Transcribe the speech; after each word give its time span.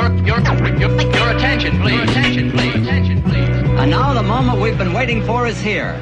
Your, 0.00 0.40
your, 0.40 0.40
your, 0.78 0.90
your 1.12 1.30
attention, 1.36 1.78
please. 1.82 1.92
Your 1.92 2.04
attention, 2.04 2.50
please. 2.52 2.74
Attention, 2.74 3.22
please. 3.22 3.48
And 3.80 3.90
now 3.90 4.14
the 4.14 4.22
moment 4.22 4.58
we've 4.58 4.78
been 4.78 4.94
waiting 4.94 5.22
for 5.26 5.46
is 5.46 5.60
here. 5.60 5.94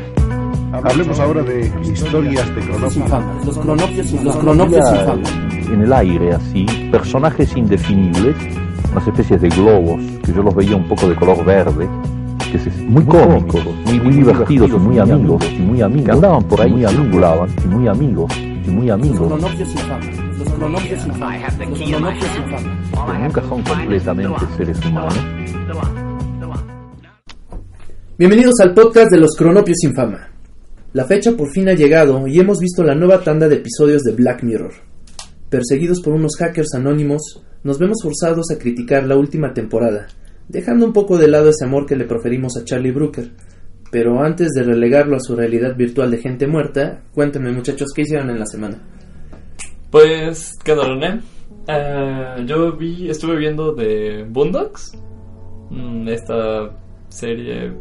Hablemos 0.73 1.19
ahora 1.19 1.43
de 1.43 1.67
historias 1.83 2.47
de 2.55 2.61
cronopios. 2.61 3.45
Los 3.45 3.59
cronopios, 3.59 4.13
los 4.23 4.37
cronopios 4.37 4.93
infames. 4.93 5.49
en 5.73 5.83
el 5.83 5.93
aire 5.93 6.33
así, 6.33 6.65
personajes 6.93 7.57
indefinibles, 7.57 8.37
unas 8.93 9.07
especies 9.09 9.41
de 9.41 9.49
globos, 9.49 10.01
que 10.25 10.33
yo 10.33 10.45
los 10.45 10.55
veía 10.55 10.77
un 10.77 10.87
poco 10.87 11.09
de 11.09 11.17
color 11.17 11.45
verde, 11.45 11.89
que 12.53 12.57
es 12.57 12.81
muy 12.83 13.05
cómicos, 13.05 13.65
muy, 13.85 14.01
muy 14.01 14.15
divertidos 14.15 14.71
y 14.71 14.75
muy 14.75 14.99
amigos, 15.01 15.45
y 15.51 15.61
muy 15.61 15.83
amigos, 15.83 16.07
que 16.07 16.13
andaban 16.13 16.45
por 16.45 16.61
ahí, 16.61 16.71
muy 16.71 16.87
circulaban, 16.87 17.51
y 17.65 17.67
muy 17.67 17.89
amigos, 17.89 18.33
y 18.69 18.71
muy 18.71 18.87
Los 18.87 19.01
amigos, 19.01 19.59
infames. 19.61 20.39
Los 20.39 20.49
cronopios 20.51 21.07
infames. 21.07 21.71
Los 21.71 21.81
infames. 21.81 22.91
pero 22.93 23.19
nunca 23.19 23.43
son 23.43 23.63
completamente 23.63 24.47
seres 24.57 24.85
humanos. 24.85 25.15
Bienvenidos 28.19 28.55
al 28.61 28.75
podcast 28.75 29.11
de 29.11 29.19
los 29.19 29.35
cronopios 29.37 29.79
infama. 29.85 30.29
La 30.93 31.05
fecha 31.05 31.33
por 31.33 31.51
fin 31.51 31.69
ha 31.69 31.75
llegado 31.75 32.27
y 32.27 32.39
hemos 32.41 32.59
visto 32.59 32.83
la 32.83 32.95
nueva 32.95 33.23
tanda 33.23 33.49
de 33.49 33.57
episodios 33.57 34.03
de 34.03 34.13
Black 34.13 34.43
Mirror. 34.43 34.73
Perseguidos 35.49 36.01
por 36.01 36.15
unos 36.15 36.37
hackers 36.37 36.75
anónimos, 36.75 37.43
nos 37.63 37.79
vemos 37.79 37.99
forzados 38.03 38.51
a 38.51 38.59
criticar 38.59 39.05
la 39.05 39.17
última 39.17 39.55
temporada, 39.55 40.09
dejando 40.49 40.85
un 40.85 40.93
poco 40.93 41.17
de 41.17 41.29
lado 41.29 41.51
ese 41.51 41.65
amor 41.65 41.87
que 41.87 41.97
le 41.97 42.05
proferimos 42.05 42.57
a 42.57 42.65
Charlie 42.65 42.91
Brooker. 42.91 43.31
Pero 43.91 44.23
antes 44.23 44.53
de 44.53 44.63
relegarlo 44.63 45.17
a 45.17 45.21
su 45.21 45.35
realidad 45.35 45.75
virtual 45.75 46.11
de 46.11 46.19
gente 46.19 46.47
muerta, 46.47 47.03
cuéntenme 47.15 47.53
muchachos 47.53 47.89
qué 47.95 48.03
hicieron 48.03 48.31
en 48.31 48.39
la 48.39 48.47
semana. 48.47 48.79
Pues, 49.91 50.59
¿qué 50.63 50.73
onda? 50.73 51.21
Eh, 51.67 52.45
yo 52.47 52.73
vi, 52.73 53.09
estuve 53.09 53.37
viendo 53.37 53.73
de 53.73 54.27
Boondocks, 54.29 54.93
mm, 55.71 56.09
esta 56.09 56.71
serie, 57.09 57.73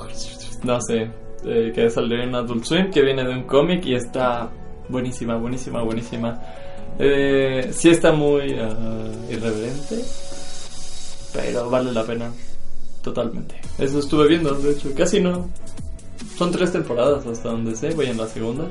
no 0.64 0.80
sé, 0.80 1.10
eh, 1.44 1.72
que 1.74 1.90
salió 1.90 2.22
en 2.22 2.34
Adult 2.34 2.64
Swim, 2.64 2.90
que 2.90 3.02
viene 3.02 3.24
de 3.24 3.34
un 3.34 3.42
cómic 3.42 3.84
y 3.84 3.94
está 3.94 4.50
buenísima, 4.88 5.36
buenísima, 5.36 5.82
buenísima. 5.82 6.40
Eh, 6.98 7.68
sí 7.72 7.90
está 7.90 8.12
muy 8.12 8.56
ah, 8.58 9.10
irreverente, 9.30 9.96
pero 11.34 11.68
vale 11.68 11.92
la 11.92 12.04
pena 12.04 12.30
totalmente. 13.04 13.60
Eso 13.78 14.00
estuve 14.00 14.26
viendo, 14.26 14.52
de 14.54 14.72
hecho, 14.72 14.88
casi 14.96 15.20
no. 15.20 15.48
Son 16.36 16.50
tres 16.50 16.72
temporadas 16.72 17.24
hasta 17.26 17.50
donde 17.50 17.76
sé, 17.76 17.90
voy 17.90 18.06
en 18.06 18.16
la 18.18 18.26
segunda. 18.26 18.64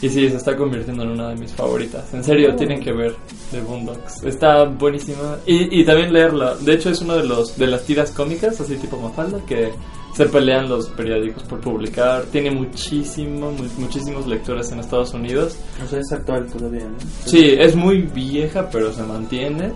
Y 0.00 0.08
sí, 0.08 0.28
se 0.30 0.36
está 0.36 0.56
convirtiendo 0.56 1.02
en 1.02 1.10
una 1.10 1.28
de 1.30 1.34
mis 1.36 1.52
favoritas. 1.52 2.12
En 2.14 2.22
serio, 2.22 2.54
tienen 2.56 2.80
que 2.80 2.92
ver 2.92 3.14
The 3.50 3.60
Boondocks. 3.62 4.22
Está 4.22 4.64
buenísima. 4.64 5.38
Y, 5.44 5.80
y 5.80 5.84
también 5.84 6.12
leerla. 6.12 6.54
De 6.56 6.74
hecho, 6.74 6.90
es 6.90 7.00
una 7.00 7.14
de 7.16 7.24
los 7.24 7.56
de 7.58 7.66
las 7.66 7.82
tiras 7.84 8.12
cómicas, 8.12 8.60
así 8.60 8.76
tipo 8.76 8.96
Mafalda, 8.96 9.40
que 9.44 9.72
se 10.14 10.26
pelean 10.26 10.68
los 10.68 10.88
periódicos 10.90 11.42
por 11.44 11.60
publicar. 11.60 12.22
Tiene 12.30 12.52
muchísimo, 12.52 13.50
mu- 13.50 13.68
muchísimos 13.78 14.26
lectores 14.28 14.70
en 14.70 14.78
Estados 14.78 15.14
Unidos. 15.14 15.56
O 15.84 15.88
sea, 15.88 15.98
es 15.98 16.12
actual 16.12 16.46
todavía, 16.46 16.84
¿no? 16.88 16.96
Sí, 17.24 17.54
es 17.58 17.74
muy 17.74 18.02
vieja, 18.02 18.68
pero 18.70 18.92
se 18.92 19.02
mantiene. 19.02 19.72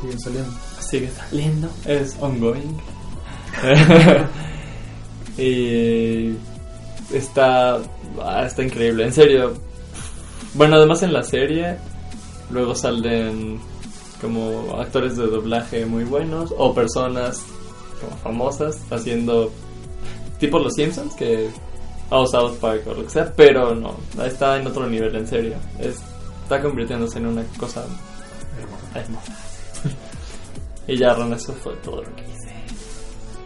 Siguen 0.00 0.20
saliendo. 0.20 0.50
Sigue 0.88 1.10
saliendo. 1.10 1.68
Es 1.86 2.16
ongoing. 2.20 2.76
y 5.38 6.34
está, 7.12 7.78
ah, 8.22 8.44
está 8.46 8.62
increíble, 8.62 9.04
en 9.04 9.12
serio. 9.12 9.54
Bueno, 10.54 10.76
además 10.76 11.02
en 11.02 11.12
la 11.12 11.22
serie, 11.22 11.76
luego 12.50 12.74
salen 12.74 13.58
como 14.20 14.76
actores 14.80 15.16
de 15.16 15.26
doblaje 15.26 15.84
muy 15.84 16.04
buenos 16.04 16.52
o 16.56 16.74
personas 16.74 17.42
como 18.00 18.16
famosas 18.18 18.78
haciendo 18.90 19.52
tipo 20.38 20.58
los 20.58 20.74
Simpsons 20.74 21.14
que 21.14 21.50
o 22.08 22.26
South 22.26 22.56
Park 22.60 22.82
o 22.86 22.94
lo 22.94 23.04
que 23.04 23.10
sea, 23.10 23.30
pero 23.36 23.74
no, 23.74 23.94
está 24.24 24.56
en 24.58 24.66
otro 24.66 24.86
nivel, 24.88 25.14
en 25.16 25.26
serio. 25.26 25.54
Es- 25.78 26.00
está 26.42 26.62
convirtiéndose 26.62 27.18
en 27.18 27.26
una 27.26 27.42
cosa 27.58 27.84
hermosa. 28.94 29.32
Y 30.88 30.96
ya, 30.96 31.14
Ron, 31.14 31.32
eso 31.32 31.52
fue 31.54 31.74
todo 31.76 32.02
lo 32.02 32.14
que 32.14 32.22
hice. 32.22 32.54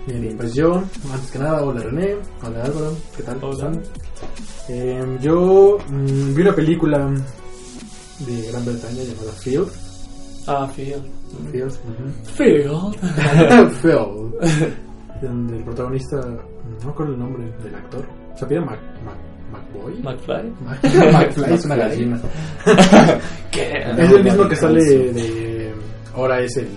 Bien, 0.07 0.21
bien, 0.23 0.37
pues 0.37 0.55
yo, 0.55 0.83
antes 1.13 1.31
que 1.31 1.39
nada, 1.39 1.63
hola 1.63 1.81
René, 1.83 2.17
hola 2.43 2.65
Álvaro, 2.65 2.97
¿qué 3.17 3.23
tal? 3.23 3.39
¿Cómo 3.41 3.53
Hola. 3.53 3.71
están? 3.71 3.83
Eh, 4.69 5.19
yo 5.21 5.79
mm, 5.89 6.35
vi 6.35 6.43
una 6.43 6.55
película 6.55 6.99
de 8.21 8.51
Gran 8.51 8.65
Bretaña 8.65 9.03
llamada 9.03 9.33
Field. 9.33 9.69
Ah. 10.47 10.67
Field, 10.75 11.05
ujú. 11.05 12.11
Phil. 12.37 12.71
Field. 13.83 14.35
donde 15.23 15.57
el 15.59 15.65
protagonista, 15.65 16.17
no 16.17 16.85
me 16.87 16.91
acuerdo 16.91 17.13
el 17.13 17.19
nombre 17.19 17.45
del 17.63 17.75
actor, 17.75 18.07
se 18.37 18.47
pide 18.47 18.61
Mac, 18.61 18.81
Mac, 19.05 19.17
McBoy. 19.53 19.95
McFly. 20.03 20.51
Mac- 20.65 20.83
McFly 21.13 21.55
es 21.55 21.65
una 21.67 21.77
McFly. 21.77 21.89
gallina. 21.91 22.21
¿Qué? 23.51 23.73
Es 23.99 24.11
el 24.13 24.25
mismo 24.25 24.49
que 24.49 24.57
sale 24.57 24.83
de. 24.83 25.75
Ahora 26.15 26.41
es 26.41 26.57
el 26.57 26.69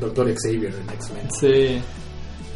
Doctor 0.00 0.32
Xavier 0.34 0.74
en 0.74 0.90
X-Men. 0.94 1.28
Sí, 1.38 1.80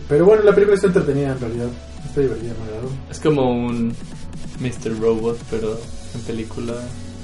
Pero 0.09 0.25
bueno, 0.27 0.43
la 0.43 0.53
película 0.53 0.75
está 0.77 0.89
entretenida 0.89 1.33
en 1.33 1.41
realidad. 1.41 1.69
Está 2.05 2.21
divertida, 2.21 2.53
me 2.61 2.65
agradó. 2.69 2.89
es 3.11 3.21
como 3.21 3.51
un 3.51 3.95
Mr. 4.61 5.01
Robot, 5.01 5.39
pero 5.51 5.79
en 6.15 6.21
película. 6.23 6.75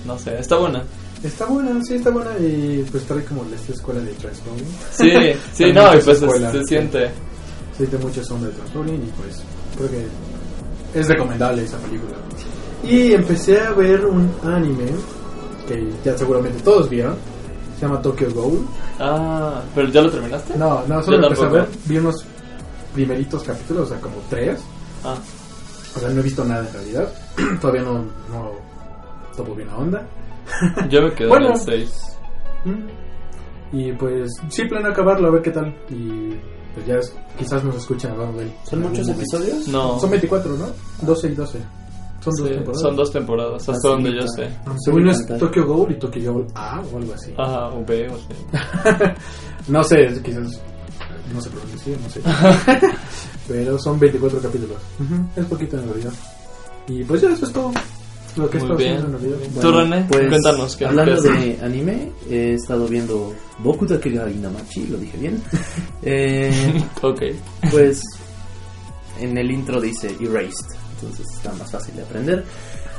No 0.06 0.18
sé, 0.18 0.38
está 0.38 0.56
buena. 0.58 0.82
Está 1.22 1.44
buena, 1.44 1.82
sí, 1.84 1.96
está 1.96 2.10
buena 2.10 2.30
y 2.38 2.82
pues 2.90 3.04
trae 3.04 3.22
como 3.24 3.44
la 3.44 3.56
esta 3.56 3.72
escuela 3.72 4.00
de 4.00 4.12
Transforming. 4.14 4.64
Sí, 4.92 5.10
sí, 5.52 5.64
no, 5.74 5.94
y 5.94 5.98
pues 6.00 6.18
se, 6.18 6.24
escuelas, 6.24 6.52
se 6.52 6.58
sí. 6.60 6.64
siente. 6.66 7.10
Sí, 7.76 7.86
tiene 7.86 8.04
mucha 8.04 8.24
sombra 8.24 8.48
de 8.48 8.56
Transforming 8.56 8.94
y 9.02 9.20
pues 9.20 9.42
creo 9.76 9.90
que 9.90 10.98
es 10.98 11.06
recomendable 11.08 11.64
esa 11.64 11.76
película. 11.78 12.16
Y 12.82 13.12
empecé 13.12 13.60
a 13.60 13.72
ver 13.72 14.06
un 14.06 14.30
anime 14.42 14.86
que 15.68 15.92
ya 16.02 16.16
seguramente 16.16 16.62
todos 16.62 16.88
vieron. 16.88 17.16
Se 17.78 17.86
llama 17.86 18.00
Tokyo 18.00 18.30
Ghoul. 18.32 18.66
Ah, 19.00 19.62
pero 19.74 19.88
ya 19.88 20.02
lo 20.02 20.10
terminaste. 20.10 20.56
No, 20.58 20.84
no, 20.86 21.02
solo 21.02 21.22
empecé 21.26 21.44
a 21.44 21.48
ver. 21.48 21.68
Vi 21.86 21.96
unos 21.98 22.24
primeritos 22.94 23.42
capítulos, 23.42 23.86
o 23.86 23.88
sea, 23.92 24.00
como 24.00 24.16
tres. 24.28 24.60
Ah, 25.04 25.14
O 25.96 25.98
sea, 26.00 26.08
no 26.10 26.20
he 26.20 26.22
visto 26.22 26.44
nada 26.44 26.66
en 26.66 26.72
realidad. 26.72 27.08
Todavía 27.60 27.82
no, 27.82 27.94
no 28.30 28.52
topo 29.36 29.54
bien 29.54 29.68
la 29.68 29.76
onda. 29.78 30.06
yo 30.90 31.02
me 31.02 31.12
quedé 31.14 31.28
Bueno. 31.28 31.46
en 31.48 31.52
el 31.54 31.58
6. 31.60 31.92
Mm. 32.64 33.76
Y 33.76 33.92
pues 33.92 34.30
sí 34.50 34.64
planeo 34.64 34.90
acabarlo, 34.92 35.28
a 35.28 35.30
ver 35.30 35.42
qué 35.42 35.50
tal. 35.50 35.74
Y 35.88 36.34
pues 36.74 36.86
ya 36.86 36.96
es- 36.96 37.14
quizás 37.38 37.64
nos 37.64 37.76
escuchen 37.76 38.10
hablando 38.10 38.38
de 38.38 38.44
él. 38.46 38.52
¿Son 38.64 38.82
muchos 38.82 39.08
episodios? 39.08 39.66
No, 39.68 39.98
Son 39.98 40.10
24, 40.10 40.52
¿no? 40.56 40.66
12 41.02 41.28
y 41.28 41.34
12. 41.34 41.58
Son 42.20 42.34
dos 42.36 42.48
sí, 42.48 42.54
temporadas. 42.54 42.82
son 42.82 42.96
dos 42.96 43.12
temporadas, 43.12 43.54
hasta 43.60 43.72
Facilita. 43.72 43.88
donde 43.90 44.20
yo 44.20 44.28
sé. 44.28 44.50
Según 44.84 45.04
yo 45.06 45.10
es. 45.10 45.26
Tokyo 45.38 45.66
Ghoul 45.66 45.92
y 45.92 45.98
Tokyo 45.98 46.32
Ghoul 46.32 46.46
A 46.54 46.80
o 46.92 46.96
algo 46.98 47.14
así. 47.14 47.32
Ajá, 47.36 47.68
o 47.68 47.84
B, 47.84 48.08
o 48.08 48.16
C. 48.16 49.14
no 49.68 49.82
sé, 49.84 50.20
quizás 50.22 50.60
no 51.32 51.40
se 51.40 51.50
pronuncia, 51.50 51.96
no 52.02 52.08
sé. 52.10 52.20
Pero 53.48 53.78
son 53.78 53.98
24 53.98 54.40
capítulos. 54.40 54.76
Es 55.36 55.44
poquito 55.46 55.78
en 55.78 55.88
realidad. 55.88 56.12
Y 56.88 57.04
pues 57.04 57.20
ya 57.22 57.30
eso 57.30 57.46
es 57.46 57.52
todo. 57.52 57.72
Lo 58.36 58.48
que 58.48 58.58
Muy 58.58 58.76
bien. 58.76 58.96
haciendo 58.96 59.16
en 59.18 59.22
realidad. 59.24 59.60
Tú, 59.60 59.72
René, 59.72 60.06
pues, 60.08 60.28
cuéntanos 60.28 60.76
qué 60.76 60.86
Hablando 60.86 61.20
de 61.22 61.58
anime, 61.62 62.12
he 62.28 62.54
estado 62.54 62.86
viendo 62.86 63.34
Boku 63.58 63.86
da 63.86 63.98
Inamachi, 64.30 64.86
lo 64.86 64.98
dije 64.98 65.16
bien. 65.18 65.42
Eh, 66.02 66.82
Ok. 67.02 67.22
pues 67.70 68.02
en 69.18 69.36
el 69.36 69.50
intro 69.50 69.80
dice 69.80 70.16
Erased, 70.18 70.66
entonces 71.02 71.26
está 71.36 71.52
más 71.52 71.70
fácil 71.70 71.96
de 71.96 72.02
aprender. 72.02 72.44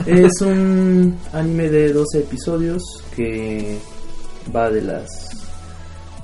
Es 0.06 0.42
un 0.42 1.18
anime 1.34 1.70
de 1.70 1.94
12 1.94 2.20
episodios 2.20 2.82
que 3.16 3.78
va 4.56 4.70
de 4.70 4.82
las 4.82 5.08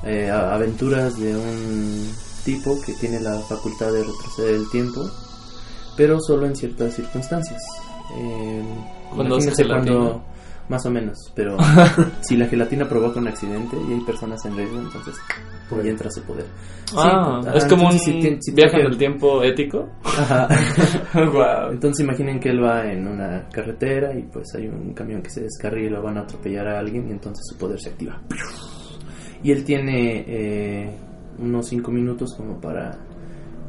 eh, 0.04 0.30
aventuras 0.30 1.18
de 1.18 1.36
un 1.36 2.12
tipo 2.44 2.80
que 2.86 2.94
tiene 2.94 3.20
la 3.20 3.40
facultad 3.42 3.92
de 3.92 4.04
retroceder 4.04 4.56
el 4.56 4.70
tiempo, 4.70 5.10
pero 5.96 6.20
solo 6.20 6.46
en 6.46 6.56
ciertas 6.56 6.96
circunstancias. 6.96 7.62
Eh, 8.18 8.64
Cuando 9.14 10.24
más 10.70 10.86
o 10.86 10.90
menos, 10.92 11.18
pero 11.36 11.58
si 12.22 12.36
la 12.38 12.46
gelatina 12.48 12.88
provoca 12.88 13.20
un 13.20 13.28
accidente 13.28 13.78
y 13.90 13.94
hay 13.94 14.02
personas 14.02 14.44
en 14.46 14.56
riesgo, 14.58 14.80
entonces 14.80 15.16
por 15.70 15.80
ahí 15.82 15.90
entra 15.90 16.10
su 16.12 16.22
poder. 16.24 16.46
Ah, 16.96 17.42
Sí, 17.44 17.50
es 17.56 17.64
ajá, 17.66 17.68
como 17.76 17.88
un 17.88 18.00
si 18.00 18.54
viaje 18.54 18.80
en 18.80 18.86
el 18.86 18.98
tiempo 18.98 19.44
ético. 19.44 19.90
Ajá. 20.04 20.48
wow. 21.14 21.72
Entonces 21.72 22.04
imaginen 22.06 22.40
que 22.40 22.50
él 22.50 22.64
va 22.64 22.86
en 22.90 23.08
una 23.08 23.48
carretera 23.50 24.14
y 24.18 24.24
pues 24.24 24.48
hay 24.56 24.68
un 24.68 24.94
camión 24.94 25.22
que 25.22 25.30
se 25.30 25.42
descarrila 25.42 25.88
y 25.88 25.90
lo 25.90 26.02
van 26.02 26.18
a 26.18 26.22
atropellar 26.22 26.68
a 26.68 26.80
alguien 26.80 27.08
y 27.10 27.12
entonces 27.12 27.46
su 27.50 27.58
poder 27.58 27.80
se 27.82 27.90
activa. 27.90 28.22
Y 29.44 29.52
él 29.52 29.64
tiene 29.64 30.24
eh, 30.28 30.98
unos 31.40 31.68
5 31.68 31.92
minutos 31.92 32.34
como 32.36 32.60
para 32.60 32.98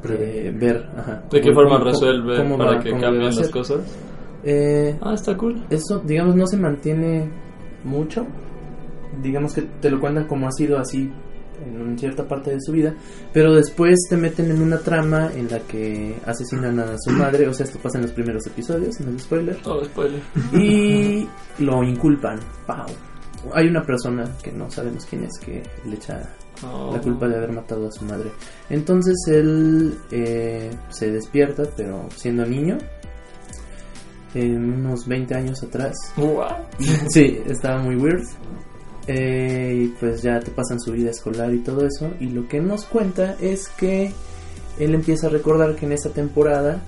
eh, 0.09 0.53
ver 0.57 0.89
ajá, 0.97 1.23
¿De 1.31 1.41
qué 1.41 1.49
cómo- 1.51 1.55
forma 1.63 1.79
cómo- 1.79 1.85
resuelve 1.91 2.37
cómo 2.37 2.57
para 2.59 2.77
va- 2.77 2.81
que 2.83 2.91
cambien 2.93 3.25
las 3.25 3.49
cosas? 3.51 3.81
Eh, 4.45 4.97
Ah, 5.01 5.15
está 5.15 5.37
cool. 5.37 5.65
eso, 5.71 6.01
digamos, 6.05 6.37
no 6.37 6.47
se 6.47 6.57
mantiene 6.57 7.29
mucho. 7.85 8.27
Digamos 9.23 9.55
que 9.55 9.63
te 9.63 9.91
lo 9.91 10.01
cuentan 10.01 10.27
como 10.27 10.47
ha 10.47 10.53
sido 10.53 10.79
así 10.79 11.11
en 11.65 11.99
cierta 11.99 12.27
parte 12.29 12.53
de 12.53 12.61
su 12.61 12.71
vida, 12.71 12.95
pero 13.33 13.53
después 13.53 13.97
te 14.09 14.17
meten 14.17 14.49
en 14.53 14.63
una 14.63 14.79
trama 14.79 15.33
en 15.35 15.51
la 15.51 15.59
que 15.61 16.15
asesinan 16.25 16.79
a 16.79 16.97
su 16.99 17.11
madre, 17.11 17.49
o 17.49 17.53
sea, 17.53 17.67
esto 17.67 17.81
pasa 17.81 17.99
en 17.99 18.03
los 18.03 18.13
primeros 18.13 18.47
episodios, 18.47 19.01
no 19.01 19.11
es 19.17 19.23
spoiler, 19.23 19.59
Oh, 19.65 19.85
spoiler. 19.85 20.21
y 20.53 21.27
lo 21.59 21.83
inculpan. 21.83 22.39
Pau. 22.65 22.87
Hay 23.55 23.67
una 23.67 23.83
persona 23.83 24.25
que 24.43 24.53
no 24.53 24.71
sabemos 24.71 25.05
quién 25.07 25.25
es 25.25 25.37
que 25.45 25.63
le 25.85 25.97
echa 25.97 26.29
Oh. 26.65 26.91
la 26.93 27.01
culpa 27.01 27.27
de 27.29 27.37
haber 27.37 27.53
matado 27.53 27.87
a 27.89 27.93
su 27.93 28.05
madre. 28.05 28.31
Entonces 28.71 29.15
él 29.29 29.95
eh, 30.13 30.71
se 30.91 31.11
despierta, 31.11 31.63
pero 31.77 32.09
siendo 32.17 32.45
niño, 32.47 32.79
en 34.35 34.73
unos 34.73 35.07
20 35.07 35.35
años 35.35 35.63
atrás. 35.63 35.95
What? 36.17 36.57
Sí, 37.09 37.39
estaba 37.47 37.83
muy 37.83 37.97
weird. 37.97 38.27
Eh, 39.07 39.85
y 39.85 39.89
pues 39.99 40.21
ya 40.21 40.39
te 40.39 40.51
pasan 40.51 40.79
su 40.79 40.93
vida 40.93 41.11
escolar 41.11 41.53
y 41.53 41.61
todo 41.61 41.87
eso. 41.87 42.13
Y 42.21 42.27
lo 42.27 42.47
que 42.47 42.61
nos 42.61 42.85
cuenta 42.85 43.37
es 43.41 43.69
que 43.69 44.13
él 44.79 44.95
empieza 44.95 45.29
a 45.29 45.31
recordar 45.31 45.75
que 45.75 45.87
en 45.87 45.93
esa 45.93 46.11
temporada 46.11 46.83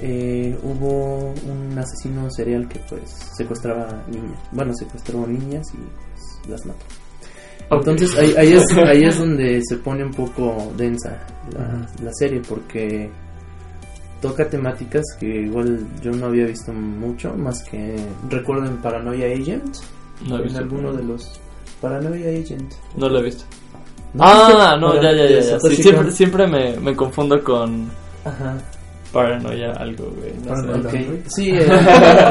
eh, 0.00 0.58
hubo 0.62 1.32
un 1.32 1.78
asesino 1.78 2.30
serial 2.30 2.68
que 2.68 2.78
pues 2.88 3.10
secuestraba 3.36 4.04
niñas. 4.08 4.38
Bueno, 4.52 4.74
secuestró 4.74 5.26
niñas 5.26 5.66
y 5.72 5.78
pues, 5.78 6.50
las 6.50 6.66
mató. 6.66 6.84
Entonces 7.70 8.18
ahí, 8.18 8.34
ahí 8.36 8.52
es, 8.52 8.64
ahí 8.86 9.04
es 9.04 9.18
donde 9.18 9.62
se 9.64 9.76
pone 9.76 10.04
un 10.04 10.12
poco 10.12 10.72
densa 10.76 11.26
la, 11.54 11.88
la 12.02 12.12
serie 12.12 12.42
porque 12.46 13.10
toca 14.22 14.48
temáticas 14.48 15.04
que 15.20 15.26
igual 15.42 15.80
yo 16.02 16.12
no 16.12 16.26
había 16.26 16.46
visto 16.46 16.72
mucho, 16.72 17.34
más 17.36 17.62
que 17.64 17.96
recuerdo 18.30 18.66
en 18.66 18.76
Paranoia 18.78 19.26
Agent, 19.26 19.76
No 20.26 20.38
he 20.38 20.46
en 20.48 20.56
alguno 20.56 20.92
de 20.94 21.02
los 21.04 21.38
Paranoia 21.80 22.28
Agent. 22.40 22.72
No 22.96 23.08
lo 23.08 23.18
he 23.18 23.22
visto. 23.24 23.44
¿No 24.14 24.22
Ah, 24.24 24.76
no, 24.80 24.94
ya, 25.02 25.10
ya, 25.12 25.26
ya. 25.28 25.58
Sí, 25.60 25.76
siempre, 25.82 26.10
siempre 26.12 26.46
me, 26.46 26.78
me 26.78 26.94
confundo 26.94 27.42
con 27.42 27.90
Ajá. 28.24 28.56
Paranoia 29.12 29.72
algo, 29.72 30.10
güey. 30.16 30.32
No 30.46 30.56
sé. 30.56 30.68
Paranoia. 30.68 31.00
Ok. 31.10 31.26
Sí, 31.26 31.50
eh, 31.54 31.66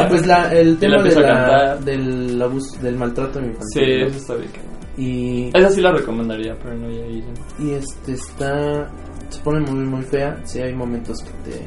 pues 0.10 0.26
la, 0.26 0.52
el 0.54 0.78
tema 0.78 1.04
de 1.04 1.16
la, 1.20 1.76
del 1.78 2.42
abuso, 2.42 2.80
del 2.82 2.96
maltrato 2.96 3.40
Sí, 3.40 3.46
infantil. 3.46 4.02
eso 4.04 4.18
está 4.18 4.36
bien. 4.36 4.52
Y, 4.98 5.50
Esa 5.58 5.70
sí 5.70 5.82
la 5.82 5.92
recomendaría, 5.92 6.56
Paranoia 6.58 7.04
Agent. 7.06 7.40
y 7.60 7.72
este 7.72 8.14
está, 8.14 8.90
se 9.30 9.40
pone 9.42 9.60
muy 9.62 9.84
muy 9.86 10.04
fea. 10.04 10.40
Sí 10.44 10.60
hay 10.60 10.74
momentos 10.74 11.18
que 11.24 11.50
te, 11.52 11.62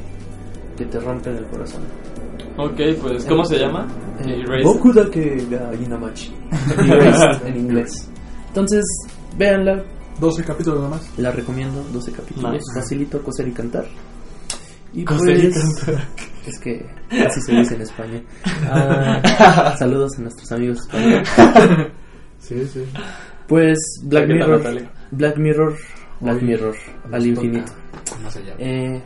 que 0.77 0.85
te 0.85 0.99
rompen 0.99 1.35
el 1.37 1.45
corazón. 1.45 1.81
Ok, 2.57 2.79
pues, 3.01 3.25
¿cómo 3.25 3.43
se 3.45 3.59
llama? 3.59 3.87
Eh, 4.25 4.41
Erased. 4.41 4.63
Boku 4.63 4.93
da 4.93 5.09
que 5.09 5.45
Inamachi. 5.83 6.33
Erased 6.77 7.45
en 7.47 7.57
inglés. 7.57 8.09
Entonces, 8.47 8.83
véanla, 9.37 9.83
12 10.19 10.43
capítulos 10.43 10.81
nomás. 10.81 11.09
la 11.17 11.31
recomiendo, 11.31 11.83
12 11.91 12.11
capítulos, 12.13 12.53
Nice. 12.53 12.63
facilito 12.73 13.21
coser 13.21 13.47
y 13.47 13.51
cantar. 13.51 13.85
Y 14.93 15.03
Coser 15.03 15.37
y 15.43 15.49
pues, 15.51 15.63
cantar. 15.83 16.07
es 16.47 16.59
que 16.59 16.85
así 17.27 17.41
se 17.41 17.51
dice 17.51 17.75
en 17.75 17.81
España. 17.81 18.21
Ah, 18.71 19.75
saludos 19.79 20.11
a 20.17 20.21
nuestros 20.21 20.49
amigos 20.53 20.77
españoles. 20.79 21.27
Sí, 22.39 22.65
sí. 22.67 22.85
Pues 23.47 23.77
Black 24.03 24.27
Mirror. 24.29 24.61
Black 25.11 25.37
Mirror, 25.37 25.75
Black 26.21 26.41
Mirror, 26.41 26.75
nos 27.03 27.13
al 27.13 27.19
toca 27.19 27.27
infinito. 27.27 27.71
Más 28.23 28.35
allá. 28.37 28.55
Eh, 28.57 29.01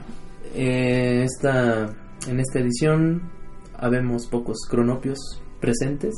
eh, 0.53 1.23
esta, 1.25 1.89
en 2.27 2.39
esta 2.39 2.59
edición 2.59 3.21
habemos 3.77 4.27
pocos 4.27 4.57
cronopios 4.69 5.17
presentes. 5.59 6.13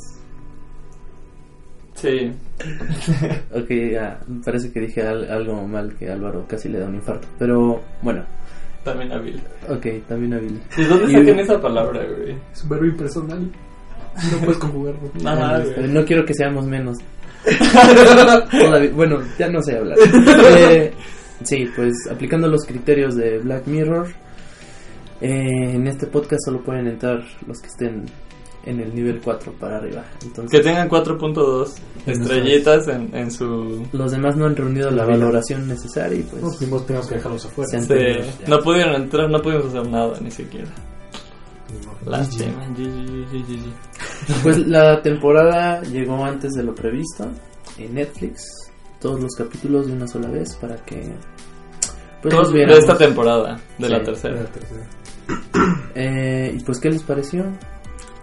Sí. 1.95 2.31
Ok, 3.53 3.69
ya, 3.91 4.19
parece 4.45 4.71
que 4.71 4.79
dije 4.81 5.01
al- 5.01 5.29
algo 5.29 5.67
mal 5.67 5.93
que 5.97 6.09
Álvaro 6.09 6.45
casi 6.47 6.69
le 6.69 6.79
da 6.79 6.87
un 6.87 6.95
infarto. 6.95 7.27
Pero 7.37 7.81
bueno, 8.01 8.23
También 8.83 9.11
hábil. 9.11 9.41
ok, 9.69 9.85
también 10.07 10.33
a 10.33 10.37
Billy. 10.39 10.59
¿De 10.77 10.85
dónde 10.87 11.11
Y- 11.11 11.15
sacan 11.15 11.39
esa 11.39 11.61
palabra, 11.61 12.01
güey? 12.05 12.35
Es 12.53 12.63
un 12.63 12.69
verbo 12.69 12.85
impersonal. 12.85 13.51
No 14.31 14.37
puedes 14.39 14.57
conjugarlo. 14.57 15.01
Güey. 15.75 15.87
no 15.89 16.05
quiero 16.05 16.25
que 16.25 16.33
seamos 16.33 16.65
menos. 16.65 16.97
Todavía- 18.51 18.91
bueno, 18.93 19.19
ya 19.37 19.49
no 19.49 19.61
sé 19.61 19.77
hablar. 19.77 19.97
Eh, 20.57 20.91
sí, 21.43 21.67
pues 21.75 21.93
aplicando 22.09 22.47
los 22.47 22.65
criterios 22.65 23.15
de 23.15 23.39
Black 23.39 23.67
Mirror, 23.67 24.07
eh, 25.21 25.73
en 25.75 25.87
este 25.87 26.07
podcast 26.07 26.41
solo 26.45 26.61
pueden 26.63 26.87
entrar 26.87 27.23
los 27.47 27.59
que 27.59 27.67
estén 27.67 28.05
en 28.63 28.79
el 28.79 28.93
nivel 28.93 29.19
4 29.23 29.53
para 29.53 29.77
arriba. 29.77 30.03
Entonces, 30.23 30.51
Que 30.51 30.63
tengan 30.63 30.87
4.2 30.87 31.73
estrellitas 32.05 32.87
en, 32.89 33.09
en 33.15 33.31
su... 33.31 33.87
los 33.91 34.11
demás 34.11 34.35
no 34.37 34.45
han 34.45 34.55
reunido 34.55 34.91
la 34.91 35.03
valoración 35.05 35.67
necesaria 35.67 36.19
y 36.19 36.23
pues 36.23 36.41
No, 36.69 36.79
tenemos 36.81 37.07
que 37.07 37.15
dejarlos 37.15 37.45
afuera. 37.45 37.69
Se 37.71 37.77
han- 37.77 37.83
Sí, 37.85 37.93
Entonces, 37.93 38.39
ya. 38.41 38.47
no 38.47 38.59
pudieron 38.59 38.95
entrar, 39.01 39.29
no 39.31 39.41
pudimos 39.41 39.65
hacer 39.65 39.87
nada, 39.87 40.13
ni 40.21 40.29
siquiera. 40.31 40.67
Lástima. 42.05 42.67
Pues 44.43 44.57
la 44.67 45.01
temporada 45.01 45.81
llegó 45.81 46.23
antes 46.23 46.51
de 46.53 46.63
lo 46.63 46.75
previsto 46.75 47.27
en 47.77 47.93
Netflix. 47.95 48.43
Todos 48.99 49.19
los 49.19 49.31
capítulos 49.35 49.87
de 49.87 49.93
una 49.93 50.07
sola 50.07 50.29
vez 50.29 50.55
para 50.57 50.75
que. 50.85 51.11
Pues 52.21 52.35
Todos 52.35 52.53
de 52.53 52.63
esta 52.65 52.95
temporada, 52.97 53.59
de 53.79 53.87
Sí. 53.87 53.91
la 53.91 54.03
tercera. 54.03 54.45
Eh, 55.93 56.55
y 56.57 56.63
pues, 56.63 56.79
¿qué 56.79 56.89
les 56.89 57.03
pareció? 57.03 57.43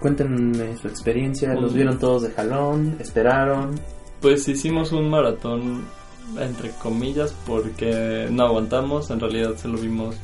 Cuéntenme 0.01 0.77
su 0.79 0.89
experiencia. 0.89 1.53
¿Los 1.55 1.73
Mm. 1.73 1.77
vieron 1.77 1.99
todos 1.99 2.23
de 2.23 2.31
jalón? 2.31 2.97
¿Esperaron? 2.99 3.79
Pues 4.23 4.49
hicimos 4.49 4.91
un 4.93 5.11
maratón, 5.11 5.85
entre 6.39 6.71
comillas, 6.83 7.35
porque 7.47 8.27
no 8.31 8.45
aguantamos. 8.45 9.11
En 9.11 9.21
realidad 9.21 9.55
se 9.57 9.69
lo 9.69 9.77
vimos 9.79 10.17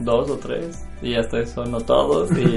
dos 0.00 0.28
o 0.30 0.36
tres. 0.38 0.84
Y 1.02 1.14
hasta 1.14 1.38
eso 1.38 1.64
no 1.66 1.80
todos. 1.80 2.30
Y 2.32 2.56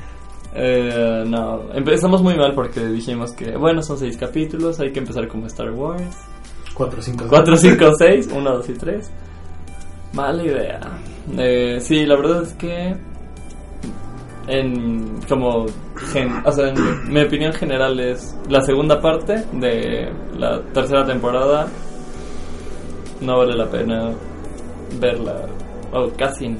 eh, 0.54 1.24
no, 1.26 1.72
empezamos 1.74 2.22
muy 2.22 2.34
mal 2.36 2.54
porque 2.54 2.86
dijimos 2.86 3.32
que, 3.32 3.56
bueno, 3.56 3.82
son 3.82 3.98
seis 3.98 4.16
capítulos, 4.16 4.80
hay 4.80 4.90
que 4.92 5.00
empezar 5.00 5.28
como 5.28 5.46
Star 5.46 5.70
Wars. 5.72 6.16
4, 6.74 7.02
5, 7.02 7.24
4, 7.28 7.56
5, 7.56 7.90
6, 7.98 8.28
1, 8.32 8.50
2 8.56 8.68
y 8.68 8.72
3. 8.74 9.10
Mala 10.12 10.42
idea. 10.42 10.80
Eh, 11.36 11.78
sí, 11.80 12.06
la 12.06 12.16
verdad 12.16 12.42
es 12.42 12.52
que 12.54 12.96
en 14.46 15.20
como 15.28 15.66
gen- 16.12 16.42
o 16.44 16.52
sea, 16.52 16.68
en 16.68 17.12
mi 17.12 17.20
opinión 17.22 17.52
general 17.52 18.00
es 18.00 18.34
la 18.48 18.62
segunda 18.62 19.00
parte 19.00 19.44
de 19.52 20.10
la 20.38 20.60
tercera 20.72 21.04
temporada 21.04 21.66
no 23.20 23.38
vale 23.38 23.54
la 23.56 23.66
pena 23.68 24.10
verla 25.00 25.34
o 25.92 26.08
casi 26.16 26.48
no. 26.48 26.58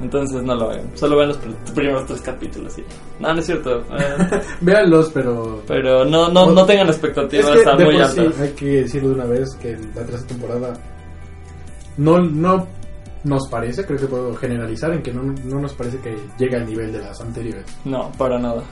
Entonces 0.00 0.42
no 0.42 0.54
lo 0.56 0.68
vean. 0.68 0.90
Solo 0.94 1.16
vean 1.16 1.28
los 1.28 1.40
pr- 1.40 1.72
primeros 1.74 2.04
tres 2.06 2.20
capítulos 2.20 2.76
y. 2.78 2.84
No, 3.20 3.32
no 3.32 3.40
es 3.40 3.46
cierto. 3.46 3.78
eh, 3.78 4.40
Véanlos, 4.60 5.10
pero. 5.14 5.62
pero 5.66 6.04
no, 6.04 6.28
no, 6.28 6.50
no 6.50 6.66
tengan 6.66 6.88
expectativas 6.88 7.46
Es 7.56 7.62
que 7.64 7.84
muy 7.84 7.94
sí 7.94 8.20
altas. 8.20 8.40
hay 8.40 8.50
que 8.50 8.66
decirlo 8.66 9.10
de 9.10 9.14
una 9.14 9.24
vez 9.24 9.54
que 9.54 9.76
la 9.94 10.02
tercera 10.04 10.26
temporada 10.26 10.74
no, 11.96 12.18
no 12.20 12.66
nos 13.24 13.48
parece, 13.48 13.84
creo 13.84 13.98
que 13.98 14.06
puedo 14.06 14.34
generalizar 14.34 14.92
en 14.92 15.02
que 15.02 15.12
no, 15.12 15.22
no 15.22 15.60
nos 15.60 15.72
parece 15.74 15.98
que 15.98 16.16
llegue 16.38 16.56
al 16.56 16.66
nivel 16.66 16.92
de 16.92 17.00
las 17.00 17.20
anteriores. 17.20 17.64
No, 17.84 18.12
para 18.18 18.38
nada. 18.38 18.62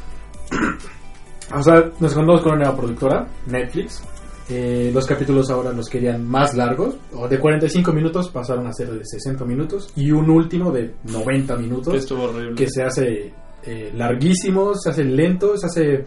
O 1.54 1.62
sea, 1.62 1.90
nos 2.00 2.12
encontramos 2.12 2.42
con 2.42 2.52
una 2.52 2.64
nueva 2.64 2.76
productora, 2.76 3.26
Netflix. 3.46 4.02
Eh, 4.48 4.90
los 4.92 5.06
capítulos 5.06 5.50
ahora 5.50 5.72
los 5.72 5.88
querían 5.88 6.26
más 6.28 6.54
largos, 6.54 6.96
o 7.14 7.28
de 7.28 7.38
45 7.38 7.92
minutos 7.92 8.28
pasaron 8.28 8.66
a 8.66 8.72
ser 8.72 8.90
de 8.90 9.04
60 9.04 9.44
minutos, 9.44 9.90
y 9.96 10.10
un 10.10 10.28
último 10.28 10.70
de 10.70 10.94
90 11.04 11.56
Que 11.56 11.62
minutos 11.62 11.94
estuvo 11.94 12.24
horrible. 12.24 12.54
que 12.56 12.68
se 12.68 12.82
hace 12.82 13.32
eh, 13.64 13.92
larguísimo, 13.94 14.74
se 14.74 14.90
hace 14.90 15.04
lento, 15.04 15.56
se 15.56 15.66
hace 15.66 16.04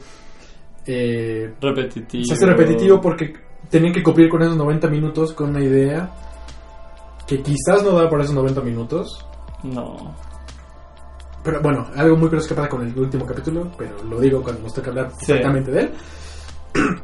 eh, 0.85 1.53
repetitivo. 1.59 2.25
se 2.25 2.33
hace 2.33 2.45
repetitivo 2.45 3.01
porque 3.01 3.33
tenían 3.69 3.93
que 3.93 4.03
cumplir 4.03 4.29
con 4.29 4.41
esos 4.43 4.57
90 4.57 4.87
minutos 4.89 5.33
con 5.33 5.49
una 5.49 5.63
idea 5.63 6.11
que 7.27 7.41
quizás 7.41 7.83
no 7.83 7.91
da 7.91 8.09
por 8.09 8.21
esos 8.21 8.33
90 8.35 8.61
minutos. 8.61 9.25
No. 9.63 10.13
Pero 11.43 11.61
bueno, 11.61 11.87
algo 11.95 12.15
muy 12.17 12.27
curioso 12.29 12.49
que 12.49 12.55
pasa 12.55 12.69
con 12.69 12.81
el 12.87 12.97
último 12.97 13.25
capítulo, 13.25 13.69
pero 13.77 14.03
lo 14.03 14.19
digo 14.19 14.41
cuando 14.41 14.61
nos 14.63 14.73
toca 14.73 14.89
hablar 14.89 15.11
Sí. 15.19 15.31
exactamente 15.31 15.71
de 15.71 15.79
él. 15.81 15.93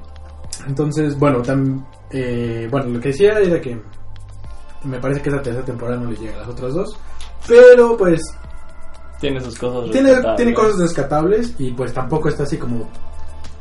Entonces, 0.68 1.18
bueno, 1.18 1.42
tam- 1.44 1.86
eh, 2.12 2.68
bueno, 2.70 2.88
lo 2.90 3.00
que 3.00 3.10
decía 3.10 3.40
era 3.40 3.60
que 3.62 3.80
me 4.84 5.00
parece 5.00 5.22
que 5.22 5.30
esa 5.30 5.42
tercera 5.42 5.66
temporada 5.66 5.98
no 5.98 6.10
le 6.12 6.18
llega 6.18 6.36
a 6.36 6.40
las 6.40 6.50
otras 6.50 6.74
dos. 6.74 6.98
Pero 7.48 7.98
pues 7.98 8.22
Tiene 9.20 9.40
sus 9.42 9.58
cosas. 9.58 9.92
tiene, 9.92 10.10
rescatables. 10.10 10.38
tiene 10.38 10.54
cosas 10.54 10.80
rescatables 10.80 11.56
y 11.60 11.72
pues 11.72 11.94
tampoco 11.94 12.30
está 12.30 12.44
así 12.44 12.58
como 12.58 12.88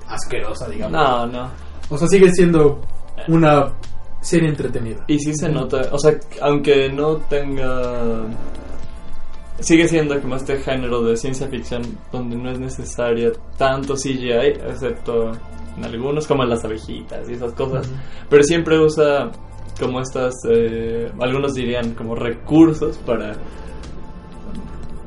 asquerosa, 0.08 0.68
digamos. 0.68 0.92
No, 0.92 1.26
no. 1.26 1.48
O 1.90 1.96
sea, 1.98 2.08
sigue 2.08 2.30
siendo 2.32 2.80
una 3.28 3.72
serie 4.20 4.48
entretenida. 4.48 5.04
Y 5.06 5.18
sí 5.18 5.34
se 5.34 5.48
nota. 5.48 5.88
O 5.92 5.98
sea, 5.98 6.18
aunque 6.42 6.90
no 6.90 7.16
tenga. 7.16 8.26
sigue 9.60 9.88
siendo 9.88 10.20
como 10.20 10.36
este 10.36 10.58
género 10.58 11.02
de 11.02 11.16
ciencia 11.16 11.48
ficción 11.48 11.82
donde 12.12 12.36
no 12.36 12.50
es 12.50 12.58
necesaria 12.58 13.32
tanto 13.56 13.94
CGI, 13.94 14.60
excepto 14.68 15.32
en 15.76 15.84
algunos, 15.84 16.26
como 16.26 16.42
en 16.44 16.50
las 16.50 16.64
abejitas 16.64 17.28
y 17.28 17.34
esas 17.34 17.52
cosas. 17.52 17.90
Pero 18.28 18.42
siempre 18.42 18.78
usa 18.78 19.30
como 19.78 20.00
estas, 20.00 20.34
eh, 20.48 21.10
algunos 21.20 21.54
dirían 21.54 21.94
como 21.94 22.14
recursos 22.14 22.98
para, 22.98 23.32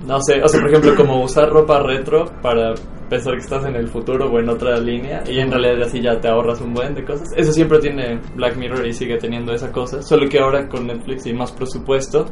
no 0.06 0.20
sé, 0.22 0.42
o 0.42 0.48
sea, 0.48 0.60
por 0.60 0.70
ejemplo, 0.70 0.96
como 0.96 1.24
usar 1.24 1.50
ropa 1.50 1.80
retro 1.80 2.26
para 2.42 2.74
pensar 3.14 3.34
que 3.34 3.42
estás 3.42 3.64
en 3.66 3.76
el 3.76 3.88
futuro 3.88 4.30
o 4.32 4.40
en 4.40 4.50
otra 4.50 4.78
línea 4.80 5.24
y 5.30 5.40
en 5.40 5.52
realidad 5.52 5.84
así 5.84 6.02
ya 6.02 6.20
te 6.20 6.28
ahorras 6.28 6.60
un 6.62 6.74
buen 6.74 6.96
de 6.96 7.04
cosas. 7.06 7.30
Eso 7.36 7.52
siempre 7.54 7.78
tiene 7.80 8.20
Black 8.36 8.56
Mirror 8.58 8.86
y 8.88 8.94
sigue 8.94 9.18
teniendo 9.18 9.54
esa 9.54 9.72
cosa, 9.72 10.02
solo 10.02 10.28
que 10.28 10.40
ahora 10.40 10.68
con 10.68 10.88
Netflix 10.88 11.26
y 11.28 11.34
más 11.34 11.52
presupuesto, 11.52 12.26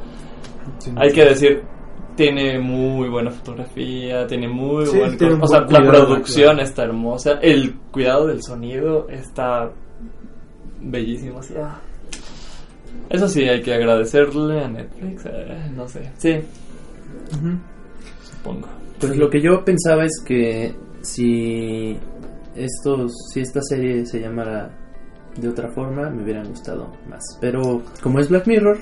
Sí. 0.79 0.91
hay 0.95 1.11
que 1.11 1.25
decir, 1.25 1.63
tiene 2.15 2.59
muy 2.59 3.09
buena 3.09 3.29
fotografía, 3.31 4.25
tiene 4.27 4.47
muy 4.47 4.85
Sí, 4.87 4.97
buen... 4.97 5.17
tiene 5.17 5.33
un 5.35 5.43
O 5.43 5.47
sea, 5.47 5.61
la 5.61 5.79
producción 5.91 6.59
está 6.59 6.83
hermosa, 6.83 7.39
el 7.41 7.75
cuidado 7.91 8.27
del 8.27 8.41
sonido 8.43 9.07
está 9.09 9.71
bellísimo. 10.81 11.39
así, 11.39 11.53
ah. 11.61 11.79
Eso 13.09 13.27
sí, 13.27 13.43
hay 13.43 13.61
que 13.61 13.73
agradecerle 13.73 14.63
a 14.63 14.67
Netflix, 14.67 15.25
eh, 15.25 15.71
no 15.75 15.87
sé, 15.87 16.11
sí, 16.17 16.39
supongo. 18.23 18.67
Pues 19.01 19.17
lo 19.17 19.29
que 19.29 19.41
yo 19.41 19.63
pensaba 19.65 20.05
es 20.05 20.21
que 20.25 20.75
si 21.01 21.97
estos, 22.55 23.11
si 23.33 23.41
esta 23.41 23.61
serie 23.61 24.05
se 24.05 24.19
llamara 24.19 24.77
de 25.35 25.47
otra 25.47 25.71
forma, 25.71 26.09
me 26.09 26.23
hubieran 26.23 26.47
gustado 26.49 26.91
más. 27.09 27.23
Pero 27.39 27.81
como 28.01 28.19
es 28.19 28.29
Black 28.29 28.47
Mirror, 28.47 28.77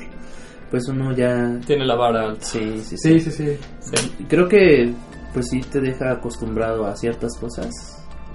pues 0.70 0.88
uno 0.88 1.16
ya 1.16 1.60
Tiene 1.66 1.86
la 1.86 1.96
vara 1.96 2.30
alta. 2.30 2.44
sí, 2.46 2.80
sí, 2.82 2.98
sí. 2.98 3.20
Sí, 3.20 3.20
sí, 3.20 3.32
sí. 3.32 3.58
Sí. 3.80 4.26
Creo 4.28 4.48
que 4.48 4.94
pues 5.34 5.48
sí 5.50 5.62
te 5.62 5.80
deja 5.80 6.12
acostumbrado 6.12 6.86
a 6.86 6.96
ciertas 6.96 7.38
cosas. 7.40 7.70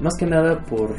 Más 0.01 0.15
que 0.19 0.27
nada 0.27 0.65
por 0.65 0.95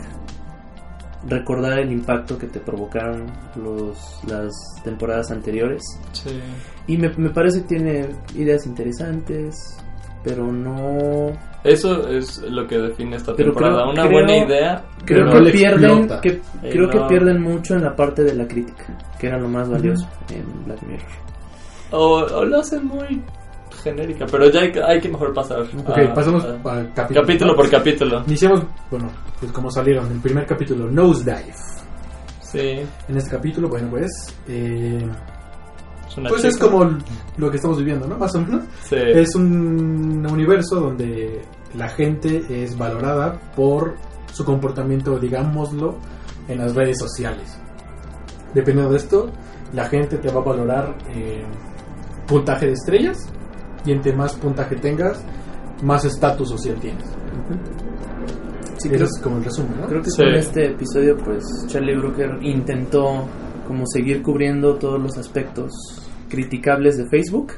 recordar 1.28 1.80
el 1.80 1.92
impacto 1.92 2.38
que 2.38 2.48
te 2.48 2.60
provocaron 2.60 3.26
los, 3.56 3.98
las 4.28 4.52
temporadas 4.84 5.32
anteriores. 5.32 5.82
Sí. 6.12 6.40
Y 6.88 6.98
me, 6.98 7.10
me 7.18 7.30
parece 7.30 7.62
que 7.62 7.68
tiene 7.68 8.10
ideas 8.36 8.66
interesantes, 8.68 9.56
pero 10.26 10.52
no... 10.52 11.32
Eso 11.64 12.08
es 12.10 12.40
lo 12.42 12.68
que 12.68 12.78
define 12.78 13.16
esta 13.16 13.34
Pero 13.36 13.52
temporada. 13.54 13.84
creo- 13.84 13.92
Una 13.94 14.02
creo- 14.04 14.12
buena 14.12 14.38
idea. 14.46 14.84
Creo 15.06 15.32
que 15.44 15.52
pierden, 15.52 16.10
que, 16.22 16.30
Eh, 16.30 16.42
creo 16.72 16.90
que 16.90 17.00
pierden 17.08 17.42
mucho 17.42 17.76
en 17.76 17.84
la 17.84 17.96
parte 17.96 18.24
de 18.24 18.34
la 18.36 18.48
crítica, 18.48 18.86
que 19.20 19.28
era 19.28 19.38
lo 19.40 19.48
más 19.48 19.70
valioso 19.70 20.08
en 20.30 20.66
Black 20.66 20.82
Mirror. 20.84 21.08
O, 21.92 22.18
o 22.24 22.46
lo 22.46 22.60
hacen 22.60 22.86
muy 22.86 23.22
genérica, 23.84 24.26
pero 24.32 24.50
ya 24.50 24.62
hay, 24.62 24.72
que- 24.72 24.84
hay 24.84 25.00
que 25.00 25.10
mejor 25.10 25.34
pasar. 25.34 25.62
Ok, 25.62 25.98
a- 25.98 26.14
pasamos 26.14 26.44
a- 26.44 26.50
al 26.72 26.94
capítulo. 26.94 27.22
capítulo 27.22 27.56
por 27.56 27.70
capítulo. 27.70 28.24
Iniciamos, 28.28 28.64
bueno, 28.92 29.10
pues 29.40 29.52
como 29.52 29.70
salieron, 29.72 30.12
el 30.12 30.20
primer 30.20 30.46
capítulo, 30.46 30.90
Nosedive. 30.90 31.54
Sí, 32.42 32.82
En 33.10 33.18
este 33.18 33.32
capítulo, 33.32 33.68
bueno, 33.70 33.90
pues, 33.90 34.12
eh, 34.48 35.06
una 36.18 36.30
pues 36.30 36.44
es 36.46 36.58
como 36.58 36.90
lo 37.38 37.50
que 37.50 37.58
estamos 37.58 37.78
viviendo, 37.78 38.08
¿no? 38.08 38.18
Más 38.18 38.34
o 38.36 38.42
menos. 38.42 38.64
Sí. 38.84 38.96
Es 38.98 39.36
un 39.36 40.26
universo 40.32 40.80
donde 40.80 41.42
la 41.76 41.90
gente 41.90 42.44
es 42.64 42.78
valorada 42.78 43.40
por 43.56 43.96
su 44.32 44.46
comportamiento, 44.46 45.18
digámoslo, 45.20 45.98
en 46.48 46.60
las 46.60 46.74
redes 46.76 46.98
sociales. 47.00 47.60
Dependiendo 48.54 48.92
de 48.92 48.98
esto, 48.98 49.30
la 49.74 49.86
gente 49.90 50.18
te 50.18 50.30
va 50.32 50.42
a 50.42 50.44
valorar 50.44 50.96
eh, 51.10 51.44
puntaje 52.28 52.68
de 52.68 52.74
estrellas 52.74 53.18
y 53.86 53.92
entre 53.92 54.14
más 54.16 54.34
puntaje 54.36 54.76
tengas, 54.78 55.24
más 55.84 56.06
estatus 56.06 56.50
social 56.50 56.76
tienes. 56.80 57.04
Sí, 58.78 58.90
Eso 58.90 58.96
creo, 58.96 59.04
es 59.06 59.20
como 59.22 59.38
el 59.38 59.44
resumen, 59.44 59.74
¿no? 59.82 59.88
creo 59.88 60.02
que 60.02 60.10
Sí. 60.12 60.18
con 60.24 60.34
este 60.36 60.66
episodio, 60.72 61.18
pues 61.18 61.44
Charlie 61.68 61.96
Brooker 61.98 62.38
intentó 62.42 63.26
como 63.68 63.84
seguir 63.88 64.22
cubriendo 64.22 64.76
todos 64.76 65.02
los 65.02 65.18
aspectos 65.18 65.72
criticables 66.30 66.98
de 66.98 67.08
Facebook. 67.08 67.54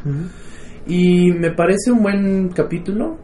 Y 0.88 1.32
me 1.32 1.52
parece 1.52 1.92
un 1.92 2.02
buen 2.02 2.50
capítulo. 2.50 3.18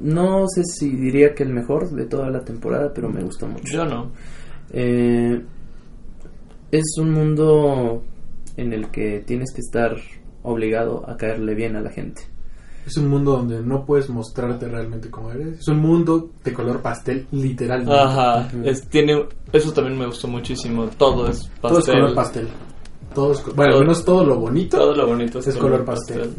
No 0.00 0.46
sé 0.48 0.64
si 0.64 0.90
diría 0.90 1.34
que 1.34 1.44
el 1.44 1.50
mejor 1.50 1.90
de 1.90 2.06
toda 2.06 2.28
la 2.30 2.40
temporada, 2.44 2.92
pero 2.92 3.08
me 3.08 3.22
gustó 3.22 3.46
mucho. 3.46 3.72
Yo 3.72 3.84
no. 3.84 4.10
Eh, 4.72 5.40
es 6.72 6.96
un 6.98 7.12
mundo 7.12 8.02
en 8.56 8.72
el 8.72 8.90
que 8.90 9.22
tienes 9.26 9.52
que 9.52 9.60
estar 9.60 9.96
obligado 10.42 11.08
a 11.08 11.16
caerle 11.16 11.54
bien 11.54 11.76
a 11.76 11.80
la 11.80 11.90
gente. 11.90 12.22
Es 12.86 12.96
un 12.96 13.08
mundo 13.08 13.32
donde 13.32 13.60
no 13.62 13.84
puedes 13.84 14.08
mostrarte 14.08 14.66
realmente 14.66 15.08
como 15.08 15.30
eres. 15.30 15.60
Es 15.60 15.68
un 15.68 15.78
mundo 15.78 16.30
de 16.42 16.52
color 16.52 16.82
pastel, 16.82 17.26
literalmente. 17.30 17.94
Ajá. 17.94 18.48
Ujú. 18.48 18.68
es, 18.68 18.88
tiene, 18.88 19.24
eso 19.52 19.72
también 19.72 19.96
me 19.96 20.06
gustó 20.06 20.26
muchísimo. 20.26 20.88
Todo 20.98 21.28
es 21.28 21.46
pastel. 21.60 21.60
Todo 21.60 21.78
es 21.78 21.86
color 21.86 22.14
pastel. 22.14 22.48
Bueno, 23.54 23.74
al 23.74 23.80
menos 23.80 24.04
todo 24.04 24.24
lo 24.24 24.38
bonito. 24.38 24.78
Todo 24.78 24.94
lo 24.94 25.06
bonito 25.06 25.38
es, 25.38 25.46
Es 25.48 25.56
color 25.56 25.84
pastel. 25.84 26.30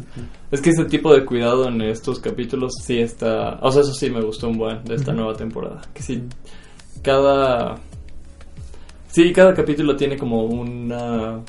Es 0.50 0.60
que 0.60 0.70
ese 0.70 0.84
tipo 0.84 1.12
de 1.14 1.24
cuidado 1.24 1.68
en 1.68 1.80
estos 1.82 2.18
capítulos 2.20 2.72
sí 2.82 2.98
está. 3.00 3.58
O 3.62 3.70
sea, 3.70 3.82
eso 3.82 3.92
sí 3.94 4.10
me 4.10 4.20
gustó 4.22 4.48
un 4.48 4.58
buen 4.58 4.84
de 4.84 4.94
esta 4.94 5.12
nueva 5.12 5.34
temporada. 5.34 5.80
Que 5.92 6.02
sí, 6.02 6.22
cada. 7.02 7.76
Sí, 9.08 9.32
cada 9.32 9.54
capítulo 9.54 9.94
tiene 9.96 10.16
como 10.16 10.44
una 10.44 11.40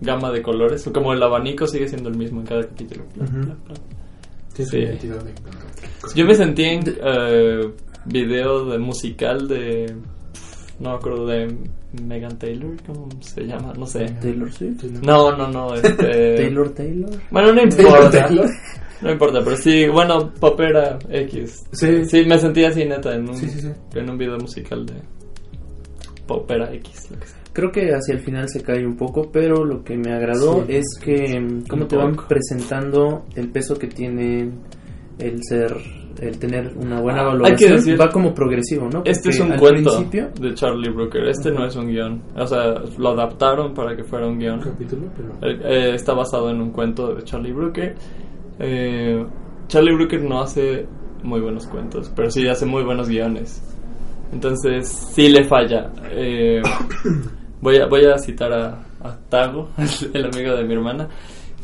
gama 0.00 0.30
de 0.32 0.42
colores. 0.42 0.88
Como 0.92 1.12
el 1.12 1.22
abanico 1.22 1.66
sigue 1.66 1.88
siendo 1.88 2.08
el 2.08 2.16
mismo 2.16 2.40
en 2.40 2.46
cada 2.46 2.62
capítulo. 2.62 3.04
Tiene 4.54 4.70
Sí. 4.70 4.76
de- 4.78 4.98
Yo 6.14 6.24
me 6.26 6.34
sentí 6.34 6.62
en 6.64 6.82
eh, 7.02 7.70
video 8.06 8.64
de 8.66 8.78
musical 8.78 9.48
de. 9.48 9.94
No 10.80 10.90
me 10.90 10.96
acuerdo 10.96 11.26
de 11.26 11.56
Megan 12.02 12.38
Taylor, 12.38 12.74
¿cómo 12.86 13.08
se 13.20 13.42
llama? 13.44 13.72
No 13.78 13.86
sé. 13.86 14.06
Taylor 14.20 14.50
Swift. 14.52 14.84
No, 15.02 15.36
no, 15.36 15.48
no. 15.48 15.74
Este... 15.74 16.36
Taylor 16.36 16.70
Taylor. 16.70 17.10
Bueno, 17.30 17.52
no 17.52 17.62
importa. 17.62 18.10
Taylor. 18.26 18.50
No 19.02 19.10
importa, 19.12 19.40
pero 19.44 19.56
sí, 19.56 19.86
bueno, 19.88 20.32
Popera 20.40 20.98
X. 21.10 21.64
Sí. 21.72 22.04
Sí, 22.06 22.24
me 22.26 22.38
sentí 22.38 22.64
así 22.64 22.84
neta 22.84 23.14
en 23.14 23.28
un, 23.28 23.36
Sí, 23.36 23.48
sí, 23.48 23.60
sí. 23.60 23.68
en 23.94 24.08
un 24.10 24.16
video 24.16 24.38
musical 24.38 24.86
de 24.86 24.94
Popera 26.26 26.72
X, 26.74 27.10
lo 27.10 27.18
que 27.20 27.26
sea. 27.26 27.36
Creo 27.52 27.70
que 27.70 27.92
hacia 27.94 28.14
el 28.14 28.20
final 28.20 28.48
se 28.48 28.62
cae 28.62 28.84
un 28.84 28.96
poco, 28.96 29.30
pero 29.30 29.64
lo 29.64 29.84
que 29.84 29.96
me 29.96 30.12
agradó 30.12 30.64
Sí. 30.66 30.74
es 30.76 30.84
que 31.02 31.62
cómo 31.68 31.86
te 31.86 31.96
van 31.96 32.16
presentando 32.28 33.26
el 33.36 33.48
peso 33.50 33.76
que 33.76 33.86
tiene 33.88 34.50
el 35.18 35.38
ser, 35.48 35.76
el 36.20 36.38
tener 36.38 36.72
una 36.76 37.00
buena 37.00 37.20
Ah, 37.20 37.22
hay 37.22 37.32
valoración. 37.32 37.70
que 37.70 37.76
decir- 37.76 38.00
va 38.00 38.08
como 38.10 38.32
progresivo, 38.34 38.88
¿no? 38.92 39.02
Este 39.04 39.30
es 39.30 39.36
Porque 39.38 39.42
un 39.42 39.52
al 39.52 39.58
cuento 39.60 39.90
principio- 39.96 40.28
de 40.40 40.54
Charlie 40.54 40.90
Brooker, 40.90 41.24
este 41.28 41.50
no 41.50 41.66
es 41.66 41.74
un 41.76 41.86
guion. 41.88 42.22
O 42.36 42.46
sea, 42.46 42.74
lo 42.98 43.08
adaptaron 43.10 43.74
para 43.74 43.96
que 43.96 44.04
fuera 44.04 44.26
un 44.26 44.38
guion. 44.38 44.60
capítulo, 44.60 45.02
pero 45.16 45.30
Eh, 45.50 45.58
eh, 45.64 45.94
está 45.94 46.14
basado 46.14 46.50
en 46.50 46.60
un 46.60 46.70
cuento 46.70 47.14
de 47.14 47.22
Charlie 47.24 47.52
Brooker. 47.52 47.94
Eh, 48.58 49.24
Charlie 49.68 49.94
Brooker 49.94 50.22
no 50.22 50.40
hace 50.42 50.86
muy 51.22 51.40
buenos 51.40 51.66
cuentos, 51.66 52.12
pero 52.14 52.30
sí 52.30 52.46
hace 52.46 52.66
muy 52.66 52.84
buenos 52.84 53.08
guiones. 53.08 53.62
Entonces, 54.32 54.88
sí 54.88 55.28
le 55.28 55.44
falla. 55.44 55.90
Eh, 56.10 56.60
voy, 57.60 57.76
a, 57.78 57.86
voy 57.86 58.04
a 58.04 58.18
citar 58.18 58.52
a, 58.52 58.68
a 59.02 59.16
Tago, 59.28 59.68
el 60.12 60.24
amigo 60.26 60.54
de 60.56 60.64
mi 60.64 60.74
hermana, 60.74 61.08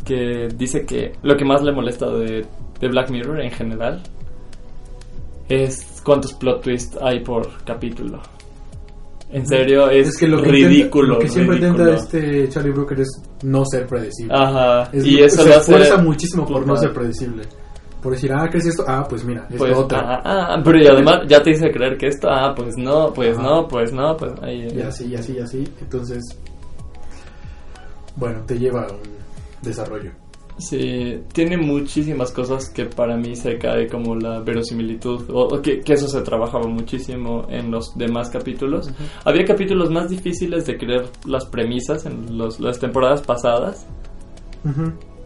que 0.04 0.48
dice 0.56 0.84
que 0.86 1.12
lo 1.22 1.36
que 1.36 1.44
más 1.44 1.62
le 1.62 1.72
molesta 1.72 2.10
de, 2.10 2.44
de 2.80 2.88
Black 2.88 3.10
Mirror 3.10 3.40
en 3.42 3.50
general 3.50 4.00
es 5.50 6.00
cuántos 6.04 6.32
plot 6.32 6.62
twists 6.62 6.96
hay 7.02 7.22
por 7.22 7.62
capítulo. 7.64 8.20
En 9.32 9.46
serio, 9.46 9.88
es, 9.90 10.08
es 10.08 10.16
que 10.18 10.26
lo 10.26 10.42
que 10.42 10.50
ridículo. 10.50 11.04
intenta, 11.04 11.14
lo 11.14 11.18
que 11.20 11.28
siempre 11.28 11.56
ridículo. 11.56 11.82
intenta 11.92 12.02
este 12.02 12.48
Charlie 12.48 12.72
Brooker 12.72 13.00
es 13.00 13.08
no 13.44 13.64
ser 13.64 13.86
predecible. 13.86 14.34
Ajá, 14.34 14.88
Es 14.92 15.04
y 15.06 15.20
eso 15.20 15.42
se 15.42 15.50
esfuerza 15.56 15.98
muchísimo 15.98 16.46
por 16.46 16.66
no 16.66 16.76
ser 16.76 16.92
predecible. 16.92 17.44
Por 18.02 18.12
decir, 18.14 18.32
ah, 18.32 18.48
¿qué 18.50 18.58
es 18.58 18.66
esto? 18.66 18.82
Ah, 18.88 19.06
pues 19.08 19.22
mira, 19.24 19.46
es 19.50 19.56
Pues, 19.58 19.72
lo 19.72 19.80
otro. 19.80 19.98
ah, 20.00 20.20
ah, 20.24 20.60
pero 20.64 20.78
y 20.82 20.86
además 20.86 21.20
ya 21.28 21.42
te 21.42 21.50
hice 21.50 21.70
creer 21.70 21.98
que 21.98 22.06
esto, 22.06 22.28
ah, 22.30 22.54
pues 22.56 22.76
no, 22.78 23.12
pues 23.12 23.36
Ajá. 23.36 23.46
no, 23.46 23.68
pues 23.68 23.92
no, 23.92 24.16
pues 24.16 24.32
ahí. 24.42 24.68
Y 24.74 24.80
así, 24.80 25.06
y 25.06 25.14
así, 25.16 25.34
y 25.34 25.38
así. 25.40 25.68
Entonces, 25.82 26.24
bueno, 28.16 28.40
te 28.46 28.58
lleva 28.58 28.82
a 28.86 28.92
un 28.92 29.00
desarrollo. 29.62 30.10
Sí, 30.60 31.22
tiene 31.32 31.56
muchísimas 31.56 32.32
cosas 32.32 32.68
que 32.68 32.84
para 32.84 33.16
mí 33.16 33.34
se 33.34 33.56
cae 33.56 33.88
como 33.88 34.14
la 34.14 34.40
verosimilitud, 34.40 35.30
o, 35.30 35.48
o 35.54 35.62
que, 35.62 35.80
que 35.80 35.94
eso 35.94 36.06
se 36.06 36.20
trabajaba 36.20 36.66
muchísimo 36.68 37.46
en 37.48 37.70
los 37.70 37.96
demás 37.96 38.28
capítulos. 38.28 38.90
Había 39.24 39.44
capítulos 39.46 39.90
más 39.90 40.10
difíciles 40.10 40.66
de 40.66 40.76
creer 40.76 41.06
las 41.24 41.46
premisas 41.46 42.04
en 42.04 42.36
los, 42.36 42.60
las 42.60 42.78
temporadas 42.78 43.22
pasadas, 43.22 43.86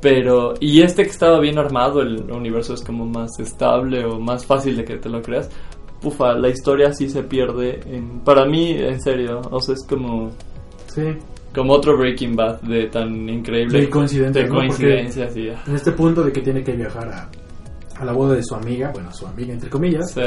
pero, 0.01 0.55
y 0.61 0.83
este 0.83 1.03
que 1.03 1.11
estaba 1.11 1.41
bien 1.41 1.59
armado, 1.59 2.03
el 2.03 2.31
universo 2.31 2.75
es 2.75 2.83
como 2.83 3.05
más 3.05 3.41
estable 3.41 4.05
o 4.05 4.21
más 4.21 4.47
fácil 4.47 4.77
de 4.77 4.85
que 4.85 4.99
te 4.99 5.09
lo 5.09 5.21
creas. 5.21 5.51
Ufa, 6.05 6.35
la 6.35 6.51
historia 6.51 6.93
sí 6.93 7.09
se 7.09 7.23
pierde. 7.23 7.81
En, 7.87 8.21
para 8.21 8.45
mí, 8.45 8.71
en 8.71 9.01
serio, 9.01 9.41
o 9.51 9.61
sea, 9.61 9.75
es 9.75 9.85
como. 9.85 10.31
Sí. 10.87 11.17
Como 11.55 11.73
otro 11.75 11.97
Breaking 11.97 12.35
Bad 12.37 12.61
de 12.63 12.87
tan 12.89 13.29
increíble. 13.29 13.83
De 13.83 13.91
coincidencia, 13.91 14.43
De 14.43 14.49
¿no? 14.49 14.65
Y, 14.65 15.49
ah, 15.51 15.63
En 15.67 15.75
este 15.77 15.93
punto 15.93 16.23
de 16.23 16.33
que 16.33 16.41
tiene 16.41 16.63
que 16.65 16.73
viajar 16.73 17.09
a, 17.09 17.29
a 18.01 18.05
la 18.05 18.13
boda 18.13 18.35
de 18.35 18.43
su 18.43 18.55
amiga, 18.55 18.91
bueno, 18.93 19.13
su 19.13 19.27
amiga 19.27 19.53
entre 19.53 19.71
comillas, 19.71 20.11
sí. 20.13 20.21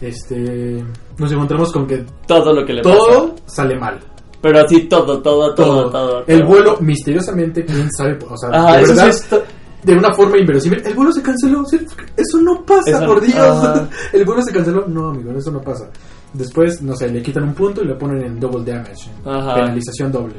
este, 0.00 0.82
nos 1.18 1.30
encontramos 1.32 1.72
con 1.72 1.86
que 1.86 2.04
Todo 2.26 2.52
lo 2.52 2.64
que 2.64 2.72
le 2.74 2.82
todo 2.82 3.32
pasa. 3.32 3.42
sale 3.46 3.78
mal. 3.78 3.98
Pero 4.42 4.58
así 4.60 4.88
todo, 4.88 5.20
todo, 5.20 5.54
todo, 5.54 5.90
todo. 5.90 6.24
El 6.26 6.38
todo. 6.40 6.48
vuelo, 6.48 6.76
misteriosamente, 6.80 7.64
quién 7.64 7.90
sabe, 7.92 8.18
o 8.26 8.36
sea, 8.38 8.48
Ajá, 8.50 8.78
de 8.78 8.86
sí 8.86 8.92
verdad, 8.94 9.44
de 9.82 9.94
una 9.96 10.14
forma 10.14 10.38
inverosímil, 10.38 10.82
el 10.84 10.94
vuelo 10.94 11.12
se 11.12 11.22
canceló. 11.22 11.64
¿sí? 11.66 11.78
Eso 12.16 12.38
no 12.40 12.64
pasa, 12.64 12.90
Eso- 12.90 13.06
por 13.06 13.20
Dios. 13.20 13.82
El 14.12 14.24
vuelo 14.24 14.42
se 14.42 14.52
canceló. 14.52 14.86
No, 14.88 15.08
amigo, 15.08 15.32
eso 15.32 15.50
no 15.50 15.60
pasa. 15.60 15.90
Después, 16.32 16.80
no 16.82 16.94
sé, 16.94 17.08
le 17.10 17.22
quitan 17.22 17.44
un 17.44 17.54
punto 17.54 17.82
y 17.82 17.86
le 17.86 17.94
ponen 17.96 18.22
en 18.22 18.38
double 18.40 18.64
damage, 18.64 19.10
en 19.24 19.30
Ajá. 19.30 19.54
penalización 19.56 20.12
doble. 20.12 20.34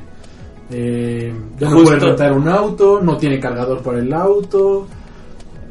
Eh, 0.71 1.33
ya 1.59 1.69
no 1.69 1.83
puede 1.83 1.99
rentar 1.99 2.31
un 2.33 2.47
auto, 2.47 2.99
no 3.01 3.17
tiene 3.17 3.39
cargador 3.39 3.81
para 3.81 3.99
el 3.99 4.11
auto. 4.13 4.87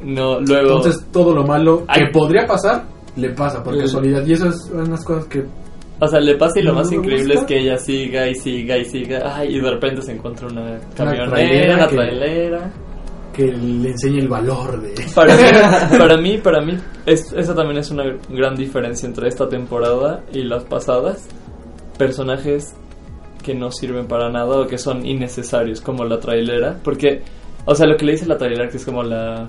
No, 0.02 0.40
luego. 0.40 0.76
Entonces, 0.76 1.04
todo 1.12 1.34
lo 1.34 1.44
malo 1.46 1.84
que 1.86 2.06
podría 2.12 2.46
pasar, 2.46 2.84
le 3.16 3.30
pasa 3.30 3.62
por 3.62 3.74
El- 3.74 3.80
casualidad. 3.82 4.24
Y 4.26 4.32
eso 4.32 4.48
es 4.48 4.70
unas 4.72 5.04
cosas 5.04 5.26
que 5.26 5.44
O 6.02 6.08
sea, 6.08 6.18
le 6.20 6.34
pasa 6.36 6.58
y 6.60 6.62
lo 6.62 6.72
No 6.72 6.78
más 6.78 6.90
increíble 6.92 7.34
gusta. 7.34 7.40
es 7.40 7.46
que 7.46 7.58
ella 7.58 7.76
siga 7.76 8.26
y 8.28 8.34
siga 8.34 8.78
y 8.78 8.84
siga. 8.86 9.36
Ay, 9.36 9.56
y 9.56 9.60
de 9.60 9.70
repente 9.70 10.00
se 10.00 10.12
encuentra 10.12 10.48
una 10.48 10.78
camionera, 10.96 11.30
trailera 11.30 12.58
una 12.58 12.72
que- 13.34 13.52
le 13.52 13.90
enseñe 13.90 14.18
el 14.20 14.28
valor 14.28 14.80
de... 14.80 14.94
Para 15.14 15.36
mí, 15.36 15.42
para 15.98 16.16
mí, 16.16 16.38
para 16.38 16.60
mí 16.62 16.72
es- 17.04 17.32
esa 17.34 17.54
también 17.54 17.78
es 17.80 17.90
una 17.90 18.04
gran 18.30 18.54
diferencia 18.56 19.06
entre 19.06 19.28
esta 19.28 19.46
temporada 19.48 20.22
y 20.32 20.42
las 20.42 20.64
pasadas. 20.64 21.28
Personajes 21.98 22.74
que 23.40 23.54
no 23.54 23.70
sirven 23.70 24.06
para 24.06 24.30
nada 24.30 24.60
o 24.60 24.66
que 24.66 24.78
son 24.78 25.04
innecesarios, 25.06 25.80
como 25.80 26.04
la 26.04 26.18
trailera. 26.18 26.78
Porque, 26.82 27.22
o 27.64 27.74
sea, 27.74 27.86
lo 27.86 27.96
que 27.96 28.04
le 28.04 28.12
dice 28.12 28.26
la 28.26 28.36
trailera, 28.38 28.68
que 28.68 28.76
es 28.76 28.84
como 28.84 29.02
la... 29.02 29.48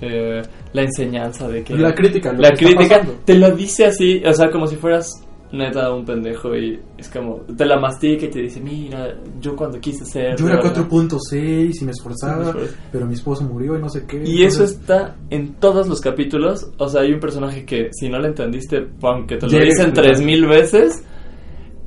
eh, 0.00 0.42
la 0.72 0.82
enseñanza 0.82 1.48
de 1.48 1.62
que... 1.64 1.76
La 1.76 1.94
crítica, 1.94 2.32
la 2.32 2.52
crítica 2.52 3.04
te 3.24 3.34
lo 3.34 3.50
dice 3.52 3.86
así, 3.86 4.22
o 4.24 4.32
sea, 4.32 4.50
como 4.50 4.66
si 4.66 4.76
fueras 4.76 5.22
neta 5.50 5.90
un 5.94 6.04
pendejo 6.04 6.54
y 6.54 6.78
es 6.98 7.08
como 7.08 7.36
te 7.56 7.64
la 7.64 7.80
mastica 7.80 8.26
y 8.26 8.28
te 8.28 8.40
dice, 8.42 8.60
mira, 8.60 9.16
yo 9.40 9.56
cuando 9.56 9.80
quise 9.80 10.04
ser... 10.04 10.36
Yo 10.36 10.46
era 10.46 10.56
¿verdad?". 10.56 10.86
4.6 10.90 11.72
y 11.80 11.84
me 11.86 11.92
esforzaba, 11.92 12.54
pero 12.92 13.06
mi 13.06 13.14
esposo 13.14 13.44
murió 13.44 13.76
y 13.76 13.80
no 13.80 13.88
sé 13.88 14.04
qué. 14.06 14.22
Y 14.26 14.44
eso 14.44 14.62
está 14.62 15.16
en 15.30 15.54
todos 15.54 15.88
los 15.88 16.02
capítulos. 16.02 16.68
O 16.76 16.86
sea, 16.88 17.00
hay 17.00 17.12
un 17.14 17.20
personaje 17.20 17.64
que 17.64 17.88
si 17.92 18.10
no 18.10 18.18
lo 18.18 18.26
entendiste, 18.26 18.88
aunque 19.02 19.38
te 19.38 19.46
lo 19.46 19.58
dicen 19.58 19.92
tres 19.94 20.20
mil 20.20 20.46
veces. 20.46 21.02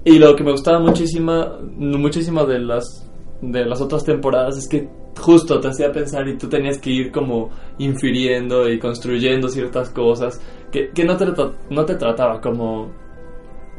Y 0.04 0.18
lo 0.18 0.36
que 0.36 0.44
me 0.44 0.52
gustaba 0.52 0.80
muchísimo, 0.80 1.60
muchísimo 1.78 2.46
de 2.46 2.60
las 2.60 3.08
de 3.42 3.66
las 3.66 3.82
otras 3.82 4.04
temporadas 4.04 4.58
es 4.58 4.68
que 4.68 4.88
justo 5.20 5.60
te 5.60 5.68
hacía 5.68 5.92
pensar 5.92 6.28
y 6.28 6.38
tú 6.38 6.48
tenías 6.48 6.78
que 6.78 6.92
ir 6.92 7.12
como 7.12 7.50
infiriendo 7.80 8.70
y 8.70 8.80
construyendo 8.80 9.50
ciertas 9.50 9.90
cosas 9.90 10.40
que, 10.72 10.90
que 10.92 11.04
no, 11.04 11.18
te, 11.18 11.26
no 11.70 11.86
te 11.86 11.96
trataba 11.96 12.40
como... 12.40 12.92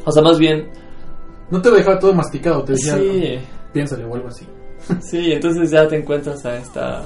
O 0.05 0.13
sea, 0.13 0.23
más 0.23 0.39
bien... 0.39 0.69
No 1.51 1.61
te 1.61 1.71
dejaba 1.71 1.99
todo 1.99 2.15
masticado, 2.15 2.65
te 2.65 2.73
decía, 2.73 2.97
Sí, 2.97 3.39
piénsale 3.73 4.05
o 4.05 4.15
algo 4.15 4.29
así. 4.29 4.47
sí, 5.01 5.33
entonces 5.33 5.71
ya 5.71 5.87
te 5.87 5.97
encuentras 5.97 6.45
a 6.45 6.57
esta... 6.57 7.05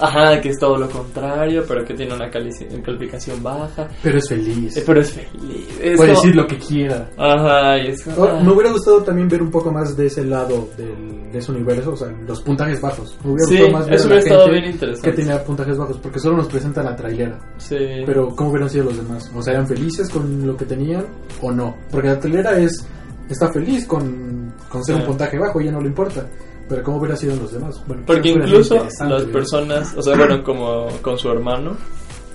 Ajá, 0.00 0.40
que 0.40 0.50
es 0.50 0.58
todo 0.58 0.76
lo 0.76 0.88
contrario, 0.88 1.64
pero 1.66 1.84
que 1.84 1.94
tiene 1.94 2.14
una 2.14 2.28
calificación 2.30 3.42
baja. 3.42 3.88
Pero 4.02 4.18
es 4.18 4.28
feliz. 4.28 4.76
Eh, 4.76 4.82
Pero 4.86 5.00
es 5.00 5.12
feliz. 5.12 5.68
Es 5.80 5.96
Puede 5.96 6.12
como- 6.12 6.20
decir 6.22 6.36
lo 6.36 6.46
que 6.46 6.58
quiera. 6.58 7.10
Ajá, 7.16 7.78
y 7.78 7.88
es 7.88 8.02
como- 8.02 8.16
Oh, 8.22 8.40
me 8.42 8.52
hubiera 8.52 8.70
gustado 8.72 9.02
también 9.02 9.28
ver 9.28 9.42
un 9.42 9.50
poco 9.50 9.70
más 9.72 9.96
de 9.96 10.06
ese 10.06 10.24
lado 10.24 10.68
del, 10.76 11.30
de 11.32 11.38
ese 11.38 11.52
universo, 11.52 11.92
o 11.92 11.96
sea, 11.96 12.08
los 12.26 12.40
puntajes 12.42 12.80
bajos. 12.80 13.16
Me 13.24 13.32
hubiera 13.32 13.46
Sí, 13.48 13.54
gustado 13.56 13.72
más 13.72 13.86
ver 13.86 13.94
eso 13.94 14.06
hubiera 14.06 14.22
estado 14.22 14.50
bien 14.50 14.64
interesante. 14.64 15.10
que 15.10 15.16
tenía 15.16 15.44
puntajes 15.44 15.78
bajos, 15.78 15.98
porque 15.98 16.18
solo 16.18 16.36
nos 16.38 16.48
presentan 16.48 16.84
la 16.86 16.96
trailera. 16.96 17.38
Sí. 17.58 17.76
Pero, 18.06 18.28
¿cómo 18.34 18.50
hubieran 18.50 18.70
sido 18.70 18.84
los 18.84 18.96
demás? 18.96 19.30
O 19.34 19.42
sea, 19.42 19.54
¿eran 19.54 19.66
felices 19.66 20.08
con 20.10 20.46
lo 20.46 20.56
que 20.56 20.64
tenían 20.64 21.04
o 21.40 21.50
no? 21.50 21.74
Porque 21.90 22.08
la 22.08 22.18
trailera 22.18 22.58
es 22.58 22.86
está 23.28 23.50
feliz 23.52 23.86
con, 23.86 24.52
con 24.68 24.84
ser 24.84 24.96
Sí. 24.96 25.00
un 25.00 25.06
puntaje 25.08 25.38
bajo, 25.38 25.60
ella 25.60 25.72
no 25.72 25.80
le 25.80 25.88
importa. 25.88 26.26
Pero, 26.68 26.82
¿cómo 26.82 26.96
hubieran 26.98 27.16
sido 27.18 27.36
los 27.36 27.52
demás? 27.52 27.82
Bueno, 27.86 28.02
Porque 28.06 28.30
incluso 28.30 28.86
las 29.06 29.24
personas, 29.24 29.94
o 29.96 30.02
sea, 30.02 30.16
bueno, 30.16 30.42
como 30.42 30.86
con 31.02 31.18
su 31.18 31.30
hermano, 31.30 31.76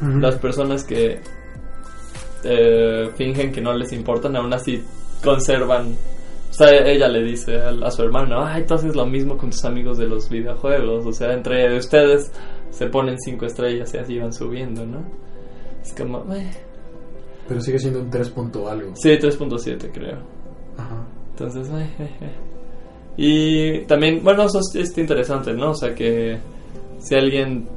Ujú. 0.01 0.19
las 0.19 0.35
personas 0.37 0.83
que 0.83 1.19
eh, 2.43 3.09
fingen 3.15 3.51
que 3.51 3.61
no 3.61 3.73
les 3.73 3.91
importan, 3.91 4.35
aún 4.35 4.53
así 4.53 4.83
conservan. 5.23 5.95
O 6.49 6.53
sea, 6.53 6.69
ella 6.87 7.07
le 7.07 7.23
dice 7.23 7.57
a, 7.61 7.69
a 7.69 7.91
su 7.91 8.03
hermano, 8.03 8.43
ay, 8.43 8.65
tú 8.65 8.73
haces 8.75 8.95
lo 8.95 9.05
mismo 9.05 9.37
con 9.37 9.49
tus 9.49 9.63
amigos 9.65 9.97
de 9.97 10.07
los 10.07 10.29
videojuegos. 10.29 11.05
O 11.05 11.11
sea, 11.11 11.33
entre 11.33 11.75
ustedes 11.77 12.31
se 12.71 12.87
ponen 12.87 13.19
cinco 13.19 13.45
estrellas 13.45 13.93
y 13.93 13.97
así 13.97 14.19
van 14.19 14.33
subiendo, 14.33 14.85
¿no? 14.85 15.03
Es 15.81 15.93
como, 15.93 16.19
eh. 16.33 16.49
Pero 17.47 17.61
sigue 17.61 17.79
siendo 17.79 18.01
un 18.01 18.09
3 18.09 18.29
punto 18.29 18.67
algo. 18.69 18.91
sí, 18.95 19.09
3.7 19.09 19.89
creo. 19.91 20.17
Ajá. 20.77 21.03
Entonces, 21.31 21.67
eh, 21.69 21.89
eh, 21.99 22.09
eh. 22.21 22.31
Y 23.21 23.79
también, 23.85 24.21
bueno, 24.23 24.43
eso 24.43 24.59
es, 24.59 24.75
es 24.75 24.97
interesante, 24.97 25.53
¿no? 25.53 25.71
O 25.71 25.75
sea, 25.75 25.93
que 25.93 26.37
si 26.99 27.15
alguien 27.15 27.67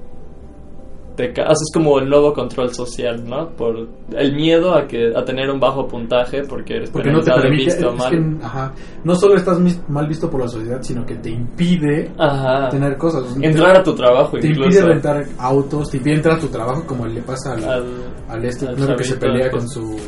te 1.17 1.31
o 1.31 1.35
sea, 1.35 1.45
es 1.51 1.71
como 1.75 1.99
el 1.99 2.09
nuevo 2.09 2.33
control 2.33 2.73
social, 2.73 3.23
¿no? 3.29 3.49
Por 3.51 3.87
el 4.17 4.35
miedo 4.35 4.75
a 4.75 4.87
que 4.87 5.13
a 5.15 5.23
tener 5.25 5.51
un 5.51 5.61
bajo 5.61 5.87
puntaje 5.87 6.43
porque 6.49 6.77
eres 6.77 6.91
Porque 6.91 7.11
no 7.11 7.21
te 7.21 7.31
permite, 7.33 7.65
visto 7.65 7.91
es 7.91 7.99
mal. 7.99 8.11
que, 8.11 8.45
ajá, 8.47 8.73
no 9.05 9.15
solo 9.17 9.35
estás 9.37 9.59
mal 9.89 10.07
visto 10.07 10.31
por 10.31 10.41
la 10.41 10.49
sociedad, 10.49 10.81
sino 10.81 11.05
que 11.05 11.17
te 11.17 11.29
impide 11.31 12.11
Ajá. 12.17 12.71
tener 12.71 12.97
cosas. 12.97 13.25
Entrar 13.43 13.77
a 13.77 13.83
tu 13.83 13.95
trabajo 13.95 14.39
te 14.39 14.47
incluso. 14.47 14.69
impide 14.71 14.87
rentar 14.87 15.25
autos, 15.39 15.91
te 15.91 15.97
impide 15.99 16.15
entrar 16.15 16.39
a 16.39 16.41
tu 16.41 16.49
trabajo 16.49 16.87
como 16.87 17.05
le 17.07 17.21
pasa 17.21 17.53
al, 17.55 17.65
Al- 17.65 17.85
al 18.31 18.45
este, 18.47 18.69
al 18.69 18.97
que 18.97 19.05
se 19.05 19.17
pelea 19.17 19.51
con 19.51 19.69
su 19.69 19.99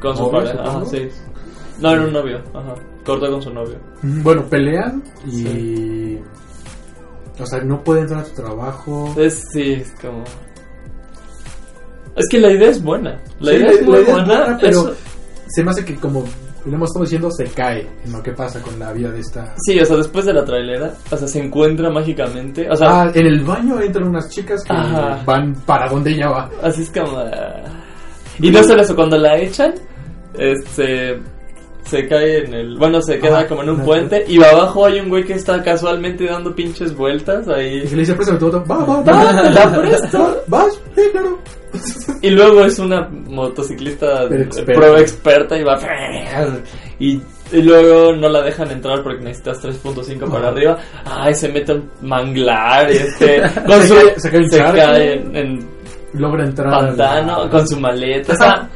con 0.00 0.14
su 0.16 0.24
novio, 0.24 0.38
pareja. 0.40 0.62
Ajá, 0.62 0.84
sí. 0.84 1.08
No, 1.80 1.90
era 1.92 2.02
un 2.04 2.12
novio. 2.12 2.38
Ajá. 2.52 2.74
Cortó 3.04 3.30
con 3.30 3.42
su 3.42 3.50
novio. 3.52 3.76
Ujú, 4.02 4.22
Bueno, 4.22 4.44
pelean 4.46 5.02
y 5.26 6.18
o 7.40 7.46
sea, 7.46 7.60
no 7.62 7.82
puede 7.82 8.02
entrar 8.02 8.20
a 8.20 8.24
tu 8.24 8.34
trabajo. 8.42 9.14
Es, 9.16 9.42
sí, 9.52 9.72
es 9.72 9.92
como... 10.00 10.22
Es 12.16 12.28
que 12.28 12.38
la 12.38 12.52
idea 12.52 12.68
es 12.68 12.82
buena. 12.82 13.18
La 13.38 13.52
Sí, 13.52 13.56
idea 13.58 13.70
es 13.70 13.82
muy 13.86 13.98
idea 14.00 14.14
buena. 14.14 14.26
buena, 14.38 14.58
pero 14.60 14.70
eso- 14.70 14.94
se 15.48 15.64
me 15.64 15.70
hace 15.70 15.84
que 15.84 15.94
como 15.96 16.24
lo 16.66 16.74
hemos 16.74 16.90
estado 16.90 17.04
diciendo 17.06 17.30
se 17.30 17.44
cae 17.44 17.88
en 18.04 18.12
lo 18.12 18.22
que 18.22 18.32
pasa 18.32 18.60
con 18.60 18.78
la 18.78 18.92
vida 18.92 19.10
de 19.10 19.20
esta 19.20 19.54
Sí, 19.64 19.80
o 19.80 19.84
sea, 19.86 19.96
después 19.96 20.26
de 20.26 20.34
la 20.34 20.44
trailera, 20.44 20.92
o 21.10 21.16
sea, 21.16 21.26
se 21.26 21.42
encuentra 21.42 21.88
mágicamente, 21.90 22.68
o 22.70 22.76
sea, 22.76 23.04
Ah, 23.04 23.10
en 23.14 23.26
el 23.26 23.40
baño 23.40 23.80
entran 23.80 24.06
unas 24.08 24.28
chicas 24.28 24.62
que 24.64 24.72
Ajá. 24.74 25.22
van 25.24 25.54
para 25.64 25.88
donde 25.88 26.10
ella 26.12 26.28
va. 26.28 26.50
así 26.62 26.82
es 26.82 26.90
como... 26.90 27.16
ah. 27.18 27.62
Y 28.38 28.50
no 28.50 28.62
solo 28.62 28.82
eso, 28.82 28.94
cuando 28.94 29.16
la 29.16 29.38
echan, 29.38 29.72
este, 30.34 31.18
se 31.84 32.06
cae 32.08 32.44
en 32.44 32.54
el... 32.54 32.76
Bueno, 32.78 33.00
se 33.02 33.18
queda 33.18 33.38
Ajá, 33.40 33.48
como 33.48 33.62
en 33.62 33.70
un 33.70 33.80
puente 33.84 34.24
y 34.28 34.42
abajo 34.42 34.86
hay 34.86 35.00
un 35.00 35.08
güey 35.08 35.24
que 35.24 35.34
está 35.34 35.62
casualmente 35.62 36.24
dando 36.26 36.54
pinches 36.54 36.94
vueltas 36.94 37.46
Y 37.48 37.50
ahí. 37.52 37.86
se 37.88 37.96
le 37.96 38.02
dice, 38.02 38.14
auto. 38.30 38.64
Va, 38.70 38.84
va, 38.84 39.02
Va, 39.02 39.32
la 39.50 39.72
presto. 39.80 40.42
¿Vas? 40.46 40.80
Sí, 40.94 41.02
claro. 41.12 41.38
Y 42.22 42.30
luego 42.30 42.64
es 42.64 42.78
una 42.78 43.08
motociclista 43.10 44.24
experta. 44.24 44.72
pro 44.80 44.98
experta 44.98 45.56
y 45.56 45.62
va... 45.64 45.78
Y, 46.98 47.20
y 47.52 47.62
luego 47.62 48.12
no 48.14 48.28
la 48.28 48.42
dejan 48.42 48.70
entrar 48.70 49.02
porque 49.02 49.22
necesitas 49.24 49.62
3.5 49.64 50.30
para 50.30 50.48
arriba. 50.48 50.78
Ay, 51.04 51.34
se 51.34 51.48
mete 51.48 51.72
un 51.74 51.90
manglar 52.02 52.90
y 52.92 52.96
este... 52.98 53.42
Con 53.66 53.82
Se 53.82 53.88
su, 53.88 53.94
cae- 53.94 54.14
se 54.20 54.30
cae 54.30 54.48
charco. 54.50 54.76
cae 54.76 55.12
en- 55.14 55.36
en 55.36 55.68
Logra 56.14 56.44
entrar. 56.44 56.70
pantano 56.70 57.48
con 57.48 57.66
su 57.68 57.78
maleta. 57.80 58.32
O 58.32 58.36
sea, 58.36 58.68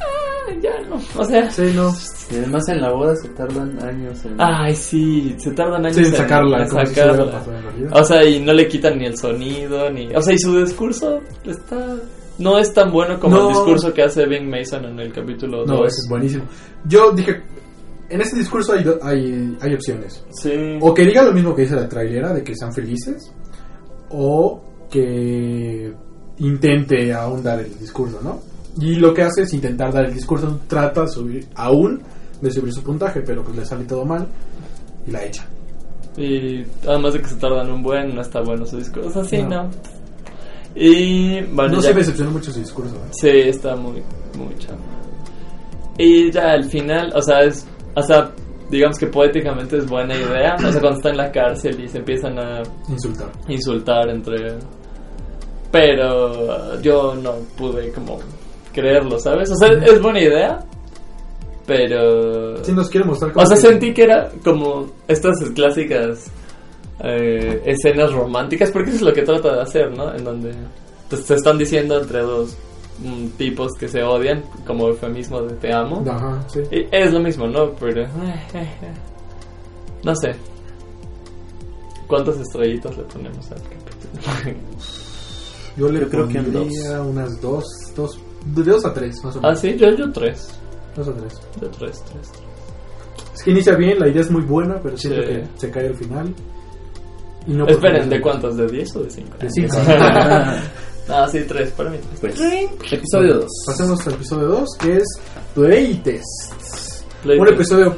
ah, 0.00 0.52
ya 0.62 0.70
no. 0.94 1.00
O 1.20 1.24
sea, 1.24 1.50
Sí, 1.50 1.62
no. 1.74 1.92
Y 2.30 2.36
además 2.38 2.68
en 2.68 2.80
la 2.80 2.90
boda 2.92 3.14
se 3.16 3.28
tardan 3.30 3.82
años 3.82 4.24
en... 4.24 4.34
ay, 4.38 4.74
sí, 4.74 5.34
se 5.38 5.50
tardan 5.52 5.84
años 5.84 5.96
Sí, 5.96 6.04
en 6.04 6.14
sacarla. 6.16 6.62
en 6.62 6.68
si 6.86 6.94
se. 6.94 7.90
O 7.92 8.04
sea, 8.04 8.24
y 8.24 8.40
no 8.40 8.52
le 8.52 8.66
quitan 8.68 8.98
ni 8.98 9.06
el 9.06 9.16
sonido, 9.18 9.90
ni. 9.90 10.14
O 10.14 10.22
sea, 10.22 10.32
y 10.34 10.38
su 10.38 10.58
discurso 10.64 11.20
está. 11.44 11.96
No 12.38 12.58
es 12.58 12.72
tan 12.72 12.90
bueno 12.90 13.20
como 13.20 13.36
No. 13.36 13.48
el 13.48 13.54
discurso 13.54 13.92
que 13.94 14.02
hace 14.02 14.26
Ben 14.26 14.48
Mason 14.50 14.84
en 14.86 14.98
el 14.98 15.12
capítulo 15.12 15.58
2. 15.64 15.68
No, 15.68 15.84
ese 15.86 16.00
es 16.02 16.06
buenísimo. 16.08 16.44
Yo 16.86 17.12
dije, 17.12 17.40
en 18.08 18.20
este 18.20 18.36
discurso 18.38 18.72
hay, 18.72 18.82
do- 18.82 18.98
hay, 19.02 19.56
hay 19.60 19.74
opciones. 19.74 20.24
Sí. 20.42 20.50
O 20.80 20.92
que 20.92 21.04
diga 21.04 21.22
lo 21.22 21.32
mismo 21.32 21.54
que 21.54 21.62
dice 21.62 21.76
la 21.76 21.88
trailera, 21.88 22.32
de 22.32 22.42
que 22.42 22.56
sean 22.56 22.72
felices, 22.72 23.30
o 24.10 24.62
que 24.90 25.92
intente 26.38 27.12
ahondar 27.12 27.60
el 27.60 27.78
discurso, 27.78 28.20
¿no? 28.22 28.40
Y 28.80 28.96
lo 28.96 29.14
que 29.14 29.22
hace 29.22 29.42
es 29.42 29.52
intentar 29.54 29.92
dar 29.92 30.04
el 30.06 30.14
discurso, 30.14 30.60
trata 30.66 31.02
de 31.02 31.08
subir, 31.08 31.46
aún 31.54 32.02
de 32.40 32.50
subir 32.50 32.72
su 32.72 32.82
puntaje, 32.82 33.20
pero 33.22 33.42
pues 33.44 33.56
le 33.56 33.64
sale 33.64 33.84
todo 33.84 34.04
mal 34.04 34.26
y 35.06 35.10
la 35.12 35.24
echa. 35.24 35.46
Y 36.16 36.62
además 36.86 37.14
de 37.14 37.20
que 37.20 37.28
se 37.28 37.36
tardan 37.36 37.70
un 37.70 37.82
buen, 37.82 38.14
no 38.14 38.20
está 38.20 38.40
bueno 38.40 38.64
su 38.66 38.76
discurso. 38.78 39.08
O 39.08 39.12
sea, 39.12 39.24
sí, 39.24 39.42
No. 39.42 39.64
no. 39.64 39.70
Y 40.74 41.40
bueno, 41.52 41.74
no 41.76 41.80
ya- 41.80 41.88
se 41.88 41.94
decepcionó 41.94 42.30
mucho 42.32 42.50
su 42.52 42.58
discurso. 42.60 42.96
¿eh? 42.96 43.08
Sí, 43.12 43.28
está 43.28 43.76
muy, 43.76 44.02
muy 44.36 44.54
chafa. 44.58 44.74
Y 45.98 46.32
ya 46.32 46.50
al 46.52 46.64
final, 46.64 47.12
o 47.14 47.22
sea, 47.22 47.42
es, 47.42 47.64
o 47.94 48.02
sea, 48.02 48.32
digamos 48.70 48.98
que 48.98 49.06
poéticamente 49.06 49.76
es 49.78 49.86
buena 49.88 50.16
idea. 50.16 50.56
O 50.56 50.72
sea, 50.72 50.80
cuando 50.80 50.96
está 50.98 51.10
en 51.10 51.16
la 51.18 51.30
cárcel 51.30 51.80
y 51.80 51.86
se 51.88 51.98
empiezan 51.98 52.36
a 52.38 52.62
Insultar. 52.88 53.30
insultar 53.48 54.08
entre... 54.08 54.58
Pero 55.70 56.80
yo 56.80 57.14
no 57.16 57.32
pude 57.56 57.90
como 57.92 58.18
creerlo, 58.74 59.18
¿sabes? 59.18 59.50
O 59.50 59.56
sea, 59.56 59.68
es 59.68 60.02
buena 60.02 60.20
idea, 60.20 60.60
pero... 61.66 62.62
Sí, 62.64 62.72
nos 62.72 62.88
quiere 62.90 63.06
mostrar 63.06 63.32
cómo 63.32 63.44
O 63.44 63.46
sea, 63.46 63.56
que- 63.56 63.62
sentí 63.62 63.94
que 63.94 64.02
era 64.02 64.30
como 64.44 64.86
estas 65.08 65.36
clásicas 65.54 66.30
eh, 67.02 67.62
escenas 67.64 68.12
románticas, 68.12 68.70
porque 68.70 68.90
eso 68.90 68.96
es 68.98 69.02
lo 69.02 69.12
que 69.12 69.22
trata 69.22 69.54
de 69.54 69.62
hacer, 69.62 69.96
¿no? 69.96 70.14
En 70.14 70.24
donde 70.24 70.52
te, 71.08 71.16
se 71.16 71.34
están 71.34 71.56
diciendo 71.58 71.98
entre 72.00 72.20
dos 72.20 72.56
mm, 72.98 73.28
tipos 73.38 73.72
que 73.78 73.88
se 73.88 74.02
odian, 74.02 74.42
como 74.66 74.88
eufemismo 74.88 75.40
de 75.42 75.54
te 75.56 75.72
amo. 75.72 76.04
Ajá, 76.08 76.44
sí. 76.48 76.60
Y 76.70 76.86
es 76.90 77.12
lo 77.12 77.20
mismo, 77.20 77.46
¿no? 77.46 77.70
Pero... 77.80 78.06
No 80.02 80.14
sé. 80.16 80.34
¿Cuántas 82.06 82.38
estrellitas 82.38 82.96
le 82.96 83.02
ponemos 83.04 83.50
al 83.50 83.58
capítulo? 83.62 84.58
Yo 85.76 85.88
le 85.88 86.00
Yo 86.00 86.08
creo 86.08 86.28
que 86.28 86.38
en 86.38 86.52
pondría 86.52 87.00
unas 87.02 87.40
dos, 87.40 87.64
dos, 87.96 88.18
de 88.46 88.62
dos 88.62 88.84
a 88.84 88.92
tres, 88.94 89.22
más 89.24 89.36
o 89.36 89.40
menos. 89.40 89.58
ah, 89.58 89.60
sí, 89.60 89.76
yo, 89.76 89.90
yo 89.96 90.10
tres. 90.12 90.48
Dos 90.96 91.08
a 91.08 91.12
tres. 91.14 91.32
Yo 91.60 91.68
tres, 91.70 92.02
tres, 92.10 92.32
tres. 92.32 92.42
Es 93.34 93.42
que 93.42 93.50
inicia 93.50 93.74
bien, 93.76 93.98
la 93.98 94.08
idea 94.08 94.20
es 94.22 94.30
muy 94.30 94.42
buena, 94.42 94.78
pero 94.82 94.96
siento 94.96 95.22
Sí. 95.22 95.28
que 95.28 95.44
se 95.56 95.70
cae 95.70 95.88
al 95.88 95.96
final. 95.96 96.34
Y 97.46 97.52
no 97.52 97.66
Esperen, 97.66 98.08
¿de 98.08 98.20
cuántos? 98.20 98.56
¿De 98.56 98.66
10 98.66 98.96
o 98.96 99.02
de 99.02 99.10
5? 99.10 99.36
De 99.38 99.50
cinco. 99.50 99.76
ah, 99.88 101.28
sí, 101.30 101.40
tres, 101.46 101.70
para 101.72 101.90
mí. 101.90 101.98
Pues, 102.20 102.40
episodio 102.92 103.34
2. 103.40 103.46
Pasemos 103.66 104.06
al 104.06 104.14
episodio 104.14 104.48
2, 104.48 104.68
que 104.80 104.96
es 104.96 105.04
Playtest. 105.54 106.24
Playtest. 107.22 107.48
Un 107.48 107.54
episodio 107.54 107.96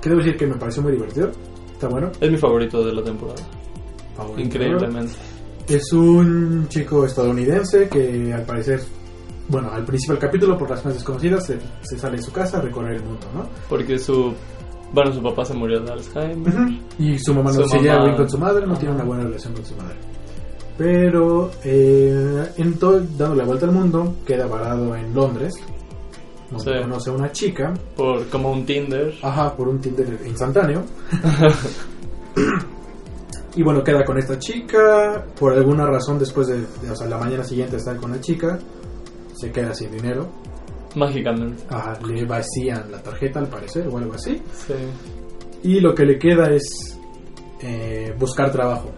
que 0.00 0.08
debo 0.10 0.20
decir 0.22 0.36
que 0.36 0.46
me 0.46 0.56
pareció 0.56 0.82
muy 0.82 0.92
divertido. 0.92 1.30
Está 1.72 1.88
bueno. 1.88 2.10
Es 2.20 2.30
mi 2.30 2.36
favorito 2.36 2.84
de 2.84 2.92
la 2.92 3.02
temporada. 3.02 3.42
Favorito. 4.16 4.40
Increíblemente. 4.42 5.12
Es 5.68 5.92
un 5.92 6.66
chico 6.68 7.04
estadounidense 7.04 7.88
que 7.88 8.32
al 8.32 8.44
parecer, 8.44 8.80
bueno, 9.48 9.70
al 9.72 9.84
principio 9.84 10.14
del 10.14 10.22
capítulo, 10.22 10.56
por 10.58 10.68
razones 10.70 10.98
desconocidas, 10.98 11.46
se, 11.46 11.58
se 11.82 11.98
sale 11.98 12.16
de 12.16 12.22
su 12.22 12.32
casa 12.32 12.58
a 12.58 12.60
recorrer 12.62 12.96
el 12.96 13.04
mundo, 13.04 13.26
¿no? 13.34 13.44
Porque 13.68 13.98
su. 13.98 14.32
Bueno, 14.92 15.12
su 15.12 15.22
papá 15.22 15.44
se 15.44 15.54
murió 15.54 15.80
de 15.80 15.92
Alzheimer. 15.92 16.54
Y 16.98 17.18
su 17.18 17.34
mamá 17.34 17.50
no 17.52 17.62
Su 17.62 17.68
se 17.68 17.78
lleva 17.80 18.04
bien 18.04 18.16
con 18.16 18.28
su 18.30 18.38
madre, 18.38 18.66
no 18.66 18.74
tiene 18.76 18.94
una 18.94 19.04
buena 19.04 19.24
relación 19.24 19.52
con 19.54 19.64
su 19.64 19.74
madre. 19.76 19.96
Pero 20.78 21.50
eh, 21.64 22.46
en 22.56 22.78
todo, 22.78 23.00
dando 23.18 23.34
la 23.34 23.44
vuelta 23.44 23.66
al 23.66 23.72
mundo, 23.72 24.14
queda 24.24 24.46
varado 24.46 24.94
en 24.96 25.12
Londres, 25.14 25.54
donde 26.50 26.64
Sí. 26.72 26.80
conoce 26.82 27.10
a 27.10 27.12
una 27.14 27.32
chica, 27.32 27.74
Por 27.96 28.26
como 28.28 28.50
un 28.52 28.64
Tinder. 28.64 29.12
ajá, 29.22 29.54
por 29.56 29.68
un 29.68 29.78
Tinder 29.80 30.20
instantáneo. 30.26 30.84
y 33.56 33.62
bueno, 33.62 33.82
queda 33.82 34.04
con 34.04 34.18
esta 34.18 34.38
chica, 34.38 35.24
por 35.38 35.52
alguna 35.52 35.84
razón 35.86 36.18
después 36.18 36.46
de, 36.46 36.60
de- 36.60 36.90
o 36.92 36.96
sea, 36.96 37.08
la 37.08 37.18
mañana 37.18 37.42
siguiente 37.44 37.76
estar 37.76 37.96
con 37.96 38.12
la 38.12 38.20
chica, 38.20 38.58
se 39.40 39.50
queda 39.52 39.74
sin 39.74 39.90
dinero. 39.90 40.28
Mágicamente. 40.94 41.62
Ajá, 41.68 41.98
le 42.06 42.24
vacían 42.24 42.90
la 42.90 43.02
tarjeta 43.02 43.40
al 43.40 43.48
parecer 43.48 43.86
o 43.88 43.98
algo 43.98 44.14
así. 44.14 44.40
Sí. 44.66 44.74
Y 45.62 45.80
lo 45.80 45.94
que 45.94 46.04
le 46.04 46.18
queda 46.18 46.50
es 46.52 46.98
eh, 47.60 48.14
buscar 48.18 48.50
trabajo 48.50 48.90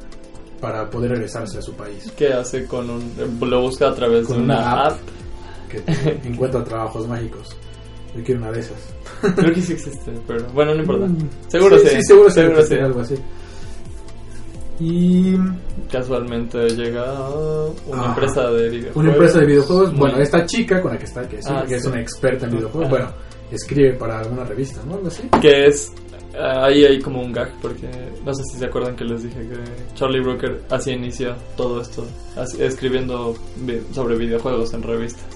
para 0.60 0.88
poder 0.88 1.12
regresarse 1.12 1.58
a 1.58 1.62
su 1.62 1.72
país. 1.74 2.12
¿Qué 2.16 2.32
hace 2.32 2.66
con 2.66 2.88
un. 2.90 3.12
Lo 3.40 3.62
busca 3.62 3.88
a 3.88 3.94
través 3.94 4.26
Con 4.26 4.38
de 4.38 4.42
una 4.44 4.58
una, 4.58 4.72
app. 4.86 4.92
app. 4.92 4.98
Que 5.70 5.80
te 5.80 6.28
encuentra 6.28 6.62
trabajos 6.64 7.08
mágicos. 7.08 7.56
Yo 8.16 8.22
quiero 8.24 8.40
una 8.40 8.50
de 8.52 8.60
esas. 8.60 8.94
Creo 9.36 9.52
que 9.54 9.62
sí 9.62 9.72
existe, 9.74 10.12
pero 10.26 10.46
bueno, 10.52 10.74
no 10.74 10.80
importa. 10.80 11.06
Mm, 11.06 11.28
Seguro 11.48 11.78
sí. 11.78 11.88
sí. 11.88 12.02
seguro 12.02 12.28
sí. 12.28 12.34
Seguro 12.36 12.54
debe 12.56 12.62
sí. 12.62 12.68
ser 12.68 12.82
algo 12.82 13.00
así. 13.00 13.14
Y 14.80 15.36
Casualmente 15.90 16.68
llega 16.70 17.28
una 17.86 18.00
Ajá. 18.00 18.08
empresa 18.10 18.50
de 18.50 18.68
videojuegos. 18.70 18.96
una 18.96 19.12
empresa 19.12 19.38
de 19.40 19.46
videojuegos. 19.46 19.90
Muy- 19.90 19.98
Bueno, 20.00 20.18
esta 20.18 20.46
chica 20.46 20.80
con 20.80 20.92
la 20.92 20.98
que 20.98 21.04
está, 21.04 21.28
que, 21.28 21.38
Ah, 21.48 21.64
es 21.68 21.82
sí. 21.82 21.88
una 21.88 22.00
experta 22.00 22.46
en 22.46 22.52
videojuegos, 22.52 22.86
Ajá. 22.86 22.90
bueno, 22.90 23.12
escribe 23.50 23.92
para 23.94 24.20
alguna 24.20 24.44
revista, 24.44 24.80
¿no? 24.86 24.94
Algo 24.94 25.08
así. 25.08 25.28
Que 25.42 25.66
es. 25.66 25.92
ah, 26.38 26.66
ahí 26.66 26.84
hay 26.84 27.00
como 27.00 27.20
un 27.20 27.32
gag, 27.32 27.52
porque 27.60 27.88
no 28.24 28.32
sé 28.32 28.42
si 28.52 28.58
se 28.58 28.66
acuerdan 28.66 28.94
que 28.94 29.04
les 29.04 29.24
dije 29.24 29.40
que 29.40 29.94
Charlie 29.96 30.20
Brooker 30.22 30.62
así 30.70 30.92
inició 30.92 31.34
todo 31.56 31.80
esto, 31.82 32.06
así- 32.36 32.62
escribiendo 32.62 33.34
vi- 33.56 33.82
sobre 33.92 34.16
videojuegos 34.16 34.72
en 34.74 34.82
revistas. 34.84 35.26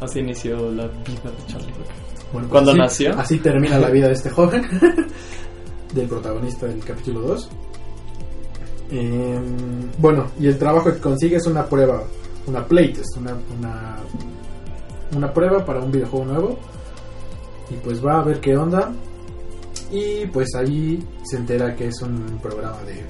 Así 0.00 0.18
inició 0.18 0.56
la 0.72 0.88
vida 0.88 1.30
de 1.30 1.46
Charlie 1.46 1.72
Brooker. 1.72 1.94
Bueno, 2.32 2.48
pues 2.48 2.50
¿Cuándo 2.50 2.70
así- 2.72 2.78
nació? 2.80 3.18
Así 3.20 3.38
termina 3.38 3.78
la 3.78 3.88
vida 3.90 4.08
de 4.08 4.14
este 4.14 4.30
joven, 4.30 4.62
del 5.94 6.08
protagonista 6.08 6.66
del 6.66 6.80
capítulo 6.84 7.20
2. 7.20 7.48
Em, 8.92 9.90
bueno, 9.96 10.26
y 10.38 10.48
el 10.48 10.58
trabajo 10.58 10.92
que 10.92 10.98
consigue 10.98 11.36
es 11.36 11.46
una 11.46 11.64
prueba, 11.64 12.02
una 12.46 12.62
playtest, 12.66 13.16
una, 13.16 13.32
una, 13.58 13.96
una 15.16 15.32
prueba 15.32 15.64
para 15.64 15.80
un 15.80 15.90
videojuego 15.90 16.26
nuevo. 16.26 16.58
Y 17.70 17.74
pues 17.76 18.04
va 18.04 18.20
a 18.20 18.24
ver 18.24 18.38
qué 18.40 18.54
onda. 18.54 18.92
Y 19.90 20.26
pues 20.26 20.54
ahí 20.54 21.02
se 21.24 21.38
entera 21.38 21.74
que 21.74 21.88
es 21.88 22.02
un 22.02 22.38
programa 22.42 22.78
de 22.82 23.02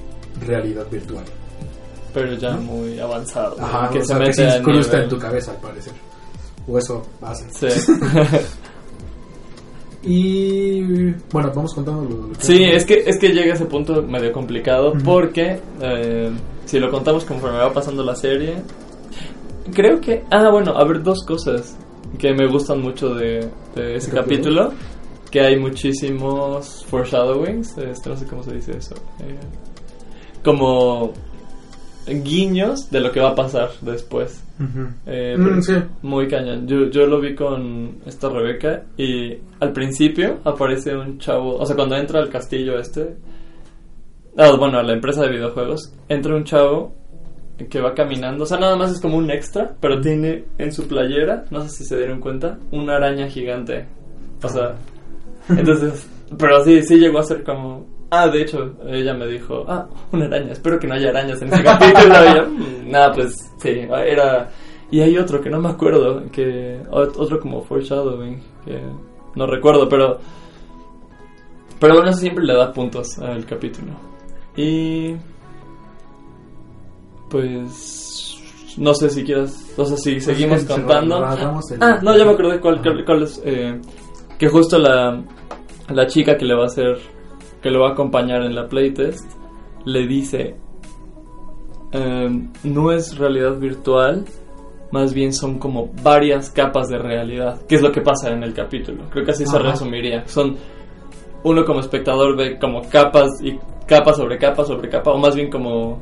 realidad 0.45 0.85
virtual. 0.89 1.25
Pero 2.13 2.33
ya 2.35 2.51
¿No? 2.51 2.61
muy 2.61 2.99
avanzado. 2.99 3.57
Ajá, 3.59 3.89
que 3.89 3.99
o 3.99 4.01
se 4.01 4.07
sea, 4.07 4.17
que 4.17 4.23
mete 4.23 4.51
se 4.51 4.57
incrusta 4.57 5.03
en 5.03 5.09
tu 5.09 5.17
cabeza 5.19 5.51
al 5.51 5.57
parecer. 5.57 5.93
O 6.65 6.77
eso 6.77 7.01
hace. 7.21 7.71
Sí. 7.71 7.91
Y 10.03 10.81
bueno, 11.31 11.51
vamos 11.55 11.73
contando 11.73 12.03
lo, 12.03 12.27
lo 12.27 12.33
que 12.33 12.43
Sí, 12.43 12.63
es 12.63 12.85
que, 12.85 13.03
es 13.05 13.17
que 13.17 13.29
llega 13.29 13.53
a 13.53 13.55
ese 13.55 13.65
punto 13.65 14.01
medio 14.03 14.31
complicado 14.33 14.93
porque 15.03 15.59
eh, 15.81 16.29
si 16.65 16.79
lo 16.79 16.89
contamos 16.91 17.23
conforme 17.23 17.57
va 17.59 17.71
pasando 17.71 18.03
la 18.03 18.15
serie, 18.15 18.55
creo 19.73 20.01
que... 20.01 20.23
Ah, 20.29 20.49
bueno, 20.51 20.71
a 20.75 20.83
ver, 20.85 21.01
dos 21.01 21.23
cosas 21.25 21.77
que 22.17 22.33
me 22.33 22.47
gustan 22.47 22.81
mucho 22.81 23.15
de, 23.15 23.49
de 23.75 23.95
ese 23.95 24.09
¿El 24.11 24.17
capítulo? 24.17 24.63
capítulo, 24.69 24.93
que 25.31 25.41
hay 25.41 25.57
muchísimos 25.57 26.85
foreshadowings, 26.89 27.77
este, 27.77 28.09
no 28.09 28.17
sé 28.17 28.25
cómo 28.27 28.43
se 28.43 28.53
dice 28.55 28.77
eso, 28.77 28.95
eh, 29.21 29.39
como 30.43 31.13
guiños 32.07 32.89
de 32.89 32.99
lo 32.99 33.11
que 33.11 33.19
va 33.19 33.29
a 33.29 33.35
pasar 33.35 33.69
después. 33.81 34.43
Eh, 35.05 35.35
Mm, 35.37 35.61
sí. 35.61 35.73
Muy 36.01 36.27
cañón. 36.27 36.67
Yo, 36.67 36.89
yo 36.89 37.05
lo 37.05 37.19
vi 37.19 37.35
con 37.35 37.97
esta 38.05 38.29
Rebeca 38.29 38.83
y 38.97 39.37
al 39.59 39.73
principio 39.73 40.39
aparece 40.43 40.95
un 40.95 41.17
chavo, 41.17 41.57
o 41.57 41.65
sea, 41.65 41.75
cuando 41.75 41.95
entra 41.95 42.19
al 42.19 42.29
castillo 42.29 42.77
este, 42.77 43.15
ah, 44.37 44.55
bueno, 44.57 44.79
a 44.79 44.83
la 44.83 44.93
empresa 44.93 45.23
de 45.23 45.31
videojuegos, 45.31 45.93
entra 46.07 46.35
un 46.35 46.43
chavo 46.43 46.93
que 47.69 47.79
va 47.79 47.93
caminando, 47.93 48.43
o 48.43 48.47
sea, 48.47 48.59
nada 48.59 48.75
más 48.75 48.91
es 48.91 48.99
como 48.99 49.17
un 49.17 49.29
extra, 49.29 49.75
pero 49.79 50.01
tiene 50.01 50.45
en 50.57 50.71
su 50.71 50.87
playera, 50.87 51.45
no 51.51 51.61
sé 51.61 51.69
si 51.69 51.85
se 51.85 51.97
dieron 51.97 52.19
cuenta, 52.19 52.57
una 52.71 52.95
araña 52.95 53.27
gigante. 53.27 53.85
O 54.41 54.49
sea, 54.49 54.75
entonces, 55.49 56.07
pero 56.37 56.63
sí, 56.63 56.81
sí 56.81 56.97
llegó 56.97 57.19
a 57.19 57.23
ser 57.23 57.43
como... 57.43 57.85
Ah, 58.15 58.27
de 58.27 58.41
hecho, 58.43 58.73
ella 58.87 59.13
me 59.15 59.25
dijo, 59.27 59.65
ah, 59.67 59.87
una 60.11 60.25
araña, 60.25 60.51
espero 60.51 60.77
que 60.79 60.85
no 60.87 60.93
haya 60.93 61.09
arañas 61.09 61.41
en 61.41 61.51
ese 61.51 61.63
capítulo. 61.69 62.47
"Mm, 62.47 62.91
nada, 62.91 63.11
pues 63.13 63.51
sí, 63.57 63.69
era... 63.89 64.49
Y 64.91 65.01
hay 65.01 65.17
otro 65.17 65.41
que 65.41 65.49
no 65.49 65.59
me 65.59 65.69
acuerdo, 65.69 66.21
que 66.31 66.79
ot- 66.91 67.13
otro 67.17 67.39
como 67.39 67.63
foreshadowing, 67.63 68.39
que 68.65 68.79
no 69.35 69.47
recuerdo, 69.47 69.89
pero... 69.89 70.19
Pero 71.79 71.95
bueno, 71.95 72.11
eso 72.11 72.19
siempre 72.19 72.43
le 72.45 72.53
da 72.53 72.71
puntos 72.71 73.17
al 73.17 73.45
capítulo. 73.45 73.91
Y... 74.55 75.15
Pues... 77.29 78.37
No 78.77 78.93
sé 78.93 79.09
si 79.09 79.23
quieras... 79.23 79.73
O 79.77 79.85
sea, 79.85 79.97
si 79.97 80.19
seguimos 80.19 80.63
Pues, 80.63 80.77
contando... 80.79 81.17
cerramos 81.35 81.71
el- 81.71 81.83
Ah, 81.83 81.99
no, 82.01 82.17
ya 82.17 82.25
me 82.25 82.31
acordé 82.31 82.59
cuál, 82.59 82.81
cuál, 82.81 83.05
cuál 83.05 83.23
es. 83.23 83.41
eh, 83.45 83.79
que 84.37 84.47
justo 84.47 84.77
la, 84.79 85.21
la 85.89 86.07
chica 86.07 86.37
que 86.37 86.45
le 86.45 86.55
va 86.55 86.63
a 86.63 86.67
hacer, 86.67 86.97
que 87.63 87.71
lo 87.71 87.79
va 87.81 87.89
a 87.89 87.91
acompañar 87.93 88.43
en 88.43 88.53
la 88.53 88.67
playtest, 88.67 89.25
le 89.85 90.05
dice: 90.05 90.55
em, 91.91 92.49
No 92.63 92.91
es 92.91 93.17
realidad 93.17 93.57
virtual, 93.57 94.25
más 94.91 95.13
bien 95.13 95.33
son 95.33 95.57
como 95.59 95.89
varias 96.03 96.49
capas 96.51 96.89
de 96.89 96.97
realidad. 96.99 97.61
Que 97.67 97.75
es 97.75 97.81
lo 97.81 97.91
que 97.91 98.01
pasa 98.01 98.29
en 98.31 98.43
el 98.43 98.53
capítulo. 98.53 99.05
Creo 99.09 99.25
que 99.25 99.31
así 99.31 99.45
se 99.45 99.57
resumiría. 99.57 100.27
Son. 100.27 100.55
Uno 101.45 101.65
como 101.65 101.79
espectador 101.81 102.37
ve 102.37 102.57
como 102.57 102.87
capas 102.89 103.41
y 103.41 103.57
capa 103.85 104.13
sobre 104.13 104.37
capa 104.37 104.63
sobre 104.63 104.89
capa, 104.89 105.11
o 105.11 105.17
más 105.17 105.35
bien 105.35 105.49
como. 105.49 106.01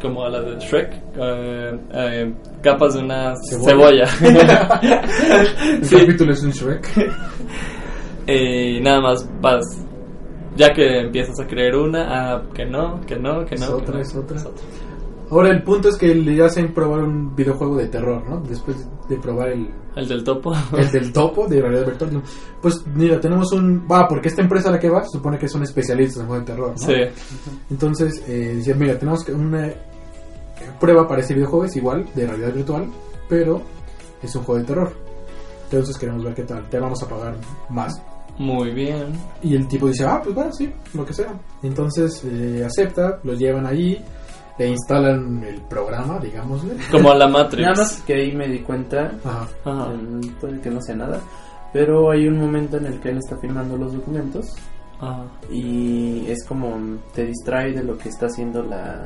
Como 0.00 0.24
a 0.24 0.28
la 0.30 0.40
de 0.40 0.60
Shrek, 0.60 0.92
eh, 1.20 1.78
eh, 1.92 2.32
capas 2.62 2.94
de 2.94 3.00
una 3.00 3.34
Cebolla. 3.50 4.06
cebolla. 4.06 4.80
El 5.80 5.84
Sí. 5.84 5.96
capítulo 5.98 6.32
es 6.32 6.42
un 6.44 6.52
Shrek. 6.52 6.86
Y 8.28 8.80
nada 8.84 9.00
más 9.00 9.28
vas. 9.40 9.64
Ya 10.58 10.72
que 10.74 11.00
empiezas 11.02 11.38
a 11.38 11.46
creer 11.46 11.76
una, 11.76 12.34
ah, 12.34 12.42
que 12.52 12.66
no, 12.66 13.00
que 13.06 13.16
no, 13.16 13.44
que 13.44 13.54
Es 13.54 13.60
no. 13.60 13.68
que 13.68 13.72
otra, 13.74 13.94
no, 13.94 14.00
es 14.00 14.14
otra. 14.14 14.38
Ahora 15.30 15.50
el 15.50 15.62
punto 15.62 15.88
es 15.88 15.96
que 15.96 16.14
le 16.14 16.42
hacen 16.42 16.74
probar 16.74 17.00
un 17.04 17.36
videojuego 17.36 17.76
de 17.76 17.86
terror, 17.86 18.28
¿no? 18.28 18.40
Después 18.40 18.76
de 19.08 19.16
probar 19.18 19.50
el, 19.50 19.70
El 19.94 20.08
del 20.08 20.24
topo. 20.24 20.52
el 20.76 20.90
del 20.90 21.12
topo 21.12 21.46
de 21.46 21.60
realidad 21.60 21.86
virtual. 21.86 22.22
Pues 22.60 22.84
mira, 22.94 23.20
tenemos 23.20 23.52
un... 23.52 23.86
Va, 23.90 24.08
porque 24.08 24.28
esta 24.28 24.42
empresa 24.42 24.70
a 24.70 24.72
la 24.72 24.80
que 24.80 24.88
va 24.88 25.04
se 25.04 25.18
supone 25.18 25.38
que 25.38 25.48
son 25.48 25.62
especialistas 25.62 26.22
en 26.22 26.26
juegos 26.26 26.46
de 26.46 26.52
terror, 26.52 26.70
¿no? 26.70 26.76
sí. 26.78 26.94
Entonces, 27.70 28.24
eh, 28.26 28.74
mira, 28.76 28.98
tenemos 28.98 29.22
que 29.22 29.32
una 29.32 29.70
prueba 30.80 31.06
para 31.06 31.20
ese 31.20 31.34
videojuego, 31.34 31.66
es 31.66 31.76
igual, 31.76 32.06
de 32.14 32.26
realidad 32.26 32.54
virtual, 32.54 32.86
pero 33.28 33.62
es 34.22 34.34
un 34.34 34.42
juego 34.42 34.60
de 34.60 34.66
terror. 34.66 34.92
Entonces 35.64 35.98
queremos 35.98 36.24
ver 36.24 36.34
qué 36.34 36.44
tal, 36.44 36.68
te 36.70 36.78
vamos 36.78 37.02
a 37.02 37.08
pagar 37.08 37.34
más. 37.68 38.00
Muy 38.38 38.70
bien. 38.72 39.06
Y 39.42 39.54
el 39.56 39.66
tipo 39.68 39.88
dice, 39.88 40.04
ah, 40.04 40.20
pues 40.22 40.34
bueno, 40.34 40.52
sí, 40.52 40.72
lo 40.94 41.04
que 41.04 41.12
sea. 41.12 41.32
Entonces 41.62 42.22
eh, 42.24 42.64
acepta, 42.64 43.18
lo 43.24 43.34
llevan 43.34 43.66
ahí, 43.66 44.00
le 44.58 44.68
instalan 44.68 45.42
el 45.42 45.60
programa, 45.62 46.18
digámosle. 46.20 46.74
Como 46.90 47.12
la 47.14 47.26
Matrix. 47.28 47.62
Nada 47.66 47.76
más 47.82 48.00
que 48.02 48.14
ahí 48.14 48.32
me 48.32 48.46
di 48.48 48.60
cuenta, 48.60 49.12
Ajá. 49.24 49.48
Ajá. 49.64 49.92
puede 50.40 50.60
que 50.60 50.70
no 50.70 50.80
sea 50.80 50.94
nada, 50.96 51.20
pero 51.72 52.10
hay 52.12 52.26
un 52.28 52.38
momento 52.38 52.76
en 52.76 52.86
el 52.86 53.00
que 53.00 53.10
él 53.10 53.18
está 53.18 53.36
firmando 53.38 53.76
los 53.76 53.92
documentos 53.92 54.54
Ajá. 55.00 55.24
y 55.50 56.24
es 56.28 56.44
como 56.46 56.76
te 57.14 57.26
distrae 57.26 57.72
de 57.72 57.82
lo 57.84 57.98
que 57.98 58.08
está 58.08 58.26
haciendo 58.26 58.62
la, 58.62 59.04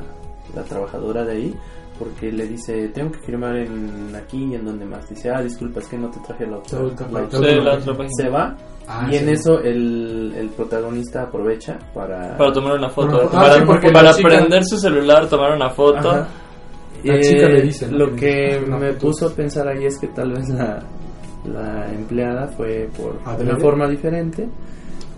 la 0.55 0.63
trabajadora 0.63 1.23
de 1.25 1.31
ahí 1.33 1.55
porque 1.99 2.31
le 2.31 2.47
dice 2.47 2.87
tengo 2.89 3.11
que 3.11 3.19
firmar 3.19 3.55
en 3.55 4.15
aquí 4.15 4.43
y 4.45 4.55
en 4.55 4.65
donde 4.65 4.85
más 4.85 5.07
dice 5.07 5.29
ah 5.29 5.41
disculpa 5.43 5.79
es 5.79 5.87
que 5.87 5.97
no 5.97 6.09
te 6.09 6.19
traje 6.21 6.47
la 6.47 6.57
otra, 6.57 6.79
Todo 6.79 6.89
la 6.89 6.95
capaz. 6.95 7.21
otra". 7.25 7.39
Sí, 7.39 7.55
la 7.61 7.73
otra 7.75 7.93
página. 7.93 8.09
se 8.17 8.29
va 8.29 8.57
Ah, 8.87 9.07
y 9.11 9.15
en 9.15 9.25
sí. 9.25 9.31
eso 9.31 9.59
el, 9.59 10.33
el 10.37 10.49
protagonista 10.49 11.23
aprovecha 11.23 11.77
para 11.93 12.37
Para 12.37 12.51
tomar 12.51 12.73
una 12.77 12.89
foto. 12.89 13.11
Bueno, 13.15 13.29
ah, 13.33 13.41
para 13.41 13.53
sí, 13.55 13.61
porque 13.65 13.91
para 13.91 14.09
la 14.09 14.13
chica- 14.15 14.27
prender 14.29 14.63
su 14.65 14.77
celular, 14.77 15.27
tomar 15.29 15.55
una 15.55 15.69
foto. 15.69 16.09
Ajá. 16.09 16.27
La 17.03 17.15
Eh, 17.15 17.21
chica 17.21 17.47
le 17.49 17.61
dice, 17.61 17.87
¿no? 17.87 17.97
Lo 17.97 18.15
que 18.15 18.61
una 18.65 18.77
me 18.77 18.93
foto. 18.93 19.07
puso 19.07 19.27
a 19.27 19.29
pensar 19.31 19.67
ahí 19.67 19.85
es 19.85 19.97
que 19.99 20.07
tal 20.07 20.31
vez 20.31 20.47
la, 20.49 20.81
la 21.45 21.91
empleada 21.93 22.47
fue 22.47 22.89
por 22.95 23.17
una 23.41 23.57
forma 23.57 23.87
diferente 23.89 24.47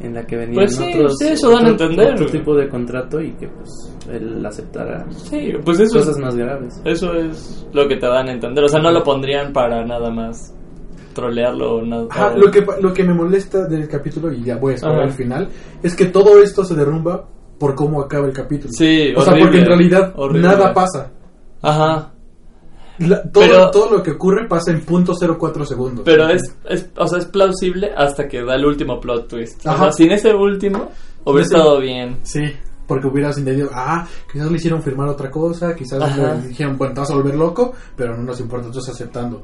en 0.01 0.13
la 0.13 0.25
que 0.25 0.35
venían 0.35 0.55
Pues 0.55 0.75
sí, 0.75 0.91
otros 0.93 1.15
sí, 1.19 1.27
eso 1.29 1.49
dan 1.51 1.67
a 1.67 1.71
otro- 1.71 1.85
entender. 1.87 2.13
otro 2.13 2.25
tipo 2.27 2.55
de 2.55 2.67
contrato 2.69 3.21
y 3.21 3.31
que 3.33 3.47
pues 3.47 3.69
él 4.11 4.45
aceptara 4.45 5.05
Sí, 5.11 5.53
pues 5.63 5.79
eso 5.79 5.99
cosas 5.99 6.15
es, 6.17 6.21
más 6.21 6.35
graves. 6.35 6.81
eso 6.85 7.13
es 7.13 7.67
lo 7.71 7.87
que 7.87 7.97
te 7.97 8.05
dan 8.07 8.29
a 8.29 8.33
entender. 8.33 8.63
O 8.63 8.67
sea, 8.67 8.81
no 8.81 8.91
lo 8.91 9.03
pondrían 9.03 9.53
para 9.53 9.85
nada 9.85 10.09
más 10.11 10.53
trolearlo 11.15 11.77
o 11.77 11.81
nada. 11.81 12.05
Ajá, 12.11 12.33
o- 12.35 12.37
lo, 12.37 12.51
que, 12.51 12.63
lo 12.79 12.93
que 12.93 13.03
me 13.03 13.15
molesta 13.15 13.65
del 13.67 13.87
capítulo, 13.87 14.31
y 14.31 14.43
ya 14.43 14.57
voy 14.57 14.73
a 14.75 14.87
Ajá. 14.87 15.03
el 15.05 15.11
final, 15.13 15.49
es 15.81 15.95
que 15.95 16.05
todo 16.05 16.39
esto 16.39 16.63
se 16.63 16.75
derrumba 16.75 17.25
por 17.57 17.73
cómo 17.73 18.01
acaba 18.01 18.27
el 18.27 18.33
capítulo. 18.33 18.71
Sí, 18.71 19.11
o 19.15 19.21
sea, 19.21 19.33
horrible, 19.33 19.41
porque 19.49 19.59
en 19.61 19.65
realidad 19.65 20.13
horrible. 20.15 20.47
nada 20.47 20.73
pasa. 20.73 21.09
Ajá. 21.63 22.11
La- 22.99 23.23
todo, 23.23 23.43
Pero- 23.43 23.71
todo 23.71 23.97
lo 23.97 24.03
que 24.03 24.11
ocurre 24.11 24.47
pasa 24.47 24.71
en 24.71 24.81
punto 24.81 25.13
04 25.15 25.65
segundos. 25.65 26.03
Pero 26.05 26.27
es, 26.29 26.55
es, 26.69 26.89
o 26.95 27.07
sea, 27.07 27.17
es 27.19 27.25
plausible 27.25 27.91
hasta 27.95 28.27
que 28.27 28.43
da 28.43 28.55
el 28.55 28.65
último 28.65 28.99
plot 28.99 29.27
twist. 29.27 29.65
O 29.65 29.69
Ajá. 29.71 29.83
sea, 29.85 29.91
sin 29.93 30.11
ese 30.11 30.33
último, 30.33 30.91
hubiera 31.25 31.41
Ese- 31.45 31.55
estado 31.55 31.79
bien. 31.81 32.19
Sí, 32.23 32.41
porque 32.87 33.07
hubieras 33.07 33.37
entendido, 33.37 33.69
ah, 33.73 34.07
quizás 34.31 34.49
le 34.49 34.55
hicieron 34.57 34.81
firmar 34.81 35.09
otra 35.09 35.29
cosa, 35.31 35.75
quizás 35.75 36.01
Ajá. 36.01 36.35
le 36.35 36.47
dijeron, 36.49 36.77
bueno, 36.77 36.93
te 36.93 36.99
vas 37.01 37.11
a 37.11 37.15
volver 37.15 37.35
loco, 37.35 37.73
pero 37.97 38.15
no 38.15 38.23
nos 38.23 38.39
importa, 38.39 38.67
entonces 38.67 38.93
aceptando. 38.93 39.43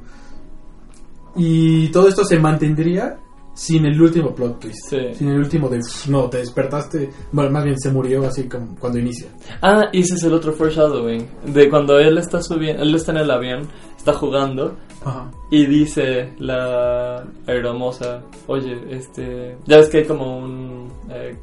Y 1.35 1.89
todo 1.89 2.07
esto 2.07 2.23
se 2.25 2.39
mantendría 2.39 3.17
sin 3.53 3.85
el 3.85 4.01
último 4.01 4.33
plot 4.33 4.59
twist. 4.59 4.89
Sí. 4.89 5.13
Sin 5.13 5.29
el 5.29 5.39
último 5.39 5.69
de, 5.69 5.79
no, 6.07 6.29
te 6.29 6.37
despertaste, 6.37 7.09
bueno, 7.31 7.51
más 7.51 7.63
bien 7.63 7.79
se 7.79 7.91
murió 7.91 8.25
así 8.25 8.47
como 8.47 8.75
cuando 8.75 8.99
inicia. 8.99 9.27
Ah, 9.61 9.89
y 9.91 10.01
ese 10.01 10.15
es 10.15 10.23
el 10.23 10.33
otro 10.33 10.53
foreshadowing. 10.53 11.27
De 11.45 11.69
cuando 11.69 11.99
él 11.99 12.17
está 12.17 12.41
subiendo, 12.41 12.81
él 12.83 12.95
está 12.95 13.11
en 13.11 13.17
el 13.19 13.31
avión, 13.31 13.67
está 13.97 14.13
jugando 14.13 14.77
Ajá. 15.03 15.29
y 15.49 15.65
dice 15.65 16.33
la 16.39 17.25
aeromoza, 17.45 18.21
oye, 18.47 18.79
este, 18.89 19.57
ya 19.65 19.77
ves 19.77 19.89
que 19.89 19.99
hay 19.99 20.05
como 20.05 20.39
un, 20.39 20.91
eh, 21.09 21.37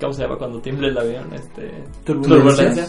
¿cómo 0.00 0.12
se 0.12 0.22
llama 0.22 0.36
cuando 0.36 0.60
tiembla 0.60 0.88
el 0.88 0.98
avión? 0.98 1.32
Este, 1.34 1.70
Turbulencia. 2.04 2.86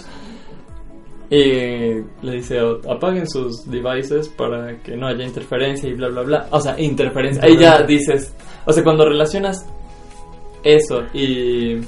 Y 1.30 2.04
le 2.22 2.32
dice, 2.34 2.62
"O- 2.62 2.80
apaguen 2.92 3.28
sus 3.28 3.70
devices 3.70 4.30
para 4.30 4.78
que 4.78 4.96
no 4.96 5.08
haya 5.08 5.26
interferencia 5.26 5.90
y 5.90 5.94
bla, 5.94 6.10
bla, 6.10 6.22
bla. 6.22 6.48
O 6.52 6.60
sea, 6.62 6.80
interferencia. 6.80 7.44
Ahí 7.44 7.58
ya 7.58 7.82
dices, 7.82 8.34
o 8.66 8.72
sea, 8.72 8.84
cuando 8.84 9.06
relacionas 9.06 9.66
eso 10.64 11.04
y, 11.14 11.80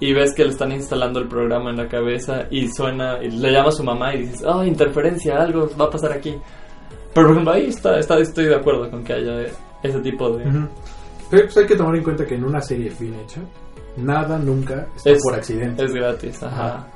y 0.00 0.12
ves 0.12 0.32
que 0.34 0.44
le 0.44 0.50
están 0.50 0.72
instalando 0.72 1.20
el 1.20 1.28
programa 1.28 1.70
en 1.70 1.76
la 1.76 1.88
cabeza 1.88 2.46
y 2.50 2.68
suena, 2.68 3.18
y 3.22 3.30
le 3.30 3.50
llama 3.52 3.68
a 3.68 3.72
su 3.72 3.82
mamá 3.84 4.14
y 4.14 4.22
dices, 4.22 4.44
oh, 4.46 4.64
interferencia, 4.64 5.40
algo 5.42 5.68
va 5.80 5.86
a 5.86 5.90
pasar 5.90 6.12
aquí. 6.12 6.34
Pero 7.14 7.26
por 7.26 7.32
ejemplo, 7.32 7.52
ahí 7.52 7.66
está, 7.66 7.98
está, 7.98 8.18
estoy 8.18 8.46
de 8.46 8.54
acuerdo 8.56 8.88
con 8.90 9.04
que 9.04 9.12
haya 9.12 9.42
ese 9.82 10.00
tipo 10.00 10.30
de... 10.36 10.48
Ujú. 10.48 10.68
Pero 11.30 11.42
pues 11.44 11.56
hay 11.56 11.66
que 11.66 11.76
tomar 11.76 11.96
en 11.96 12.02
cuenta 12.04 12.24
que 12.26 12.34
en 12.34 12.44
una 12.44 12.60
serie 12.60 12.92
bien 12.98 13.14
hecha, 13.24 13.40
nada 13.96 14.38
nunca 14.38 14.86
está 14.96 15.10
Es- 15.10 15.22
por 15.22 15.34
accidente. 15.34 15.84
Es 15.84 15.92
gratis, 15.92 16.42
ajá. 16.42 16.66
Ajá. 16.66 16.88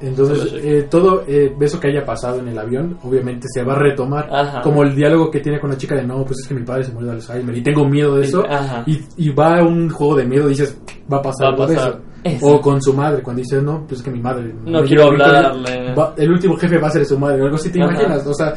Entonces, 0.00 0.52
eh, 0.62 0.86
todo 0.90 1.24
eh, 1.26 1.54
eso 1.60 1.80
que 1.80 1.88
haya 1.88 2.04
pasado 2.04 2.38
en 2.40 2.48
el 2.48 2.58
avión, 2.58 2.98
obviamente 3.02 3.46
se 3.52 3.62
va 3.62 3.74
a 3.74 3.78
retomar. 3.78 4.28
Ajá. 4.30 4.60
Como 4.60 4.82
el 4.82 4.94
diálogo 4.94 5.30
que 5.30 5.40
tiene 5.40 5.58
con 5.60 5.70
la 5.70 5.76
chica 5.78 5.94
de 5.94 6.02
no, 6.06 6.24
pues 6.24 6.40
es 6.40 6.48
que 6.48 6.54
mi 6.54 6.62
padre 6.64 6.84
se 6.84 6.92
murió 6.92 7.08
de 7.10 7.14
Alzheimer 7.14 7.56
y 7.56 7.62
tengo 7.62 7.86
miedo 7.88 8.16
de 8.16 8.24
eso. 8.26 8.44
Y, 8.86 9.00
y 9.16 9.30
va 9.30 9.58
a 9.58 9.62
un 9.62 9.88
juego 9.88 10.16
de 10.16 10.24
miedo 10.26 10.46
y 10.46 10.50
dices, 10.50 10.78
va 11.10 11.18
a 11.18 11.22
pasar 11.22 11.52
Va 11.52 11.64
a 11.64 11.68
pasar 11.68 12.00
eso. 12.24 12.46
O 12.46 12.60
con 12.60 12.82
su 12.82 12.92
madre, 12.92 13.22
cuando 13.22 13.40
dice, 13.42 13.60
no, 13.62 13.84
pues 13.86 14.00
es 14.00 14.04
que 14.04 14.10
mi 14.10 14.20
madre. 14.20 14.52
No 14.64 14.80
me 14.82 14.86
quiero 14.86 15.04
hablarle. 15.04 15.62
colegio". 15.62 15.94
Va- 15.94 16.14
el 16.16 16.30
último 16.30 16.56
jefe 16.56 16.78
va 16.78 16.88
a 16.88 16.90
ser 16.90 17.04
su 17.06 17.18
madre, 17.18 17.40
o 17.40 17.44
algo 17.44 17.56
así, 17.56 17.70
¿te 17.70 17.80
Ajá. 17.82 17.92
imaginas? 17.92 18.26
O 18.26 18.34
sea, 18.34 18.54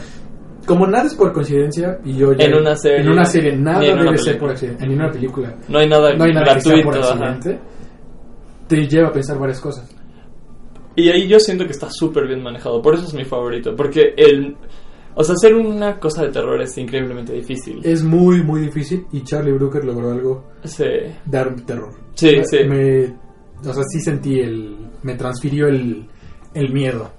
como 0.66 0.86
nada 0.88 1.06
es 1.06 1.16
por 1.16 1.32
coincidencia, 1.32 2.00
y 2.04 2.14
yo 2.18 2.34
ya- 2.34 2.46
En 2.46 2.56
una 2.56 2.76
serie. 2.76 3.02
En 3.02 3.10
una 3.10 3.26
serie, 3.26 3.56
nada 3.56 3.80
debe 3.80 4.18
ser 4.18 4.38
por 4.38 4.50
accidente. 4.52 4.84
En 4.86 4.92
una 4.94 5.10
película. 5.12 5.54
No 5.70 5.80
hay 5.80 5.88
nada, 5.88 6.14
No 6.16 6.24
hay 6.26 6.34
nada 6.34 6.56
que 6.56 6.62
sea 6.62 6.84
por 6.84 6.98
ajá. 6.98 7.10
accidente. 7.14 7.60
Te 8.68 8.88
lleva 8.88 9.08
a 9.10 9.12
pensar 9.14 9.38
varias 9.40 9.62
cosas. 9.62 9.90
Y 10.98 11.10
ahí 11.10 11.28
yo 11.28 11.40
siento 11.40 11.64
que 11.66 11.72
está 11.72 11.88
súper 11.92 12.28
bien 12.28 12.44
manejado. 12.44 12.82
Por 12.82 12.96
eso 12.96 13.06
es 13.06 13.14
mi 13.14 13.24
favorito. 13.24 13.74
Porque 13.76 14.14
el. 14.18 14.58
O 15.16 15.24
sea, 15.24 15.34
hacer 15.36 15.56
una 15.56 16.00
cosa 16.00 16.24
de 16.24 16.30
terror 16.32 16.62
es 16.62 16.78
increíblemente 16.78 17.34
difícil. 17.34 17.80
Es 17.84 18.04
muy, 18.04 18.44
muy 18.44 18.62
difícil 18.62 19.06
y 19.12 19.22
Charlie 19.24 19.54
Brooker 19.54 19.84
logró 19.86 20.12
algo, 20.12 20.44
Sí. 20.64 20.84
dar 21.26 21.56
terror. 21.66 21.94
Sí, 22.14 22.36
Me- 22.38 22.46
sí. 22.46 22.58
Me, 22.68 23.06
o 23.68 23.74
sea, 23.74 23.84
sí 23.90 24.00
sentí 24.02 24.40
el... 24.40 24.76
Me 25.04 25.16
transfirió 25.16 25.68
el, 25.68 26.08
el 26.54 26.74
miedo. 26.74 27.10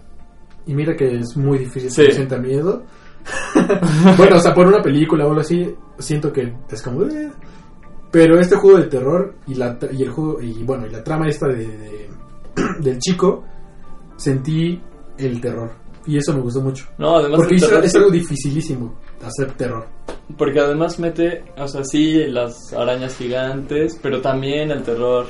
Y 0.66 0.74
mira 0.74 0.94
que 0.94 1.16
es 1.16 1.36
muy 1.36 1.58
difícil 1.58 1.90
Sí. 1.90 2.04
que 2.06 2.12
sienta 2.12 2.36
miedo. 2.38 2.84
bueno, 4.16 4.36
o 4.36 4.40
sea, 4.40 4.54
por 4.54 4.66
una 4.68 4.80
película 4.82 5.24
o 5.24 5.28
algo 5.30 5.40
así, 5.40 5.74
siento 5.98 6.32
que 6.32 6.52
es 6.70 6.82
como... 6.82 7.02
"Eh". 7.04 7.30
Pero 8.10 8.38
este 8.38 8.56
juego 8.56 8.78
de 8.78 8.86
terror 8.86 9.34
y, 9.48 9.54
la, 9.54 9.76
y 9.92 10.02
el 10.04 10.10
juego... 10.10 10.40
Y 10.40 10.62
bueno, 10.62 10.86
y 10.86 10.90
la 10.90 11.02
trama 11.02 11.26
esta 11.28 11.48
de, 11.48 11.66
de- 11.66 12.08
del 12.80 12.98
chico, 13.00 13.44
sentí 14.18 14.78
el 15.16 15.40
terror. 15.40 15.72
Y 16.06 16.16
eso 16.18 16.34
me 16.34 16.40
gustó 16.40 16.60
mucho. 16.60 16.86
No, 16.98 17.16
además 17.16 17.36
Porque 17.40 17.56
terror- 17.56 17.84
es 17.84 17.94
algo 17.94 18.10
dificilísimo 18.10 18.94
hacer 19.24 19.52
terror. 19.52 19.86
Porque 20.36 20.60
además 20.60 20.98
mete, 20.98 21.44
o 21.58 21.66
sea, 21.66 21.82
sí, 21.84 22.24
las 22.28 22.72
arañas 22.72 23.16
gigantes, 23.16 23.98
pero 24.02 24.20
también 24.20 24.70
el 24.70 24.82
terror 24.82 25.26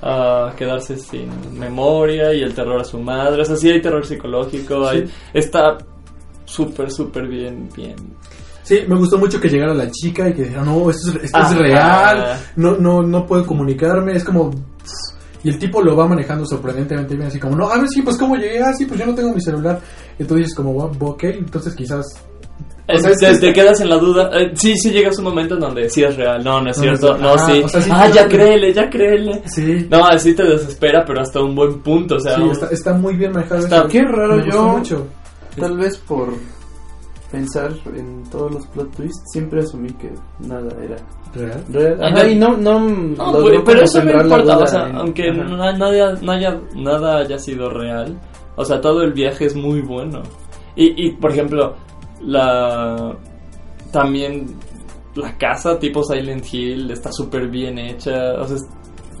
a 0.00 0.52
quedarse 0.56 0.96
sin 0.98 1.30
memoria 1.58 2.34
y 2.34 2.42
el 2.42 2.54
terror 2.54 2.80
a 2.80 2.84
su 2.84 2.98
madre. 2.98 3.42
O 3.42 3.44
sea, 3.44 3.56
sí 3.56 3.70
hay 3.70 3.80
terror 3.80 4.04
psicológico, 4.04 4.86
hay, 4.86 5.08
está 5.32 5.78
súper, 6.44 6.90
súper 6.90 7.26
bien, 7.28 7.68
bien. 7.74 7.96
Sí, 8.62 8.80
me 8.86 8.96
gustó 8.96 9.18
mucho 9.18 9.40
que 9.40 9.48
llegara 9.48 9.74
la 9.74 9.90
chica 9.90 10.28
y 10.28 10.34
que 10.34 10.42
dijera, 10.44 10.64
no, 10.64 10.88
esto 10.90 11.10
es, 11.10 11.24
esto 11.24 11.38
es 11.40 11.58
real, 11.58 12.38
no, 12.56 12.76
no, 12.76 13.02
no 13.02 13.26
puedo 13.26 13.44
comunicarme, 13.46 14.14
es 14.16 14.24
como... 14.24 14.50
Y 15.44 15.48
el 15.50 15.58
tipo 15.58 15.82
lo 15.82 15.96
va 15.96 16.06
manejando 16.06 16.46
sorprendentemente 16.46 17.16
bien, 17.16 17.26
así 17.28 17.38
como, 17.40 17.56
no, 17.56 17.68
a 17.68 17.78
ver, 17.78 17.88
sí, 17.88 18.02
pues 18.02 18.16
cómo 18.16 18.36
llegué, 18.36 18.60
ah, 18.62 18.72
sí, 18.72 18.86
pues 18.86 19.00
yo 19.00 19.06
no 19.06 19.14
tengo 19.14 19.32
mi 19.32 19.40
celular. 19.40 19.80
Entonces 20.18 20.46
dices 20.46 20.54
como, 20.54 20.72
"Wow, 20.72 20.92
ok, 21.00 21.24
entonces 21.24 21.74
quizás... 21.74 22.06
O 22.88 22.98
sea, 22.98 23.10
es 23.10 23.18
te, 23.18 23.26
que- 23.30 23.38
te 23.38 23.52
quedas 23.52 23.80
en 23.80 23.88
la 23.88 23.96
duda. 23.96 24.30
Eh, 24.34 24.52
sí, 24.54 24.74
sí 24.76 24.90
llegas 24.90 25.16
un 25.18 25.24
momento 25.24 25.54
en 25.54 25.60
donde 25.60 25.88
sí 25.88 26.02
es 26.02 26.16
real. 26.16 26.42
No, 26.44 26.60
no 26.60 26.70
es 26.70 26.76
cierto. 26.76 27.16
No, 27.16 27.30
Ajá, 27.34 27.46
sí. 27.46 27.62
o 27.64 27.68
sea, 27.68 27.80
sí, 27.80 27.90
ah, 27.92 28.08
ya 28.12 28.28
créele, 28.28 28.72
ya 28.74 28.90
créele. 28.90 29.40
Sí, 29.46 29.86
No, 29.88 30.04
así 30.04 30.34
te 30.34 30.42
desespera, 30.42 31.04
pero 31.06 31.20
hasta 31.22 31.40
un 31.40 31.54
buen 31.54 31.80
punto. 31.80 32.16
O 32.16 32.20
sea, 32.20 32.34
sí, 32.36 32.42
está, 32.50 32.66
está 32.66 32.92
muy 32.92 33.16
bien 33.16 33.32
manejado. 33.32 33.62
Está-. 33.62 33.86
Qué 33.88 34.02
raro 34.02 34.44
yo. 34.44 34.62
mucho. 34.64 35.06
Tal 35.58 35.76
vez 35.78 35.96
por 35.98 36.34
pensar 37.32 37.72
en 37.96 38.22
todos 38.30 38.52
los 38.52 38.66
plot 38.68 38.94
twists, 38.94 39.22
siempre 39.32 39.60
asumí 39.60 39.88
que 39.94 40.12
nada 40.40 40.70
era 40.84 40.96
¿Real? 41.34 41.64
real. 41.70 42.04
Ajá. 42.04 42.14
Ajá, 42.14 42.28
y 42.28 42.36
no, 42.38 42.56
no, 42.58 42.78
No, 42.78 43.32
pero 43.64 43.82
eso 43.82 44.04
no 44.04 44.22
importa, 44.22 44.58
o 44.58 44.66
sea, 44.66 44.88
en- 44.90 44.96
aunque 44.96 45.30
Ajá. 45.30 45.42
no, 45.72 46.30
haya, 46.30 46.60
nada 46.76 47.16
haya 47.18 47.38
sido 47.38 47.70
real, 47.70 48.20
o 48.54 48.64
sea, 48.64 48.80
todo 48.80 49.02
el 49.02 49.12
viaje 49.14 49.46
es 49.46 49.56
muy 49.56 49.80
bueno. 49.80 50.22
Y, 50.76 51.06
y 51.06 51.12
por 51.16 51.32
ejemplo, 51.32 51.74
la 52.20 53.16
también 53.90 54.54
la 55.14 55.36
casa 55.36 55.78
tipo 55.78 56.02
Silent 56.04 56.44
Hill 56.52 56.90
está 56.90 57.10
súper 57.12 57.48
bien 57.48 57.78
hecha, 57.78 58.34
o 58.40 58.46
sea, 58.46 58.56
es- 58.56 58.68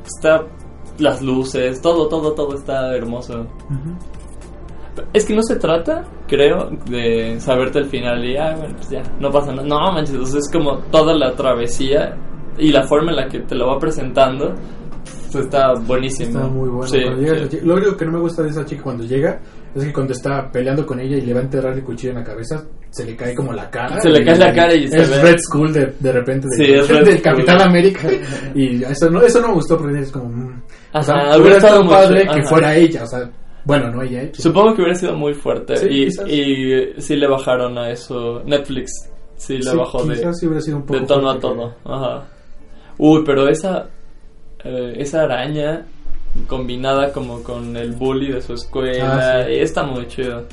está 0.06 0.44
las 0.98 1.20
luces, 1.22 1.80
todo, 1.80 2.08
todo, 2.08 2.32
todo 2.32 2.54
está 2.54 2.94
hermoso. 2.94 3.46
Es 5.12 5.24
que 5.24 5.34
no 5.34 5.42
se 5.42 5.56
trata, 5.56 6.04
creo, 6.28 6.70
de 6.90 7.40
saberte 7.40 7.78
el 7.78 7.86
final 7.86 8.24
y, 8.24 8.36
ah, 8.36 8.54
bueno, 8.58 8.74
pues 8.76 8.90
ya, 8.90 9.02
no 9.18 9.30
pasa 9.30 9.52
nada. 9.52 9.66
No, 9.66 9.92
manches, 9.92 10.28
sea, 10.28 10.38
es 10.38 10.50
como 10.50 10.78
toda 10.90 11.14
la 11.14 11.34
travesía 11.34 12.14
y 12.58 12.70
la 12.70 12.86
forma 12.86 13.10
en 13.10 13.16
la 13.16 13.28
que 13.28 13.40
te 13.40 13.54
lo 13.54 13.68
va 13.68 13.78
presentando, 13.78 14.54
pues 15.32 15.44
está 15.46 15.72
buenísimo. 15.86 16.28
Está 16.28 16.46
muy 16.46 16.68
bueno. 16.68 16.86
Sí, 16.86 16.98
llega 16.98 17.48
sí. 17.48 17.58
Lo 17.62 17.74
único 17.74 17.96
que 17.96 18.04
no 18.04 18.12
me 18.12 18.20
gusta 18.20 18.42
de 18.42 18.50
esa 18.50 18.64
chica 18.66 18.82
cuando 18.82 19.04
llega 19.04 19.40
es 19.74 19.84
que 19.84 19.92
cuando 19.92 20.12
está 20.12 20.50
peleando 20.52 20.84
con 20.84 21.00
ella 21.00 21.16
y 21.16 21.22
le 21.22 21.32
va 21.32 21.40
a 21.40 21.44
enterrar 21.44 21.72
el 21.72 21.82
cuchillo 21.82 22.12
en 22.12 22.18
la 22.18 22.24
cabeza, 22.24 22.62
se 22.90 23.06
le 23.06 23.16
cae 23.16 23.34
como 23.34 23.52
la 23.54 23.70
cara. 23.70 23.98
Se 24.00 24.10
le 24.10 24.22
cae 24.24 24.36
la 24.36 24.52
cara 24.52 24.74
y 24.74 24.86
se 24.88 24.98
es 24.98 25.10
ve. 25.10 25.22
Red 25.22 25.38
Skull 25.38 25.72
de, 25.72 25.94
de 25.98 26.12
repente 26.12 26.46
de, 26.50 26.56
Sí, 26.56 26.72
es 26.72 26.88
Red 26.88 27.04
del. 27.06 27.22
Capitán 27.22 27.62
América. 27.62 28.08
Y 28.54 28.84
eso 28.84 29.08
no, 29.08 29.22
eso 29.22 29.40
no 29.40 29.48
me 29.48 29.54
gustó 29.54 29.78
porque 29.78 30.00
es 30.00 30.12
como. 30.12 30.28
mm. 30.28 30.62
o 30.92 31.02
sea, 31.02 31.14
Ajá, 31.14 31.38
hubiera 31.38 31.56
estado 31.56 31.88
padre 31.88 32.22
que 32.24 32.40
ajá. 32.40 32.48
fuera 32.48 32.76
ella. 32.76 33.02
O 33.04 33.06
sea, 33.06 33.30
bueno, 33.64 33.90
no 33.90 34.02
ella. 34.02 34.28
Supongo 34.34 34.74
que 34.74 34.82
hubiera 34.82 34.98
sido 34.98 35.14
muy 35.16 35.34
fuerte 35.34 35.76
Sí, 35.76 36.08
y, 36.26 36.34
y 36.34 37.00
sí 37.00 37.16
le 37.16 37.26
bajaron 37.28 37.78
a 37.78 37.90
eso. 37.90 38.42
Netflix 38.44 38.90
sí 39.36 39.58
le 39.58 39.70
Sí, 39.70 39.76
bajó 39.76 40.04
de, 40.04 40.14
quizás 40.16 40.38
sí 40.38 40.46
hubiera 40.46 40.60
sido 40.62 40.76
un 40.78 40.82
poco 40.86 41.00
de 41.00 41.06
tono 41.06 41.30
a 41.30 41.34
que- 41.34 41.40
todo. 41.40 41.74
Ajá. 41.84 42.28
Uy, 42.98 43.22
pero 43.24 43.48
esa 43.48 43.88
eh, 44.64 44.94
esa 44.98 45.22
araña 45.22 45.86
combinada 46.46 47.12
como 47.12 47.42
con 47.42 47.76
el 47.76 47.92
bully 47.92 48.32
de 48.32 48.40
su 48.40 48.54
escuela 48.54 49.40
Ah, 49.42 49.44
sí. 49.46 49.54
está 49.54 49.82
muy 49.84 50.06
chido. 50.06 50.44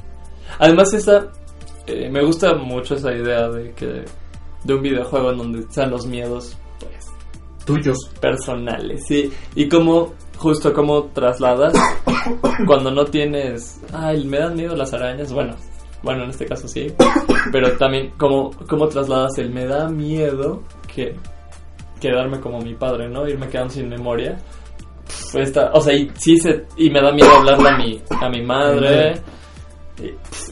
Además 0.58 0.93
esa 0.93 1.28
eh, 1.88 2.10
me 2.10 2.24
gusta 2.24 2.54
mucho 2.56 2.95
esa 2.95 3.13
idea 3.13 3.48
de 3.50 3.72
que 3.74 4.04
de 4.63 4.74
un 4.74 4.82
videojuego 4.82 5.32
en 5.32 5.38
donde 5.38 5.63
sean 5.72 5.89
los 5.91 6.06
miedos 6.06 6.58
pues 6.80 7.08
Tuyos. 7.65 7.98
personales, 8.19 9.06
sí. 9.08 9.32
Y 9.56 9.69
como, 9.69 10.13
justo 10.39 10.73
como 10.73 11.04
trasladas 11.13 11.73
cuando 12.65 12.89
no 12.91 13.06
tienes, 13.06 13.80
ay, 13.93 14.25
me 14.25 14.39
dan 14.39 14.56
miedo 14.56 14.75
las 14.75 14.93
arañas, 14.93 15.32
bueno, 15.32 15.56
bueno, 16.02 16.23
en 16.23 16.30
este 16.32 16.45
caso 16.45 16.67
sí, 16.67 16.88
pero 17.52 17.78
también 17.78 18.12
como, 18.17 18.52
como 18.67 18.88
trasladas 18.88 19.38
el 19.38 19.49
me 19.52 19.65
da 19.65 19.88
miedo 19.89 20.63
que 20.93 21.15
quedarme 21.99 22.39
como 22.39 22.60
mi 22.60 22.73
padre, 22.75 23.10
¿no? 23.10 23.28
Irme 23.28 23.47
quedando 23.49 23.73
sin 23.73 23.89
memoria. 23.89 24.38
Pff, 25.06 25.36
esta- 25.36 25.71
o 25.73 25.82
sea, 25.82 25.93
y 25.93 26.10
sí 26.15 26.38
se, 26.38 26.65
y 26.78 26.89
me 26.89 27.02
da 27.02 27.12
miedo 27.12 27.30
hablarle 27.30 27.69
a 27.69 27.78
mi, 27.78 28.02
a 28.21 28.30
mi 28.30 28.41
madre. 28.45 29.13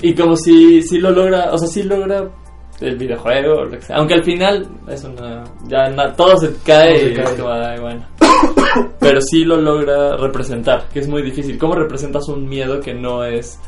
Y, 0.01 0.09
y 0.09 0.13
como 0.15 0.35
si, 0.35 0.81
si 0.81 0.97
lo 0.99 1.11
logra, 1.11 1.51
o 1.53 1.57
sea, 1.57 1.67
si 1.69 1.83
logra 1.83 2.27
el 2.81 2.97
videojuego. 2.97 3.63
Aunque 3.93 4.13
al 4.15 4.23
final 4.23 4.67
es 4.89 5.03
una, 5.05 5.43
ya 5.67 5.89
na- 5.89 6.11
todo 6.13 6.35
se 6.35 6.53
cae 6.65 6.89
Todo 6.89 6.99
se 6.99 7.09
y 7.11 7.13
cae. 7.15 7.23
es 7.23 7.31
como, 7.39 7.49
ay, 7.53 7.79
bueno. 7.79 8.05
Pero 8.99 9.19
sí 9.21 9.43
lo 9.43 9.57
logra 9.61 10.17
representar, 10.17 10.87
que 10.89 10.99
es 10.99 11.07
muy 11.07 11.21
difícil. 11.21 11.57
¿Cómo 11.57 11.75
representas 11.75 12.27
un 12.29 12.47
miedo 12.47 12.79
que 12.79 12.93
no 12.93 13.23
es, 13.23 13.59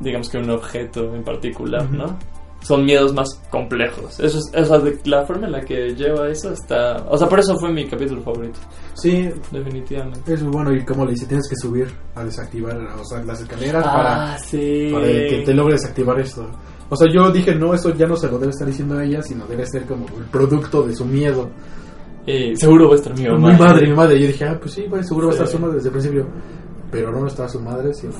digamos 0.00 0.28
que 0.28 0.38
un 0.38 0.50
objeto 0.50 1.14
en 1.14 1.22
particular, 1.24 1.90
no? 1.90 2.16
Son 2.60 2.84
miedos 2.84 3.14
más 3.14 3.28
complejos. 3.50 4.18
Eso 4.18 4.38
es, 4.38 4.52
o 4.52 4.64
sea, 4.64 4.78
de- 4.80 4.98
la 5.04 5.24
forma 5.24 5.46
en 5.46 5.52
la 5.52 5.60
que 5.60 5.94
lleva 5.94 6.28
eso 6.28 6.52
está... 6.52 7.04
O 7.08 7.16
sea, 7.16 7.28
por 7.28 7.38
eso 7.38 7.56
fue 7.56 7.72
mi 7.72 7.86
capítulo 7.86 8.20
favorito, 8.20 8.58
Sí, 8.94 9.30
definitivamente. 9.52 10.34
es 10.34 10.42
bueno. 10.42 10.74
Y 10.74 10.84
como 10.84 11.04
le 11.04 11.12
dice, 11.12 11.26
tienes 11.26 11.48
que 11.48 11.54
subir 11.56 11.86
a 12.16 12.24
desactivar 12.24 12.76
o 12.98 13.04
sea, 13.04 13.22
las 13.22 13.40
escaleras 13.40 13.84
para. 13.84 14.34
Ah, 14.34 14.38
sí. 14.38 14.90
para 14.92 15.06
que 15.06 15.42
te 15.46 15.54
logre 15.54 15.74
desactivar 15.74 16.18
esto. 16.18 16.50
O 16.88 16.96
sea, 16.96 17.06
yo 17.12 17.30
dije, 17.30 17.54
no, 17.54 17.74
eso 17.74 17.94
ya 17.94 18.06
no 18.08 18.16
se 18.16 18.28
lo 18.28 18.38
debe 18.38 18.50
estar 18.50 18.66
diciendo 18.66 18.98
ella, 19.00 19.22
sino 19.22 19.46
debe 19.46 19.64
ser 19.64 19.84
como 19.86 20.06
el 20.18 20.24
producto 20.24 20.82
de 20.82 20.96
su 20.96 21.04
miedo. 21.04 21.50
Eh, 22.30 22.54
seguro 22.56 22.88
va 22.88 22.94
a 22.94 22.96
estar 22.98 23.16
mi 23.18 23.26
mamá. 23.26 23.52
Mi 23.52 23.58
madre, 23.58 23.86
mi 23.86 23.94
madre. 23.94 24.16
Y 24.18 24.20
yo 24.22 24.26
dije, 24.28 24.44
ah, 24.44 24.58
pues 24.60 24.74
sí, 24.74 24.84
pues, 24.88 25.06
seguro 25.08 25.28
va 25.28 25.32
a 25.32 25.34
estar 25.34 25.46
Sí. 25.46 25.52
su 25.54 25.58
madre 25.60 25.74
desde 25.76 25.88
el 25.88 25.92
principio. 25.92 26.26
Pero 26.90 27.10
no 27.12 27.26
estaba 27.26 27.48
su 27.48 27.60
madre, 27.60 27.94
sino 27.94 28.12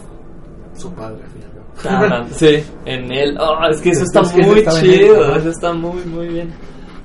su 0.74 0.92
padre, 0.94 1.22
al 1.24 1.30
final. 1.30 1.50
Ah, 1.84 2.26
sí, 2.32 2.56
en 2.86 3.12
él. 3.12 3.36
Oh, 3.38 3.56
es 3.70 3.80
que 3.80 3.90
eso 3.90 4.02
está 4.04 4.20
Es 4.22 4.32
que 4.32 4.40
eso 4.40 4.50
muy 4.50 4.64
chido. 4.80 5.36
Eso 5.36 5.50
está 5.50 5.72
muy, 5.72 6.02
muy 6.06 6.26
bien. 6.28 6.50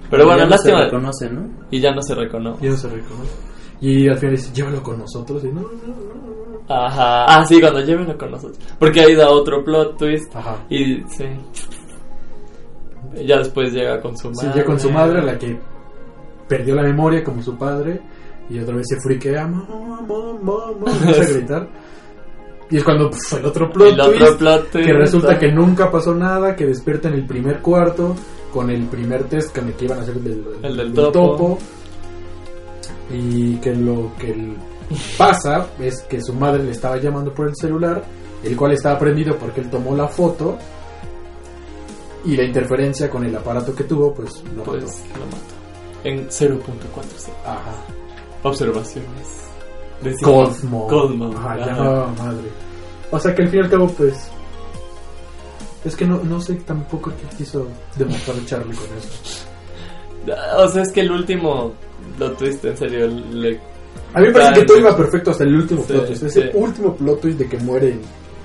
Pero 0.10 0.26
bueno, 0.26 0.40
ya 0.40 0.46
no 0.46 0.58
se 0.58 0.70
lástima. 0.72 0.84
reconoce, 0.86 1.30
¿no? 1.30 1.50
y 1.72 1.80
ya 1.80 1.92
no 1.94 2.02
se 2.02 2.16
reconoce. 2.16 2.66
Y 2.66 2.70
no 2.70 2.78
se 2.78 2.88
reconoce. 2.90 3.32
Y 3.82 4.08
al 4.08 4.18
final 4.18 4.36
dice, 4.36 4.54
llévalo 4.54 4.82
con 4.84 5.00
nosotros. 5.00 5.44
Y 5.44 5.48
no, 5.48 5.62
no, 5.62 5.68
no, 5.68 6.64
no. 6.68 6.74
Ajá. 6.74 7.26
Ah, 7.26 7.46
sí, 7.46 7.60
cuando 7.60 7.82
llévenlo 7.82 8.18
con 8.18 8.32
nosotros. 8.32 8.58
Porque 8.80 9.02
ahí 9.02 9.14
da 9.16 9.30
otro 9.30 9.62
plot 9.64 9.98
twist. 9.98 10.34
Ajá. 10.36 10.56
Y 10.70 11.02
sí. 11.10 11.26
Ya 13.26 13.38
después 13.40 13.74
llega 13.74 14.00
con 14.02 14.18
su 14.18 14.34
Sí, 14.34 14.46
madre. 14.46 14.60
ya 14.62 14.66
con 14.66 14.80
su 14.80 14.90
madre, 14.90 15.22
la 15.22 15.38
que 15.38 15.60
perdió 16.58 16.76
la 16.76 16.84
memoria 16.84 17.24
como 17.24 17.42
su 17.42 17.58
padre. 17.58 18.00
Y 18.50 18.60
otra 18.60 18.76
vez 18.76 18.86
se 18.90 18.98
friquea, 19.02 19.48
mamá, 19.48 20.02
mamá. 20.42 20.92
Empieza 20.92 21.22
a 21.22 21.26
gritar. 21.34 21.70
Y 22.70 22.78
es 22.78 22.84
cuando 22.84 23.10
pf, 23.10 23.38
el 23.38 23.46
otro 23.46 23.70
plot 23.72 23.94
El 23.94 24.02
otro 24.02 24.18
twist, 24.18 24.38
plot 24.40 24.72
twist. 24.72 24.88
que 24.88 24.94
resulta 24.94 25.38
que 25.40 25.52
nunca 25.52 25.90
pasó 25.92 26.14
nada, 26.16 26.56
que 26.56 26.66
despierta 26.66 27.08
en 27.08 27.16
el 27.16 27.26
primer 27.26 27.60
cuarto 27.62 28.16
con 28.52 28.70
el 28.70 28.84
primer 28.88 29.24
test 29.26 29.52
que, 29.56 29.62
que 29.74 29.86
iban 29.86 30.00
a 30.00 30.02
hacer 30.02 30.16
del, 30.16 30.44
El 30.64 30.78
del 30.78 30.94
topo. 30.94 31.58
y 33.12 33.56
que 33.58 33.74
lo 33.76 34.12
que 34.20 34.54
pasa 35.18 35.68
es 35.80 36.02
que 36.04 36.22
su 36.22 36.34
madre 36.34 36.64
le 36.64 36.72
estaba 36.72 36.98
llamando 36.98 37.34
por 37.34 37.48
el 37.48 37.56
celular, 37.56 38.04
el 38.44 38.56
cual 38.56 38.72
estaba 38.74 38.98
prendido 39.00 39.38
porque 39.38 39.62
él 39.62 39.70
tomó 39.70 39.96
la 39.96 40.08
foto 40.08 40.58
y 42.26 42.36
la 42.36 42.44
interferencia 42.44 43.10
con 43.10 43.24
el 43.26 43.36
aparato 43.36 43.74
que 43.76 43.84
tuvo, 43.84 44.14
pues 44.14 44.44
lo 44.56 44.64
Pues 44.64 44.84
mató. 44.84 45.20
lo 45.20 45.26
mató. 45.26 45.53
En 46.04 46.28
0.4 46.28 46.60
Ajá. 47.46 47.72
observaciones. 48.44 49.48
de 50.02 50.14
Cosmo. 50.22 50.88
Cosmo. 50.88 51.32
Ajá, 51.38 51.54
ajá. 51.54 51.66
ya, 51.66 52.24
madre. 52.24 52.48
O 53.12 53.20
sea 53.20 53.34
que 53.34 53.44
al 53.44 53.50
fin 53.50 53.60
y 53.60 53.64
al 53.64 53.70
cabo, 53.70 53.88
pues. 53.88 54.30
Es 55.86 55.96
que 55.96 56.06
no, 56.06 56.18
no 56.24 56.40
sé 56.42 56.56
tampoco 56.56 57.12
qué 57.12 57.38
quiso 57.38 57.68
demostrar 57.98 58.38
Charlie 58.46 58.76
con 58.76 58.86
eso. 58.98 59.46
O 60.58 60.68
sea, 60.70 60.84
es 60.84 60.92
que 60.92 61.02
el 61.02 61.12
último 61.12 61.74
plot 62.18 62.38
twist, 62.38 62.64
en 62.66 62.78
serio, 62.78 63.08
le 63.08 63.60
A 64.14 64.20
mí 64.20 64.28
me 64.28 64.32
parece 64.34 64.50
Ah, 64.52 64.54
que 64.54 64.64
todo 64.64 64.78
iba 64.80 64.96
perfecto 64.96 65.32
hasta 65.32 65.44
el 65.44 65.56
último 65.56 65.82
Sí, 65.82 65.88
plot 65.94 66.08
twist. 66.08 66.24
Ese 66.24 66.42
sí. 66.44 66.50
último 66.54 66.96
plot 66.96 67.22
twist 67.22 67.38
de 67.40 67.50
que 67.50 67.58
muere 67.60 67.98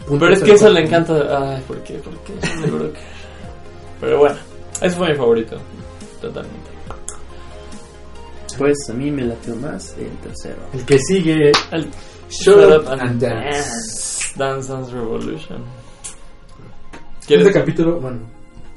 Pero 0.09 0.29
es 0.33 0.43
que 0.43 0.53
eso 0.53 0.69
le 0.71 0.81
encanta. 0.85 1.15
Ay, 1.55 1.63
¿por 1.67 1.79
qué? 1.83 1.95
¿Por 1.95 2.15
qué? 2.19 2.35
Seguro 2.63 2.93
que. 2.93 2.99
Pero 4.01 4.19
bueno, 4.19 4.37
ese 4.81 4.97
fue 4.97 5.09
mi 5.11 5.15
favorito. 5.17 5.57
Totalmente. 6.21 6.68
Pues 8.59 8.77
a 8.91 8.93
mí 8.93 9.11
me 9.11 9.23
latió 9.23 9.55
más 9.57 9.97
el 9.97 10.11
tercero. 10.19 10.57
El 10.73 10.85
que 10.85 10.99
sigue. 10.99 11.53
El 11.71 11.89
Shut 12.29 12.57
Up 12.57 12.89
and 12.89 13.21
Dance. 13.21 14.35
Dance 14.37 14.73
Dance 14.73 14.93
Revolution. 14.93 15.63
Este 17.21 17.27
¿Quieres 17.27 17.53
capítulo, 17.53 18.01
bueno, 18.01 18.19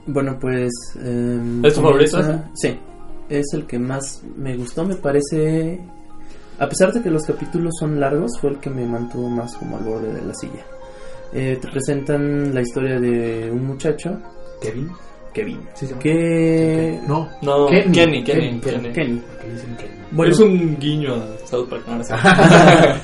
Bueno, 0.06 0.38
pues... 0.39 0.72
em, 0.96 1.63
¿Es 1.65 1.74
tu 1.74 1.82
favorito 1.82 2.17
Sí, 2.54 2.78
es 3.30 3.46
el 3.54 3.65
que 3.65 3.80
más 3.80 4.22
me 4.36 4.56
gustó, 4.58 4.84
me 4.86 4.96
parece... 4.96 5.80
A 6.60 6.67
pesar 6.70 6.94
de 6.94 7.02
que 7.02 7.10
los 7.10 7.24
capítulos 7.24 7.74
son 7.80 8.00
largos, 8.00 8.32
fue 8.39 8.52
el 8.52 8.60
que 8.60 8.70
me 8.70 8.86
mantuvo 8.86 9.30
más 9.30 9.56
como 9.56 9.78
al 9.78 9.84
borde 9.84 10.13
de 10.13 10.22
la 10.22 10.34
silla. 10.34 10.63
Eh, 11.34 11.58
te 11.60 11.72
presentan 11.72 12.54
la 12.54 12.62
historia 12.62 13.00
de 13.00 13.50
un 13.50 13.65
muchacho, 13.65 14.20
Kevin. 14.62 14.91
Kevin, 15.34 15.60
Sí, 15.74 15.88
llama. 15.88 16.00
que... 16.02 17.00
No, 17.08 17.30
No, 17.41 17.67
Kenny, 17.67 17.91
Kenny, 17.91 18.24
Kenny, 18.24 18.60
Kenny, 18.60 18.89
Kenny. 18.91 19.22
Bueno, 20.12 20.32
Es 20.34 20.39
un 20.39 20.78
guiño 20.78 21.13
a 21.15 21.48
South 21.48 21.67
Park. 21.70 21.84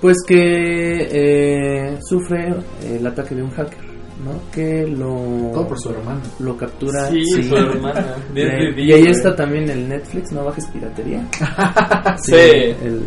pues 0.00 0.16
que 0.26 1.08
eh, 1.10 1.98
sufre 2.08 2.52
el 2.84 3.06
ataque 3.06 3.34
de 3.34 3.42
un 3.42 3.50
hacker, 3.50 3.78
¿no? 4.24 4.50
Que 4.52 4.86
lo... 4.86 5.50
Todo 5.52 5.68
por 5.68 5.80
su 5.80 5.90
hermano. 5.90 6.20
Lo 6.40 6.56
captura... 6.56 7.08
sí, 7.10 7.22
sí. 7.24 7.42
su 7.44 7.56
hermana. 7.56 8.16
Eh, 8.34 8.72
de 8.74 8.82
y 8.82 8.92
ahí 8.92 9.06
está 9.06 9.34
también 9.34 9.70
el 9.70 9.88
Netflix, 9.88 10.32
no 10.32 10.44
bajes 10.44 10.66
piratería. 10.66 11.24
Sí, 12.18 12.34
el- 12.34 13.02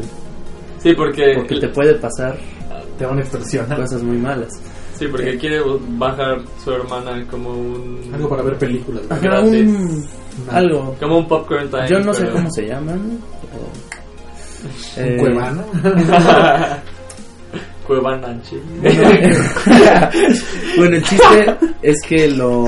sí, 0.80 0.94
porque. 0.94 1.34
porque 1.36 1.60
te 1.60 1.68
puede 1.70 1.96
pasar 1.96 2.38
Te 2.98 3.06
van 3.06 3.18
a 3.18 3.22
extorsionar. 3.22 3.78
cosas 3.82 4.02
muy 4.04 4.18
malas. 4.18 4.50
Sí, 5.00 5.08
porque 5.08 5.38
quiere 5.38 5.62
bajar 5.98 6.42
su 6.62 6.72
hermana 6.74 7.26
como 7.32 7.52
un. 7.52 8.12
Algo 8.14 8.28
para 8.30 8.44
ver 8.44 8.58
películas. 8.58 9.04
Ajá, 9.10 9.22
Gratis. 9.22 9.66
un- 9.66 10.06
algo. 10.52 10.96
Como 11.00 11.18
un 11.20 11.28
popcorn 11.28 11.70
time. 11.70 11.88
Yo 11.88 12.00
no 12.02 12.14
sé 12.14 12.24
pero- 12.24 12.34
cómo 12.34 12.52
se 12.52 12.68
llaman. 12.68 13.00
Un 14.98 15.04
eh, 15.04 15.16
cuevana. 15.18 15.64
Cuevananchi. 17.88 18.58
bueno, 20.78 20.96
el 20.98 21.04
chiste 21.04 21.56
es 21.82 22.02
que 22.08 22.28
lo, 22.28 22.66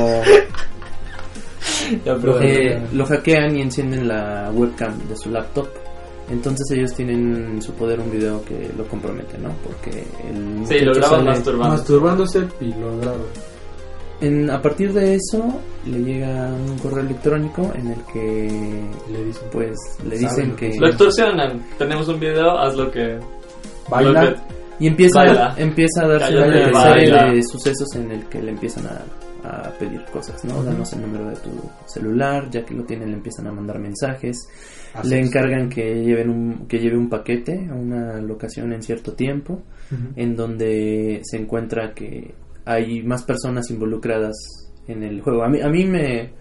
Ya, 2.06 2.16
pero- 2.16 2.42
eh, 2.42 2.82
lo 2.94 3.06
hackean 3.06 3.58
y 3.58 3.62
encienden 3.62 4.08
la 4.08 4.50
webcam 4.54 4.98
de 5.08 5.16
su 5.18 5.30
laptop. 5.30 5.68
Entonces 6.32 6.66
ellos 6.72 6.94
tienen 6.96 7.36
en 7.56 7.62
su 7.62 7.74
poder 7.74 8.00
un 8.00 8.10
video 8.10 8.44
que 8.46 8.72
lo 8.78 8.86
compromete, 8.88 9.38
¿no? 9.38 9.50
Porque 9.64 9.90
el 10.30 10.66
Sí, 10.66 10.80
lo 10.80 10.94
graban 10.94 11.26
masturbando. 11.26 11.76
Masturbándose 11.76 12.48
y 12.62 12.74
lo 12.74 12.98
graba. 13.00 13.18
en, 14.22 14.50
a 14.50 14.62
partir 14.62 14.94
de 14.94 15.16
eso 15.16 15.44
le 15.86 16.00
llega 16.00 16.48
un 16.54 16.78
correo 16.80 17.02
electrónico 17.02 17.72
en 17.76 17.88
el 17.88 18.00
que 18.14 18.84
Le 19.12 19.26
dicen, 19.26 19.48
pues 19.52 19.76
le 20.08 20.18
dicen 20.18 20.50
lo 20.52 20.56
que 20.56 20.72
Lo 20.80 20.88
extorsionan. 20.88 21.66
Tenemos 21.78 22.08
un 22.08 22.20
video, 22.20 22.58
haz 22.58 22.76
lo 22.76 22.90
que. 22.92 23.20
baila. 23.90 24.24
lo 24.24 24.30
que- 24.36 24.42
Y 24.80 24.88
empieza, 24.88 25.20
Baila. 25.20 25.54
empieza 25.58 26.04
a 26.04 26.08
darse 26.08 26.36
una 26.38 26.82
serie 26.82 27.34
de 27.36 27.44
sucesos 27.44 27.88
en 27.96 28.12
el 28.12 28.26
que 28.30 28.42
le 28.42 28.50
empiezan 28.52 28.88
a, 28.88 29.02
a 29.44 29.72
pedir 29.80 30.04
cosas, 30.12 30.44
¿no? 30.46 30.64
Danos 30.64 30.94
el 30.94 31.02
número 31.02 31.30
de 31.30 31.36
tu 31.38 31.50
celular, 31.86 32.50
ya 32.50 32.64
que 32.66 32.74
lo 32.76 32.84
tienen 32.84 33.10
le 33.10 33.16
empiezan 33.18 33.48
a 33.48 33.52
mandar 33.52 33.80
mensajes, 33.80 34.38
Así 34.94 35.10
le 35.10 35.20
es. 35.20 35.28
encargan 35.28 35.70
que 35.70 36.04
lleven 36.04 36.30
un, 36.30 36.68
que 36.68 36.80
lleve 36.80 36.98
un 36.98 37.10
paquete 37.10 37.68
a 37.70 37.74
una 37.74 38.22
locación 38.22 38.74
en 38.74 38.84
cierto 38.84 39.14
tiempo, 39.14 39.62
en 40.16 40.36
donde 40.36 41.22
se 41.24 41.38
encuentra 41.38 41.94
que 41.94 42.34
hay 42.66 43.04
más 43.04 43.24
personas 43.24 43.70
involucradas 43.72 44.36
en 44.88 45.04
el 45.04 45.22
juego. 45.22 45.44
A 45.44 45.50
mí, 45.50 45.60
a 45.62 45.68
mí 45.70 45.86
me, 45.86 46.32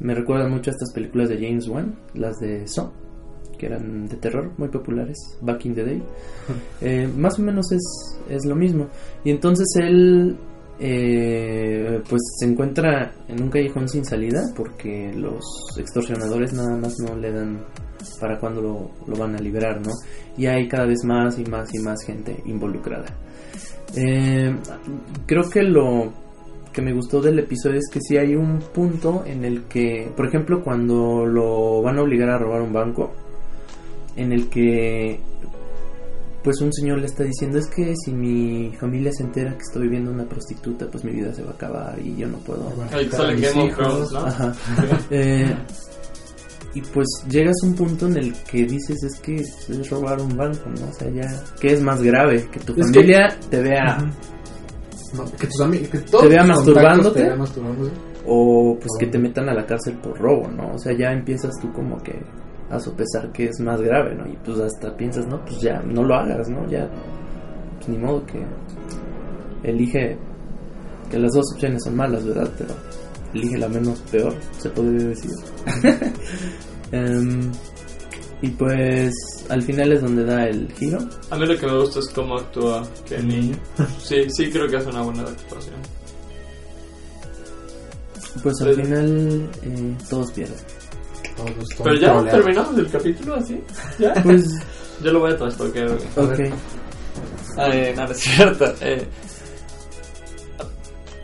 me 0.00 0.14
recuerdan 0.14 0.50
mucho 0.50 0.70
a 0.70 0.72
estas 0.72 0.92
películas 0.92 1.28
de 1.28 1.36
James 1.36 1.68
Wan, 1.68 1.96
las 2.14 2.38
de 2.38 2.66
Saw, 2.66 2.90
que 3.58 3.66
eran 3.66 4.06
de 4.06 4.16
terror, 4.16 4.52
muy 4.56 4.68
populares, 4.68 5.16
back 5.42 5.66
in 5.66 5.74
the 5.74 5.84
day. 5.84 6.02
Eh, 6.80 7.08
más 7.16 7.38
o 7.38 7.42
menos 7.42 7.70
es, 7.72 7.82
es 8.30 8.44
lo 8.46 8.54
mismo. 8.56 8.86
Y 9.24 9.30
entonces 9.30 9.66
él 9.76 10.36
eh, 10.80 12.00
pues 12.08 12.22
se 12.38 12.46
encuentra 12.46 13.12
en 13.26 13.42
un 13.42 13.50
callejón 13.50 13.88
sin 13.88 14.04
salida 14.04 14.40
porque 14.54 15.12
los 15.12 15.42
extorsionadores 15.78 16.52
nada 16.52 16.76
más 16.76 16.94
no 17.00 17.16
le 17.16 17.32
dan 17.32 17.64
para 18.20 18.38
cuando 18.38 18.62
lo, 18.62 18.90
lo 19.06 19.16
van 19.16 19.34
a 19.34 19.38
liberar, 19.38 19.80
¿no? 19.80 19.92
Y 20.36 20.46
hay 20.46 20.68
cada 20.68 20.86
vez 20.86 21.04
más 21.04 21.38
y 21.38 21.44
más 21.44 21.74
y 21.74 21.78
más 21.78 22.04
gente 22.04 22.36
involucrada. 22.46 23.06
Eh, 23.96 24.54
creo 25.26 25.48
que 25.50 25.62
lo 25.62 26.12
que 26.72 26.82
me 26.82 26.92
gustó 26.92 27.20
del 27.20 27.38
episodio 27.38 27.78
es 27.78 27.88
que 27.90 28.00
sí 28.00 28.16
hay 28.16 28.36
un 28.36 28.58
punto 28.72 29.24
en 29.26 29.44
el 29.44 29.64
que, 29.64 30.12
por 30.16 30.28
ejemplo, 30.28 30.62
cuando 30.62 31.26
lo 31.26 31.82
van 31.82 31.98
a 31.98 32.02
obligar 32.02 32.30
a 32.30 32.38
robar 32.38 32.62
un 32.62 32.72
banco, 32.72 33.12
en 34.16 34.32
el 34.32 34.48
que 34.48 35.20
pues 36.48 36.62
un 36.62 36.72
señor 36.72 36.98
le 36.98 37.04
está 37.04 37.24
diciendo 37.24 37.58
es 37.58 37.66
que 37.66 37.94
si 38.02 38.10
mi 38.10 38.72
familia 38.80 39.12
se 39.12 39.22
entera 39.22 39.50
que 39.52 39.58
estoy 39.68 39.82
viviendo 39.82 40.10
una 40.10 40.26
prostituta, 40.26 40.86
pues 40.90 41.04
mi 41.04 41.12
vida 41.12 41.30
se 41.34 41.42
va 41.42 41.50
a 41.50 41.52
acabar 41.52 41.98
y 42.02 42.16
yo 42.16 42.26
no 42.26 42.38
puedo. 42.38 42.72
Ahí 42.90 43.06
sale 43.10 43.34
Mis 43.34 43.52
Game 43.52 43.64
of 43.64 43.68
hijos. 43.68 44.08
Thrones, 44.08 44.12
¿no? 44.12 44.18
Ajá. 44.26 44.54
Eh, 45.10 45.54
y 46.72 46.80
pues 46.80 47.06
llegas 47.28 47.54
a 47.62 47.66
un 47.66 47.74
punto 47.74 48.06
en 48.06 48.16
el 48.16 48.32
que 48.50 48.64
dices 48.64 48.96
es 49.02 49.20
que 49.20 49.34
es 49.34 49.90
robar 49.90 50.22
un 50.22 50.34
banco, 50.38 50.70
¿no? 50.80 50.88
O 50.88 50.92
sea, 50.94 51.10
ya, 51.10 51.28
¿qué 51.60 51.74
es 51.74 51.82
más 51.82 52.00
grave? 52.02 52.48
Que 52.50 52.60
tu 52.60 52.72
Es 52.80 52.86
familia 52.86 53.28
te 53.50 53.60
vea 53.60 53.98
No, 55.14 55.24
que 55.38 55.46
tus 55.48 55.60
amigos, 55.60 55.88
que 55.90 55.98
todos 55.98 56.22
¿Te 56.22 56.28
vea 56.30 56.44
masturbándote? 56.44 57.24
te 57.24 57.60
o 58.26 58.74
pues 58.80 58.88
Oh. 58.94 58.98
que 58.98 59.06
te 59.08 59.18
metan 59.18 59.50
a 59.50 59.54
la 59.54 59.66
cárcel 59.66 59.98
por 59.98 60.18
robo, 60.18 60.48
¿no? 60.48 60.72
O 60.72 60.78
sea, 60.78 60.96
ya 60.96 61.12
empiezas 61.12 61.52
tú 61.60 61.70
como 61.74 61.98
que 61.98 62.18
a 62.70 62.78
sopesar 62.78 63.32
que 63.32 63.46
es 63.46 63.60
más 63.60 63.80
grave, 63.80 64.14
¿no? 64.14 64.26
Y 64.26 64.36
pues 64.44 64.58
hasta 64.58 64.96
piensas, 64.96 65.26
no, 65.26 65.42
pues 65.44 65.60
ya 65.60 65.80
no 65.82 66.02
lo 66.02 66.14
hagas, 66.14 66.48
¿no? 66.48 66.68
Ya, 66.68 66.88
pues 67.76 67.88
ni 67.88 67.98
modo 67.98 68.24
que 68.26 68.44
elige 69.62 70.18
que 71.10 71.18
las 71.18 71.32
dos 71.32 71.52
opciones 71.54 71.82
son 71.84 71.96
malas, 71.96 72.24
¿verdad? 72.24 72.50
Pero 72.58 72.74
elige 73.34 73.58
la 73.58 73.68
menos 73.68 73.98
peor, 74.10 74.34
se 74.58 74.70
podría 74.70 75.08
decir. 75.08 75.30
Em, 76.90 77.52
y 78.40 78.48
pues 78.48 79.12
al 79.50 79.60
final 79.60 79.92
es 79.92 80.00
donde 80.00 80.24
da 80.24 80.46
el 80.46 80.72
giro. 80.72 80.98
A 81.30 81.36
mí 81.36 81.46
lo 81.46 81.58
que 81.58 81.66
me 81.66 81.78
gusta 81.78 81.98
es 81.98 82.08
cómo 82.14 82.38
actúa 82.38 82.82
Kenny. 83.06 83.52
Sí, 84.02 84.30
sí 84.30 84.50
creo 84.50 84.66
que 84.68 84.76
hace 84.76 84.88
una 84.88 85.02
buena 85.02 85.22
actuación. 85.22 85.76
Pues 88.42 88.54
al 88.62 88.74
final 88.74 89.50
eh, 89.62 89.96
todos 90.08 90.32
pierden. 90.32 90.77
Todos 91.38 91.68
Pero 91.82 91.94
ya 91.94 92.12
troleados. 92.12 92.30
terminamos 92.30 92.78
el 92.78 92.90
capítulo 92.90 93.34
así. 93.36 93.60
¿Ya? 93.98 94.12
Pues, 94.22 94.48
Yo 95.02 95.12
lo 95.12 95.20
voy 95.20 95.32
a 95.32 95.36
trastoquear. 95.36 95.90
ok. 96.16 96.38
Eh, 97.60 97.94
no, 97.96 98.04
no 98.06 98.12
es 98.12 98.18
cierto. 98.18 98.74
Eh, 98.80 99.06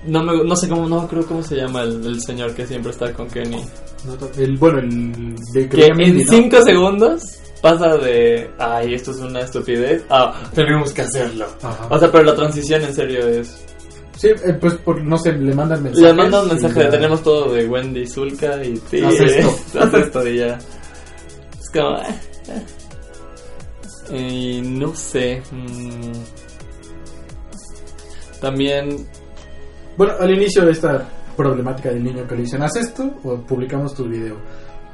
no, 0.06 0.22
me, 0.22 0.44
no 0.44 0.56
sé 0.56 0.68
cómo, 0.68 0.88
no 0.88 1.06
creo 1.08 1.26
cómo 1.26 1.42
se 1.42 1.56
llama 1.56 1.82
el, 1.82 2.04
el 2.06 2.20
señor 2.20 2.54
que 2.54 2.66
siempre 2.66 2.90
está 2.92 3.12
con 3.12 3.28
Kenny. 3.28 3.64
No, 4.04 4.18
el, 4.36 4.56
bueno, 4.58 4.80
el 4.80 5.34
de 5.52 5.68
Que 5.68 5.86
en 5.86 5.96
Mindy, 5.96 6.24
¿no? 6.24 6.30
5 6.30 6.62
segundos 6.62 7.22
pasa 7.62 7.96
de, 7.96 8.50
ay, 8.58 8.92
esto 8.94 9.12
es 9.12 9.18
una 9.18 9.40
estupidez, 9.40 10.04
a, 10.10 10.34
tenemos 10.54 10.92
que 10.92 11.00
hacerlo. 11.02 11.46
Ajá. 11.62 11.86
O 11.88 11.98
sea, 11.98 12.12
pero 12.12 12.24
la 12.24 12.34
transición 12.34 12.82
en 12.82 12.94
serio 12.94 13.26
es... 13.26 13.64
Sí, 14.16 14.28
eh, 14.28 14.54
pues 14.60 14.74
por, 14.74 15.02
no 15.02 15.18
sé, 15.18 15.32
le 15.32 15.54
mandan 15.54 15.82
mensajes. 15.82 16.08
Le 16.08 16.14
manda 16.14 16.42
un 16.42 16.48
mensaje 16.48 16.84
de 16.84 16.90
tenemos 16.90 17.22
todo 17.22 17.52
de 17.52 17.66
Wendy, 17.66 18.06
Zulka 18.06 18.62
y 18.64 18.76
sí, 18.76 19.00
Haz 19.04 19.20
esto. 19.20 19.80
haz 19.80 19.94
esto 19.94 20.28
y 20.28 20.38
ya. 20.38 20.58
Es 21.60 21.70
como... 21.72 21.96
eh, 21.98 22.20
eh. 22.48 22.64
Y 24.16 24.60
no 24.62 24.94
sé. 24.94 25.42
mm. 25.50 26.12
También 28.40 29.06
Bueno, 29.96 30.14
al 30.20 30.30
inicio 30.30 30.64
de 30.64 30.72
esta 30.72 31.08
problemática 31.36 31.88
del 31.90 32.04
niño 32.04 32.26
que 32.28 32.34
le 32.36 32.42
dicen, 32.42 32.62
haz 32.62 32.76
esto 32.76 33.14
o 33.24 33.36
publicamos 33.38 33.94
tu 33.94 34.04
video. 34.08 34.36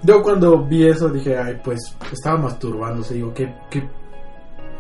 Yo 0.02 0.22
cuando 0.22 0.64
vi 0.64 0.86
eso 0.86 1.08
dije, 1.10 1.36
ay, 1.36 1.60
pues 1.62 1.78
estaba 2.12 2.38
masturbándose. 2.38 3.14
Digo, 3.14 3.34
que, 3.34 3.52
que 3.68 3.86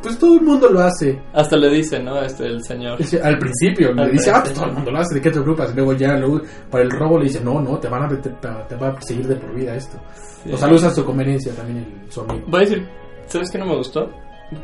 pues 0.02 0.18
todo 0.18 0.34
el 0.36 0.42
mundo 0.42 0.68
lo 0.70 0.80
hace. 0.80 1.20
hasta 1.32 1.56
le 1.56 1.70
dice, 1.70 2.00
¿no? 2.02 2.20
Este, 2.22 2.46
el 2.46 2.62
señor. 2.64 2.98
Al 3.22 3.38
principio 3.38 3.92
le 3.92 4.02
Al 4.02 4.12
dice, 4.12 4.30
ah, 4.30 4.40
pues 4.42 4.54
todo 4.54 4.66
el 4.66 4.72
mundo 4.72 4.90
lo 4.90 4.98
hace, 4.98 5.14
¿de 5.14 5.20
qué 5.20 5.30
te 5.30 5.40
preocupas? 5.40 5.72
Y 5.72 5.76
luego 5.76 5.92
ya 5.94 6.16
luego, 6.16 6.40
para 6.70 6.84
el 6.84 6.90
robo 6.90 7.18
le 7.18 7.24
dice, 7.24 7.40
no, 7.42 7.60
no, 7.60 7.78
te 7.78 7.88
van 7.88 8.04
a 8.04 8.08
meter- 8.08 8.34
te 8.68 8.76
va 8.76 8.88
a 8.88 8.94
perseguir 8.94 9.26
de 9.28 9.36
por 9.36 9.54
vida 9.54 9.74
esto. 9.74 9.98
Sí. 10.42 10.52
O 10.52 10.56
sea, 10.56 10.68
lo 10.68 10.76
usa 10.76 10.88
a 10.88 10.92
su 10.94 11.04
conveniencia 11.04 11.52
también 11.54 11.78
el, 12.04 12.10
su 12.12 12.20
amigo. 12.22 12.44
Voy 12.46 12.60
a 12.60 12.64
decir, 12.64 12.88
¿sabes 13.26 13.50
qué 13.50 13.58
no 13.58 13.66
me 13.66 13.76
gustó? 13.76 14.10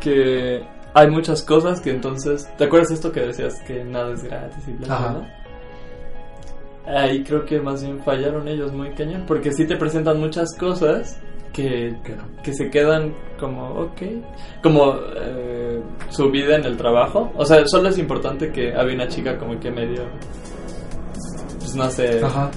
Que 0.00 0.60
hay 0.94 1.10
muchas 1.10 1.42
cosas 1.42 1.80
que 1.80 1.90
entonces... 1.90 2.48
¿Te 2.56 2.64
acuerdas 2.64 2.90
esto 2.92 3.12
que 3.12 3.20
decías 3.20 3.60
que 3.66 3.84
nada 3.84 4.12
es 4.12 4.24
gratis 4.24 4.66
y 4.66 4.72
bla, 4.72 4.86
bla, 4.98 5.12
bla? 5.12 7.02
Ahí 7.02 7.24
creo 7.24 7.44
que 7.44 7.60
más 7.60 7.82
bien 7.82 8.00
fallaron 8.04 8.46
ellos 8.48 8.72
muy 8.72 8.90
cañón, 8.94 9.24
porque 9.26 9.52
sí 9.52 9.66
te 9.66 9.76
presentan 9.76 10.20
muchas 10.20 10.56
cosas 10.56 11.20
que, 11.52 11.94
Que 12.04 12.14
no. 12.16 12.24
que 12.42 12.52
se 12.52 12.70
quedan 12.70 13.14
como, 13.40 13.68
ok, 13.80 14.02
como 14.62 14.94
eh, 15.16 15.80
su 16.10 16.30
vida 16.30 16.56
en 16.56 16.64
el 16.64 16.76
trabajo. 16.76 17.30
O 17.36 17.44
sea, 17.44 17.66
solo 17.66 17.88
es 17.88 17.98
importante 17.98 18.50
que 18.52 18.74
había 18.74 18.94
una 18.94 19.08
chica 19.08 19.36
como 19.38 19.58
que 19.58 19.70
medio, 19.70 20.04
pues 21.58 21.74
no 21.74 21.90
sé, 21.90 22.20
Ajá. 22.22 22.50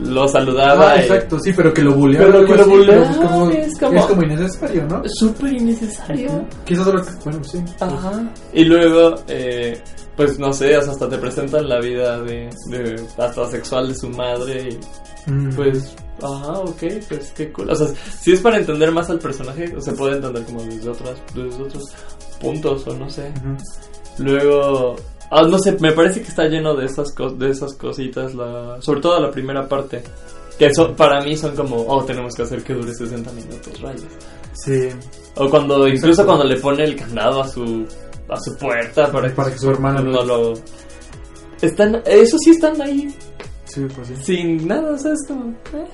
lo 0.00 0.28
saludaba. 0.28 0.92
Ah, 0.92 0.96
y- 0.96 1.00
exacto, 1.00 1.38
sí, 1.38 1.52
pero 1.54 1.72
que 1.72 1.82
lo 1.82 1.94
buleaba. 1.94 2.26
Pero 2.26 2.44
que 2.46 2.54
lo 2.56 2.66
buleaba, 2.66 3.06
pero 3.16 3.28
como- 3.28 3.50
es 3.50 3.78
como- 3.78 3.98
es 4.00 4.06
como 4.06 4.22
innecesario, 4.22 4.86
¿no? 4.88 5.02
Súper 5.06 5.52
innecesario. 5.52 6.46
Quizás 6.64 6.84
solo, 6.84 7.02
bueno, 7.24 7.44
sí. 7.44 7.62
Ajá. 7.80 8.22
Y 8.52 8.64
luego, 8.64 9.14
eh, 9.28 9.80
pues 10.16 10.38
no 10.38 10.52
sé, 10.52 10.74
hasta 10.74 11.08
te 11.08 11.18
presentan 11.18 11.68
la 11.68 11.78
vida 11.80 12.20
de, 12.22 12.48
de 12.70 12.96
hasta 13.18 13.46
sexual 13.48 13.88
de 13.88 13.94
su 13.94 14.08
madre 14.08 14.68
y 14.70 14.78
Mm. 15.26 15.50
pues, 15.54 15.94
ajá, 16.22 16.60
ok, 16.60 16.82
pues 17.08 17.32
qué 17.36 17.52
cool. 17.52 17.70
O 17.70 17.74
sea, 17.74 17.88
si 18.20 18.32
es 18.32 18.40
para 18.40 18.58
entender 18.58 18.92
más 18.92 19.10
al 19.10 19.18
personaje, 19.18 19.74
o 19.76 19.80
se 19.80 19.92
puede 19.92 20.16
entender 20.16 20.44
como 20.44 20.62
desde 20.62 20.90
otras, 20.90 21.20
desde 21.34 21.62
otros 21.62 21.84
puntos 22.40 22.86
o 22.86 22.96
no 22.96 23.10
sé. 23.10 23.32
Ujú. 23.36 23.56
Luego, 24.18 24.96
ah, 25.30 25.42
no 25.42 25.58
sé, 25.58 25.76
me 25.80 25.92
parece 25.92 26.22
que 26.22 26.28
está 26.28 26.44
lleno 26.44 26.74
de 26.74 26.86
esas 26.86 27.12
cos 27.12 27.38
de 27.38 27.50
esas 27.50 27.74
cositas, 27.74 28.34
la, 28.34 28.80
sobre 28.80 29.00
todo 29.00 29.20
la 29.20 29.30
primera 29.30 29.68
parte. 29.68 30.02
Que 30.58 30.72
son, 30.72 30.96
para 30.96 31.20
mí 31.20 31.36
son 31.36 31.54
como, 31.54 31.76
oh, 31.86 32.02
tenemos 32.04 32.34
que 32.34 32.42
hacer 32.42 32.62
que 32.62 32.72
dure 32.72 32.94
60 32.94 33.30
minutos, 33.32 33.78
rayos. 33.78 34.06
Sí, 34.54 34.88
O 35.34 35.50
cuando, 35.50 35.86
incluso 35.86 36.24
cuando 36.24 36.44
le 36.44 36.56
pone 36.56 36.84
el 36.84 36.96
candado 36.96 37.42
a 37.42 37.48
su, 37.48 37.86
a 38.28 38.40
su 38.40 38.56
puerta 38.56 39.12
para, 39.12 39.34
para 39.34 39.52
que 39.52 39.58
su 39.58 39.68
hermana 39.70 40.00
no 40.00 40.24
lo... 40.24 40.54
Están, 41.60 42.02
eso 42.06 42.38
sí 42.38 42.50
están 42.50 42.80
ahí, 42.80 43.14
Sí, 43.76 43.86
pues 43.94 44.08
sí. 44.08 44.16
sin 44.16 44.66
nada, 44.66 44.94
o 44.94 44.98
sea, 44.98 45.12
es 45.12 45.26
como, 45.28 45.50
eh, 45.50 45.86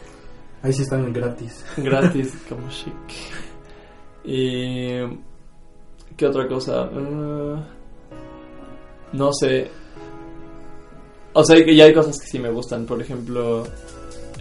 Ahí 0.63 0.73
sí 0.73 0.83
están 0.83 1.13
gratis. 1.13 1.65
gratis, 1.79 2.33
como 2.49 2.69
chic. 2.69 2.95
Y... 4.25 5.01
¿Qué 6.17 6.27
otra 6.27 6.47
cosa? 6.47 6.85
Uh, 6.85 7.59
no 9.15 9.33
sé. 9.33 9.69
O 11.33 11.43
sea, 11.43 11.57
que 11.65 11.75
ya 11.75 11.87
hay 11.87 11.95
cosas 11.95 12.21
que 12.21 12.27
sí 12.29 12.39
me 12.39 12.51
gustan, 12.51 12.87
por 12.87 13.01
ejemplo, 13.01 13.67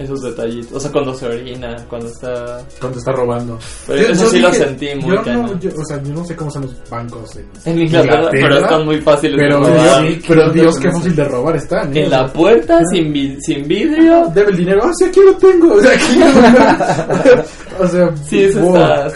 esos 0.01 0.21
detallitos. 0.21 0.73
O 0.73 0.79
sea, 0.79 0.91
cuando 0.91 1.13
se 1.13 1.25
orina, 1.27 1.75
cuando 1.89 2.07
está... 2.07 2.61
Cuando 2.79 2.99
está 2.99 3.11
robando. 3.11 3.57
Pero 3.87 4.01
Yo- 4.01 4.07
eso 4.09 4.23
yo 4.25 4.29
sí 4.29 4.39
lo 4.39 4.53
sentí 4.53 4.87
muy 4.95 5.15
yo 5.15 5.33
no, 5.33 5.59
yo- 5.59 5.69
O 5.79 5.85
sea, 5.85 6.01
yo 6.03 6.13
no 6.13 6.25
sé 6.25 6.35
cómo 6.35 6.51
son 6.51 6.63
los 6.63 6.89
bancos 6.89 7.35
en, 7.35 7.45
En 7.65 7.81
Inglaterra, 7.81 8.27
pero 8.31 8.57
están 8.57 8.85
muy 8.85 9.01
fáciles 9.01 9.35
Pero, 9.37 9.59
de 9.65 9.71
robar. 9.77 10.01
Dios, 10.07 10.23
pero 10.27 10.49
Dios, 10.51 10.79
qué 10.79 10.91
fácil 10.91 11.15
de 11.15 11.23
robar 11.25 11.55
están. 11.55 11.95
¿eh? 11.95 11.99
En 12.01 12.05
O 12.07 12.09
sea, 12.09 12.21
la 12.23 12.33
puerta, 12.33 12.79
sin, 12.91 13.11
vi- 13.13 13.37
sin 13.41 13.67
vidrio. 13.67 14.27
Debe 14.33 14.51
el 14.51 14.57
dinero. 14.57 14.81
Ah, 14.83 14.91
sí, 14.97 15.05
aquí 15.05 15.19
lo 15.25 15.35
tengo. 15.37 15.73
O 15.75 15.81
sea, 15.81 15.91
aquí 15.93 16.19
lo 16.19 16.25
O 17.85 17.87
sea, 17.87 18.15
Sí, 18.25 18.43
eso 18.43 18.61
wow. 18.61 18.75
está. 18.77 19.11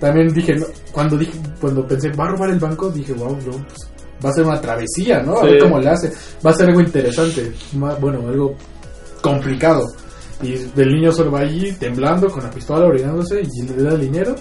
También 0.00 0.32
dije, 0.34 0.54
no, 0.56 0.66
cuando 0.92 1.16
dije, 1.16 1.32
cuando 1.60 1.86
pensé, 1.86 2.10
va 2.10 2.24
a 2.26 2.28
robar 2.28 2.50
el 2.50 2.58
banco, 2.58 2.90
dije, 2.90 3.12
wow, 3.14 3.38
yo, 3.40 3.52
pues, 3.52 3.90
va 4.24 4.28
a 4.30 4.32
ser 4.34 4.44
una 4.44 4.60
travesía, 4.60 5.20
¿no? 5.22 5.38
A 5.38 5.40
Sí. 5.42 5.46
ver 5.52 5.58
cómo 5.62 5.78
le 5.78 5.88
hace. 5.88 6.12
Va 6.44 6.50
a 6.50 6.54
ser 6.54 6.68
algo 6.68 6.80
interesante. 6.80 7.52
Bueno, 7.72 8.20
algo 8.28 8.54
complicado. 9.30 9.86
Y 10.42 10.54
el 10.54 10.88
niño 10.88 11.12
solo 11.12 11.30
va 11.30 11.40
allí 11.40 11.72
temblando 11.72 12.28
con 12.28 12.42
la 12.42 12.50
pistola 12.50 12.86
orinándose 12.86 13.40
y 13.42 13.62
le 13.62 13.82
da 13.82 13.94
el 13.94 14.00
dinero 14.00 14.34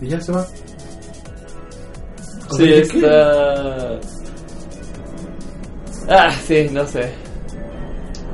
y 0.00 0.08
ya 0.08 0.20
se 0.20 0.32
va. 0.32 0.46
Sí, 2.50 2.64
¿qué? 2.64 2.80
está... 2.80 4.00
Ah, 6.08 6.32
sí, 6.32 6.68
no 6.72 6.84
sé. 6.86 7.12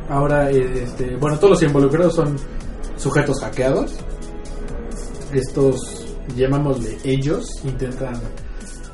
Ahora, 0.08 0.50
eh, 0.50 0.82
este, 0.82 1.16
bueno, 1.16 1.36
todos 1.38 1.50
los 1.50 1.62
involucrados 1.62 2.14
son 2.14 2.36
sujetos 2.96 3.40
hackeados. 3.40 3.94
Estos, 5.32 6.16
llamámosle 6.34 6.96
ellos, 7.04 7.46
intentan 7.64 8.14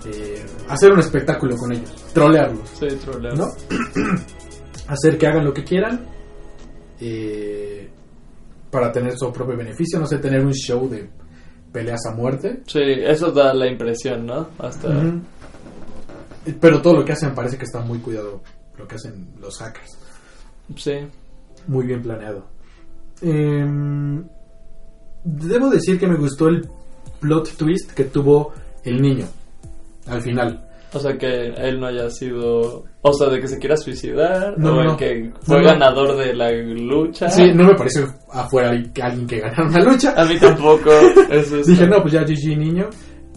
eh, 0.06 0.44
hacer 0.68 0.92
un 0.92 0.98
espectáculo 0.98 1.56
con 1.56 1.72
ellos, 1.72 1.94
trolearlos, 2.12 2.68
Sí, 2.80 2.86
troleo. 3.04 3.34
¿no? 3.36 3.46
hacer 4.88 5.16
que 5.18 5.26
hagan 5.26 5.44
lo 5.44 5.52
que 5.52 5.62
quieran 5.62 6.11
eh, 7.04 7.88
para 8.70 8.92
tener 8.92 9.18
su 9.18 9.32
propio 9.32 9.56
beneficio, 9.56 9.98
no 9.98 10.06
sé, 10.06 10.18
tener 10.18 10.44
un 10.44 10.52
show 10.52 10.88
de 10.88 11.08
peleas 11.72 12.06
a 12.06 12.14
muerte. 12.14 12.62
Sí, 12.66 12.80
eso 12.80 13.32
da 13.32 13.52
la 13.52 13.66
impresión, 13.66 14.26
¿no? 14.26 14.48
Hasta... 14.58 14.88
Pero 16.60 16.80
todo 16.80 16.94
lo 16.94 17.04
que 17.04 17.12
hacen 17.12 17.34
parece 17.34 17.56
que 17.56 17.64
está 17.64 17.80
muy 17.80 17.98
cuidado, 17.98 18.40
lo 18.78 18.86
que 18.86 18.94
hacen 18.96 19.28
los 19.40 19.58
hackers. 19.58 19.98
Sí. 20.76 20.92
muy 21.66 21.86
bien 21.86 22.02
planeado. 22.02 22.46
Em, 23.20 24.24
debo 25.24 25.70
decir 25.70 25.98
que 25.98 26.06
me 26.06 26.16
gustó 26.16 26.48
el 26.48 26.68
plot 27.20 27.56
twist 27.56 27.92
que 27.92 28.04
tuvo 28.04 28.52
el 28.84 29.00
niño 29.00 29.26
al 30.06 30.22
final. 30.22 30.68
O 30.94 30.98
sea, 30.98 31.16
que 31.16 31.46
él 31.56 31.80
no 31.80 31.86
haya 31.86 32.10
sido... 32.10 32.84
O 33.00 33.12
sea, 33.14 33.28
de 33.30 33.40
que 33.40 33.48
se 33.48 33.58
quiera 33.58 33.76
suicidar. 33.76 34.54
No, 34.58 34.76
o 34.76 34.80
el 34.80 34.86
no. 34.88 34.96
que 34.96 35.32
fue 35.40 35.58
No, 35.60 35.64
ganador 35.64 36.16
de 36.16 36.34
la 36.34 36.52
lucha. 36.52 37.30
Sí, 37.30 37.50
no 37.54 37.64
me 37.64 37.74
pareció 37.74 38.06
afuera 38.30 38.68
alguien 38.70 38.92
que- 38.92 39.02
alguien 39.02 39.26
que 39.26 39.40
ganara 39.40 39.66
una 39.68 39.80
lucha. 39.84 40.14
A 40.16 40.24
mí 40.26 40.38
tampoco. 40.38 40.90
Eso 41.30 41.56
es- 41.56 41.66
Dije, 41.66 41.86
no, 41.86 42.02
pues 42.02 42.12
ya 42.12 42.22
GG 42.24 42.58
niño. 42.58 42.88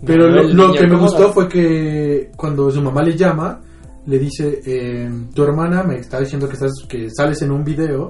Pero 0.05 0.27
lo, 0.27 0.41
el 0.41 0.53
lo 0.55 0.67
niño, 0.67 0.79
que 0.79 0.87
me 0.87 0.93
¿cómo 0.93 1.01
gustó 1.03 1.31
fue 1.31 1.47
que 1.47 2.31
cuando 2.35 2.69
su 2.69 2.81
mamá 2.81 3.01
le 3.01 3.15
llama, 3.15 3.61
le 4.05 4.19
dice, 4.19 4.59
em, 4.65 5.29
tu 5.31 5.41
hermana 5.43 5.81
me 5.83 5.95
está 5.99 6.19
diciendo 6.19 6.47
que, 6.47 6.53
estás, 6.55 6.73
que 6.89 7.09
sales 7.09 7.41
en 7.41 7.51
un 7.51 7.63
video 7.63 8.09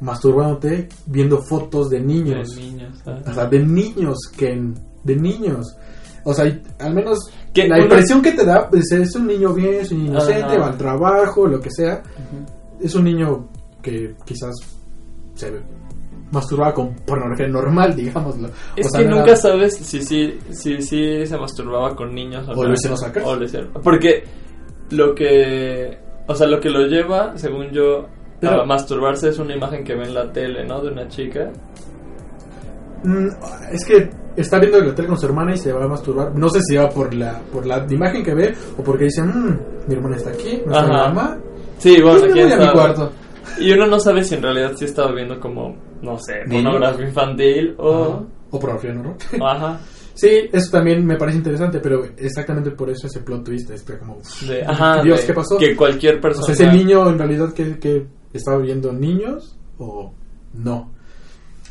masturbándote 0.00 0.88
viendo 1.06 1.42
fotos 1.42 1.90
de 1.90 1.98
De 1.98 2.04
niños. 2.04 2.56
niños. 2.56 2.98
ah. 3.06 3.18
O 3.28 3.32
sea, 3.34 3.46
de 3.46 3.58
niños, 3.60 4.16
Ken. 4.36 4.74
De 5.04 5.16
niños. 5.16 5.76
O 6.24 6.32
sea, 6.34 6.44
al 6.78 6.94
menos 6.94 7.18
Que 7.52 7.66
la 7.68 7.76
uno- 7.76 7.84
impresión 7.84 8.22
que 8.22 8.32
te 8.32 8.44
da 8.44 8.68
pues, 8.68 8.90
es 8.92 9.14
un 9.16 9.26
niño 9.26 9.52
bien, 9.52 9.74
es 9.80 9.90
un 9.92 9.98
niño 9.98 10.10
inocente, 10.12 10.56
va 10.58 10.68
al 10.68 10.76
trabajo, 10.78 11.46
lo 11.46 11.60
que 11.60 11.70
sea. 11.70 12.02
Es 12.80 12.94
un 12.94 13.04
niño 13.04 13.48
que 13.82 14.14
quizás 14.24 14.54
se 15.34 15.52
masturbaba 16.30 16.72
con 16.74 16.94
pornografía 16.94 17.48
normal, 17.48 17.94
digámoslo. 17.96 18.48
Es 18.76 18.86
O 18.86 18.90
sea, 18.90 19.00
que 19.00 19.08
nunca 19.08 19.24
era- 19.26 19.36
sabes 19.36 19.76
si 19.76 20.02
sí 20.02 20.38
si, 20.50 20.80
si, 20.82 21.26
se 21.26 21.36
masturbaba 21.38 21.94
con 21.96 22.14
niños 22.14 22.48
o, 22.48 22.52
O 22.52 22.64
lo 22.64 22.72
hicieron 22.74 22.98
sacar. 22.98 23.22
O 23.24 23.34
lo 23.36 23.44
hicieron. 23.44 23.70
Porque 23.82 24.24
lo 24.90 25.14
que. 25.14 25.98
O 26.28 26.34
sea, 26.34 26.46
lo 26.46 26.60
que 26.60 26.70
lo 26.70 26.86
lleva, 26.86 27.36
según 27.36 27.70
yo, 27.72 28.06
Pero- 28.40 28.62
a 28.62 28.64
masturbarse 28.64 29.28
es 29.30 29.38
una 29.38 29.54
imagen 29.56 29.82
que 29.84 29.94
ve 29.94 30.04
en 30.04 30.14
la 30.14 30.32
tele, 30.32 30.64
¿no? 30.64 30.80
De 30.80 30.90
una 30.92 31.08
chica. 31.08 31.50
Mm, 33.04 33.28
es 33.72 33.84
que 33.84 34.10
está 34.36 34.58
viendo 34.58 34.78
el 34.78 34.88
hotel 34.88 35.06
con 35.06 35.18
su 35.18 35.26
hermana 35.26 35.54
y 35.54 35.58
se 35.58 35.72
va 35.72 35.84
a 35.84 35.88
masturbar. 35.88 36.34
No 36.36 36.48
sé 36.48 36.60
si 36.62 36.76
va 36.76 36.88
por 36.88 37.12
la 37.14 37.40
por 37.52 37.66
la 37.66 37.84
imagen 37.90 38.22
que 38.24 38.34
ve 38.34 38.54
o 38.78 38.82
porque 38.82 39.04
dice, 39.04 39.22
"Mm, 39.22 39.58
mi 39.88 39.94
hermana 39.94 40.16
está 40.16 40.30
aquí, 40.30 40.62
no 40.66 40.72
está 40.72 40.86
mi 40.86 40.92
mamá. 40.92 41.38
Sí, 41.78 42.00
bueno, 42.00 42.26
mi 42.34 42.72
cuarto. 42.72 43.12
Y 43.58 43.72
uno 43.72 43.86
no 43.86 43.98
sabe 43.98 44.22
si 44.24 44.36
en 44.36 44.42
realidad 44.42 44.72
sí 44.76 44.84
estaba 44.84 45.12
viendo 45.12 45.38
como, 45.40 45.76
no 46.00 46.16
sé, 46.18 46.34
pornografía 46.48 47.06
infantil 47.08 47.74
o. 47.78 48.02
Ajá. 48.04 48.22
O 48.52 48.58
pornografía 48.60 48.92
normal. 48.94 49.16
Ajá. 49.42 49.80
Sí, 50.14 50.28
eso 50.52 50.70
también 50.70 51.04
me 51.06 51.16
parece 51.16 51.38
interesante, 51.38 51.80
pero 51.80 52.04
exactamente 52.18 52.70
por 52.72 52.90
eso 52.90 53.06
ese 53.06 53.20
plot 53.20 53.44
twist 53.44 53.70
es 53.70 53.82
que 53.82 53.96
como... 53.98 54.18
De, 54.46 54.62
ajá, 54.62 55.02
Dios, 55.02 55.22
de 55.22 55.26
¿qué 55.26 55.32
pasó? 55.32 55.56
Que 55.56 55.74
cualquier 55.74 56.16
O 56.18 56.20
persona. 56.20 56.44
sea, 56.46 56.52
¿es 56.54 56.60
el 56.60 56.76
niño 56.76 57.08
en 57.08 57.18
realidad 57.18 57.52
que, 57.54 57.78
que 57.78 58.06
estaba 58.34 58.58
viendo 58.58 58.92
niños 58.92 59.58
o 59.78 60.12
no? 60.52 60.92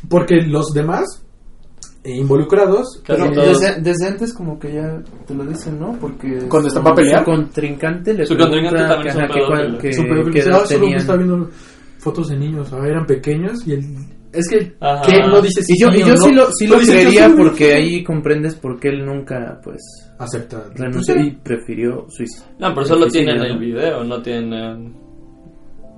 Porque 0.08 0.40
los 0.42 0.72
demás 0.74 1.21
involucrados... 2.04 3.00
Claro, 3.04 3.26
eh, 3.26 3.30
todos- 3.34 3.60
Desde, 3.60 3.80
desde 3.80 4.06
antes 4.08 4.32
como 4.32 4.58
que 4.58 4.72
ya 4.74 5.00
te 5.26 5.34
lo 5.34 5.44
dicen, 5.44 5.78
¿no? 5.78 5.96
Porque 6.00 6.38
Cuando 6.48 6.68
está 6.68 6.80
su- 6.80 6.84
para 6.84 6.96
pelear. 6.96 7.20
Su 7.20 7.24
contrincante 7.24 8.14
le 8.14 8.26
Su 8.26 8.36
contrincante 8.36 8.78
también 8.82 9.14
que, 9.16 9.90
que 9.90 10.30
que- 10.32 10.38
edad 10.40 10.60
"Ah, 10.62 10.66
solo 10.66 10.80
tenían". 10.80 10.98
estaba 11.00 11.18
viendo 11.18 11.50
fotos 11.98 12.28
de 12.28 12.36
niños, 12.36 12.72
ah, 12.72 12.86
eran 12.86 13.06
pequeños 13.06 13.66
y 13.66 13.72
el... 13.74 13.84
Es 14.32 14.48
que 14.48 14.74
Ajá. 14.80 15.28
No 15.28 15.42
dice 15.42 15.62
si 15.62 15.74
Y 15.74 15.80
yo, 15.80 15.90
sí 15.92 15.98
y 15.98 16.02
o 16.02 16.06
yo 16.06 16.14
no, 16.14 16.20
sí 16.22 16.32
lo, 16.32 16.46
sí 16.52 16.66
solo 16.66 16.74
lo 16.76 16.80
dice, 16.80 16.92
"Yo 16.94 16.98
creería 17.00 17.34
porque 17.36 17.64
fotos". 17.66 17.76
ahí 17.76 18.02
comprendes 18.04 18.54
por 18.54 18.80
qué 18.80 18.88
él 18.88 19.04
nunca, 19.04 19.60
pues, 19.62 19.78
Acepta. 20.18 20.64
renunció 20.74 21.14
Pues, 21.14 21.26
y 21.26 21.30
prefirió 21.32 22.06
suicidio. 22.08 22.46
No, 22.58 22.68
pero 22.74 22.86
solo 22.86 23.06
tienen 23.08 23.36
¿no? 23.36 23.44
el 23.44 23.58
video, 23.58 24.02
no 24.04 24.22
tienen. 24.22 24.96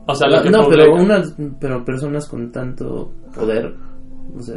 O 0.06 0.14
sea, 0.16 0.28
lo 0.28 0.42
que 0.42 0.50
no, 0.50 0.66
pero 0.68 0.92
unas, 0.94 1.34
pero 1.60 1.84
personas 1.84 2.28
con 2.28 2.50
tanto 2.50 3.12
poder, 3.34 3.72
o 4.36 4.42
sea, 4.42 4.56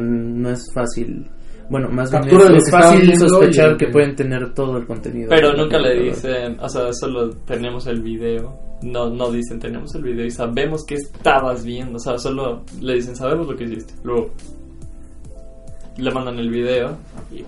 no 0.00 0.50
es 0.50 0.66
fácil. 0.74 1.28
Bueno, 1.70 1.88
más 1.90 2.10
bien 2.10 2.22
Captura 2.24 2.44
es, 2.44 2.50
lo 2.50 2.56
es 2.58 2.70
fácil 2.70 3.16
sospechar 3.18 3.72
y- 3.72 3.76
que 3.78 3.86
pueden 3.88 4.14
tener 4.16 4.52
todo 4.52 4.76
el 4.76 4.86
contenido. 4.86 5.28
Pero 5.30 5.54
nunca 5.54 5.78
le 5.78 6.02
dicen, 6.02 6.58
o 6.60 6.68
sea, 6.68 6.92
solo 6.92 7.30
tenemos 7.46 7.86
el 7.86 8.02
video. 8.02 8.58
No, 8.82 9.08
no 9.08 9.30
dicen 9.30 9.58
tenemos 9.60 9.94
el 9.94 10.02
video 10.02 10.26
y 10.26 10.30
sabemos 10.30 10.84
que 10.84 10.96
estabas 10.96 11.64
viendo. 11.64 11.96
O 11.96 12.00
sea, 12.00 12.18
solo 12.18 12.64
le 12.80 12.94
dicen 12.94 13.14
sabemos 13.16 13.46
lo 13.48 13.56
que 13.56 13.64
hiciste. 13.64 13.94
Luego 14.02 14.30
le 15.96 16.10
mandan 16.10 16.38
el 16.38 16.50
video 16.50 16.96
y 17.30 17.44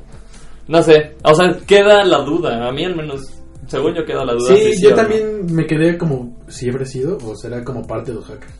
no 0.68 0.82
sé, 0.82 1.16
o 1.22 1.34
sea, 1.34 1.56
queda 1.66 2.04
la 2.04 2.18
duda. 2.22 2.66
A 2.68 2.72
mí 2.72 2.84
al 2.84 2.96
menos, 2.96 3.20
según 3.66 3.94
yo 3.94 4.04
queda 4.04 4.24
la 4.24 4.32
duda. 4.34 4.54
Sí, 4.54 4.72
si 4.74 4.82
yo 4.84 4.90
no. 4.90 4.96
también 4.96 5.46
me 5.54 5.66
quedé 5.66 5.98
como 5.98 6.38
si 6.48 6.70
habrá 6.70 6.84
sido 6.86 7.18
o 7.18 7.34
será 7.36 7.62
como 7.64 7.86
parte 7.86 8.12
de 8.12 8.16
los 8.18 8.26
hackers. 8.26 8.54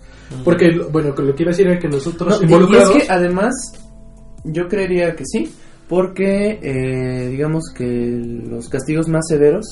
Porque, 0.45 0.71
bueno, 0.91 1.15
lo 1.17 1.35
que 1.35 1.43
iba 1.43 1.51
a 1.51 1.55
decir 1.55 1.67
era 1.69 1.79
que 1.79 1.89
los 1.89 2.07
otros 2.07 2.29
No, 2.29 2.37
y- 2.37 2.41
y, 2.41 2.45
involucrados... 2.45 2.97
es 2.97 3.05
que 3.07 3.13
además, 3.13 3.55
yo 4.45 4.69
creería 4.69 5.15
que 5.15 5.25
sí, 5.27 5.53
porque 5.89 6.59
eh, 6.63 7.29
digamos 7.31 7.65
que 7.77 7.87
los 8.49 8.69
castigos 8.69 9.09
más 9.09 9.25
severos 9.29 9.67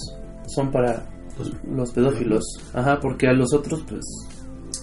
son 0.46 0.70
para 0.70 1.06
Los- 1.38 1.52
los 1.74 1.90
pedófilos. 1.92 2.44
Ajá, 2.74 2.98
porque 3.00 3.26
a 3.28 3.32
los 3.32 3.52
otros, 3.54 3.82
pues. 3.88 4.04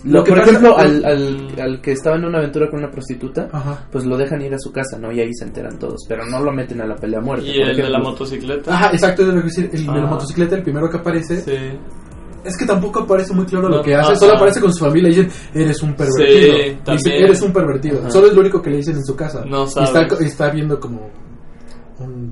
Lo 0.05 0.19
Lo, 0.19 0.23
que 0.23 0.29
por 0.31 0.39
pasa- 0.39 0.49
ejemplo, 0.51 0.77
al, 0.77 1.03
al, 1.05 1.59
al 1.59 1.81
que 1.81 1.91
estaba 1.91 2.15
en 2.15 2.23
una 2.25 2.37
aventura 2.39 2.69
con 2.69 2.79
una 2.79 2.89
prostituta, 2.89 3.49
Ajá. 3.51 3.85
pues 3.91 4.05
lo 4.05 4.15
dejan 4.17 4.41
ir 4.41 4.53
a 4.53 4.57
su 4.59 4.71
casa, 4.71 4.97
¿no? 4.97 5.11
Y 5.11 5.19
ahí 5.19 5.33
se 5.33 5.43
enteran 5.45 5.77
todos, 5.77 6.05
pero 6.07 6.25
no 6.25 6.39
lo 6.41 6.51
meten 6.53 6.79
a 6.81 6.85
la 6.87 6.95
pelea 6.95 7.19
a 7.19 7.21
muerte. 7.21 7.47
Y 7.47 7.59
el 7.61 7.75
de 7.75 7.89
la 7.89 7.99
motocicleta. 7.99 8.73
Ajá, 8.73 8.91
exacto, 8.93 9.23
es 9.23 9.27
lo 9.27 9.35
que 9.41 9.47
decir. 9.47 9.69
El 9.73 9.85
de 9.85 9.91
la 9.93 10.03
Ah. 10.03 10.11
motocicleta, 10.11 10.55
el 10.55 10.63
primero 10.63 10.89
que 10.89 10.97
aparece, 10.97 11.41
Sí. 11.41 11.77
Es 12.43 12.57
que 12.57 12.65
tampoco 12.65 12.99
aparece 13.01 13.33
muy 13.33 13.45
claro 13.45 13.69
No, 13.69 13.77
lo 13.77 13.83
que 13.83 13.95
hace. 13.95 14.15
Solo 14.15 14.33
aparece 14.35 14.59
con 14.61 14.73
su 14.73 14.83
familia 14.85 15.09
y 15.11 15.15
dicen, 15.15 15.31
eres 15.53 15.81
un 15.83 15.93
pervertido. 15.95 16.55
Sí, 16.57 16.91
Dice, 16.91 17.17
eres 17.17 17.41
un 17.41 17.53
pervertido. 17.53 17.99
Ajá. 17.99 18.11
Solo 18.11 18.27
es 18.27 18.33
lo 18.33 18.41
único 18.41 18.61
que 18.61 18.69
le 18.69 18.77
dicen 18.77 18.95
en 18.95 19.03
su 19.05 19.15
casa. 19.15 19.43
No 19.45 19.65
Y 19.65 19.67
sabes. 19.69 19.89
está, 19.89 20.23
está 20.25 20.49
viendo 20.49 20.79
como 20.79 21.09
un- 21.99 22.31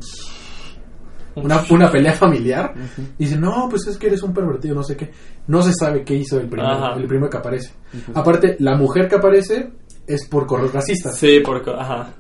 una, 1.36 1.62
una 1.70 1.92
pelea 1.92 2.14
familiar. 2.14 2.74
Y 3.20 3.26
dice, 3.26 3.38
no, 3.38 3.68
pues 3.70 3.86
es 3.88 3.98
que 3.98 4.08
eres 4.08 4.24
un 4.24 4.34
pervertido, 4.34 4.74
no 4.74 4.84
sé 4.84 4.96
qué. 4.98 5.12
No 5.48 5.62
se 5.62 5.72
sabe 5.74 6.04
qué 6.04 6.16
hizo 6.16 6.40
el 6.40 6.48
primero, 6.48 6.70
Ajá. 6.72 6.96
el 7.00 7.06
primero 7.08 7.30
que 7.30 7.38
aparece. 7.38 7.72
Aparte, 8.16 8.56
la 8.60 8.76
mujer 8.76 9.08
que 9.08 9.16
aparece 9.16 9.72
es 10.08 10.28
por 10.28 10.48
correos 10.48 10.74
racistas. 10.74 11.16
Sí, 11.18 11.40
porque, 11.46 11.72
ajá. 11.72 12.14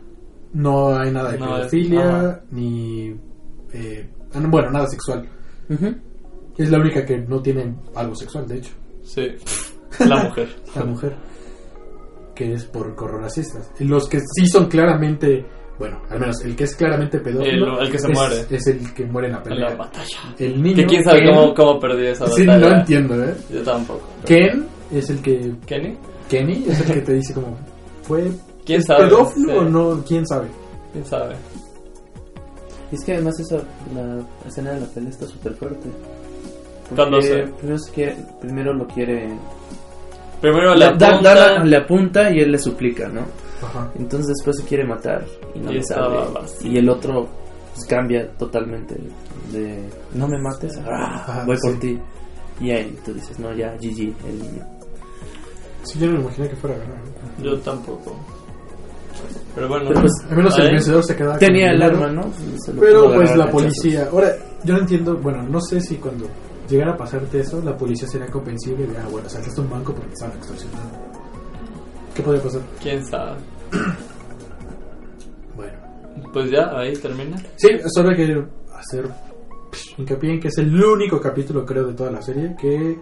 No 0.53 0.95
hay 0.97 1.11
nada 1.11 1.31
de 1.31 1.39
No, 1.39 1.55
pedofilia, 1.55 2.41
ni... 2.51 3.15
eh, 3.73 4.09
bueno, 4.49 4.69
nada 4.71 4.87
sexual. 4.87 5.27
Ujú. 5.69 5.95
Es 6.57 6.69
la 6.69 6.79
única 6.79 7.05
que 7.05 7.17
no 7.17 7.41
tiene 7.41 7.75
algo 7.95 8.15
sexual, 8.15 8.47
de 8.47 8.57
hecho. 8.57 8.71
Sí. 9.03 9.27
La 9.99 10.23
mujer. 10.25 10.49
La 10.75 10.83
mujer. 10.85 11.15
Que 12.35 12.53
es 12.53 12.65
por 12.65 12.95
correos 12.95 13.21
racistas. 13.23 13.69
Los 13.79 14.07
que 14.07 14.19
sí 14.19 14.47
son 14.47 14.67
claramente... 14.67 15.45
Bueno, 15.79 16.01
al 16.09 16.19
menos 16.19 16.43
el 16.43 16.55
que 16.55 16.63
es 16.63 16.75
claramente 16.75 17.19
pedófilo... 17.19 17.79
El- 17.79 17.85
el 17.85 17.91
que 17.91 17.99
se 17.99 18.07
es, 18.11 18.13
muere. 18.17 18.45
Es 18.49 18.67
el 18.67 18.93
que 18.95 19.05
muere 19.05 19.27
en 19.27 19.33
la 19.33 19.37
En 19.39 19.43
pelea. 19.43 19.69
la 19.69 19.75
batalla. 19.75 20.33
El 20.39 20.61
niño... 20.61 20.75
Que 20.77 20.85
quién 20.87 21.03
sabe 21.03 21.19
Ken- 21.23 21.35
cómo, 21.35 21.53
cómo 21.53 21.79
perdí 21.79 22.07
esa 22.07 22.27
Sí, 22.27 22.45
batalla. 22.45 22.69
no 22.69 22.79
entiendo, 22.79 23.23
¿eh? 23.23 23.35
Yo 23.51 23.61
tampoco. 23.63 24.01
Ken 24.25 24.65
es 24.91 25.09
el 25.11 25.21
que... 25.21 25.53
¿Kenny? 25.67 25.97
Kenny 26.29 26.65
es 26.67 26.79
el 26.81 26.93
que 26.93 27.01
te 27.01 27.13
dice 27.13 27.33
como... 27.35 27.55
¿Fue 28.03 28.31
¿Quién 28.65 28.83
sabe? 28.83 29.05
pedófilo 29.05 29.51
Sí. 29.51 29.57
o 29.57 29.63
no? 29.63 30.03
¿Quién 30.07 30.25
sabe? 30.27 30.47
¿Quién 30.93 31.05
sabe? 31.05 31.35
Y 32.91 32.95
es 32.95 33.03
que 33.03 33.13
además 33.13 33.39
esa, 33.39 33.57
la 33.93 34.19
escena 34.47 34.71
de 34.71 34.79
la 34.81 34.85
pelea 34.87 35.09
está 35.09 35.27
súper 35.27 35.53
fuerte. 35.55 35.89
Porque 36.89 36.95
Cuando 36.95 37.21
se- 37.21 37.43
Primero, 37.57 37.79
se 37.79 37.91
quiere- 37.91 38.17
primero 38.41 38.73
lo 38.73 38.87
quiere... 38.87 39.29
Primero 40.41 40.75
le 40.75 40.85
da- 40.85 40.91
apunta 40.91 41.33
da- 41.35 41.63
le 41.63 41.77
apunta 41.77 42.31
y 42.31 42.39
él 42.39 42.51
le 42.51 42.57
suplica, 42.59 43.07
¿no? 43.09 43.21
Ajá. 43.61 43.91
Entonces 43.97 44.27
después 44.37 44.57
se 44.57 44.63
quiere 44.65 44.85
matar 44.85 45.25
y 45.55 45.59
no 45.59 45.71
Y 45.71 45.75
le 45.75 45.83
sale. 45.83 46.17
Y 46.63 46.77
el 46.77 46.87
otro 46.89 47.27
pues, 47.73 47.85
cambia 47.87 48.27
totalmente 48.37 48.95
de 49.51 49.89
no 50.13 50.27
me 50.27 50.37
mates, 50.39 50.77
ah, 50.85 51.15
Ajá, 51.15 51.43
voy 51.45 51.57
por 51.61 51.79
ti. 51.79 51.99
Y 52.59 52.71
ahí 52.71 52.95
tú 53.03 53.13
dices, 53.13 53.37
no, 53.39 53.53
ya, 53.53 53.73
GG, 53.81 53.99
el 54.27 54.39
niño. 54.39 54.63
Sí, 55.83 55.99
yo 55.99 56.07
no 56.07 56.13
me 56.13 56.19
imaginé 56.21 56.49
que 56.49 56.55
fuera 56.55 56.75
a 56.75 56.79
ganar. 56.79 56.99
Yo 57.41 57.57
tampoco. 57.59 58.15
Pero 59.55 59.67
bueno. 59.69 59.85
Pero 59.89 60.01
pues, 60.01 60.13
Al 60.29 60.37
menos 60.37 60.59
el 60.59 60.71
vencedor 60.71 61.03
se 61.03 61.15
queda... 61.15 61.37
Tenía 61.39 61.67
con 61.67 61.75
el 61.75 61.81
arma, 61.83 62.07
¿no? 62.09 62.31
Pero 62.79 63.13
pues 63.13 63.35
la 63.35 63.49
policía... 63.49 64.07
Ahora, 64.11 64.35
yo 64.63 64.73
no 64.75 64.79
entiendo, 64.81 65.17
bueno, 65.17 65.43
no 65.43 65.59
sé 65.61 65.81
si 65.81 65.95
cuando 65.95 66.25
llegara 66.69 66.93
a 66.93 66.97
pasarte 66.97 67.39
eso, 67.39 67.61
la 67.63 67.75
policía 67.77 68.07
sería 68.07 68.27
comprensible 68.27 68.87
de, 68.87 68.97
ah, 68.97 69.07
bueno, 69.09 69.27
saltaste 69.29 69.61
un 69.61 69.69
banco 69.69 69.93
porque 69.93 70.13
estaban 70.13 70.37
extorsionando. 70.37 70.89
¿Qué 72.15 72.21
podría 72.23 72.43
pasar? 72.43 72.61
¿Quién 72.81 73.05
sabe? 73.05 73.37
Bueno. 75.55 75.73
Pues 76.33 76.51
ya, 76.51 76.69
ahí 76.77 76.93
termina. 76.93 77.37
Sí, 77.55 77.69
solo 77.93 78.09
hay 78.09 78.15
que 78.17 78.43
hacer 78.75 79.09
hincapié 79.97 80.33
en 80.33 80.39
que 80.39 80.47
es 80.49 80.57
el 80.59 80.83
único 80.83 81.19
capítulo, 81.19 81.65
creo, 81.65 81.85
de 81.87 81.93
toda 81.93 82.11
la 82.11 82.21
serie 82.21 82.55
que 82.59 82.99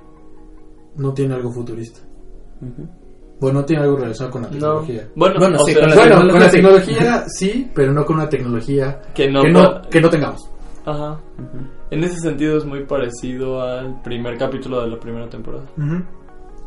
no 0.96 1.14
tiene 1.14 1.36
algo 1.36 1.52
futurista. 1.52 2.00
Bueno, 3.40 3.60
no 3.60 3.66
tiene 3.66 3.84
algo 3.84 3.98
relacionado 3.98 4.32
con 4.32 4.42
la 4.44 4.48
No. 4.48 4.54
tecnología. 4.54 5.10
Bueno, 5.16 5.36
Bueno, 5.40 5.58
o 5.60 5.66
sí, 5.66 5.74
sea, 5.74 5.82
con 5.82 5.90
la 5.90 5.96
Bueno, 5.96 6.16
con 6.32 6.40
la 6.40 6.50
tecnología 6.50 6.96
tecnología 6.96 7.26
sí, 7.28 7.72
pero 7.76 7.92
no 7.94 8.06
con 8.06 8.16
una 8.16 8.30
tecnología 8.30 9.02
Que 9.14 9.30
no 9.30 9.44
no, 9.44 9.82
que 9.90 10.00
no 10.02 10.10
tengamos. 10.10 10.50
Ajá. 10.86 11.20
En 11.92 12.04
ese 12.04 12.20
sentido 12.20 12.58
es 12.58 12.66
muy 12.66 12.86
parecido 12.86 13.62
al 13.62 14.02
primer 14.04 14.38
capítulo 14.38 14.82
de 14.82 14.88
la 14.88 15.00
primera 15.00 15.28
temporada. 15.30 15.66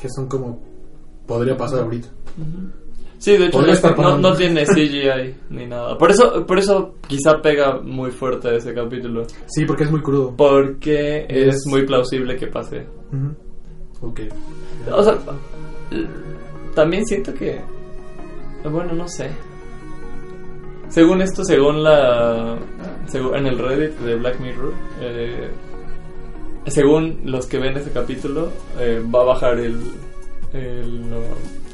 Que 0.00 0.08
son 0.10 0.28
como. 0.28 0.60
Podría 1.26 1.56
pasar 1.56 1.80
ahorita. 1.80 2.08
Sí, 3.18 3.36
de 3.36 3.46
hecho 3.46 3.60
no, 4.20 4.34
tiene 4.34 4.64
CGI 4.66 5.34
ni 5.50 5.66
nada. 5.66 5.98
Por 5.98 6.10
eso, 6.10 6.46
por 6.46 6.58
eso 6.58 6.94
quizá 7.06 7.42
pega 7.42 7.80
muy 7.80 8.10
fuerte 8.12 8.54
ese 8.56 8.72
capítulo. 8.72 9.24
Sí, 9.46 9.64
porque 9.66 9.84
es 9.84 9.90
muy 9.90 10.00
crudo. 10.02 10.34
Porque 10.36 11.26
es 11.28 11.56
Es- 11.56 11.66
muy 11.66 11.84
plausible 11.84 12.36
que 12.36 12.46
pase. 12.46 12.86
Ok. 14.00 14.20
O 14.92 15.02
sea, 15.02 15.18
también 16.74 17.04
siento 17.06 17.34
que... 17.34 17.60
Bueno, 18.70 18.92
no 18.94 19.08
sé. 19.08 19.30
Según 20.90 21.20
esto, 21.22 21.44
según 21.44 21.82
la... 21.82 22.56
según- 23.06 23.36
en 23.36 23.46
el 23.46 23.58
Reddit 23.58 23.98
de 23.98 24.14
Black 24.16 24.40
Mirror, 24.40 24.72
eh, 25.00 25.50
según 26.66 27.20
los 27.24 27.46
que 27.46 27.58
ven 27.58 27.76
ese 27.76 27.90
capítulo, 27.90 28.50
eh, 28.78 29.02
va 29.14 29.20
a 29.22 29.24
bajar 29.24 29.58
el... 29.58 29.78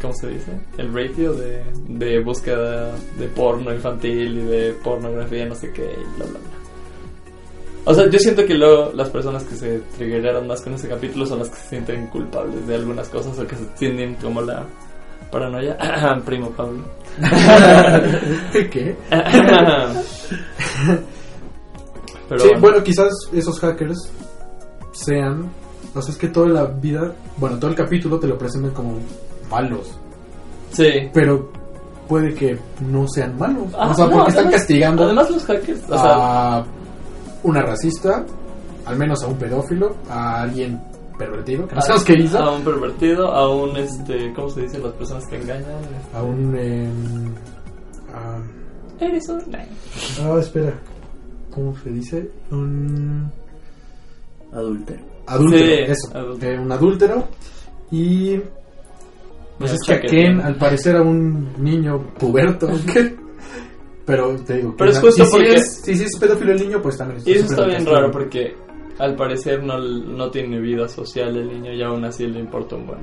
¿Cómo 0.03 0.15
se 0.15 0.29
dice? 0.29 0.51
El 0.77 0.93
ratio 0.93 1.33
de, 1.33 1.63
de 1.89 2.21
búsqueda 2.23 2.93
de 3.19 3.29
porno 3.29 3.73
infantil 3.73 4.39
y 4.39 4.43
de 4.45 4.73
pornografía, 4.85 5.47
no 5.47 5.55
sé 5.55 5.73
qué, 5.73 5.83
y 5.85 6.17
bla, 6.17 6.27
bla, 6.27 6.39
bla. 6.39 6.51
O 7.87 7.95
sea, 7.95 8.09
yo 8.11 8.19
siento 8.19 8.45
que 8.45 8.55
luego 8.55 8.93
las 8.95 9.11
personas 9.11 9.45
que 9.45 9.55
se 9.55 9.79
triggeraron 9.97 10.47
más 10.47 10.61
con 10.63 10.75
ese 10.75 10.89
capítulo 10.89 11.25
son 11.27 11.39
las 11.39 11.51
que 11.51 11.57
se 11.57 11.69
sienten 11.69 12.07
culpables 12.09 12.67
de 12.67 12.75
algunas 12.75 13.09
cosas 13.09 13.39
o 13.39 13.47
que 13.47 13.57
se 13.57 13.65
tienen 13.79 14.15
como 14.17 14.41
la 14.43 14.65
paranoia. 15.35 15.77
Primo 16.25 16.51
Pablo. 16.51 16.85
¿Qué? 18.53 18.97
Pero 22.29 22.41
sí, 22.41 22.47
bueno. 22.49 22.61
bueno, 22.61 22.83
quizás 22.85 23.13
esos 23.33 23.59
hackers 23.61 24.11
sean. 24.93 25.51
O 25.95 26.01
sea, 26.01 26.13
es 26.13 26.19
que 26.19 26.29
toda 26.29 26.49
la 26.49 26.65
vida. 26.67 27.13
Bueno, 27.37 27.59
todo 27.59 27.71
el 27.71 27.77
capítulo 27.77 28.19
te 28.19 28.29
lo 28.29 28.39
presentan 28.39 28.71
como 28.73 28.99
malos. 29.51 29.99
Sí. 30.71 31.11
Pero 31.13 31.51
puede 32.09 32.33
que 32.35 32.57
no 32.81 33.07
sean 33.09 33.37
malos. 33.39 33.67
Ah, 33.77 33.91
o 33.91 33.95
sea, 33.95 34.07
no, 34.07 34.13
porque 34.13 34.31
están 34.31 34.51
castigando 34.51 35.05
Además 35.05 35.31
los 35.31 35.45
hackers, 35.45 35.83
o 35.89 35.99
sea, 35.99 36.59
a 36.59 36.65
una 37.43 37.63
racista, 37.63 38.25
al 38.87 38.97
menos 38.97 39.23
a 39.23 39.27
un 39.27 39.37
pedófilo, 39.37 39.97
a 40.09 40.43
alguien 40.43 40.81
pervertido, 41.19 41.67
que 41.69 41.75
no 41.75 41.81
sabemos 41.83 42.05
qué 42.05 42.13
hizo. 42.15 42.39
a 42.39 42.57
un 42.57 42.63
pervertido, 42.65 43.27
a 43.33 43.55
un 43.55 43.77
este, 43.77 44.33
¿cómo 44.35 44.49
se 44.51 44.63
dice 44.63 44.79
las 44.79 44.93
personas 44.95 45.27
que 45.27 45.37
engañan? 45.37 45.65
A 46.15 46.23
un. 46.23 46.57
em, 46.57 47.35
a- 48.15 48.43
Eres 49.05 49.29
un 49.29 49.43
Ah, 49.55 50.37
espera. 50.41 50.73
¿Cómo 51.51 51.77
se 51.79 51.91
dice? 51.91 52.31
Un 52.51 53.31
Adúltero. 54.53 55.01
adúltero. 55.27 55.65
Sí, 55.65 55.73
eso. 55.93 56.17
adúltero. 56.17 56.53
Eh, 56.53 56.59
un 56.61 56.73
adúltero. 56.73 57.25
Y. 57.91 58.41
Pues 59.59 59.73
es 59.73 59.81
que 59.87 59.95
a. 59.95 60.01
Ken, 60.01 60.41
al 60.41 60.57
parecer, 60.57 60.97
a 60.97 61.03
un 61.03 61.53
niño 61.63 62.01
puberto. 62.19 62.69
Pero 64.07 64.37
te 64.45 64.57
digo. 64.59 64.75
Pero 64.77 64.91
que 64.91 64.97
es 64.99 65.03
justo 65.03 65.25
si, 65.25 65.31
porque- 65.31 65.59
Si 65.61 65.91
es, 65.93 65.99
si, 65.99 66.05
es 66.05 66.19
pedófilo 66.19 66.53
el 66.53 66.61
niño, 66.61 66.83
pues 66.83 66.97
también 66.99 67.19
es 67.21 67.27
Y 67.27 67.33
eso 67.33 67.45
está 67.47 67.63
bien 67.65 67.77
castigo. 67.77 67.97
raro 67.97 68.11
porque 68.11 68.55
al 68.99 69.17
parecer 69.17 69.63
no, 69.63 69.79
no 69.79 70.31
tiene 70.31 70.61
vida 70.61 70.89
social 70.89 71.37
el 71.37 71.49
niño 71.49 71.73
y 71.73 71.83
aún 71.83 72.05
así 72.05 72.27
le 72.27 72.41
importa 72.41 72.77
un 72.77 72.87
buen. 72.87 72.99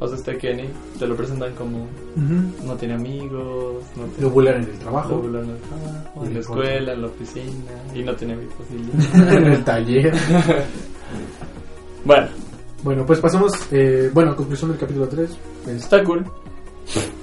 O 0.00 0.06
sea, 0.06 0.16
este 0.16 0.38
Kenny 0.38 0.68
te 0.98 1.08
lo 1.08 1.16
presentan 1.16 1.52
como 1.56 1.78
Ujú. 1.78 2.66
no 2.66 2.76
tiene 2.76 2.94
amigos, 2.94 3.82
no 3.96 4.04
tiene 4.04 4.20
Lo 4.22 4.30
bulan 4.30 4.54
en 4.62 4.70
el 4.70 4.78
trabajo. 4.78 5.08
lo 5.16 5.22
bulan 5.22 5.44
en 5.44 5.50
el 5.50 5.56
trabajo, 5.58 6.24
en 6.24 6.34
la 6.34 6.40
escuela, 6.40 6.92
en 6.92 7.00
la 7.02 7.06
oficina 7.08 7.72
y 7.94 8.02
no 8.04 8.14
tiene 8.14 8.36
vida 8.36 8.50
social. 8.56 9.36
en 9.36 9.52
el 9.52 9.64
taller. 9.64 10.14
bueno, 12.04 12.28
Bueno, 12.84 13.04
pues 13.04 13.18
pasamos. 13.18 13.52
Eh, 13.72 14.08
bueno, 14.14 14.36
conclusión 14.36 14.70
del 14.70 14.78
capítulo 14.78 15.08
3. 15.08 15.36
está 15.68 16.04
cool. 16.04 16.24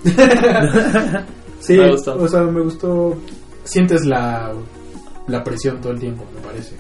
Sí, 1.59 1.77
Me 1.77 1.89
gustó. 1.91 2.15
o 2.21 2.27
sea, 2.27 2.41
me 2.43 2.61
gustó. 2.61 3.15
Sientes 3.63 4.05
la, 4.05 4.53
la 5.27 5.43
presión 5.43 5.81
todo 5.81 5.93
el 5.93 5.99
tiempo, 5.99 6.23
me 6.35 6.41
parece. 6.41 6.75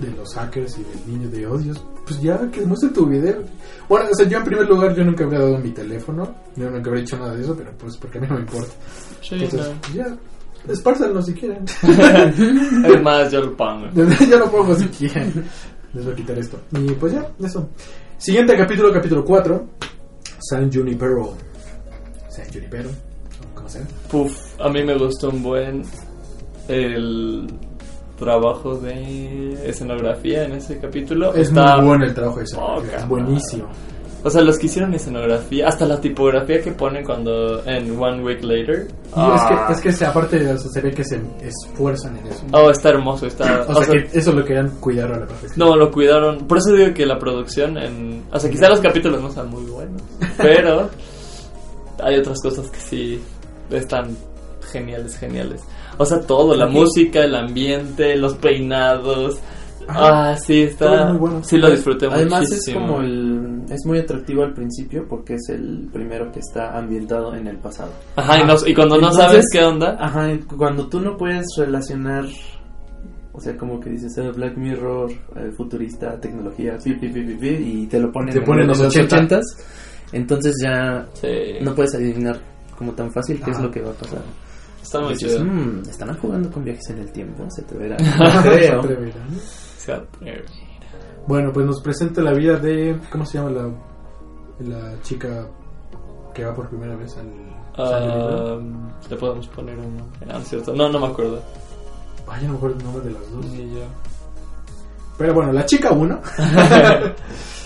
De 0.00 0.10
los 0.16 0.34
hackers 0.34 0.78
y 0.78 0.84
del 0.84 1.06
niño 1.18 1.28
de 1.28 1.46
odios. 1.46 1.84
Pues 2.06 2.20
ya, 2.22 2.38
que 2.50 2.60
muestre 2.64 2.90
tu 2.90 3.06
video. 3.06 3.42
Bueno, 3.88 4.06
o 4.10 4.14
sea, 4.14 4.28
yo 4.28 4.38
en 4.38 4.44
primer 4.44 4.68
lugar, 4.68 4.94
yo 4.94 5.04
nunca 5.04 5.24
habría 5.24 5.40
dado 5.40 5.58
mi 5.58 5.70
teléfono. 5.70 6.34
Yo 6.56 6.70
nunca 6.70 6.88
habría 6.88 7.02
hecho 7.02 7.18
nada 7.18 7.34
de 7.34 7.42
eso, 7.42 7.54
pero 7.56 7.72
pues 7.76 7.96
porque 7.96 8.18
a 8.18 8.20
mí 8.20 8.26
no 8.28 8.34
me 8.36 8.40
importa. 8.42 8.72
Sí, 9.20 9.34
Entonces, 9.34 9.74
ya, 9.94 10.16
espárzanlo 10.68 11.20
si 11.22 11.34
quieren. 11.34 11.64
no. 11.82 12.88
Es 12.94 13.02
más, 13.02 13.32
yo 13.32 13.40
lo 13.42 13.56
pongo. 13.56 13.86
yo 14.30 14.38
lo 14.38 14.50
pongo 14.50 14.74
si 14.74 14.86
quieren. 14.88 15.44
Les 15.92 16.04
voy 16.04 16.12
a 16.12 16.16
quitar 16.16 16.38
esto. 16.38 16.60
Y 16.72 16.92
pues 16.92 17.12
ya, 17.14 17.30
eso. 17.42 17.68
Siguiente 18.18 18.56
capítulo, 18.56 18.92
capítulo 18.92 19.24
4. 19.24 19.66
San 20.40 20.72
Junipero. 20.72 21.34
San 22.28 22.46
Junipero. 22.52 22.90
¿Cómo 23.54 23.68
se 23.68 23.78
llama? 23.78 23.90
Puf, 24.10 24.60
a 24.60 24.68
mí 24.68 24.84
me 24.84 24.96
gustó 24.96 25.30
un 25.30 25.42
buen 25.42 25.82
el 26.68 27.46
trabajo 28.18 28.74
de 28.76 29.58
escenografía 29.68 30.44
en 30.44 30.52
ese 30.52 30.78
capítulo. 30.78 31.32
Es 31.34 31.48
Está- 31.48 31.76
muy 31.78 31.86
bueno 31.86 32.04
el 32.04 32.14
trabajo 32.14 32.38
de 32.38 32.44
ese. 32.44 32.56
Poca 32.56 32.96
es 32.96 33.08
buenísimo. 33.08 33.68
O 34.24 34.30
sea, 34.30 34.42
los 34.42 34.58
que 34.58 34.66
hicieron 34.66 34.92
escenografía, 34.94 35.68
hasta 35.68 35.86
la 35.86 36.00
tipografía 36.00 36.60
que 36.60 36.72
ponen 36.72 37.04
cuando 37.04 37.64
en 37.64 37.96
One 37.96 38.24
Week 38.24 38.42
Later. 38.42 38.88
Y 38.90 39.12
Ah. 39.14 39.36
es 39.36 39.44
que, 39.44 39.72
es 39.74 39.80
que 39.80 39.92
se, 39.92 40.04
aparte 40.06 40.36
o 40.50 40.58
sea, 40.58 40.70
se 40.72 40.80
ve 40.80 40.90
que 40.90 41.04
se 41.04 41.20
esfuerzan 41.40 42.16
en 42.18 42.26
eso. 42.26 42.42
Oh, 42.52 42.68
está 42.68 42.88
hermoso, 42.88 43.26
está... 43.26 43.64
o 43.68 43.74
sea, 43.82 43.86
que 43.92 44.18
eso 44.18 44.32
lo 44.32 44.44
querían 44.44 44.70
cuidar 44.80 45.12
a 45.12 45.20
la 45.20 45.26
perfección. 45.26 45.68
No, 45.68 45.76
lo 45.76 45.92
cuidaron. 45.92 46.38
Por 46.48 46.58
eso 46.58 46.72
digo 46.72 46.92
que 46.92 47.06
la 47.06 47.16
producción 47.16 47.78
en... 47.78 48.24
O 48.32 48.40
sea, 48.40 48.50
quizá 48.50 48.68
los 48.68 48.80
capítulos 48.80 49.22
no 49.22 49.30
sean 49.30 49.48
muy 49.50 49.62
buenos, 49.70 50.02
pero 50.36 50.90
hay 52.02 52.18
otras 52.18 52.40
cosas 52.42 52.68
que 52.70 52.80
sí 52.80 53.22
están 53.70 54.16
geniales, 54.72 55.16
geniales. 55.16 55.62
O 55.98 56.04
sea, 56.04 56.20
todo, 56.20 56.54
la 56.56 56.66
música, 56.66 57.24
el 57.24 57.34
ambiente, 57.34 58.16
los 58.16 58.34
peinados. 58.36 59.38
Ajá. 59.88 60.32
Ah, 60.32 60.36
sí, 60.36 60.62
está... 60.62 61.04
es 61.04 61.08
muy 61.10 61.18
bueno. 61.18 61.42
Sí, 61.42 61.56
lo 61.56 61.70
disfruté 61.70 62.06
Además 62.10 62.52
es 62.52 62.74
como 62.74 63.00
el... 63.00 63.62
Es 63.70 63.86
muy 63.86 63.98
atractivo 63.98 64.42
al 64.42 64.52
principio 64.52 65.06
porque 65.08 65.34
es 65.34 65.48
el 65.48 65.88
primero 65.92 66.30
que 66.30 66.40
está 66.40 66.76
ambientado 66.76 67.34
en 67.34 67.46
el 67.46 67.56
pasado. 67.56 67.90
Ajá, 68.16 68.38
y, 68.38 68.46
no- 68.46 68.66
y 68.66 68.74
cuando 68.74 68.98
no 69.00 69.10
sabes 69.12 69.46
qué 69.50 69.64
onda... 69.64 69.96
Ajá, 69.98 70.30
y 70.32 70.38
cuando 70.40 70.88
tú 70.88 71.00
no 71.00 71.16
puedes 71.16 71.46
relacionar, 71.56 72.26
o 73.32 73.40
sea, 73.40 73.56
como 73.56 73.80
que 73.80 73.88
dices 73.90 74.16
eh, 74.18 74.30
Black 74.30 74.58
Mirror, 74.58 75.10
eh, 75.10 75.52
futurista, 75.56 76.20
tecnología, 76.20 76.76
pi, 76.76 76.92
pi, 76.94 77.08
pi, 77.08 77.22
pi, 77.22 77.34
pi, 77.34 77.48
y 77.48 77.86
te 77.86 77.98
lo 77.98 78.12
ponen 78.12 78.32
Te 78.34 78.40
en 78.40 78.44
ponen 78.44 78.66
los 78.66 78.78
los 78.78 78.94
80. 78.94 79.16
80 79.16 79.40
entonces 80.12 80.54
ya 80.62 81.06
Sí, 81.14 81.28
no 81.62 81.74
puedes 81.74 81.94
adivinar 81.94 82.38
como 82.76 82.92
tan 82.92 83.10
fácil 83.10 83.40
qué 83.42 83.50
es 83.52 83.60
lo 83.60 83.70
que 83.70 83.80
va 83.80 83.90
a 83.90 83.94
pasar. 83.94 84.20
Está 84.82 85.00
muy 85.00 85.14
Dices, 85.14 85.32
chido. 85.32 85.44
"Mm, 85.44 85.82
estarán 85.88 86.18
jugando 86.18 86.50
con 86.50 86.64
viajes 86.64 86.88
en 86.90 86.98
el 86.98 87.12
tiempo, 87.12 87.44
se 87.50 87.62
te 87.62 87.76
verá. 87.76 87.98
Se 87.98 88.70
No 88.72 88.80
atreverán. 88.80 89.28
Se 89.76 89.92
atreve. 89.92 90.44
Bueno, 91.26 91.52
pues 91.52 91.66
nos 91.66 91.80
presenta 91.82 92.22
la 92.22 92.32
vida 92.32 92.56
de. 92.56 92.98
¿Cómo 93.12 93.24
se 93.26 93.38
llama 93.38 93.50
la, 93.50 93.70
la 94.60 95.00
chica 95.02 95.46
que 96.34 96.44
va 96.44 96.54
por 96.54 96.68
primera 96.68 96.96
vez 96.96 97.16
al. 97.18 97.28
Ah, 97.76 98.58
le 99.08 99.16
podemos 99.16 99.46
poner 99.48 99.78
un 99.78 99.96
nombre. 99.98 100.18
Ah, 100.30 100.40
cierto. 100.42 100.74
No, 100.74 100.88
no 100.88 100.98
me 100.98 101.06
acuerdo. 101.06 101.40
Ay, 102.26 102.44
no 102.46 102.52
me 102.52 102.56
acuerdo 102.56 102.76
el 102.78 102.84
nombre 102.84 103.04
de 103.04 103.10
las 103.12 103.30
dos. 103.30 103.44
Ni 103.46 103.70
yo. 103.74 103.84
Pero 105.18 105.34
bueno, 105.34 105.52
la 105.52 105.66
chica 105.66 105.90
1 105.92 106.20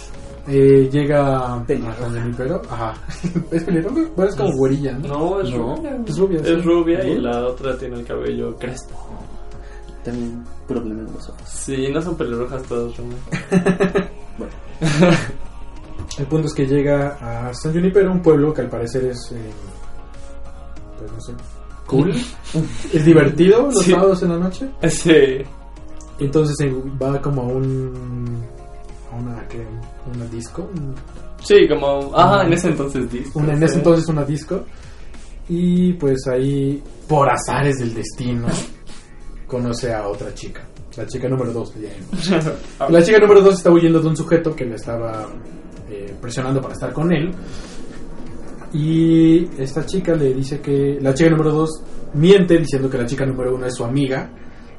eh, 0.49 0.89
llega. 0.91 1.65
San 1.67 2.23
Junipero. 2.23 2.63
Ajá. 2.71 2.95
¿Es 3.51 3.65
pelirroja? 3.65 4.01
Bueno, 4.17 4.31
es 4.31 4.37
como 4.37 4.53
güerilla, 4.57 4.93
¿no? 4.99 5.09
No, 5.09 5.41
es 5.41 5.51
No, 5.51 5.77
rubia. 5.77 5.99
es 6.07 6.17
rubia, 6.19 6.45
sí. 6.45 6.53
Es 6.53 6.65
rubia 6.65 7.05
y 7.07 7.19
la 7.21 7.47
otra 7.47 7.77
tiene 7.79 7.97
el 8.01 8.05
cabello 8.07 8.57
crespo. 8.57 8.97
También 10.05 10.43
problema 10.67 11.01
en 11.03 11.13
los 11.15 11.29
ojos. 11.29 11.43
Sí, 11.47 11.89
no 11.93 12.03
son 12.03 12.17
pelirrojas 12.17 12.63
todas, 12.65 12.97
Rumi. 12.97 13.15
El 16.19 16.27
punto 16.27 16.47
es 16.49 16.55
que 16.55 16.67
llega 16.67 17.17
a 17.49 17.55
San 17.55 17.73
Junipero, 17.73 18.11
un 18.13 18.21
pueblo 18.21 18.53
que 18.53 18.63
al 18.63 18.69
parecer 18.69 19.05
es. 19.07 19.33
eh, 19.33 19.51
pues 20.99 21.13
no 21.13 21.21
sé. 21.21 21.33
Cool. 21.87 22.11
es 22.93 23.05
divertido 23.05 23.67
los 23.67 23.83
Sí. 23.85 23.91
sábados 23.93 24.23
en 24.23 24.29
la 24.31 24.39
noche. 24.39 24.69
Sí. 24.89 25.43
Entonces 26.19 26.57
va 27.01 27.21
como 27.23 27.43
a 27.43 27.47
un. 27.47 28.45
Una, 29.19 29.47
¿qué? 29.49 29.65
Una 30.15 30.25
disco. 30.27 30.69
un- 30.75 30.95
Sí, 31.43 31.67
como. 31.69 32.15
Ajá, 32.17 32.47
en 32.47 32.53
ese 32.53 32.69
entonces 32.69 33.11
disco. 33.11 33.39
una- 33.41 33.53
en 33.55 33.63
ese 33.63 33.77
entonces 33.79 34.09
una 34.09 34.25
disco. 34.25 34.65
Y 35.49 35.93
pues 35.95 36.27
ahí, 36.29 36.83
por 37.09 37.29
azares 37.29 37.79
del 37.79 37.93
destino, 37.95 38.47
conoce 39.47 39.93
a 39.93 40.07
otra 40.09 40.33
chica. 40.35 40.63
La 40.97 41.07
chica 41.07 41.29
número 41.29 41.53
2 41.53 41.73
La 42.91 43.03
chica 43.03 43.19
número 43.19 43.41
2 43.41 43.55
está 43.55 43.71
huyendo 43.71 44.01
de 44.01 44.09
un 44.09 44.17
sujeto 44.17 44.55
que 44.55 44.65
le 44.67 44.75
estaba 44.77 45.27
eh, 45.91 46.15
presionando 46.21 46.61
para 46.61 46.75
estar 46.75 46.93
con 46.93 47.13
él. 47.13 47.33
Y 48.73 49.45
esta 49.61 49.85
chica 49.85 50.15
le 50.15 50.33
dice 50.33 50.61
que 50.61 50.99
la 51.01 51.13
chica 51.13 51.31
número 51.31 51.53
2 51.53 51.71
miente 52.15 52.57
diciendo 52.59 52.89
que 52.89 52.99
la 52.99 53.07
chica 53.07 53.27
número 53.27 53.55
1 53.55 53.67
es 53.67 53.75
su 53.75 53.85
amiga 53.85 54.31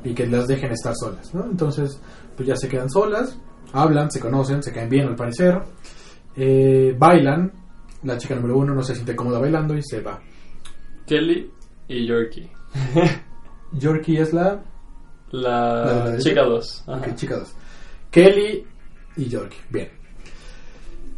y 0.03 0.13
que 0.13 0.25
las 0.25 0.47
dejen 0.47 0.71
estar 0.71 0.93
solas. 0.95 1.34
¿no? 1.34 1.45
Entonces, 1.45 1.99
pues 2.36 2.47
ya 2.47 2.55
se 2.55 2.67
quedan 2.67 2.89
solas, 2.89 3.38
hablan, 3.74 4.09
se 4.09 4.19
conocen, 4.19 4.63
se 4.63 4.71
caen 4.71 4.89
bien 4.89 5.07
al 5.07 5.15
parecer, 5.15 5.59
eh, 6.36 6.95
bailan. 6.97 7.51
La 8.03 8.17
chica 8.17 8.36
número 8.36 8.57
1 8.57 8.74
no 8.74 8.84
se 8.84 8.95
siente 8.95 9.15
cómoda 9.15 9.39
bailando 9.39 9.76
y 9.76 9.82
se 9.84 10.01
va. 10.01 10.19
Kelly 11.05 11.51
y 11.88 12.05
Yorkie. 12.05 12.49
Yorkie 13.74 14.19
es 14.19 14.34
la 14.34 14.61
La, 15.32 16.17
chica 16.19 16.43
2. 16.43 16.84
Ok, 16.88 17.15
chica 17.15 17.38
dos. 17.38 17.55
Kelly 18.11 18.65
y 19.17 19.26
Yorkie. 19.26 19.59
Bien. 19.69 19.89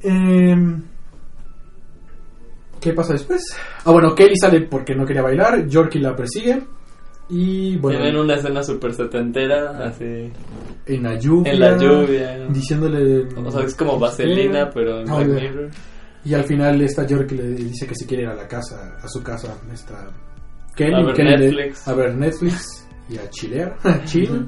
Em, 0.02 0.84
¿Qué 2.80 2.94
pasa 2.94 3.14
después? 3.14 3.42
Ah, 3.84 3.92
bueno, 3.92 4.14
Kelly 4.14 4.38
sale 4.38 4.62
porque 4.62 4.96
no 4.96 5.06
quería 5.06 5.24
bailar. 5.24 5.68
Yorkie 5.68 6.00
la 6.00 6.16
persigue. 6.16 6.62
Y 7.30 7.78
bueno, 7.78 8.00
Tienen 8.00 8.22
una 8.22 8.36
escena 8.36 8.62
súper 8.62 8.94
setentera, 8.94 9.72
así. 9.88 10.32
en 10.86 11.04
la 11.04 11.18
lluvia. 11.20 11.52
En 11.54 11.60
la 11.60 11.78
lluvia. 11.78 12.48
Diciéndole. 12.50 13.28
O 13.36 13.50
sea, 13.52 13.64
es 13.64 13.74
como 13.76 13.98
vaselina, 14.00 14.70
pero 14.72 15.02
en 15.02 15.10
Ah, 15.10 15.16
Black. 15.24 15.42
Mirror. 15.42 15.70
Y 16.24 16.34
al 16.34 16.44
final 16.44 16.82
esta 16.82 17.06
Yorkie 17.06 17.36
le 17.36 17.48
dice 17.50 17.88
que 17.88 17.96
si 17.96 18.06
quiere 18.06 18.24
ir 18.24 18.30
a 18.30 18.36
la 18.36 18.48
casa, 18.48 18.96
a 19.02 19.08
su 19.08 19.22
casa, 19.24 19.56
esta 19.74 20.08
Kelly, 20.76 20.94
A 20.94 21.06
ver 21.06 21.16
Kelly 21.16 21.30
le- 21.30 21.38
Netflix. 21.38 21.88
a 21.88 21.94
ver 21.94 22.16
Netflix 22.16 22.88
y 23.10 23.18
a 23.18 23.30
chilear, 23.30 23.76
a 23.84 24.04
chill. 24.06 24.48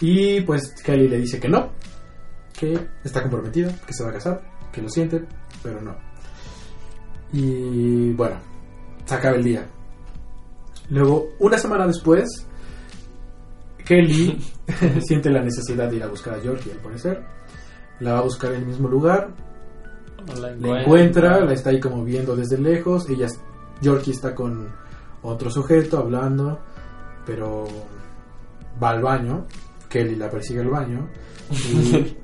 Y 0.00 0.40
pues 0.42 0.72
Kelly 0.84 1.08
le 1.08 1.18
dice 1.18 1.38
que 1.40 1.48
no, 1.48 1.70
que 2.58 2.76
está 3.04 3.22
comprometida, 3.22 3.72
que 3.86 3.92
se 3.92 4.02
va 4.04 4.10
a 4.10 4.12
casar, 4.14 4.40
que 4.72 4.82
lo 4.82 4.88
siente, 4.88 5.22
pero 5.62 5.80
no. 5.80 5.96
Y 7.32 8.12
bueno, 8.12 8.36
se 9.04 9.14
acaba 9.14 9.36
el 9.36 9.44
día. 9.44 9.66
Luego, 10.90 11.30
una 11.40 11.58
semana 11.58 11.86
después, 11.86 12.28
Kelly 13.84 14.38
siente 15.04 15.30
la 15.30 15.42
necesidad 15.42 15.88
de 15.90 15.96
ir 15.96 16.02
a 16.02 16.08
buscar 16.08 16.34
a 16.34 16.40
Georgie, 16.40 16.72
al 16.72 16.78
parecer. 16.78 17.22
La 18.00 18.12
va 18.14 18.18
a 18.18 18.22
buscar 18.22 18.52
en 18.52 18.60
el 18.60 18.66
mismo 18.66 18.88
lugar, 18.88 19.30
La 20.40 20.50
la 20.50 20.80
encuentra, 20.82 21.44
la 21.44 21.52
está 21.54 21.70
ahí 21.70 21.80
como 21.80 22.04
viendo 22.04 22.36
desde 22.36 22.58
lejos. 22.58 23.08
Ella, 23.08 23.26
Yorkie 23.80 24.10
está 24.12 24.34
con 24.34 24.68
otro 25.22 25.50
sujeto 25.50 25.98
hablando, 25.98 26.60
pero 27.24 27.64
va 28.82 28.90
al 28.90 29.02
baño. 29.02 29.46
Kelly 29.88 30.16
la 30.16 30.28
persigue 30.28 30.60
al 30.60 30.68
baño 30.68 31.08
y 31.50 32.16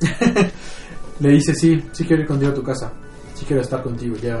le 1.20 1.28
dice: 1.28 1.54
Sí, 1.54 1.82
sí 1.92 2.04
quiero 2.04 2.22
ir 2.22 2.28
contigo 2.28 2.50
a 2.50 2.54
tu 2.54 2.62
casa, 2.62 2.92
sí 3.34 3.44
quiero 3.44 3.62
estar 3.62 3.82
contigo, 3.82 4.16
ya. 4.16 4.38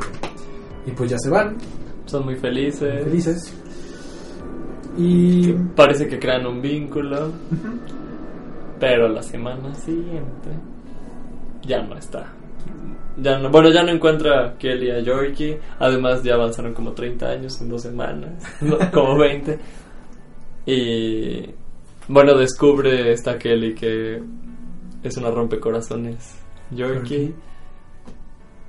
Y 0.86 0.90
pues 0.92 1.10
ya 1.10 1.18
se 1.18 1.30
van, 1.30 1.56
Son 2.06 2.24
muy 2.24 2.34
felices. 2.36 3.04
felices. 3.04 3.54
Y 4.96 5.52
Parece 5.74 6.06
que 6.08 6.18
crean 6.18 6.46
un 6.46 6.60
vínculo. 6.60 7.30
Pero 8.78 9.08
la 9.08 9.22
semana 9.22 9.74
siguiente 9.74 10.50
ya 11.62 11.82
no 11.82 11.96
está. 11.96 12.32
Ya 13.16 13.38
no, 13.38 13.50
bueno, 13.50 13.70
ya 13.70 13.82
no 13.82 13.92
encuentra 13.92 14.46
a 14.46 14.58
Kelly 14.58 14.90
a 14.90 15.00
Yorkie. 15.00 15.58
Además, 15.78 16.22
ya 16.22 16.34
avanzaron 16.34 16.74
como 16.74 16.92
30 16.92 17.26
años 17.26 17.60
en 17.60 17.68
dos 17.68 17.82
semanas. 17.82 18.42
como 18.92 19.18
20. 19.18 19.58
Y 20.66 21.46
bueno, 22.08 22.36
descubre 22.36 23.12
esta 23.12 23.38
Kelly 23.38 23.74
que 23.74 24.22
es 25.02 25.16
una 25.16 25.30
rompecorazones. 25.30 26.36
Yorkie. 26.70 27.34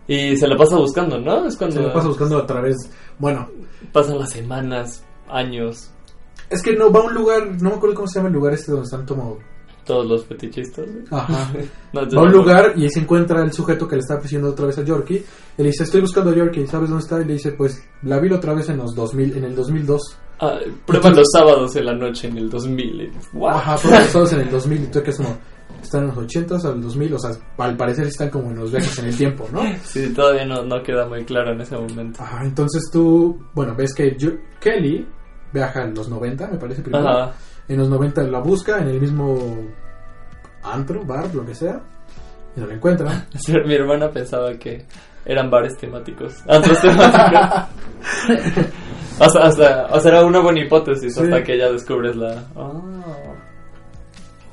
Y 0.07 0.35
se 0.35 0.47
la 0.47 0.57
pasa 0.57 0.77
buscando, 0.77 1.17
¿no? 1.17 1.45
Es 1.45 1.55
cuando 1.55 1.77
se 1.77 1.81
lo 1.81 1.93
pasa 1.93 2.07
buscando 2.07 2.37
a 2.37 2.45
través. 2.45 2.75
Bueno, 3.17 3.49
pasan 3.93 4.19
las 4.19 4.31
semanas, 4.31 5.05
años, 5.29 5.91
es 6.53 6.61
que 6.61 6.75
no 6.75 6.91
va 6.91 7.01
a 7.01 7.03
un 7.03 7.13
lugar, 7.13 7.47
no 7.61 7.69
me 7.71 7.75
acuerdo 7.75 7.95
cómo 7.95 8.07
se 8.07 8.19
llama 8.19 8.29
el 8.29 8.35
lugar 8.35 8.53
este 8.53 8.71
donde 8.71 8.85
están 8.85 9.05
como. 9.05 9.39
todos 9.85 10.05
los 10.07 10.25
fetichistas. 10.25 10.85
Ajá. 11.11 11.51
No, 11.93 12.01
Va 12.01 12.21
a 12.21 12.25
un 12.25 12.31
lugar 12.31 12.73
y 12.75 12.83
ahí 12.83 12.89
se 12.89 13.01
encuentra 13.01 13.43
el 13.43 13.53
sujeto 13.53 13.87
que 13.87 13.95
le 13.97 13.99
está 14.01 14.15
persiguiendo 14.17 14.49
otra 14.49 14.65
vez 14.65 14.77
a 14.79 14.83
Yorkie. 14.83 15.23
Y 15.57 15.61
le 15.61 15.67
dice, 15.69 15.83
estoy 15.83 16.01
buscando 16.01 16.31
a 16.31 16.35
Yorkie, 16.35 16.65
¿sabes 16.65 16.89
dónde 16.89 17.03
está? 17.03 17.21
Y 17.21 17.25
le 17.25 17.33
dice, 17.33 17.51
pues 17.51 17.83
la 18.01 18.19
vi 18.19 18.31
otra 18.33 18.53
vez 18.55 18.67
en 18.69 18.77
los 18.77 18.95
2000, 18.95 19.37
en 19.37 19.43
el 19.43 19.55
2002. 19.55 20.01
Ah, 20.39 20.57
prueban 20.87 21.15
los 21.15 21.27
sábados 21.31 21.75
en 21.75 21.85
la 21.85 21.93
noche 21.93 22.29
en 22.29 22.37
el 22.39 22.49
2000. 22.49 23.01
y- 23.01 23.11
¡Wow! 23.37 23.49
Ajá, 23.49 23.75
pero 23.83 23.97
todos 24.11 24.33
en 24.33 24.39
el 24.41 24.49
2000. 24.49 24.83
Y 24.83 24.87
tú 24.87 25.03
que 25.03 25.11
es 25.11 25.17
como, 25.17 25.37
están 25.83 26.01
en 26.01 26.07
los 26.07 26.17
80s 26.17 26.65
al 26.65 26.81
2000. 26.81 27.13
O 27.13 27.19
sea, 27.19 27.31
al 27.59 27.77
parecer 27.77 28.07
están 28.07 28.29
como 28.31 28.49
en 28.49 28.57
los 28.57 28.71
viajes 28.71 28.97
en 28.97 29.05
el 29.05 29.15
tiempo, 29.17 29.47
¿no? 29.53 29.61
Sí, 29.83 30.11
todavía 30.15 30.45
no, 30.47 30.63
no 30.63 30.81
queda 30.81 31.05
muy 31.07 31.23
claro 31.25 31.51
en 31.51 31.61
ese 31.61 31.77
momento. 31.77 32.23
Ajá, 32.23 32.43
entonces 32.43 32.89
tú, 32.91 33.39
bueno, 33.53 33.75
ves 33.75 33.93
que 33.93 34.15
Yo- 34.17 34.31
Kelly 34.59 35.05
viaja 35.53 35.83
en 35.83 35.93
los 35.93 36.09
90, 36.09 36.47
me 36.47 36.57
parece 36.57 36.81
primero. 36.81 37.07
Ajá. 37.07 37.33
En 37.67 37.77
los 37.77 37.89
90 37.89 38.23
la 38.23 38.39
busca 38.39 38.79
en 38.79 38.89
el 38.89 38.99
mismo 38.99 39.37
antro, 40.63 41.05
bar, 41.05 41.33
lo 41.33 41.45
que 41.45 41.55
sea. 41.55 41.81
Y 42.55 42.59
no 42.59 42.67
la 42.67 42.73
encuentra. 42.75 43.25
Mi 43.65 43.73
hermana 43.75 44.09
pensaba 44.09 44.53
que 44.53 44.85
eran 45.25 45.49
bares 45.49 45.77
temáticos. 45.77 46.35
Antros 46.47 46.81
temáticos. 46.81 47.49
hasta, 49.19 49.39
hasta, 49.39 49.85
o 49.91 49.99
sea, 49.99 50.11
era 50.11 50.25
una 50.25 50.39
buena 50.41 50.61
hipótesis 50.61 51.13
Sí. 51.15 51.21
hasta 51.23 51.43
que 51.43 51.57
ya 51.57 51.71
descubres 51.71 52.15
la. 52.15 52.43
Ah. 52.55 52.81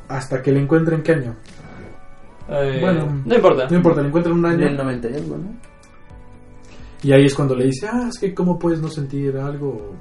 Hasta 0.09 0.43
que 0.43 0.53
la 0.53 0.61
encuentra 0.61 0.97
en 0.97 1.03
qué 1.03 1.13
año. 1.13 1.37
Ay, 2.49 2.81
Bueno, 2.81 3.23
no 3.25 3.35
importa. 3.35 3.67
No 3.69 3.77
importa, 3.77 4.01
la 4.03 4.09
encuentra 4.09 4.33
en 4.33 4.39
un 4.39 4.47
En 4.47 4.61
el 4.61 4.69
año. 4.69 4.83
90 4.85 5.09
y 5.09 5.15
algo, 5.15 5.39
¿no? 5.39 5.51
Y 7.03 7.13
ahí 7.13 7.25
es 7.27 7.35
cuando 7.35 7.55
le 7.55 7.65
dice, 7.65 7.89
ah, 7.91 8.09
es 8.09 8.19
que 8.19 8.35
cómo 8.35 8.59
puedes 8.59 8.81
no 8.81 8.89
sentir 8.89 9.37
algo. 9.37 9.95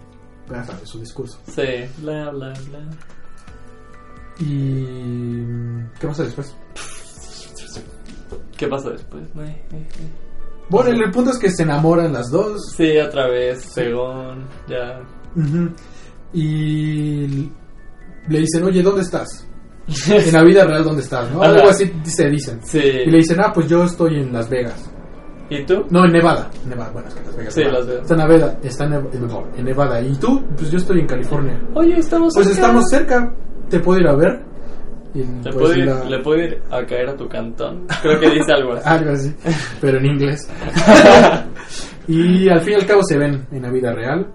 Ya 0.49 0.63
sabes, 0.63 0.89
su 0.89 0.99
discurso. 0.99 1.39
Sí, 1.47 1.85
bla, 1.99 2.31
bla, 2.31 2.53
bla. 2.69 2.79
Y. 4.39 5.35
¿Qué 5.99 6.07
pasa 6.07 6.23
después? 6.23 6.55
¿Qué 8.57 8.67
pasa 8.67 8.89
después? 8.89 9.23
Eh, 9.23 9.63
eh, 9.71 9.87
eh. 9.99 10.09
Bueno, 10.69 10.89
el 10.91 11.11
punto 11.11 11.31
es 11.31 11.37
que 11.37 11.49
se 11.49 11.63
enamoran 11.63 12.13
las 12.13 12.29
dos. 12.29 12.73
Sí, 12.75 12.97
otra 12.97 13.27
vez, 13.27 13.63
según. 13.73 14.47
Ya. 14.67 15.01
Y 16.33 17.49
le 18.27 18.39
dicen, 18.39 18.63
oye, 18.63 18.83
¿dónde 18.83 19.01
estás? 19.01 19.47
En 20.07 20.31
la 20.31 20.43
vida 20.43 20.65
real, 20.65 20.83
¿dónde 20.83 21.01
estás? 21.01 21.31
¿no? 21.31 21.41
Algo 21.43 21.69
así 21.69 21.91
se 22.03 22.29
dicen. 22.29 22.59
Sí. 22.63 22.79
Y 22.79 23.09
le 23.09 23.17
dicen, 23.17 23.39
ah, 23.41 23.51
pues 23.53 23.67
yo 23.67 23.83
estoy 23.83 24.19
en 24.19 24.31
Las 24.31 24.49
Vegas. 24.49 24.91
¿Y 25.49 25.65
tú? 25.65 25.85
No, 25.89 26.05
en 26.05 26.11
Nevada. 26.11 26.49
Nevada, 26.67 26.91
bueno, 26.91 27.07
es 27.07 27.15
que 27.15 27.25
Las 27.25 27.35
Vegas. 27.37 27.53
Sí, 27.53 27.59
Nevada. 27.61 27.79
Las 27.79 27.87
Vegas. 27.87 28.01
Está 28.03 28.13
en 28.13 28.19
Nevada. 28.19 28.59
Está 28.63 28.83
en 28.85 28.89
Nevada, 28.91 29.47
en 29.57 29.65
Nevada. 29.65 30.01
¿Y 30.01 30.15
tú? 30.17 30.43
Pues 30.57 30.71
yo 30.71 30.77
estoy 30.77 30.99
en 31.01 31.07
California. 31.07 31.59
Oye, 31.73 31.97
estamos 31.97 32.33
Pues 32.35 32.47
estamos 32.47 32.85
cerca. 32.89 33.33
¿Te 33.69 33.79
puedo 33.79 33.99
ir 33.99 34.07
a 34.07 34.15
ver? 34.15 34.43
Y, 35.15 35.19
¿Le, 35.19 35.25
pues, 35.43 35.55
puedo 35.55 35.73
ir, 35.75 35.85
la- 35.85 36.03
¿Le 36.05 36.19
puedo 36.19 36.39
ir 36.43 36.61
a 36.69 36.85
caer 36.85 37.09
a 37.09 37.17
tu 37.17 37.27
cantón? 37.27 37.87
Creo 38.03 38.19
que 38.19 38.29
dice 38.29 38.51
algo 38.53 38.73
así. 38.73 38.83
Algo 38.89 39.11
así, 39.11 39.35
pero 39.81 39.97
en 39.97 40.05
inglés. 40.05 40.47
y 42.07 42.47
al 42.49 42.61
fin 42.61 42.73
y 42.73 42.75
al 42.75 42.85
cabo 42.85 43.01
se 43.03 43.17
ven 43.17 43.45
en 43.51 43.61
la 43.63 43.71
vida 43.71 43.91
real. 43.93 44.27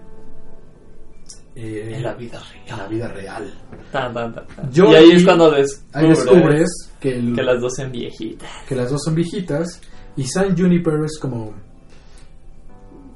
Eh, 1.57 1.93
En 1.95 2.03
la 2.03 2.15
vida 2.15 2.39
en 2.39 2.65
real. 2.67 2.79
la 2.79 2.89
vida 2.89 3.09
real. 3.09 3.55
Tan, 3.93 4.13
tan, 4.13 4.35
tan, 4.35 4.47
tan. 4.49 4.73
Yo 4.73 4.91
y 4.91 4.95
ahí 4.97 5.11
vi- 5.11 5.17
es 5.17 5.25
cuando 5.25 5.51
descubres, 5.53 5.87
Ahí 5.93 6.09
descubres 6.09 6.91
que, 7.01 7.17
el- 7.17 7.35
que 7.37 7.43
las 7.45 7.61
dos 7.61 7.73
son 7.77 7.93
viejitas. 7.93 8.49
que 8.69 8.75
las 8.75 8.91
dos 8.91 9.01
son 9.05 9.15
viejitas 9.15 9.81
y 10.17 10.25
San 10.25 10.57
Juniper 10.57 10.95
es 11.05 11.19
como... 11.21 11.53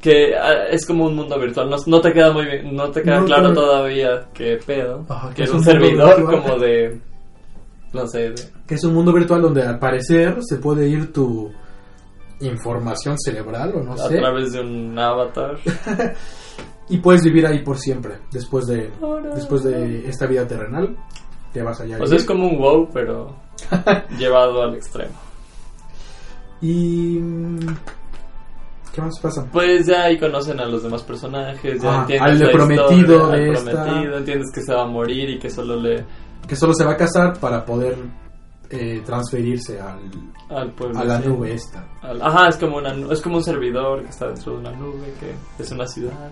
Que 0.00 0.36
ah, 0.36 0.66
es 0.70 0.86
como 0.86 1.06
un 1.06 1.16
mundo 1.16 1.38
virtual. 1.40 1.68
No, 1.68 1.76
no 1.86 2.00
te 2.00 2.12
queda 2.12 2.32
muy 2.32 2.44
bien, 2.46 2.74
no 2.74 2.88
te 2.90 3.02
queda 3.02 3.18
No, 3.20 3.26
claro 3.26 3.52
todavía 3.52 4.28
qué 4.32 4.58
pedo. 4.64 5.04
Ajá, 5.08 5.30
que 5.30 5.34
que 5.36 5.42
es 5.44 5.50
un 5.52 5.62
servidor 5.64 6.16
virtual. 6.18 6.42
como 6.42 6.58
de. 6.60 7.00
No 7.92 8.06
sé, 8.06 8.30
de- 8.30 8.42
que 8.66 8.76
es 8.76 8.84
un 8.84 8.94
mundo 8.94 9.12
virtual 9.12 9.42
donde 9.42 9.62
al 9.62 9.78
parecer 9.80 10.36
se 10.48 10.58
puede 10.58 10.88
ir 10.88 11.12
tu 11.12 11.50
información 12.40 13.16
cerebral 13.18 13.72
o 13.74 13.82
no 13.82 13.94
a 13.94 13.96
sé 14.08 14.18
través 14.18 14.52
de 14.52 14.60
un 14.60 14.96
avatar. 14.96 15.58
y 16.88 16.98
puedes 16.98 17.24
vivir 17.24 17.44
ahí 17.46 17.64
por 17.64 17.76
siempre 17.78 18.18
después 18.30 18.66
de 18.68 18.92
Ahora. 19.02 19.34
después 19.34 19.64
de 19.64 20.08
esta 20.08 20.26
vida 20.26 20.46
terrenal 20.46 20.96
te 21.52 21.60
vas 21.60 21.80
allá 21.80 21.96
a 21.96 22.02
O 22.02 22.06
sea, 22.06 22.18
es 22.18 22.24
como 22.24 22.46
un 22.46 22.56
WoW, 22.58 22.88
pero 22.92 23.34
llevado 24.16 24.62
al 24.62 24.76
extremo. 24.76 25.14
Y 26.60 27.18
mm, 27.20 27.58
qué 28.92 29.00
más 29.02 29.18
pasa 29.20 29.46
Pues 29.52 29.86
ya 29.86 30.04
ahí 30.04 30.18
conocen 30.18 30.58
a 30.60 30.66
los 30.66 30.82
demás 30.82 31.02
personajes, 31.02 31.80
ya 31.82 31.90
Ah, 31.92 32.00
entiendes 32.02 32.30
al 32.32 32.38
de 32.38 32.44
la 32.46 32.52
prometido 32.52 33.16
historia, 33.16 33.36
de 33.36 33.48
al 33.50 33.56
esta. 33.56 33.70
prometido, 33.84 34.18
entiendes 34.18 34.46
que 34.54 34.60
se 34.62 34.74
va 34.74 34.82
a 34.82 34.86
morir 34.86 35.30
y 35.30 35.38
que 35.38 35.50
solo 35.50 35.76
le 35.76 36.04
que 36.46 36.56
solo 36.56 36.72
se 36.72 36.84
va 36.84 36.92
a 36.92 36.96
casar 36.96 37.38
para 37.38 37.64
poder 37.64 37.96
eh, 38.70 39.02
transferirse 39.04 39.78
al, 39.80 39.98
Al 40.50 40.70
pueblo. 40.72 40.98
a 40.98 41.04
la 41.04 41.20
sí. 41.22 41.28
nube 41.28 41.52
esta. 41.54 41.86
Al- 42.02 42.20
Ajá, 42.22 42.48
es 42.48 42.56
como, 42.56 42.76
una, 42.78 42.92
nu- 42.94 43.10
es 43.12 43.20
como 43.20 43.36
un 43.36 43.42
servidor 43.44 44.02
que 44.02 44.08
está 44.08 44.26
dentro 44.28 44.52
de 44.54 44.58
una 44.60 44.70
nube, 44.72 45.12
que 45.20 45.62
es 45.62 45.70
una 45.72 45.86
ciudad. 45.86 46.30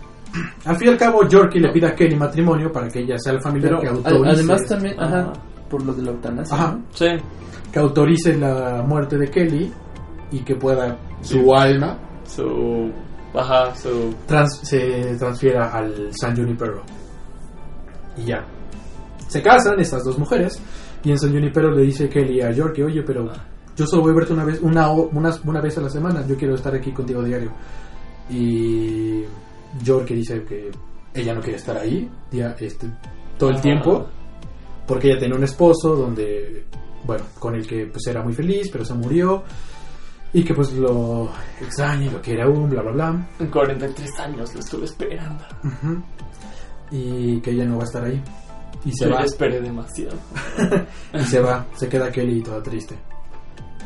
Al 0.64 0.76
fin 0.76 0.88
y 0.88 0.90
al 0.92 0.96
cabo, 0.98 1.26
Yorkie 1.28 1.60
le 1.60 1.70
pide 1.70 1.86
a 1.88 1.94
Kelly 1.94 2.16
matrimonio 2.16 2.70
para 2.72 2.88
que 2.88 3.00
ella 3.00 3.18
sea 3.18 3.32
el 3.34 3.40
familiar 3.42 3.78
Pero 3.80 3.82
que 3.82 3.88
autorice, 4.10 4.30
además 4.30 4.66
también, 4.66 5.00
ajá, 5.00 5.18
Ajá. 5.20 5.32
por 5.70 5.82
lo 5.84 5.92
de 5.94 6.02
la 6.02 6.10
eutanasia. 6.12 6.56
Ajá. 6.56 6.72
¿no? 6.72 6.82
Sí, 6.92 7.06
que 7.72 7.78
autorice 7.78 8.34
la 8.36 8.82
muerte 8.86 9.18
de 9.18 9.28
Kelly 9.30 9.72
y 10.30 10.40
que 10.40 10.54
pueda 10.56 10.96
su 11.22 11.38
Sí. 11.38 11.44
alma 11.54 11.98
su. 12.26 12.90
Ajá, 13.34 13.74
su. 13.74 14.14
trans- 14.26 14.60
se 14.62 15.14
transfiera 15.18 15.70
al 15.72 16.08
San 16.12 16.34
Junipero. 16.36 16.82
Y 18.16 18.24
ya. 18.24 18.44
Se 19.28 19.42
casan 19.42 19.78
estas 19.80 20.02
dos 20.04 20.18
mujeres 20.18 20.60
y 21.04 21.10
en 21.10 21.18
San 21.18 21.30
Junipero 21.32 21.70
le 21.70 21.82
dice 21.82 22.08
Kelly 22.08 22.40
a 22.40 22.50
Yorkie, 22.50 22.82
oye, 22.84 23.02
pero 23.02 23.30
yo 23.76 23.86
solo 23.86 24.02
voy 24.02 24.12
a 24.12 24.14
verte 24.14 24.32
una 24.32 24.44
vez, 24.44 24.60
una, 24.62 24.90
una, 24.90 25.30
una 25.44 25.60
vez 25.60 25.76
a 25.78 25.82
la 25.82 25.90
semana, 25.90 26.24
yo 26.26 26.36
quiero 26.36 26.54
estar 26.54 26.74
aquí 26.74 26.92
contigo 26.92 27.22
diario. 27.22 27.50
Y 28.30 29.22
Yorkie 29.82 30.14
dice 30.14 30.42
que 30.44 30.70
ella 31.14 31.34
no 31.34 31.40
quiere 31.40 31.58
estar 31.58 31.76
ahí 31.76 32.08
dia- 32.30 32.56
este, 32.58 32.88
todo 33.38 33.50
el 33.50 33.56
Ajá. 33.56 33.62
tiempo 33.62 34.06
porque 34.86 35.10
ella 35.10 35.18
tenía 35.20 35.36
un 35.36 35.44
esposo 35.44 35.94
donde, 35.94 36.64
bueno, 37.04 37.24
con 37.38 37.54
el 37.54 37.66
que 37.66 37.86
pues 37.86 38.06
era 38.06 38.22
muy 38.22 38.32
feliz, 38.32 38.68
pero 38.70 38.84
se 38.84 38.94
murió 38.94 39.42
y 40.32 40.44
que 40.44 40.54
pues 40.54 40.72
lo 40.72 41.30
extraña 41.60 42.06
y 42.06 42.10
lo 42.10 42.20
quiere 42.20 42.42
aún, 42.42 42.68
bla, 42.68 42.82
bla, 42.82 42.92
bla. 42.92 43.26
En 43.38 43.46
43 43.48 44.20
años 44.20 44.54
lo 44.54 44.60
estuve 44.60 44.84
esperando. 44.84 45.44
Y 46.90 47.40
que 47.40 47.50
ella 47.50 47.64
no 47.64 47.76
va 47.76 47.82
a 47.82 47.86
estar 47.86 48.04
ahí. 48.04 48.22
Y 48.84 48.92
se 48.92 49.06
Yo 49.08 49.14
va. 49.14 49.22
esperé 49.22 49.60
demasiado. 49.60 50.16
Y 51.14 51.20
se 51.24 51.40
va. 51.40 51.64
Se 51.74 51.88
queda 51.88 52.10
Kelly 52.10 52.42
toda 52.42 52.62
triste. 52.62 52.94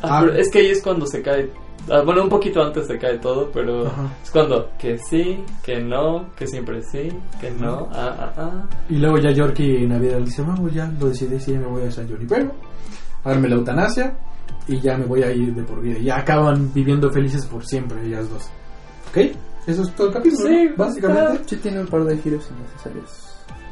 Ah, 0.02 0.18
Ah. 0.18 0.20
pero 0.22 0.34
es 0.34 0.50
que 0.50 0.58
ahí 0.58 0.70
es 0.70 0.82
cuando 0.82 1.06
se 1.06 1.22
cae. 1.22 1.50
ah, 1.90 2.02
bueno, 2.04 2.22
un 2.24 2.28
poquito 2.28 2.62
antes 2.62 2.86
se 2.86 2.98
cae 2.98 3.18
todo, 3.18 3.50
pero 3.52 3.86
Ajá. 3.86 4.10
es 4.22 4.30
cuando 4.30 4.70
que 4.78 4.98
sí, 4.98 5.42
que 5.62 5.80
no, 5.82 6.30
que 6.36 6.46
siempre 6.46 6.82
sí, 6.82 7.08
que 7.40 7.50
no, 7.52 7.88
ah, 7.92 8.16
ah, 8.18 8.32
ah. 8.36 8.62
Y 8.90 8.96
luego 8.96 9.18
ya 9.18 9.30
Yorkie 9.30 9.84
en 9.84 9.90
Navidad 9.90 10.18
le 10.18 10.24
dice, 10.26 10.42
vamos, 10.42 10.72
ya 10.72 10.86
lo 10.98 11.06
decidí, 11.08 11.38
sí, 11.40 11.52
me 11.52 11.66
voy 11.66 11.84
a 11.84 11.90
San 11.90 12.08
Junipero. 12.08 12.52
A 13.24 13.30
darme 13.30 13.48
la 13.48 13.54
eutanasia. 13.56 14.16
Y 14.68 14.80
ya 14.80 14.96
me 14.96 15.04
voy 15.06 15.22
a 15.22 15.32
ir 15.32 15.54
de 15.54 15.62
por 15.62 15.80
vida. 15.80 15.98
Y 15.98 16.04
ya 16.04 16.18
acaban 16.18 16.72
viviendo 16.72 17.10
felices 17.10 17.44
por 17.46 17.64
siempre, 17.66 18.04
ellas 18.06 18.28
dos. 18.30 18.48
¿Ok? 19.10 19.36
Eso 19.66 19.82
es 19.82 19.94
todo 19.94 20.08
el 20.08 20.12
capítulo, 20.14 20.48
Sí, 20.48 20.68
¿no? 20.70 20.76
básicamente. 20.84 21.42
Sí 21.46 21.56
tiene 21.56 21.80
un 21.80 21.86
par 21.86 22.04
de 22.04 22.16
giros 22.18 22.48
innecesarios. 22.50 23.26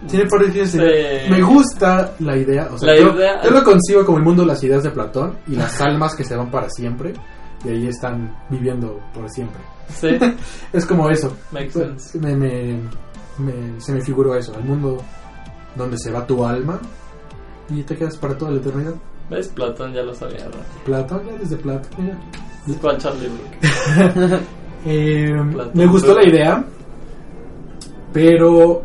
Tiene 0.08 0.26
por 0.26 0.46
decir, 0.46 0.66
Sí. 0.66 1.30
me 1.30 1.42
gusta 1.42 2.14
la 2.20 2.36
idea, 2.36 2.68
o 2.72 2.78
sea, 2.78 2.92
La 2.94 3.00
yo, 3.00 3.14
idea- 3.14 3.42
yo 3.42 3.50
lo 3.50 3.64
concibo 3.64 4.04
como 4.04 4.18
el 4.18 4.24
mundo 4.24 4.42
de 4.42 4.48
las 4.48 4.62
ideas 4.62 4.82
de 4.84 4.90
Platón 4.90 5.38
y 5.48 5.56
las 5.56 5.80
almas 5.80 6.14
que 6.14 6.22
se 6.24 6.36
van 6.36 6.50
para 6.52 6.68
siempre 6.70 7.14
y 7.64 7.68
ahí 7.68 7.86
están 7.88 8.32
viviendo 8.48 9.00
por 9.12 9.28
siempre. 9.28 9.60
Sí, 9.88 10.08
Es 10.72 10.86
como 10.86 11.10
eso. 11.10 11.36
Makes 11.50 11.70
sense. 11.72 12.16
Me, 12.20 12.36
me- 12.36 12.80
me- 13.38 13.80
se 13.80 13.92
me 13.92 14.00
figuró 14.02 14.36
eso, 14.36 14.54
el 14.56 14.64
mundo 14.64 14.98
donde 15.74 15.96
se 15.98 16.12
va 16.12 16.24
tu 16.26 16.44
alma 16.44 16.78
y 17.70 17.82
te 17.82 17.96
quedas 17.96 18.16
para 18.18 18.36
toda 18.38 18.52
la 18.52 18.58
eternidad. 18.58 18.94
¿Ves? 19.30 19.48
Platón 19.48 19.92
ya 19.92 20.02
lo 20.02 20.14
sabía, 20.14 20.44
¿no? 20.46 20.84
Platón, 20.84 21.22
ya 21.26 21.38
desde 21.38 21.56
Platón. 21.56 22.06
ya. 22.06 22.74
Cual 22.80 22.98
Charlie. 22.98 23.28
Eh, 24.86 25.32
Platón, 25.52 25.72
me 25.74 25.86
gustó 25.86 26.14
pero- 26.14 26.20
la 26.20 26.28
idea, 26.28 26.64
pero 28.12 28.82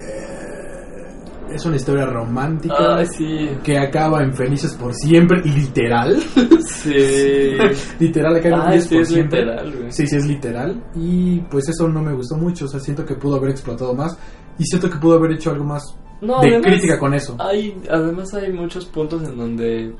eh, 0.00 1.54
es 1.54 1.64
una 1.64 1.76
historia 1.76 2.04
romántica. 2.06 2.96
Ay, 2.96 3.06
sí. 3.06 3.48
que 3.64 3.78
acaba 3.78 4.22
en 4.22 4.34
Felices 4.34 4.74
por 4.74 4.94
Siempre, 4.94 5.40
y 5.44 5.50
literal. 5.50 6.16
Sí. 6.66 6.92
literal, 8.00 8.36
acaba 8.36 8.56
en 8.56 8.60
Ay, 8.72 8.80
Felices 8.80 8.88
sí, 8.88 8.94
por 8.94 9.02
es 9.02 9.08
Siempre. 9.08 9.40
literal, 9.40 9.72
güey. 9.76 9.92
Sí, 9.92 10.06
sí, 10.06 10.16
es 10.16 10.26
literal. 10.26 10.82
Y 10.96 11.40
pues 11.42 11.68
eso 11.68 11.88
no 11.88 12.02
me 12.02 12.12
gustó 12.12 12.36
mucho. 12.36 12.64
O 12.64 12.68
sea, 12.68 12.80
siento 12.80 13.04
que 13.06 13.14
pudo 13.14 13.36
haber 13.36 13.50
explotado 13.50 13.94
más. 13.94 14.16
Y 14.58 14.64
siento 14.64 14.90
que 14.90 14.98
pudo 14.98 15.14
haber 15.16 15.32
hecho 15.32 15.50
algo 15.52 15.64
más 15.64 15.82
No, 16.22 16.40
de 16.40 16.48
además- 16.48 16.66
crítica 16.66 16.98
con 16.98 17.12
eso. 17.14 17.36
Hay, 17.38 17.76
además 17.90 18.32
hay 18.32 18.50
muchos 18.52 18.86
puntos 18.86 19.22
en 19.28 19.36
donde, 19.36 19.92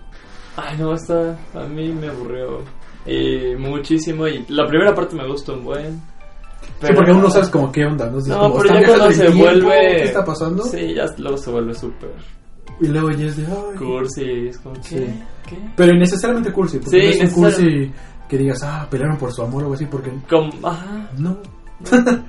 ay 0.56 0.78
no, 0.78 0.94
está, 0.94 1.36
a 1.54 1.64
mí 1.66 1.88
me 1.92 2.08
aburrió 2.08 2.60
y 3.04 3.54
muchísimo 3.58 4.26
y 4.28 4.44
la 4.48 4.66
primera 4.66 4.94
parte 4.94 5.14
me 5.16 5.26
gustó 5.26 5.54
un 5.54 5.64
buen. 5.64 6.00
sí, 6.80 6.92
porque 6.94 7.10
aún 7.10 7.20
no 7.22 7.28
sabes 7.30 7.48
como 7.50 7.70
qué 7.72 7.84
onda. 7.84 8.08
No, 8.08 8.18
Es 8.18 8.26
No, 8.28 8.38
como, 8.38 8.54
pero 8.58 8.64
¿están 8.66 8.80
ya 8.82 8.86
cuando 8.88 9.10
se 9.14 9.20
tiempo? 9.26 9.38
vuelve, 9.42 9.80
¿Qué 9.96 10.04
está 10.04 10.24
pasando? 10.24 10.62
Sí, 10.64 10.94
ya 10.94 11.04
luego 11.18 11.36
se 11.36 11.50
vuelve 11.50 11.74
súper 11.74 12.10
Y 12.80 12.86
luego 12.86 13.10
ya 13.10 13.26
es 13.26 13.36
de. 13.36 13.46
Ay. 13.46 13.76
cursi, 13.78 14.24
es 14.48 14.58
como 14.58 14.74
¿qué? 14.76 14.82
Sí. 14.84 15.22
¿Qué? 15.48 15.58
Pero 15.76 15.92
innecesariamente 15.94 16.52
cursi. 16.52 16.78
Porque 16.78 16.90
Sí, 17.00 17.06
no 17.06 17.10
es 17.10 17.20
un 17.20 17.42
cursi 17.42 17.62
necesariamente. 17.64 17.98
que 18.28 18.38
digas, 18.38 18.62
ah, 18.62 18.86
pelearon 18.88 19.18
por 19.18 19.32
su 19.32 19.42
amor 19.42 19.62
o 19.62 19.64
algo 19.64 19.74
así. 19.74 19.86
Porque 19.86 20.12
Como, 20.30 20.52
ajá, 20.66 21.10
no. 21.18 21.36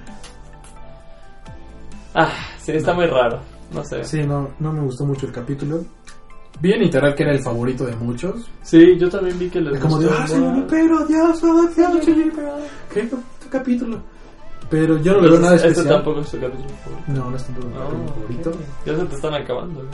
ah, 2.16 2.32
sí, 2.60 2.72
está 2.74 2.94
muy 2.94 3.06
raro, 3.06 3.40
no 3.74 3.84
sé. 3.84 4.04
Sí, 4.04 4.22
no, 4.24 4.50
no 4.60 4.72
me 4.74 4.82
gustó 4.82 5.06
mucho 5.06 5.26
el 5.26 5.32
capítulo. 5.32 5.84
Vi 6.62 6.72
en 6.72 6.84
internet 6.84 7.16
que 7.16 7.24
era 7.24 7.32
el 7.34 7.42
favorito 7.42 7.86
de 7.86 7.96
muchos. 7.96 8.48
Sí, 8.62 8.96
yo 9.00 9.10
también 9.10 9.38
vi 9.40 9.50
que 9.50 9.60
les 9.60 9.74
Es 9.76 9.80
como 9.82 9.98
de, 10.00 10.10
ah, 10.10 10.28
señor. 10.28 10.68
Pero, 10.70 11.06
Dios, 11.08 11.44
oh, 11.44 11.68
Dios, 11.76 12.06
señor 12.06 12.32
Pero. 12.36 12.52
¿Qué 12.94 13.10
cap- 13.10 13.20
capítulo? 13.50 14.00
Pero 14.70 14.98
yo 15.00 15.14
no 15.14 15.22
le 15.22 15.30
veo 15.32 15.40
nada 15.40 15.56
Entonces, 15.56 15.72
especial. 15.78 15.86
Este 15.86 15.94
tampoco 15.96 16.20
es 16.22 16.32
tu 16.32 16.40
capítulo 16.40 16.70
favorito. 16.84 17.12
No, 17.22 17.30
no 17.32 17.36
es 17.38 17.44
tampoco 17.44 17.68
mi 17.68 17.74
Ah, 17.76 17.80
capítulo 17.84 18.14
favorito. 18.14 18.52
Ya 18.86 18.96
se 18.98 19.06
te 19.06 19.16
están 19.16 19.34
acabando. 19.34 19.80
güey. 19.82 19.90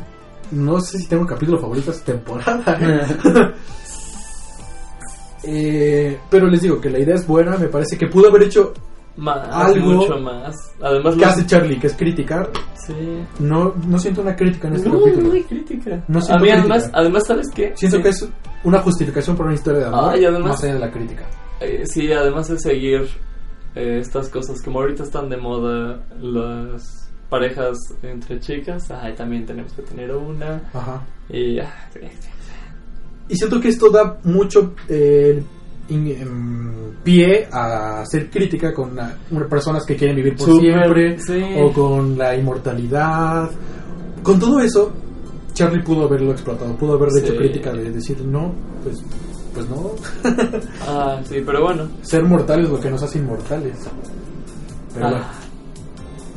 No 0.52 0.82
sé 0.82 0.98
si 1.00 1.08
tengo 1.08 1.26
capítulo 1.26 1.60
favorito 1.60 1.92
esta 1.92 2.06
temporada. 2.14 2.78
¿eh? 2.82 3.54
Eh, 5.44 6.20
pero 6.30 6.48
les 6.48 6.62
digo 6.62 6.82
que 6.82 6.90
la 6.90 7.00
idea 7.00 7.16
es 7.16 7.26
buena. 7.26 7.58
Me 7.58 7.68
parece 7.70 7.98
que 7.98 8.08
pudo 8.08 8.28
haber 8.30 8.44
hecho 8.44 8.74
Más, 9.20 9.48
Algo 9.52 9.86
mucho 9.94 10.18
más. 10.20 10.56
Además, 10.82 11.16
que 11.16 11.26
hace 11.26 11.46
Charlie, 11.46 11.78
que 11.80 11.88
es 11.88 11.94
criticar. 11.96 12.50
Sí. 12.88 12.94
No, 13.40 13.74
no 13.86 14.00
siento 14.00 14.22
una 14.22 14.36
crítica 14.36 14.70
en 14.70 14.76
este 14.76 14.90
No, 14.90 15.00
capítulo. 15.00 15.28
no 15.28 15.34
hay 15.34 15.44
crítica. 15.44 16.04
No 16.08 16.20
a 16.20 16.22
siento 16.22 16.44
mí, 16.44 16.50
crítica. 16.52 16.60
además, 16.74 16.92
además, 16.94 17.24
¿sabes 17.28 17.48
qué? 17.54 17.74
Siento 17.76 17.98
Sí. 17.98 18.04
que 18.04 18.10
es 18.10 18.30
una 18.64 18.80
justificación 18.80 19.36
por 19.36 19.46
una 19.48 19.56
historia 19.56 19.82
de 19.82 19.86
amor. 19.88 20.12
Ah, 20.14 20.18
y 20.18 20.26
además- 20.26 20.50
más 20.52 20.64
allá 20.64 20.74
de 20.74 20.80
la 20.80 20.92
crítica. 20.92 21.24
Eh, 21.60 21.84
sí, 21.86 22.12
además 22.12 22.48
de 22.48 22.58
seguir 22.60 23.02
eh, 23.76 24.00
estas 24.00 24.30
cosas, 24.30 24.62
como 24.64 24.80
ahorita 24.80 25.04
están 25.04 25.30
de 25.30 25.38
moda 25.38 26.00
las 26.20 27.12
parejas 27.30 27.78
entre 28.02 28.40
chicas, 28.40 28.90
ay, 28.90 29.14
también 29.14 29.46
tenemos 29.46 29.74
que 29.74 29.82
tener 29.84 30.16
una. 30.16 30.62
Ajá. 30.74 31.02
Y. 31.30 31.60
ah. 31.60 31.72
Y 33.28 33.36
siento 33.36 33.60
que 33.62 33.68
esto 33.68 33.90
da 33.92 34.18
mucho 34.24 34.74
eh, 34.88 35.44
in- 35.90 36.96
pie 37.04 37.48
a 37.52 38.02
hacer 38.02 38.30
crítica 38.30 38.74
con 38.74 38.96
la- 38.96 39.16
personas 39.50 39.86
que 39.86 39.96
quieren 39.96 40.16
vivir 40.16 40.36
por 40.36 40.48
Súper, 40.48 40.62
siempre 40.62 41.20
sí. 41.20 41.44
o 41.58 41.72
con 41.74 42.18
la 42.18 42.36
inmortalidad. 42.36 43.50
Con 44.24 44.40
todo 44.40 44.60
eso, 44.60 44.92
Charlie 45.54 45.82
pudo 45.84 46.06
haberlo 46.06 46.32
explotado, 46.32 46.76
pudo 46.76 46.94
haber 46.94 47.10
hecho 47.24 47.34
Sí. 47.34 47.38
crítica 47.38 47.72
de 47.74 47.92
decir 47.92 48.22
no, 48.26 48.54
pues, 48.84 48.98
pues 49.54 49.68
no. 49.70 49.92
Ah, 50.88 51.22
sí, 51.24 51.42
pero 51.46 51.62
bueno. 51.64 51.88
Ser 52.02 52.24
mortal 52.24 52.64
es 52.64 52.70
lo 52.70 52.80
que 52.80 52.90
nos 52.92 53.02
hace 53.04 53.20
inmortales. 53.20 53.78
Pero 54.94 55.08
Ah, 55.08 55.10
bueno. 55.10 55.26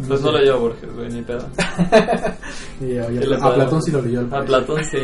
Pues 0.09 0.21
no 0.23 0.33
lo 0.33 0.39
llevo 0.39 0.61
Borges, 0.61 0.95
güey, 0.95 1.09
ni 1.13 1.23
pedo. 1.23 1.47
Y 2.81 2.97
a, 2.99 3.11
y 3.13 3.17
a- 3.19 3.21
¿Qué 3.21 3.27
le 3.27 3.37
a 3.37 3.39
puedo- 3.39 3.55
Platón 3.55 3.83
sí 3.83 3.91
lo 3.93 4.03
leyó. 4.03 4.21
A. 4.31 4.45
Platón 4.45 4.85
sí. 4.85 4.99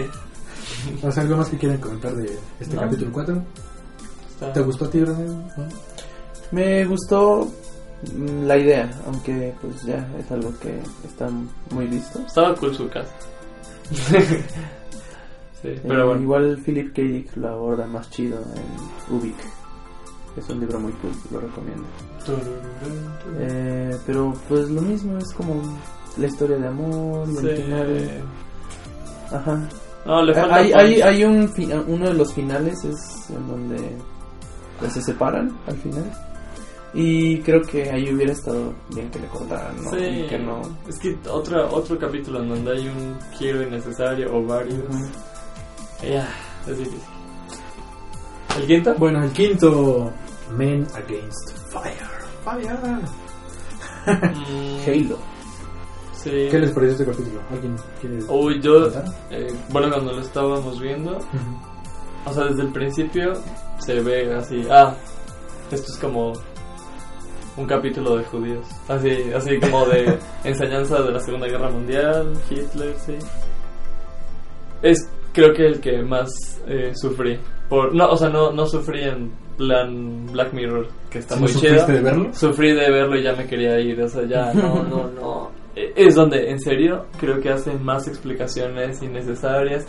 ¿Algo 1.21 1.37
más 1.37 1.49
que 1.49 1.57
quieren 1.59 1.79
comentar 1.79 2.15
de 2.15 2.31
este 2.61 2.75
No. 2.77 2.83
capítulo 2.83 3.11
4? 3.13 3.43
Está- 4.41 4.53
¿Te 4.53 4.61
gustó 4.61 4.85
a 4.85 4.91
ti. 4.91 5.03
Me 6.53 6.85
gustó 6.87 7.49
mm, 8.15 8.47
la 8.47 8.57
idea, 8.57 8.91
aunque 9.07 9.53
pues 9.61 9.83
ya 9.83 10.09
es 10.19 10.31
algo 10.31 10.53
que 10.61 10.79
está 11.05 11.29
muy 11.75 11.87
visto. 11.87 12.21
Estaba 12.21 12.55
cool 12.55 12.75
su 12.75 12.89
casa. 12.89 13.13
sí, 13.91 15.75
pero 15.83 16.03
Eh, 16.03 16.05
bueno. 16.07 16.21
Igual 16.23 16.59
Philip 16.65 16.95
K. 16.95 17.03
Dick 17.03 17.37
lo 17.37 17.49
aborda 17.49 17.87
más 17.87 18.09
chido 18.11 18.39
en 18.39 19.15
Ubik. 19.17 19.37
Es 20.37 20.49
un 20.51 20.61
libro 20.61 20.79
muy 20.79 20.93
cool, 20.93 21.11
lo 21.33 21.41
recomiendo. 21.41 21.85
Eh, 23.41 23.97
pero 24.07 24.33
pues 24.49 24.69
lo 24.71 24.81
mismo, 24.83 25.19
es 25.19 25.33
como 25.35 25.61
la 26.17 26.27
historia 26.27 26.57
de 26.59 26.69
amor 26.69 27.27
Sí. 27.41 27.49
final... 27.63 28.11
Ajá. 29.33 29.69
No, 30.07 30.23
le 30.23 30.33
falta. 30.35 30.55
Hay, 30.55 30.73
hay, 30.73 31.01
hay 31.03 31.25
un 31.25 31.51
uno 31.89 32.07
de 32.09 32.15
los 32.15 32.33
finales 32.33 32.83
es 32.85 33.31
en 33.31 33.47
donde 33.49 33.97
pues, 34.79 34.93
se 34.95 35.03
separan 35.03 35.57
al 35.67 35.77
final. 35.77 36.05
Y 36.95 37.41
creo 37.43 37.61
que 37.63 37.91
ahí 37.91 38.13
hubiera 38.15 38.33
estado 38.33 38.73
bien 38.95 39.11
que 39.11 39.19
le 39.19 39.27
cortaran, 39.29 39.77
¿no? 39.85 39.91
Sí, 39.91 39.99
Y 39.99 40.27
que 40.27 40.39
no. 40.39 40.63
es 40.89 40.99
que 40.99 41.19
otra, 41.29 41.67
otro 41.67 41.99
capítulo 41.99 42.43
en 42.43 42.49
donde 42.49 42.73
hay 42.73 42.89
un 42.89 43.17
quiero 43.39 43.63
innecesario 43.63 44.35
o 44.35 44.43
varios. 44.47 44.79
Ya, 46.03 46.27
es 46.67 46.79
difícil. 46.79 47.01
¿El 48.59 48.67
quinto? 48.67 48.95
Bueno, 48.97 49.23
el 49.23 49.31
quinto, 49.33 50.11
Men 50.57 50.87
Against 50.95 51.59
Fire. 51.71 51.93
Fire. 52.43 52.79
Mm, 54.07 54.79
Halo. 54.87 55.19
Sí. 56.15 56.31
¿Qué 56.51 56.59
les 56.59 56.71
pareció 56.73 56.93
este 56.93 57.05
capítulo? 57.05 57.41
¿Alguien 57.51 57.77
quiere 58.01 58.19
Uy, 58.29 58.61
yo, 58.61 58.89
eh, 59.31 59.55
bueno, 59.71 59.91
cuando 59.91 60.13
lo 60.15 60.21
estábamos 60.21 60.81
viendo, 60.81 61.19
o 62.25 62.33
sea, 62.33 62.45
desde 62.45 62.63
el 62.63 62.73
principio 62.73 63.35
se 63.79 64.01
ve 64.01 64.35
así, 64.35 64.67
ah, 64.71 64.95
esto 65.71 65.93
es 65.93 65.99
como 65.99 66.33
un 67.57 67.67
capítulo 67.67 68.17
de 68.17 68.25
judíos, 68.25 68.67
así, 68.89 69.11
así 69.35 69.59
como 69.59 69.85
de 69.87 70.19
enseñanza 70.45 71.03
de 71.03 71.13
la 71.13 71.21
Segunda 71.21 71.47
Guerra 71.49 71.71
Mundial, 71.71 72.33
Hitler, 72.51 72.95
sí. 73.05 73.15
Es, 74.83 75.11
creo 75.33 75.53
que 75.55 75.67
el 75.67 75.81
que 75.81 76.03
más 76.03 76.31
eh, 76.67 76.93
sufrí. 76.95 77.39
Por, 77.69 77.95
no, 77.95 78.11
o 78.11 78.17
sea, 78.17 78.29
no, 78.29 78.53
no 78.53 78.65
sufrí 78.67 79.03
en 79.03 79.33
plan 79.57 80.27
Black 80.33 80.53
Mirror, 80.53 80.89
que 81.11 81.19
está 81.19 81.35
¿Sí 81.35 81.41
muy 81.41 81.53
chido. 81.53 81.85
de 81.87 82.01
verlo? 82.01 82.33
Sufrí 82.33 82.73
de 82.73 82.91
verlo 82.91 83.19
y 83.19 83.25
ya 83.25 83.33
me 83.35 83.47
quería 83.47 83.79
ir, 83.81 84.01
o 84.01 84.09
sea, 84.09 84.25
ya 84.27 84.53
no, 84.55 84.83
no, 84.85 85.09
no. 85.11 85.51
Eh, 85.77 85.93
Es 85.95 86.15
donde, 86.15 86.51
en 86.51 86.59
serio, 86.59 87.07
creo 87.21 87.41
que 87.41 87.51
hacen 87.51 87.85
más 87.85 88.09
explicaciones 88.09 89.03
innecesarias, 89.03 89.87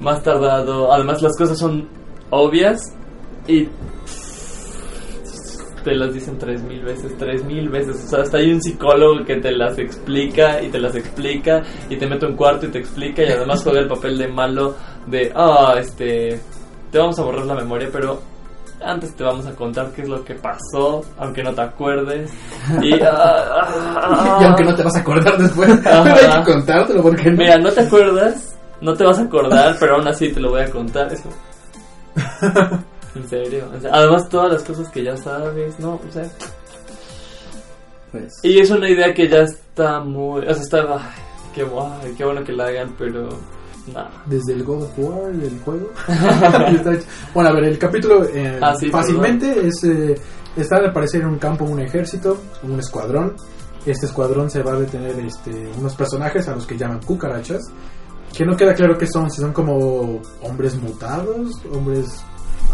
más 0.00 0.22
tardado. 0.22 0.92
Además, 0.92 1.22
las 1.22 1.36
cosas 1.38 1.56
son 1.56 1.88
obvias 2.30 2.94
y 3.46 3.68
te 5.84 5.94
las 5.94 6.14
dicen 6.14 6.38
tres 6.38 6.62
mil 6.62 6.82
veces, 6.82 7.16
tres 7.18 7.44
mil 7.44 7.68
veces. 7.68 8.02
O 8.04 8.08
sea, 8.08 8.22
hasta 8.22 8.38
hay 8.38 8.52
un 8.52 8.62
psicólogo 8.62 9.24
que 9.24 9.36
te 9.36 9.52
las 9.52 9.78
explica 9.78 10.60
y 10.62 10.70
te 10.70 10.78
las 10.78 10.96
explica 10.96 11.62
y 11.90 11.96
te 11.96 12.06
mete 12.06 12.26
un 12.26 12.34
cuarto 12.34 12.66
y 12.66 12.70
te 12.70 12.78
explica 12.78 13.22
y 13.22 13.30
además 13.30 13.62
juega 13.62 13.80
el 13.80 13.88
papel 13.88 14.18
de 14.18 14.28
malo 14.28 14.74
de, 15.06 15.30
ah, 15.34 15.74
este, 15.78 16.40
te 16.90 16.98
vamos 16.98 17.18
a 17.18 17.22
borrar 17.22 17.44
la 17.44 17.54
memoria, 17.54 17.88
pero 17.92 18.20
antes 18.82 19.14
te 19.14 19.24
vamos 19.24 19.46
a 19.46 19.54
contar 19.54 19.92
qué 19.92 20.02
es 20.02 20.08
lo 20.08 20.24
que 20.24 20.34
pasó, 20.34 21.04
aunque 21.18 21.42
no 21.42 21.52
te 21.52 21.60
acuerdes. 21.60 22.32
Y, 22.82 22.94
ah, 23.02 23.44
ah. 23.62 24.38
Y 24.40 24.44
aunque 24.44 24.64
no 24.64 24.74
te 24.74 24.82
vas 24.82 24.96
a 24.96 25.00
acordar 25.00 25.36
después, 25.36 25.70
pero 25.84 26.00
hay 26.00 26.38
que 26.38 26.52
contártelo 26.52 27.02
porque 27.02 27.30
no. 27.30 27.36
Mira, 27.36 27.58
no 27.58 27.70
te 27.70 27.82
acuerdas, 27.82 28.56
no 28.80 28.94
te 28.94 29.04
vas 29.04 29.18
a 29.18 29.22
acordar, 29.22 29.76
pero 29.78 29.96
aún 29.96 30.08
así 30.08 30.32
te 30.32 30.40
lo 30.40 30.50
voy 30.50 30.62
a 30.62 30.70
contar. 30.70 31.12
Eso. 31.12 31.28
En 33.20 33.28
serio. 33.28 33.70
O 33.76 33.80
sea, 33.80 33.90
además, 33.92 34.28
todas 34.28 34.52
las 34.52 34.62
cosas 34.64 34.88
que 34.90 35.04
ya 35.04 35.16
sabes, 35.16 35.78
¿no? 35.78 35.94
O 35.94 36.12
sea, 36.12 36.28
Pues, 38.10 38.32
y 38.42 38.58
es 38.58 38.70
una 38.70 38.88
idea 38.88 39.12
que 39.14 39.28
ya 39.28 39.42
está 39.42 40.00
muy. 40.00 40.40
O 40.46 40.54
sea, 40.54 40.62
está. 40.62 40.78
ay, 40.96 41.22
qué, 41.54 41.62
guay, 41.64 42.14
qué 42.16 42.24
bueno 42.24 42.44
que 42.44 42.52
la 42.52 42.66
hagan, 42.66 42.94
pero. 42.98 43.28
Nada. 43.92 44.10
Desde 44.24 44.54
el 44.54 44.64
God 44.64 44.84
of 44.84 44.98
War, 44.98 45.30
el 45.30 45.60
juego. 45.60 45.90
Bueno, 47.34 47.50
a 47.50 47.52
ver, 47.52 47.64
el 47.64 47.78
capítulo 47.78 48.24
eh, 48.24 48.58
Ah, 48.62 48.74
sí, 48.80 48.88
fácilmente 48.88 49.66
es 49.66 49.84
eh, 49.84 50.14
está 50.56 50.76
al 50.76 50.90
parecer 50.92 51.20
en 51.20 51.28
un 51.28 51.38
campo 51.38 51.64
un 51.66 51.80
ejército, 51.80 52.38
un 52.62 52.78
escuadrón. 52.78 53.36
Este 53.84 54.06
escuadrón 54.06 54.48
se 54.50 54.62
va 54.62 54.72
a 54.72 54.76
detener 54.76 55.18
este, 55.20 55.50
unos 55.78 55.94
personajes 55.94 56.48
a 56.48 56.54
los 56.54 56.66
que 56.66 56.78
llaman 56.78 57.00
cucarachas. 57.02 57.62
Que 58.34 58.46
no 58.46 58.56
queda 58.56 58.74
claro 58.74 58.96
qué 58.96 59.06
son, 59.06 59.30
si 59.30 59.42
son 59.42 59.52
como 59.52 60.22
hombres 60.42 60.76
mutados, 60.76 61.60
hombres 61.70 62.24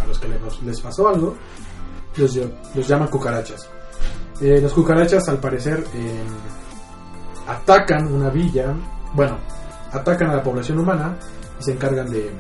a 0.03 0.07
los 0.07 0.19
que 0.19 0.29
les, 0.29 0.63
les 0.63 0.81
pasó 0.81 1.09
algo. 1.09 1.37
Los, 2.17 2.39
los 2.75 2.89
llaman 2.89 3.09
cucarachas. 3.09 3.69
Eh, 4.41 4.59
los 4.61 4.73
cucarachas 4.73 5.29
al 5.29 5.39
parecer 5.39 5.85
eh, 5.95 6.23
atacan 7.47 8.13
una 8.13 8.31
villa, 8.31 8.75
bueno, 9.15 9.39
atacan 9.93 10.31
a 10.31 10.37
la 10.37 10.43
población 10.43 10.79
humana 10.79 11.17
y 11.59 11.63
se 11.63 11.73
encargan 11.73 12.09
de, 12.11 12.31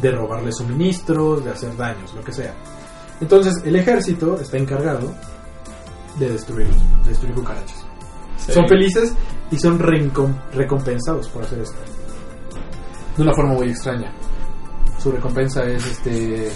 de 0.00 0.10
robarle 0.12 0.52
suministros, 0.52 1.44
de 1.44 1.50
hacer 1.50 1.76
daños, 1.76 2.14
lo 2.14 2.22
que 2.22 2.32
sea. 2.32 2.54
Entonces 3.20 3.54
el 3.64 3.76
ejército 3.76 4.40
está 4.40 4.56
encargado 4.56 5.12
de 6.18 6.30
destruirlos, 6.30 6.76
de 7.02 7.10
destruir 7.10 7.34
cucarachas. 7.34 7.86
Sí. 8.38 8.52
Son 8.52 8.66
felices 8.68 9.12
y 9.50 9.58
son 9.58 9.78
recompensados 9.78 11.28
por 11.28 11.42
hacer 11.42 11.60
esto. 11.60 11.76
De 13.16 13.22
una 13.22 13.34
forma 13.34 13.54
muy 13.54 13.70
extraña. 13.70 14.12
Su 15.02 15.10
recompensa 15.12 15.64
es 15.64 15.84
este 15.86 16.50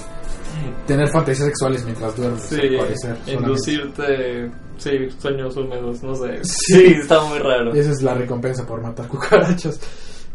tener 0.87 1.09
fantasías 1.09 1.49
sexuales 1.49 1.85
mientras 1.85 2.17
duermes, 2.17 2.43
Sí, 2.43 2.61
al 2.61 2.77
parecer. 2.77 3.17
inducirte. 3.27 4.51
Sí, 4.77 4.91
sueños 5.19 5.57
húmedos, 5.57 6.03
no 6.03 6.15
sé. 6.15 6.45
Sí. 6.45 6.75
Sí, 6.75 6.85
está 7.01 7.23
muy 7.25 7.39
raro. 7.39 7.73
Esa 7.73 7.91
es 7.93 8.03
la 8.03 8.15
recompensa 8.15 8.67
por 8.67 8.83
matar 8.83 9.09
cucarachas. 9.09 9.81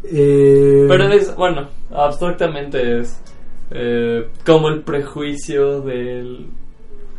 Eh, 0.04 0.86
Pero 0.88 1.10
es, 1.14 1.36
bueno, 1.36 1.70
abstractamente 1.92 3.00
es 3.00 3.22
eh, 3.72 4.30
como 4.46 4.70
el 4.70 4.82
prejuicio 4.84 5.82
del... 5.82 6.48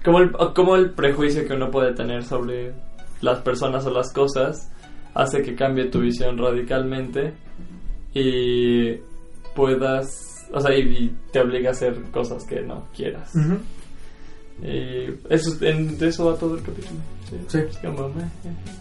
Como 0.05 0.19
el, 0.19 0.31
como 0.55 0.77
el 0.77 0.93
prejuicio 0.93 1.47
que 1.47 1.53
uno 1.55 1.71
puede 1.71 1.93
tener 1.95 2.25
sobre 2.25 2.73
las 3.21 3.41
personas 3.41 3.85
o 3.87 3.91
las 3.91 4.13
cosas 4.15 4.71
hace 5.13 5.43
que 5.43 5.55
cambie 5.55 5.91
tu 5.91 6.01
visión 6.01 6.39
radicalmente 6.39 7.35
y 8.15 8.95
puedas... 9.55 10.30
O 10.53 10.61
sea, 10.61 10.77
y, 10.77 10.81
y 10.81 11.17
te 11.33 11.41
obliga 11.41 11.71
a 11.71 11.73
hacer 11.73 12.01
cosas 12.11 12.45
que 12.45 12.61
no 12.63 12.87
quieras. 12.95 13.33
Y 14.63 15.07
eso, 15.33 15.65
en, 15.65 15.97
de 15.99 16.09
eso 16.09 16.27
va 16.27 16.37
todo 16.37 16.57
el 16.57 16.63
capítulo. 16.63 17.01
Sí. 17.29 17.37
Sí. 17.49 17.59
Es 17.59 17.79
como, 17.79 18.09
meh, 18.09 18.23
eh. 18.23 18.81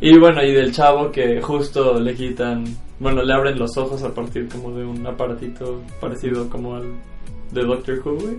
Y 0.00 0.18
bueno, 0.18 0.42
y 0.42 0.52
del 0.54 0.72
chavo 0.72 1.10
que 1.12 1.42
justo 1.42 2.00
le 2.00 2.14
quitan, 2.14 2.64
bueno, 2.98 3.22
le 3.22 3.34
abren 3.34 3.58
los 3.58 3.76
ojos 3.76 4.02
a 4.02 4.14
partir 4.14 4.48
como 4.48 4.72
de 4.72 4.84
un 4.84 5.06
aparatito 5.06 5.82
parecido 6.00 6.48
como 6.48 6.74
al 6.74 6.94
de 7.52 7.62
Doctor 7.62 8.00
Who, 8.04 8.14
güey. 8.14 8.38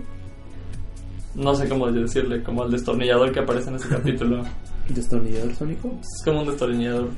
No 1.36 1.54
sé 1.54 1.68
cómo 1.68 1.90
decirle, 1.90 2.42
como 2.42 2.64
al 2.64 2.70
destornillador 2.72 3.32
que 3.32 3.40
aparece 3.40 3.70
en 3.70 3.76
ese 3.76 3.88
capítulo. 3.96 4.42
¿destornillador 4.88 5.54
sónico? 5.54 5.98
Es 6.00 6.24
como 6.24 6.40
un 6.40 6.48
destornillador 6.48 7.08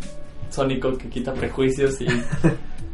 sónico 0.50 0.96
que 0.96 1.08
quita 1.08 1.32
prejuicios 1.32 2.00
y... 2.00 2.06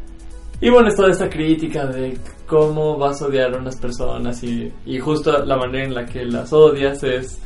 Y 0.61 0.69
bueno, 0.69 0.89
es 0.89 0.97
toda 0.97 1.11
esta 1.11 1.29
crítica 1.31 1.87
de 1.87 2.19
cómo 2.47 2.99
vas 2.99 3.23
a 3.23 3.27
odiar 3.27 3.55
a 3.55 3.59
unas 3.59 3.77
personas 3.77 4.43
y, 4.45 4.73
y 4.85 4.99
justo 4.99 5.45
la 5.45 5.57
manera 5.57 5.85
en 5.85 5.95
la 5.95 6.05
que 6.05 6.25
las 6.25 6.53
odias 6.53 7.03
es, 7.03 7.39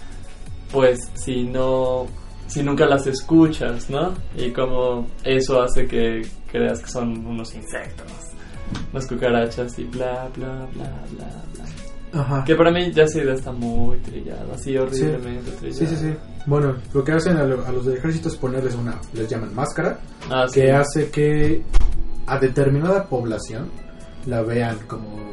pues, 0.72 1.10
si 1.14 1.44
no, 1.44 2.06
si 2.48 2.62
nunca 2.62 2.86
las 2.86 3.06
escuchas, 3.06 3.88
¿no? 3.88 4.14
Y 4.36 4.50
cómo 4.50 5.06
eso 5.22 5.62
hace 5.62 5.86
que 5.86 6.22
creas 6.50 6.80
que 6.80 6.90
son 6.90 7.24
unos 7.24 7.54
insectos, 7.54 8.06
unas 8.92 9.06
cucarachas 9.06 9.78
y 9.78 9.84
bla, 9.84 10.28
bla, 10.36 10.66
bla, 10.74 10.90
bla, 11.12 11.42
bla. 11.54 12.20
Ajá. 12.20 12.44
Que 12.44 12.54
para 12.56 12.70
mí 12.72 12.90
ya 12.92 13.04
esa 13.04 13.18
idea 13.20 13.34
está 13.34 13.52
muy 13.52 13.96
trillada, 13.98 14.54
así 14.54 14.76
horriblemente 14.76 15.50
trillada. 15.52 15.78
Sí, 15.86 15.86
sí, 15.86 15.96
sí. 15.96 16.14
Bueno, 16.46 16.74
lo 16.92 17.02
que 17.04 17.12
hacen 17.12 17.36
a, 17.36 17.44
lo- 17.44 17.64
a 17.66 17.70
los 17.72 17.86
del 17.86 17.96
ejército 17.96 18.28
es 18.28 18.36
ponerles 18.36 18.74
una, 18.74 19.00
les 19.12 19.28
llaman 19.28 19.54
máscara, 19.54 19.98
Ah, 20.30 20.46
sí. 20.48 20.60
que 20.60 20.72
hace 20.72 21.10
que 21.10 21.62
a 22.26 22.38
determinada 22.38 23.04
población 23.06 23.68
la 24.26 24.42
vean 24.42 24.78
como 24.86 25.24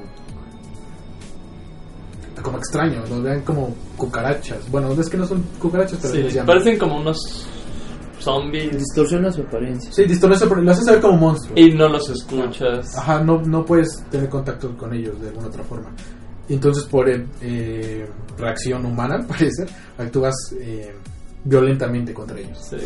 como 2.41 2.57
extraño, 2.57 3.03
los 3.07 3.21
vean 3.21 3.41
como 3.41 3.75
cucarachas. 3.97 4.69
Bueno, 4.71 4.91
es 4.93 5.09
que 5.09 5.17
no 5.17 5.27
son 5.27 5.43
cucarachas, 5.59 5.99
pero 6.01 6.13
Sí, 6.15 6.23
les 6.23 6.33
llaman. 6.33 6.47
parecen 6.47 6.79
como 6.79 6.97
unos 6.99 7.47
zombies 8.19 8.77
Distorsiona 8.77 9.31
su 9.31 9.41
apariencia. 9.41 9.91
Sí, 9.93 10.05
distorsión, 10.05 10.49
pero 10.49 10.61
lo 10.61 10.71
hace 10.71 10.83
saber 10.83 11.01
como 11.01 11.17
monstruos. 11.17 11.59
y 11.59 11.71
no 11.73 11.87
los 11.87 12.09
escuchas. 12.09 12.97
Ajá, 12.97 13.23
no, 13.23 13.41
no 13.41 13.63
puedes 13.63 14.03
tener 14.09 14.27
contacto 14.29 14.75
con 14.75 14.91
ellos 14.93 15.19
de 15.21 15.29
alguna 15.29 15.47
otra 15.47 15.63
forma. 15.63 15.91
Y 16.49 16.53
entonces 16.55 16.83
por 16.85 17.07
eh, 17.09 17.25
eh, 17.41 18.09
reacción 18.37 18.85
humana, 18.87 19.15
al 19.19 19.25
parecer, 19.27 19.67
actúas 19.99 20.33
eh, 20.59 20.95
violentamente 21.43 22.11
contra 22.11 22.39
ellos. 22.39 22.57
Sí. 22.71 22.77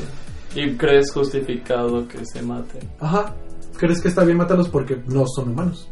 Y 0.60 0.76
crees 0.76 1.12
justificado 1.14 2.06
que 2.10 2.26
se 2.26 2.42
maten. 2.42 2.90
Ajá. 3.00 3.34
¿Crees 3.78 4.02
que 4.02 4.08
está 4.08 4.24
bien 4.24 4.38
matarlos 4.38 4.70
porque 4.70 5.02
no 5.08 5.26
son 5.28 5.50
humanos? 5.50 5.90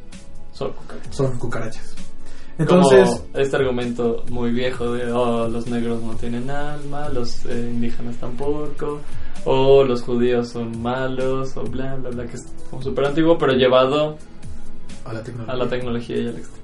Son 0.51 0.71
cucarachas. 0.71 1.15
Son 1.15 1.37
cucarachas. 1.37 1.95
Entonces, 2.57 3.09
Como 3.09 3.39
este 3.39 3.55
argumento 3.57 4.23
muy 4.29 4.51
viejo 4.51 4.93
de 4.93 5.11
oh, 5.11 5.47
los 5.47 5.67
negros 5.67 6.01
no 6.03 6.13
tienen 6.13 6.49
alma, 6.51 7.09
los 7.09 7.45
eh, 7.45 7.71
indígenas 7.73 8.15
tampoco, 8.17 9.01
o 9.45 9.83
los 9.83 10.03
judíos 10.03 10.49
son 10.49 10.79
malos, 10.81 11.57
o 11.57 11.63
bla, 11.63 11.95
bla, 11.95 12.11
bla, 12.11 12.25
que 12.27 12.35
es 12.35 12.45
como 12.69 12.81
súper 12.83 13.05
antiguo, 13.05 13.37
pero 13.39 13.53
llevado 13.53 14.17
a 15.03 15.13
la 15.13 15.23
tecnología. 15.23 15.53
a 15.53 15.57
la 15.57 15.67
tecnología 15.67 16.17
y 16.17 16.27
al 16.27 16.37
extremo. 16.37 16.63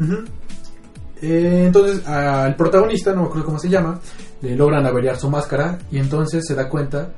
Ujú. 0.00 0.24
Eh, 1.22 1.64
entonces, 1.66 2.06
al 2.06 2.54
protagonista, 2.56 3.14
no 3.14 3.22
me 3.22 3.26
acuerdo 3.28 3.46
cómo 3.46 3.58
se 3.58 3.70
llama, 3.70 3.98
le 4.42 4.54
logran 4.56 4.84
averiar 4.84 5.16
su 5.16 5.30
máscara 5.30 5.78
y 5.90 5.98
entonces 5.98 6.44
se 6.46 6.54
da 6.54 6.68
cuenta. 6.68 7.12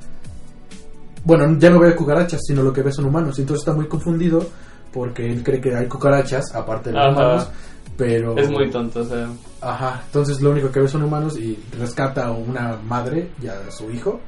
Bueno, 1.27 1.57
ya 1.59 1.69
no 1.69 1.79
ve 1.79 1.93
cucarachas, 1.93 2.39
sino 2.47 2.63
lo 2.63 2.71
que 2.71 2.81
ve 2.81 2.91
son 2.91 3.05
humanos. 3.05 3.37
Y 3.37 3.41
entonces 3.41 3.61
está 3.61 3.73
muy 3.73 3.87
confundido 3.87 4.45
porque 4.93 5.25
él 5.25 5.43
cree 5.43 5.59
que 5.59 5.75
hay 5.75 5.85
cucarachas, 5.87 6.55
aparte 6.55 6.89
de 6.89 6.95
los 6.95 7.05
Ajá. 7.05 7.11
humanos. 7.11 7.49
Pero. 7.97 8.37
Es 8.37 8.49
muy 8.49 8.69
tonto, 8.69 9.01
o 9.01 9.03
sea, 9.05 9.27
Ajá, 9.59 10.03
entonces 10.05 10.39
lo 10.41 10.51
único 10.51 10.71
que 10.71 10.79
ve 10.79 10.87
son 10.87 11.03
humanos 11.03 11.37
y 11.37 11.57
rescata 11.77 12.27
a 12.27 12.31
una 12.31 12.77
madre 12.87 13.31
y 13.41 13.47
a 13.47 13.69
su 13.71 13.89
hijo 13.91 14.19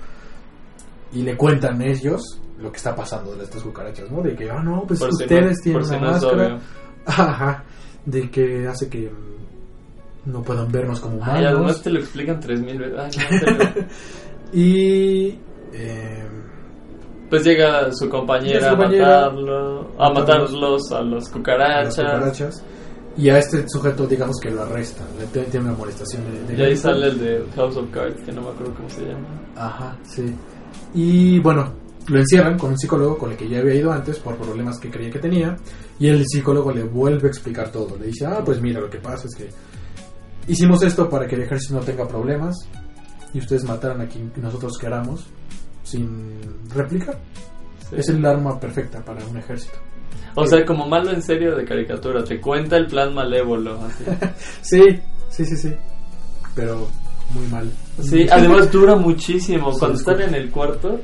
y 1.14 1.22
le 1.22 1.38
cuentan 1.38 1.82
ellos 1.82 2.22
lo 2.60 2.72
que 2.72 2.78
está 2.78 2.95
pasando 2.95 3.36
de 3.36 3.43
estas 3.43 3.62
cucarachas, 3.64 4.10
¿no? 4.12 4.22
De 4.22 4.36
que, 4.36 4.50
ah, 4.52 4.62
no, 4.64 4.84
pues 4.88 5.00
por 5.00 5.10
si 5.16 5.24
ustedes 5.24 5.58
no, 5.58 5.64
tienen 5.64 5.86
si 5.86 5.93
una 5.93 6.00
no 6.02 6.12
máscara. 6.12 6.60
Ajá, 7.06 7.64
de 8.06 8.30
que 8.32 8.68
hace 8.68 8.89
que 8.89 9.12
no 10.26 10.41
puedan 10.41 10.72
vernos 10.72 11.00
como 11.00 11.18
Ay, 11.24 11.45
además 11.45 11.56
humanos. 11.60 11.82
te 11.84 11.89
lo 11.91 12.00
explican 12.00 12.39
tres 12.39 12.60
mil 12.62 12.78
veces. 12.80 12.97
Ay, 13.00 13.12
no, 13.32 13.39
te 13.39 13.52
lo- 13.66 13.86
Y 14.52 15.39
Eh, 15.72 16.28
Pues 17.30 17.44
llega 17.44 17.92
su 17.94 18.10
compañera, 18.10 18.60
Llega 18.60 18.70
su 18.72 18.76
compañera 18.78 19.26
a 19.26 19.30
matarlo, 19.30 19.92
a 20.00 20.10
matarlos. 20.14 20.92
a 20.92 21.02
los 21.02 21.30
a 21.30 21.32
cucarachas. 21.34 21.98
las 21.98 22.12
cucarachas. 22.12 22.66
Y 23.18 23.30
a 23.30 23.38
este 23.38 23.68
sujeto, 23.68 24.08
digamos 24.08 24.38
que 24.42 24.50
lo 24.50 24.64
arresta. 24.64 25.04
Le 25.20 25.26
tiene 25.46 25.68
una 25.68 25.78
molestación 25.78 26.24
de, 26.48 26.56
de 26.56 26.62
Y 26.62 26.66
ahí 26.66 26.78
sale 26.78 27.08
el 27.08 27.20
de 27.20 27.44
House 27.56 27.76
of 27.76 27.90
Cards, 27.92 28.22
que 28.24 28.32
no 28.32 28.42
me 28.42 28.50
acuerdo 28.50 28.74
cómo 28.76 28.90
se 28.90 29.02
llama. 29.02 29.28
Ajá, 29.56 29.98
sí. 30.04 30.34
Y 30.94 31.40
bueno, 31.40 31.74
lo 32.08 32.20
encierran 32.20 32.58
con 32.58 32.72
un 32.72 32.78
psicólogo 32.78 33.18
con 33.18 33.32
el 33.32 33.38
que 33.38 33.48
ya 33.50 33.60
había 33.60 33.76
ido 33.76 33.92
antes 33.92 34.18
por 34.20 34.38
problemas 34.38 34.80
que 34.80 34.90
creía 34.90 35.12
que 35.12 35.20
tenía. 35.20 35.56
Y 36.00 36.08
el 36.08 36.24
psicólogo 36.26 36.72
le 36.72 36.84
vuelve 36.84 37.28
a 37.28 37.30
explicar 37.32 37.72
todo. 37.72 37.98
Le 37.98 38.08
dice, 38.08 38.26
ah, 38.26 38.42
pues 38.44 38.62
mira, 38.62 38.80
lo 38.80 38.90
que 38.90 39.00
pasa 39.00 39.28
es 39.28 39.36
que 39.36 39.50
hicimos 40.48 40.82
esto 40.84 41.10
para 41.10 41.28
que 41.28 41.36
el 41.36 41.42
ejército 41.42 41.76
no 41.76 41.82
tenga 41.82 42.08
problemas 42.08 42.56
y 43.34 43.40
ustedes 43.40 43.64
mataran 43.66 44.02
a 44.02 44.08
quien 44.08 44.32
nosotros 44.38 44.78
queramos 44.80 45.28
sin 45.90 46.40
réplica. 46.74 47.14
Sí. 47.90 47.96
Es 47.98 48.10
el 48.10 48.26
arma 48.26 48.60
perfecta 48.60 49.04
para 49.04 49.26
un 49.26 49.38
ejército. 49.38 49.78
O 50.36 50.46
sea, 50.46 50.64
como 50.66 50.88
malo 50.88 51.12
en 51.12 51.22
serio 51.22 51.56
de 51.56 51.66
caricatura, 51.66 52.24
te 52.24 52.40
cuenta 52.40 52.78
el 52.78 52.88
plan 52.88 53.14
malévolo. 53.14 53.80
Así. 53.84 54.04
Sí, 54.62 55.00
sí, 55.30 55.46
sí, 55.46 55.58
sí. 55.58 55.74
Pero 56.56 56.88
muy 57.32 57.48
mal. 57.48 57.72
Sí, 58.02 58.28
además 58.32 58.72
dura 58.72 58.96
muchísimo. 58.96 59.72
Cuando 59.78 59.98
están 59.98 60.22
en 60.22 60.36
el 60.36 60.50
cuarto, 60.50 61.00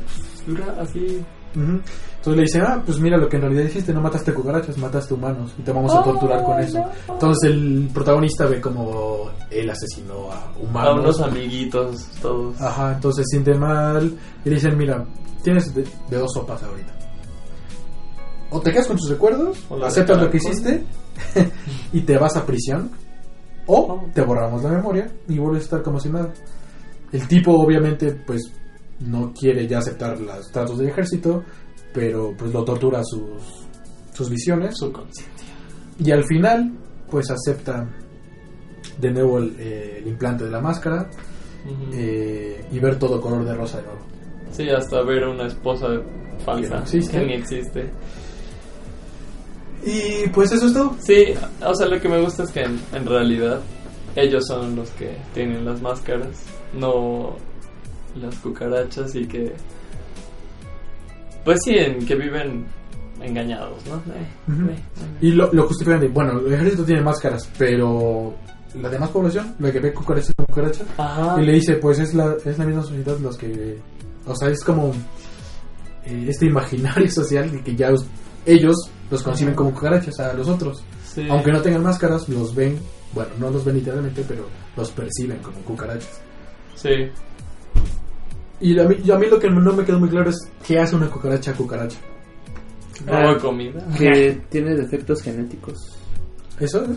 dura 0.46 0.76
así. 0.80 1.24
Ujú. 1.56 1.82
Entonces 2.26 2.36
le 2.38 2.42
dicen, 2.42 2.62
ah, 2.64 2.82
pues 2.84 3.00
mira 3.00 3.18
lo 3.18 3.30
que 3.30 3.36
en 3.36 3.44
realidad 3.44 3.66
hiciste, 3.66 3.94
no 3.94 4.02
mataste 4.02 4.34
cucarachas, 4.34 4.78
mataste 4.80 5.14
humanos 5.14 5.54
y 5.60 5.62
te 5.62 5.72
vamos 5.72 5.94
a 5.94 6.02
torturar 6.04 6.44
con 6.44 6.60
eso. 6.60 6.84
Entonces 7.08 7.52
el 7.52 7.88
protagonista 7.94 8.48
ve 8.48 8.60
como 8.60 9.30
él 9.52 9.70
asesinó 9.70 10.32
a 10.32 10.38
A 10.46 10.58
humanos. 10.60 11.00
unos 11.02 11.22
amiguitos, 11.22 12.08
todos. 12.24 12.60
Ajá, 12.60 12.94
entonces 12.96 13.26
siente 13.30 13.54
mal 13.54 14.18
y 14.44 14.50
le 14.50 14.56
dicen, 14.56 14.76
mira, 14.76 15.06
tienes 15.44 15.72
de, 15.76 15.84
de 16.10 16.18
dos 16.18 16.32
sopas 16.34 16.64
ahorita. 16.64 16.94
O 18.50 18.60
te 18.60 18.72
quedas 18.72 18.88
con 18.88 18.98
tus 18.98 19.10
recuerdos, 19.10 19.64
O 19.70 19.84
aceptas 19.84 20.20
lo 20.20 20.30
que 20.30 20.38
hiciste 20.38 20.84
y 21.94 22.02
te 22.02 22.18
vas 22.18 22.36
a 22.38 22.46
prisión. 22.46 22.90
O 23.68 23.76
Oh. 23.78 24.06
te 24.14 24.22
borramos 24.22 24.64
la 24.64 24.70
memoria 24.70 25.12
y 25.28 25.38
vuelves 25.40 25.62
a 25.62 25.66
estar 25.66 25.84
como 25.84 26.00
si 26.00 26.10
nada. 26.10 26.32
El 27.12 27.28
tipo 27.28 27.52
obviamente 27.54 28.12
pues 28.26 28.42
no 29.00 29.34
quiere 29.34 29.68
ya 29.68 29.80
aceptar 29.80 30.20
los 30.20 30.52
tratos 30.52 30.78
del 30.78 30.90
ejército, 30.90 31.44
pero 31.96 32.36
pues 32.38 32.54
lo 32.54 32.64
tortura 32.66 33.02
sus, 33.04 33.66
sus 34.14 34.30
visiones. 34.30 34.76
Su 34.78 34.91
conciencia. 34.91 35.46
Y 35.98 36.12
al 36.12 36.26
final 36.26 36.72
pues 37.10 37.32
acepta 37.32 37.89
de 39.00 39.12
nuevo 39.12 39.39
el, 39.39 39.56
eh, 39.58 40.00
el 40.00 40.08
implante 40.10 40.43
de 40.43 40.52
la 40.52 40.60
máscara 40.60 41.10
eh, 41.93 42.66
y 42.72 42.80
ver 42.80 43.00
todo 43.00 43.20
color 43.22 43.46
de 43.46 43.56
rosa 43.56 43.78
de 43.78 43.84
nuevo. 43.84 44.00
Sí, 44.52 44.70
hasta 44.70 45.02
ver 45.04 45.24
una 45.26 45.48
esposa 45.48 45.88
falsa 46.46 46.62
Que 46.62 46.76
no 46.76 46.82
existe. 46.82 47.20
que 47.20 47.26
ni 47.26 47.34
existe. 47.34 47.89
Y 49.86 50.28
pues 50.30 50.52
eso 50.52 50.68
es 50.68 50.74
todo. 50.74 50.96
Sí, 51.00 51.26
o 51.66 51.74
sea, 51.76 51.88
lo 51.88 52.00
que 52.02 52.10
me 52.10 52.22
gusta 52.22 52.43
es 52.43 52.52
que 52.52 52.62
en, 52.62 52.80
en 52.93 53.06
realidad 53.06 53.62
ellos 54.16 54.46
son 54.48 54.76
los 54.76 54.89
que 54.91 55.16
tienen 55.34 55.66
las 55.66 55.82
máscaras, 55.82 56.38
no 56.74 57.36
las 58.16 58.36
cucarachas 58.39 59.16
y 59.16 59.28
que... 59.28 59.54
Pues 61.46 61.60
sí, 61.64 61.76
en 61.78 62.06
que 62.06 62.16
viven 62.16 62.66
engañados, 63.22 63.86
¿no? 63.86 63.96
Eh, 64.14 64.28
eh, 64.50 64.76
eh. 64.76 64.80
Y 65.22 65.32
lo, 65.32 65.52
lo 65.54 65.68
justifican 65.68 66.00
de, 66.02 66.08
bueno, 66.10 66.39
el 66.39 66.52
ejército 66.54 66.84
tiene 66.84 67.02
máscaras, 67.02 67.50
pero 67.58 68.34
la 68.74 68.89
demás 68.89 69.10
población, 69.12 69.56
la 69.60 69.72
que 69.72 69.80
ve 69.80 69.93
cucarachas 69.93 70.34
con 70.36 70.46
cucarachas, 70.48 70.86
Ajá. 70.98 71.41
y 71.41 71.46
le 71.46 71.54
dice, 71.54 71.76
pues 71.76 72.00
es 72.00 72.14
la, 72.14 72.36
es 72.43 72.58
la 72.58 72.66
misma 72.66 72.82
sociedad 72.84 73.18
los 73.20 73.38
que... 73.38 73.78
O 74.28 74.36
sea, 74.36 74.50
es 74.50 74.64
como 74.64 74.91
eh, 76.06 76.26
este 76.28 76.48
imaginario 76.48 77.10
social 77.12 77.50
de 77.52 77.62
que 77.62 77.76
ya 77.76 77.91
os- 77.91 78.06
ellos 78.46 78.76
los 79.10 79.24
conciben 79.24 79.54
como 79.56 79.72
cucarachas 79.74 80.20
a 80.20 80.34
los 80.34 80.48
otros. 80.48 80.84
Sí. 81.06 81.26
Aunque 81.30 81.52
no 81.52 81.62
tengan 81.62 81.84
máscaras, 81.84 82.28
los 82.28 82.54
ven, 82.54 82.78
bueno, 83.14 83.30
no 83.39 83.50
los 83.50 83.64
ven 83.64 83.76
literalmente, 83.76 84.24
pero 84.28 84.48
los 84.76 84.91
perciben 84.91 85.38
como 85.39 85.58
cucarachas. 85.60 86.22
Sí. 86.76 86.89
Y 88.62 88.80
a 88.80 88.84
mí, 88.86 88.95
y 89.03 89.12
a 89.12 89.18
mí 89.18 89.28
lo 89.28 89.39
que 89.39 89.49
no 89.49 89.74
me 89.74 89.84
quedó 89.84 89.99
muy 89.99 90.10
claro 90.10 90.30
es 90.30 90.49
qué 90.66 90.80
hace 90.80 90.95
una 90.95 91.10
cucaracha 91.10 91.53
cucaracha. 91.53 91.97
Ah, 93.08 93.36
comida. 93.41 93.86
Que 93.97 94.41
tiene 94.49 94.74
defectos 94.76 95.22
genéticos. 95.22 95.78
¿Eso 96.60 96.84
es? 96.84 96.89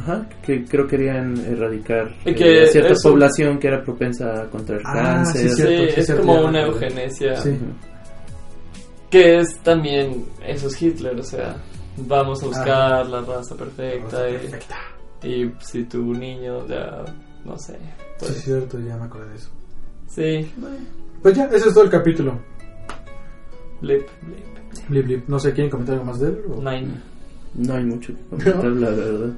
Ajá, 0.00 0.28
que 0.42 0.64
creo 0.64 0.86
querían 0.86 1.36
erradicar 1.38 2.14
eh, 2.24 2.34
que 2.34 2.62
a 2.62 2.66
cierta 2.66 2.92
eso- 2.92 3.10
población 3.10 3.58
que 3.58 3.68
era 3.68 3.82
propensa 3.82 4.42
a 4.42 4.46
contraer 4.50 4.82
Ah, 4.84 5.24
sí, 5.24 5.32
cáncer. 5.32 5.50
Sí, 5.50 5.56
cierto, 5.56 5.82
sí, 5.94 6.00
es 6.00 6.06
cierto, 6.06 6.26
como 6.26 6.44
una 6.44 6.62
eugenesia. 6.62 7.36
Sí. 7.36 7.58
Que 9.10 9.36
es 9.38 9.58
también, 9.62 10.26
eso 10.46 10.68
es 10.68 10.82
Hitler, 10.82 11.18
o 11.18 11.22
sea, 11.22 11.56
vamos 11.96 12.42
a 12.42 12.46
buscar 12.46 12.92
Ajá. 13.00 13.04
la 13.04 13.20
raza 13.22 13.54
perfecta. 13.56 14.04
Rosa 14.04 14.28
y- 14.28 14.32
perfecta. 14.34 14.76
Y, 15.22 15.50
si 15.60 15.84
tu 15.84 16.12
niño 16.14 16.66
ya, 16.68 17.04
no 17.44 17.56
sé. 17.58 17.72
Sí, 17.74 17.78
Pues, 18.18 18.30
es 18.32 18.42
cierto, 18.44 18.78
ya 18.80 18.96
me 18.96 19.04
acordé 19.06 19.30
de 19.30 19.36
eso. 19.36 19.50
Sí. 20.08 20.50
Pues 21.22 21.36
ya, 21.36 21.44
ese 21.46 21.68
es 21.68 21.74
todo 21.74 21.84
el 21.84 21.90
capítulo. 21.90 22.38
Blip, 23.80 24.02
blip. 24.22 24.88
Blip, 24.88 25.04
blip. 25.04 25.28
No 25.28 25.38
sé, 25.38 25.52
¿quieren 25.52 25.70
comentar 25.70 25.94
algo 25.94 26.06
más 26.06 26.20
de 26.20 26.28
él? 26.28 26.38
o? 26.50 26.56
Nine. 26.56 26.88
No 27.54 27.74
hay 27.74 27.84
mucho 27.84 28.12
que 28.14 28.22
comentar, 28.24 28.64
la 28.64 28.90
verdad. 28.90 29.32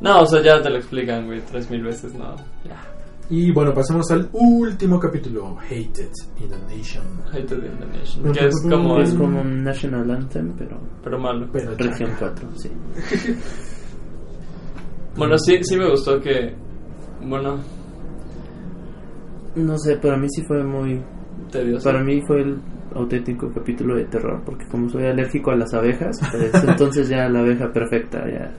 No, 0.00 0.20
o 0.22 0.26
sea, 0.26 0.42
ya 0.42 0.60
te 0.60 0.70
lo 0.70 0.76
explican, 0.76 1.26
güey, 1.26 1.40
tres 1.40 1.70
mil 1.70 1.82
veces, 1.82 2.14
no. 2.14 2.36
Ya. 2.64 2.82
Y 3.28 3.50
bueno, 3.50 3.74
pasemos 3.74 4.08
al 4.12 4.28
último 4.32 5.00
capítulo, 5.00 5.58
Hated 5.58 6.12
in 6.40 6.48
the 6.48 6.76
Nation. 6.76 7.04
Hated 7.32 7.64
in 7.64 7.78
the 7.78 7.98
Nation. 7.98 8.32
Que 8.32 8.46
es 8.46 8.62
como, 8.62 9.00
Es 9.00 9.14
como 9.14 9.40
un 9.40 9.64
national 9.64 10.10
anthem, 10.10 10.52
pero 10.56 10.78
pero 11.02 11.18
malo. 11.18 11.48
Pero 11.52 11.74
región 11.76 12.10
chaca. 12.18 12.34
4, 12.40 12.48
sí. 12.56 12.70
Bueno, 15.16 15.38
sí, 15.38 15.58
sí 15.62 15.78
me 15.78 15.88
gustó 15.88 16.20
que, 16.20 16.54
bueno, 17.22 17.58
No 19.56 19.76
sé, 19.78 19.96
para 19.96 20.16
mí 20.16 20.28
sí 20.30 20.42
fue 20.46 20.62
muy... 20.62 21.02
tedioso. 21.50 21.84
Para 21.90 22.02
mí 22.04 22.22
fue 22.26 22.42
el 22.42 22.58
auténtico 22.94 23.50
capítulo 23.52 23.96
de 23.96 24.04
terror, 24.04 24.42
porque 24.44 24.66
como 24.68 24.88
soy 24.88 25.04
alérgico 25.06 25.50
a 25.50 25.56
las 25.56 25.72
abejas, 25.74 26.16
pues 26.30 26.64
entonces 26.68 27.08
ya 27.08 27.28
la 27.28 27.40
abeja 27.40 27.72
perfecta, 27.72 28.18
ya... 28.30 28.52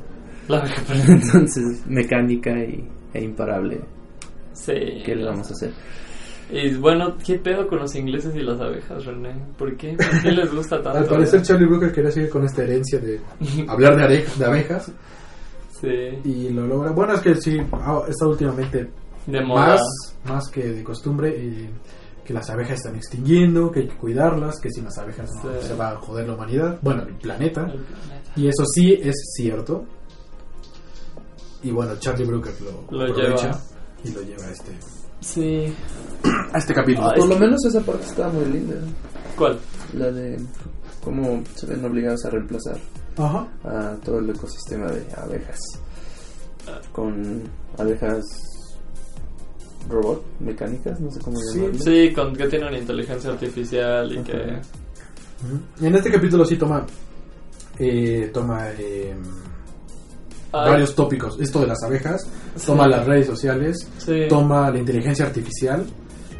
La 0.47 0.63
Entonces, 1.07 1.83
mecánica 1.87 2.51
y, 2.63 2.87
e 3.13 3.23
imparable. 3.23 3.81
Sí. 4.53 4.73
¿Qué 5.05 5.15
le 5.15 5.25
vamos 5.25 5.49
a 5.49 5.53
hacer? 5.53 5.71
Y 6.49 6.73
bueno, 6.75 7.15
¿qué 7.25 7.37
pedo 7.37 7.67
con 7.67 7.79
los 7.79 7.93
ingleses 7.95 8.33
y 8.33 8.39
las 8.39 8.59
abejas, 8.61 9.03
René? 9.05 9.35
¿Por 9.57 9.75
qué? 9.75 9.97
¿Por 9.97 10.21
qué 10.21 10.31
les 10.31 10.53
gusta 10.55 10.81
tanto? 10.81 10.99
Al 10.99 11.05
parecer 11.05 11.41
Charlie 11.41 11.65
Brooker 11.67 11.91
quería 11.91 12.09
seguir 12.11 12.29
con 12.29 12.45
esta 12.45 12.63
herencia 12.63 12.99
de 12.99 13.19
hablar 13.67 13.97
de, 13.97 14.03
are- 14.03 14.25
de 14.39 14.45
abejas 14.45 14.91
Sí. 15.81 15.87
y 16.23 16.49
lo 16.49 16.65
logra. 16.65 16.91
Bueno, 16.91 17.13
es 17.15 17.19
que 17.19 17.35
sí, 17.35 17.57
ha- 17.73 18.01
está 18.07 18.25
últimamente 18.27 18.89
De 19.25 19.41
moda. 19.41 19.71
más, 19.71 20.16
más 20.27 20.49
que 20.49 20.67
de 20.67 20.83
costumbre 20.83 21.33
eh, 21.35 21.69
que 22.25 22.33
las 22.33 22.49
abejas 22.49 22.77
están 22.79 22.95
extinguiendo, 22.95 23.71
que 23.71 23.81
hay 23.81 23.87
que 23.87 23.97
cuidarlas, 23.97 24.59
que 24.61 24.69
sin 24.69 24.83
las 24.85 24.97
abejas 24.97 25.29
no, 25.43 25.51
Sí. 25.61 25.67
se 25.67 25.75
va 25.75 25.91
a 25.91 25.95
joder 25.97 26.27
la 26.27 26.35
humanidad, 26.35 26.77
bueno, 26.81 27.03
el 27.03 27.15
planeta. 27.15 27.61
El 27.61 27.79
planeta. 27.83 28.31
Y 28.35 28.47
eso 28.47 28.65
sí 28.65 28.93
es 29.01 29.15
cierto. 29.35 29.85
Y 31.63 31.71
bueno, 31.71 31.95
Charlie 31.99 32.25
Brooker 32.25 32.53
lo, 32.61 32.97
Lo 32.97 33.11
aprovecha 33.11 33.47
lleva. 33.47 33.61
y 34.03 34.11
lo 34.11 34.21
lleva 34.21 34.43
a 34.45 34.51
este, 34.51 34.71
Sí. 35.21 35.73
a 36.53 36.57
este 36.57 36.73
capítulo. 36.73 37.07
Ay, 37.09 37.15
Por 37.15 37.23
es 37.23 37.29
lo 37.29 37.35
que- 37.35 37.41
menos 37.45 37.65
esa 37.65 37.81
parte 37.81 38.05
estaba 38.05 38.31
muy 38.33 38.45
linda. 38.45 38.75
¿Cuál? 39.37 39.59
La 39.93 40.11
de 40.11 40.37
cómo 41.03 41.41
se 41.55 41.65
ven 41.65 41.83
obligados 41.85 42.23
a 42.25 42.29
reemplazar 42.29 42.77
Ajá. 43.17 43.47
a 43.63 43.95
todo 44.03 44.19
el 44.19 44.29
ecosistema 44.29 44.87
de 44.91 45.05
abejas. 45.15 45.59
Con 46.91 47.43
abejas 47.77 48.21
robot, 49.89 50.23
mecánicas, 50.39 50.99
no 50.99 51.09
sé 51.11 51.19
cómo 51.21 51.37
Sí, 51.39 51.59
llamarlo. 51.59 51.79
Sí, 51.79 52.13
con 52.13 52.35
que 52.35 52.47
tiene 52.47 52.67
una 52.67 52.77
inteligencia 52.77 53.31
artificial 53.31 54.11
y 54.11 54.17
Ajá. 54.17 54.23
que... 54.25 54.61
Y 55.81 55.85
en 55.87 55.95
este 55.95 56.11
capítulo 56.11 56.45
sí 56.45 56.57
toma 56.57 56.85
eh, 57.79 58.31
toma 58.33 58.69
eh, 58.77 59.15
varios 60.51 60.95
tópicos. 60.95 61.39
Esto 61.39 61.59
de 61.61 61.67
las 61.67 61.83
abejas, 61.83 62.27
Sí. 62.55 62.65
toma 62.67 62.87
las 62.87 63.05
redes 63.05 63.27
sociales, 63.27 63.77
Sí. 63.97 64.21
toma 64.29 64.71
la 64.71 64.79
inteligencia 64.79 65.25
artificial. 65.25 65.85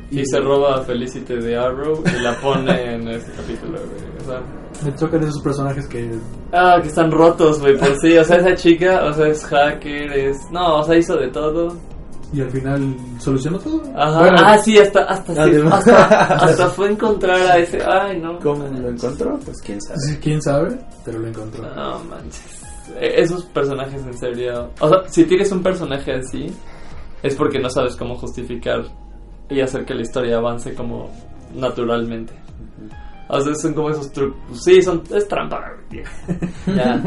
Y 0.10 0.26
se 0.26 0.40
roba 0.40 0.78
a 0.78 0.84
Felicity 0.84 1.36
de 1.36 1.57
Arrow 1.57 2.02
y 2.06 2.22
la 2.24 2.40
pone 2.40 2.95
en 2.95 3.07
este 3.10 3.30
capítulo, 3.34 3.74
güey. 3.78 4.22
O 4.22 4.26
sea... 4.26 4.41
Me 4.86 4.91
tocan 4.94 5.22
esos 5.24 5.41
personajes 5.41 5.86
que 5.88 6.10
Ah, 6.53 6.80
que 6.82 6.88
están 6.88 7.11
rotos, 7.11 7.60
güey, 7.60 7.78
pues 7.78 7.98
sí, 8.02 8.18
o 8.18 8.24
sea, 8.24 8.38
esa 8.38 8.56
chica, 8.56 9.03
o 9.06 9.11
sea, 9.14 9.28
es 9.28 9.44
hacker, 9.45 10.11
es... 10.14 10.38
No, 10.52 10.78
o 10.80 10.84
sea, 10.84 10.95
hizo 10.98 11.18
de 11.18 11.28
todo. 11.30 11.76
Y 12.34 12.41
al 12.41 12.52
final 12.52 12.95
solucionó 13.20 13.58
todo. 13.60 13.82
Ajá, 13.95 14.20
Bueno, 14.20 14.38
ah, 14.44 14.58
sí, 14.58 14.78
hasta, 14.78 15.04
hasta, 15.04 15.34
sí, 15.34 15.40
Además- 15.40 15.88
hasta, 15.88 16.24
hasta 16.45 16.68
fue 16.70 16.91
encontrar 16.91 17.40
a 17.40 17.58
ese... 17.58 17.80
Ay, 17.84 18.20
no. 18.20 18.40
¿Cómo 18.40 18.66
lo 18.68 18.90
encontró? 18.90 19.40
Pues 19.45 19.62
quién 19.62 19.82
sabe. 19.82 19.99
sí, 20.02 20.18
quién 20.22 20.41
sabe, 20.41 20.78
pero 21.06 21.20
lo 21.20 21.28
encontró. 21.28 21.64
No 21.76 21.99
manches. 22.04 22.62
Eh, 22.99 23.16
Esos 23.18 23.44
personajes 23.45 24.02
en 24.06 24.18
serio. 24.18 24.72
O 24.80 24.90
sea, 24.90 24.99
si 25.08 25.24
tienes 25.26 25.52
un 25.52 25.62
personaje 25.64 26.14
así, 26.14 26.48
es 27.24 27.36
porque 27.36 27.60
no 27.60 27.70
sabes 27.70 27.95
cómo 27.95 28.16
justificar 28.16 28.84
y 29.49 29.62
hacer 29.62 29.86
que 29.86 29.94
la 29.94 30.02
historia 30.02 30.38
avance 30.38 30.74
como 30.74 31.10
naturalmente. 31.56 32.34
O 33.30 33.41
sea, 33.41 33.56
son 33.56 33.74
como 33.74 33.90
esos 33.90 34.12
trucos. 34.12 34.64
Sí, 34.64 34.82
son, 34.82 35.04
es 35.14 35.28
trampa. 35.28 35.62
Ya. 36.68 37.02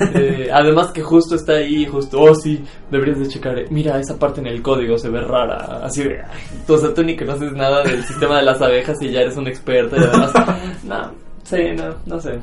Eh, 0.14 0.48
además 0.52 0.90
que 0.92 1.02
justo 1.02 1.36
está 1.36 1.52
ahí, 1.54 1.86
justo, 1.86 2.20
oh 2.20 2.34
sí, 2.34 2.64
deberías 2.90 3.18
de 3.20 3.28
checar, 3.28 3.58
eh, 3.58 3.66
mira, 3.70 3.98
esa 4.00 4.18
parte 4.18 4.40
en 4.40 4.48
el 4.48 4.60
código 4.60 4.98
se 4.98 5.08
ve 5.08 5.20
rara, 5.20 5.80
así 5.84 6.02
de, 6.02 6.20
ay, 6.20 6.40
o 6.68 6.76
sea, 6.78 6.92
tú 6.92 7.02
ni 7.04 7.16
conoces 7.16 7.52
nada 7.52 7.82
del 7.84 8.02
sistema 8.06 8.38
de 8.38 8.44
las 8.44 8.60
abejas 8.60 8.96
y 9.02 9.10
ya 9.12 9.20
eres 9.20 9.36
un 9.36 9.46
experto 9.46 9.96
y 9.96 10.00
además, 10.00 10.32
no, 10.84 11.10
sí, 11.44 11.58
no, 11.76 11.94
no 12.06 12.20
sé. 12.20 12.38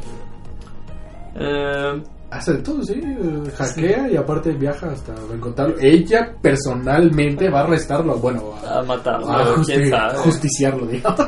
Eh, 1.35 2.01
Hace 2.29 2.53
de 2.53 2.59
todo, 2.59 2.81
sí. 2.81 2.93
eh, 2.93 3.51
Hackea 3.57 4.09
y 4.09 4.15
aparte 4.15 4.51
viaja 4.53 4.89
hasta 4.89 5.13
encontrarlo. 5.33 5.75
Ella 5.81 6.33
personalmente 6.41 7.49
va 7.49 7.59
a 7.59 7.63
arrestarlo. 7.65 8.15
Bueno, 8.19 8.53
a, 8.65 8.79
a 8.79 8.83
matarlo, 8.83 9.29
a 9.29 9.45
justi- 9.57 9.65
quién 9.75 9.89
sabe. 9.89 10.17
justiciarlo, 10.19 10.85
digamos. 10.87 11.27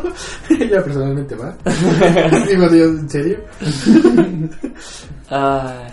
Ella 0.50 0.82
personalmente 0.82 1.36
va. 1.36 1.54
Digo, 2.48 2.70
Dios, 2.70 2.90
¿en 3.02 3.10
serio? 3.10 3.38
Ay, 5.30 5.88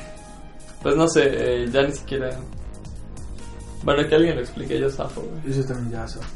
pues 0.83 0.97
no 0.97 1.07
sé, 1.09 1.23
eh, 1.33 1.69
ya 1.71 1.83
ni 1.83 1.93
siquiera... 1.93 2.31
Bueno, 3.83 4.07
que 4.09 4.15
alguien 4.15 4.35
lo 4.37 4.43
explique, 4.43 4.79
yo 4.79 4.91
zafo, 4.91 5.23
güey. 5.23 5.51
Eso 5.59 5.67
también 5.67 5.93
ya 5.93 6.07
sabes. 6.09 6.29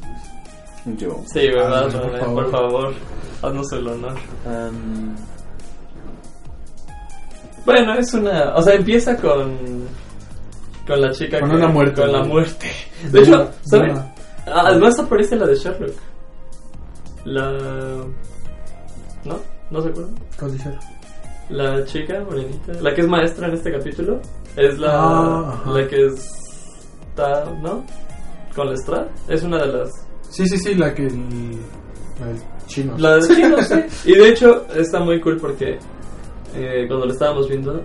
Yo. 0.99 1.23
Sí, 1.33 1.41
¿verdad? 1.49 1.85
Por 1.91 2.19
favor. 2.19 2.35
por 2.35 2.51
favor, 2.51 2.95
haznos 3.43 3.73
el 3.73 3.89
honor. 3.89 4.16
Am, 4.47 5.15
Bueno, 7.65 7.95
es 7.95 8.12
una. 8.15 8.55
O 8.55 8.62
sea, 8.62 8.75
empieza 8.75 9.16
con. 9.16 9.57
Con 10.87 11.01
la 11.01 11.11
chica 11.12 11.41
Con 11.41 11.51
que- 11.51 11.57
una 11.57 11.69
muerte, 11.69 12.03
Con 12.03 12.12
la 12.12 12.23
muerte. 12.25 12.71
De 13.11 13.21
hecho, 13.21 13.51
¿saben? 13.62 13.93
una- 13.93 14.15
Ah, 14.47 14.62
Además 14.66 14.99
aparece 14.99 15.37
la 15.37 15.47
de 15.47 15.55
Sherlock. 15.55 15.95
La. 17.25 17.51
¿No? 19.25 19.39
¿No 19.71 19.81
se 19.81 19.89
acuerdan? 19.89 20.15
¿Cuál 20.39 20.53
dice? 20.53 20.79
La 21.55 21.85
chica 21.85 22.21
morenita. 22.21 22.73
La 22.83 22.93
que 22.93 23.03
es 23.03 23.07
maestra 23.07 23.47
en 23.47 23.55
este 23.55 23.71
capítulo. 23.71 24.21
Es 24.57 24.77
la. 24.77 24.91
Ah, 24.93 25.63
la 25.73 25.87
que 25.87 26.07
está. 26.07 27.45
¿No? 27.63 27.85
Con 28.57 28.71
Lestrade. 28.71 29.09
Es 29.29 29.45
una 29.45 29.59
de 29.59 29.73
las. 29.73 29.91
Sí, 30.31 30.49
sí, 30.49 30.59
sí, 30.59 30.75
la 30.75 30.93
que. 30.93 31.05
La 31.05 32.27
del 32.27 32.39
chino. 32.67 32.99
La 32.99 33.17
de 33.17 33.35
chino, 33.35 33.63
sí. 33.63 33.75
Y 34.11 34.17
de 34.17 34.29
hecho 34.31 34.67
está 34.75 34.99
muy 34.99 35.21
cool 35.21 35.37
porque 35.37 35.79
eh, 36.57 36.87
cuando 36.89 37.07
lo 37.07 37.13
estábamos 37.13 37.49
viendo 37.49 37.81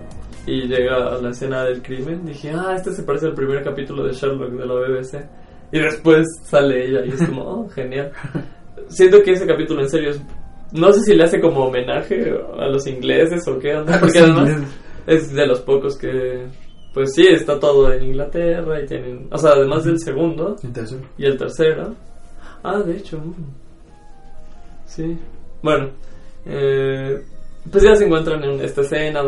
y 0.46 0.62
llega 0.62 1.14
a 1.14 1.22
la 1.22 1.30
escena 1.30 1.62
del 1.62 1.80
crimen, 1.80 2.24
dije, 2.24 2.50
ah, 2.50 2.74
este 2.74 2.92
se 2.92 3.04
parece 3.04 3.26
al 3.26 3.34
primer 3.34 3.62
capítulo 3.62 4.04
de 4.04 4.12
Sherlock 4.12 4.50
de 4.50 4.66
la 4.66 4.74
BBC. 4.74 5.28
Y 5.70 5.78
después 5.78 6.26
sale 6.42 6.86
ella 6.86 7.04
y 7.06 7.10
es 7.10 7.22
como, 7.22 7.42
oh, 7.42 7.68
genial. 7.68 8.10
Siento 8.88 9.22
que 9.22 9.30
ese 9.30 9.46
capítulo 9.46 9.82
en 9.82 9.88
serio 9.88 10.10
es... 10.10 10.20
No 10.72 10.92
sé 10.92 11.00
si 11.00 11.14
le 11.14 11.24
hace 11.24 11.40
como 11.40 11.64
homenaje 11.66 12.32
a 12.58 12.66
los 12.68 12.86
ingleses 12.86 13.46
o 13.48 13.58
qué 13.58 13.74
onda, 13.76 13.98
porque 13.98 14.18
Sí, 14.18 14.24
además 14.24 14.50
es 15.06 15.32
de 15.32 15.46
los 15.46 15.60
pocos 15.60 15.96
que... 15.98 16.46
Pues 16.94 17.14
sí, 17.14 17.26
está 17.28 17.58
todo 17.58 17.92
en 17.92 18.02
Inglaterra 18.04 18.80
y 18.82 18.86
tienen... 18.86 19.28
O 19.30 19.38
sea, 19.38 19.52
además 19.52 19.84
del 19.84 19.98
segundo, 20.00 20.56
y 21.18 21.24
el 21.24 21.36
tercero. 21.36 21.94
Ah, 22.62 22.78
de 22.80 22.96
hecho. 22.96 23.18
mm. 23.18 23.34
Sí. 24.86 25.16
Bueno. 25.62 25.88
eh, 26.46 27.22
pues 27.70 27.84
ya 27.84 27.94
se 27.94 28.06
encuentran 28.06 28.42
en 28.42 28.60
esta 28.62 28.80
escena. 28.80 29.20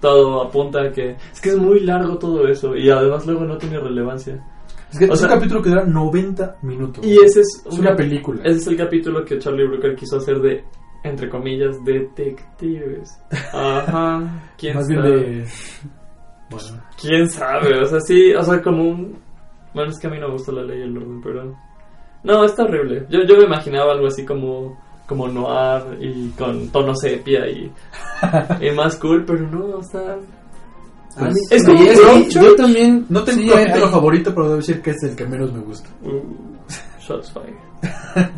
Todo 0.00 0.42
apunta 0.42 0.82
a 0.82 0.90
que. 0.92 1.16
Es 1.32 1.40
que 1.40 1.48
es 1.50 1.56
muy 1.56 1.80
largo 1.80 2.18
todo 2.18 2.46
eso. 2.46 2.76
Y 2.76 2.90
además 2.90 3.26
luego 3.26 3.44
no 3.44 3.56
tiene 3.56 3.78
relevancia. 3.80 4.44
Es 4.92 4.98
que 4.98 5.06
O 5.06 5.14
es 5.14 5.18
sea- 5.20 5.28
un 5.30 5.34
capítulo 5.36 5.62
que 5.62 5.70
dura 5.70 5.84
90 5.84 6.58
minutos. 6.62 7.04
Y 7.04 7.14
ese 7.24 7.40
es, 7.40 7.62
Es 7.66 7.78
una 7.78 7.96
película. 7.96 8.42
Ese 8.44 8.58
es 8.58 8.66
el 8.66 8.76
capítulo 8.76 9.24
que 9.24 9.38
Charlie 9.38 9.66
Brooker 9.66 9.94
quiso 9.96 10.18
hacer 10.18 10.40
de. 10.40 10.62
Entre 11.02 11.28
comillas, 11.30 11.82
detectives. 11.84 13.18
Ajá. 13.52 14.20
¿Quién 14.58 14.74
Más 14.76 14.86
bien 14.88 15.00
sabe? 15.02 15.16
de. 15.16 15.46
Bueno, 16.50 16.82
¿Quién 17.00 17.30
sabe? 17.30 17.80
O 17.80 17.84
sea, 17.86 18.00
sí, 18.00 18.34
o 18.34 18.42
sea, 18.42 18.60
como 18.60 18.82
un... 18.90 19.18
Bueno, 19.72 19.90
es 19.90 19.98
que 19.98 20.08
a 20.08 20.10
mí 20.10 20.18
no 20.18 20.26
me 20.26 20.32
gusta 20.34 20.52
la 20.52 20.62
ley 20.64 20.80
y 20.80 20.82
el 20.82 20.96
orden, 20.96 21.20
pero... 21.22 21.56
No, 22.24 22.44
está 22.44 22.64
horrible. 22.64 23.06
Yo, 23.08 23.20
yo 23.26 23.36
me 23.38 23.44
imaginaba 23.44 23.92
algo 23.92 24.06
así 24.08 24.24
como 24.24 24.78
como 25.06 25.26
noir 25.26 25.82
y 26.00 26.28
con 26.38 26.68
tono 26.68 26.94
sepia 26.94 27.44
y, 27.48 27.72
y 28.60 28.70
más 28.72 28.94
cool, 28.96 29.24
pero 29.24 29.40
no, 29.48 29.80
está... 29.80 29.98
a 31.16 31.24
mí- 31.24 31.34
Es 31.50 31.64
como 31.66 31.82
yo 32.28 32.54
también. 32.54 33.06
no 33.08 33.24
tengo 33.24 33.40
sí, 33.42 33.48
un 33.50 33.56
capítulo 33.56 33.86
hay- 33.86 33.90
favorito, 33.92 34.30
pero 34.32 34.44
debo 34.46 34.56
decir 34.58 34.80
que 34.82 34.90
es 34.90 35.02
el 35.02 35.16
que 35.16 35.26
menos 35.26 35.52
me 35.52 35.60
gusta. 35.60 35.88
Uh, 36.04 36.22
shots 37.00 37.32
fired. 37.32 37.56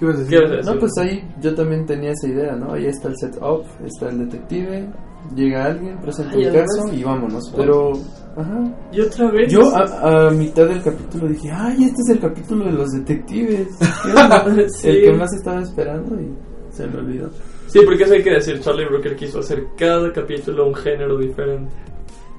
¿Qué 0.00 0.06
ibas 0.06 0.16
a 0.16 0.20
decir? 0.20 0.30
¿Qué 0.30 0.44
ibas 0.44 0.50
a 0.50 0.56
decir? 0.56 0.72
No, 0.72 0.80
pues 0.80 0.92
ahí 0.98 1.28
yo 1.42 1.54
también 1.54 1.84
tenía 1.84 2.12
esa 2.12 2.26
idea, 2.26 2.56
¿no? 2.56 2.72
Ahí 2.72 2.86
está 2.86 3.08
el 3.08 3.18
setup, 3.18 3.66
está 3.84 4.08
el 4.08 4.18
detective, 4.20 4.88
llega 5.34 5.66
alguien, 5.66 5.98
presenta 6.00 6.36
el 6.36 6.52
caso 6.54 6.90
y 6.90 7.04
vámonos. 7.04 7.52
Pero, 7.54 7.92
ajá. 8.34 8.64
Y 8.92 9.00
otra 9.02 9.30
vez... 9.30 9.52
Yo 9.52 9.60
a, 9.76 10.28
a 10.28 10.30
mitad 10.30 10.66
del 10.66 10.82
capítulo 10.82 11.28
dije, 11.28 11.50
ay, 11.52 11.84
este 11.84 12.00
es 12.00 12.08
el 12.08 12.18
capítulo 12.18 12.64
de 12.64 12.72
los 12.72 12.88
detectives. 12.92 13.68
Sí. 14.72 14.88
El 14.88 15.02
que 15.02 15.12
más 15.12 15.32
estaba 15.34 15.60
esperando 15.60 16.18
y 16.18 16.34
se 16.70 16.86
me 16.86 16.98
olvidó. 16.98 17.28
Sí, 17.66 17.80
porque 17.84 18.04
eso 18.04 18.14
hay 18.14 18.22
que 18.22 18.30
decir, 18.30 18.58
Charlie 18.60 18.86
Brooker 18.86 19.14
quiso 19.16 19.40
hacer 19.40 19.66
cada 19.76 20.10
capítulo 20.12 20.66
un 20.66 20.74
género 20.74 21.18
diferente. 21.18 21.72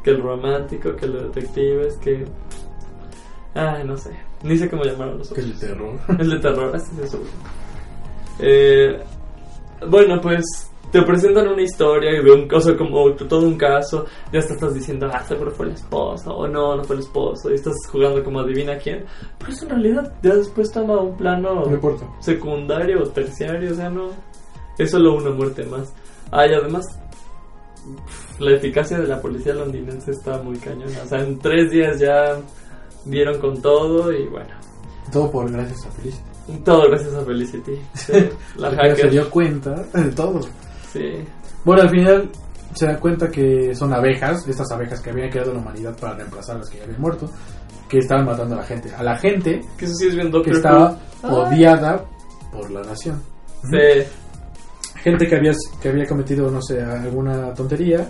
Que 0.03 0.09
el 0.09 0.21
romántico, 0.21 0.95
que 0.95 1.07
los 1.07 1.23
detectives, 1.23 1.97
que... 1.97 2.25
Ay, 3.53 3.83
no 3.85 3.95
sé. 3.97 4.30
Ni 4.43 4.57
sé 4.57 4.69
cómo 4.69 4.83
llamarlo 4.83 5.17
los 5.17 5.31
otros. 5.31 5.45
el 5.45 5.59
terror. 5.59 5.99
El 6.19 6.29
de 6.29 6.39
terror, 6.39 6.75
este 6.75 6.95
es 7.03 7.07
eso. 7.09 7.19
Eh, 8.39 8.99
bueno, 9.87 10.19
pues 10.21 10.43
te 10.91 11.01
presentan 11.03 11.47
una 11.47 11.61
historia 11.61 12.21
de 12.21 12.31
un 12.31 12.47
caso 12.47 12.75
como 12.75 13.11
todo 13.13 13.47
un 13.47 13.57
caso. 13.57 14.05
Ya 14.31 14.39
hasta 14.39 14.53
estás 14.53 14.73
diciendo, 14.73 15.09
ah, 15.11 15.23
seguro 15.23 15.51
fue 15.51 15.67
el 15.67 15.73
esposo, 15.73 16.35
o 16.35 16.47
no, 16.47 16.75
no 16.75 16.83
fue 16.83 16.97
el 16.97 17.01
esposo. 17.01 17.49
Y 17.51 17.55
estás 17.55 17.75
jugando 17.89 18.23
como 18.23 18.39
adivina 18.39 18.77
quién. 18.77 19.05
Pero 19.39 19.51
eso 19.51 19.63
en 19.65 19.69
realidad 19.69 20.13
ya 20.21 20.35
después 20.35 20.71
toma 20.71 20.99
un 20.99 21.15
plano 21.15 21.65
No 21.65 21.73
importa. 21.73 22.05
secundario 22.19 23.03
o 23.03 23.07
terciario, 23.07 23.71
o 23.71 23.75
sea, 23.75 23.89
no. 23.89 24.09
Es 24.77 24.91
solo 24.91 25.15
una 25.15 25.31
muerte 25.31 25.63
más. 25.65 25.93
Ah, 26.31 26.47
y 26.47 26.53
además, 26.53 26.85
la 28.39 28.51
eficacia 28.55 28.99
de 28.99 29.07
la 29.07 29.21
policía 29.21 29.53
londinense 29.53 30.11
está 30.11 30.41
muy 30.41 30.57
cañona. 30.57 31.03
O 31.03 31.07
sea, 31.07 31.19
en 31.21 31.39
tres 31.39 31.71
días 31.71 31.99
ya 31.99 32.37
dieron 33.05 33.39
con 33.39 33.61
todo 33.61 34.11
y 34.11 34.27
bueno. 34.27 34.49
Todo 35.11 35.29
por 35.31 35.51
gracias 35.51 35.85
a 35.85 35.91
Felicity. 35.91 36.23
Todo 36.63 36.89
gracias 36.89 37.13
a 37.13 37.21
Felicity. 37.25 37.81
Sí, 37.93 38.13
la 38.57 38.69
ella 38.69 38.81
se 38.81 38.89
hacker. 38.89 39.11
dio 39.11 39.29
cuenta 39.29 39.71
de 39.93 40.11
todo. 40.11 40.41
Sí. 40.91 41.23
Bueno, 41.63 41.83
al 41.83 41.89
final 41.89 42.31
se 42.73 42.85
dan 42.85 42.97
cuenta 42.97 43.29
que 43.29 43.75
son 43.75 43.93
abejas, 43.93 44.47
estas 44.47 44.71
abejas 44.71 45.01
que 45.01 45.09
habían 45.09 45.29
creado 45.29 45.53
la 45.53 45.59
humanidad 45.59 45.97
para 45.97 46.15
reemplazar 46.15 46.55
a 46.55 46.59
las 46.59 46.69
que 46.69 46.77
ya 46.77 46.83
habían 46.85 47.01
muerto, 47.01 47.29
que 47.89 47.99
estaban 47.99 48.25
matando 48.25 48.55
a 48.55 48.59
la 48.59 48.63
gente. 48.63 48.93
A 48.95 49.03
la 49.03 49.17
gente 49.17 49.61
Que 49.77 49.85
eso 49.85 49.93
sí 49.95 50.07
es 50.07 50.15
bien 50.15 50.31
que 50.31 50.51
estaba 50.51 50.97
odiada 51.23 52.05
por 52.51 52.69
la 52.71 52.81
nación. 52.81 53.21
Sí. 53.63 54.03
Gente 55.03 55.27
que 55.27 55.35
había, 55.35 55.51
que 55.81 55.89
había 55.89 56.05
cometido, 56.05 56.49
no 56.49 56.61
sé, 56.61 56.81
alguna 56.81 57.53
tontería 57.53 58.07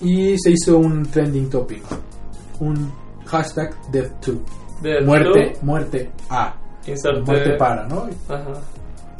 y 0.00 0.38
se 0.38 0.50
hizo 0.50 0.78
un 0.78 1.02
trending 1.04 1.48
topic. 1.48 1.82
Un 2.60 2.92
hashtag 3.26 3.74
death 3.92 4.12
to. 4.20 4.32
De 4.82 5.00
Muerte, 5.02 5.54
muerte 5.62 6.10
a. 6.30 6.54
Inserte. 6.86 7.22
Muerte 7.22 7.54
para, 7.58 7.86
¿no? 7.88 8.06
Ajá. 8.28 8.52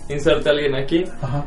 Inserte 0.08 0.48
a 0.48 0.52
alguien 0.52 0.74
aquí. 0.74 1.04
Ajá. 1.22 1.44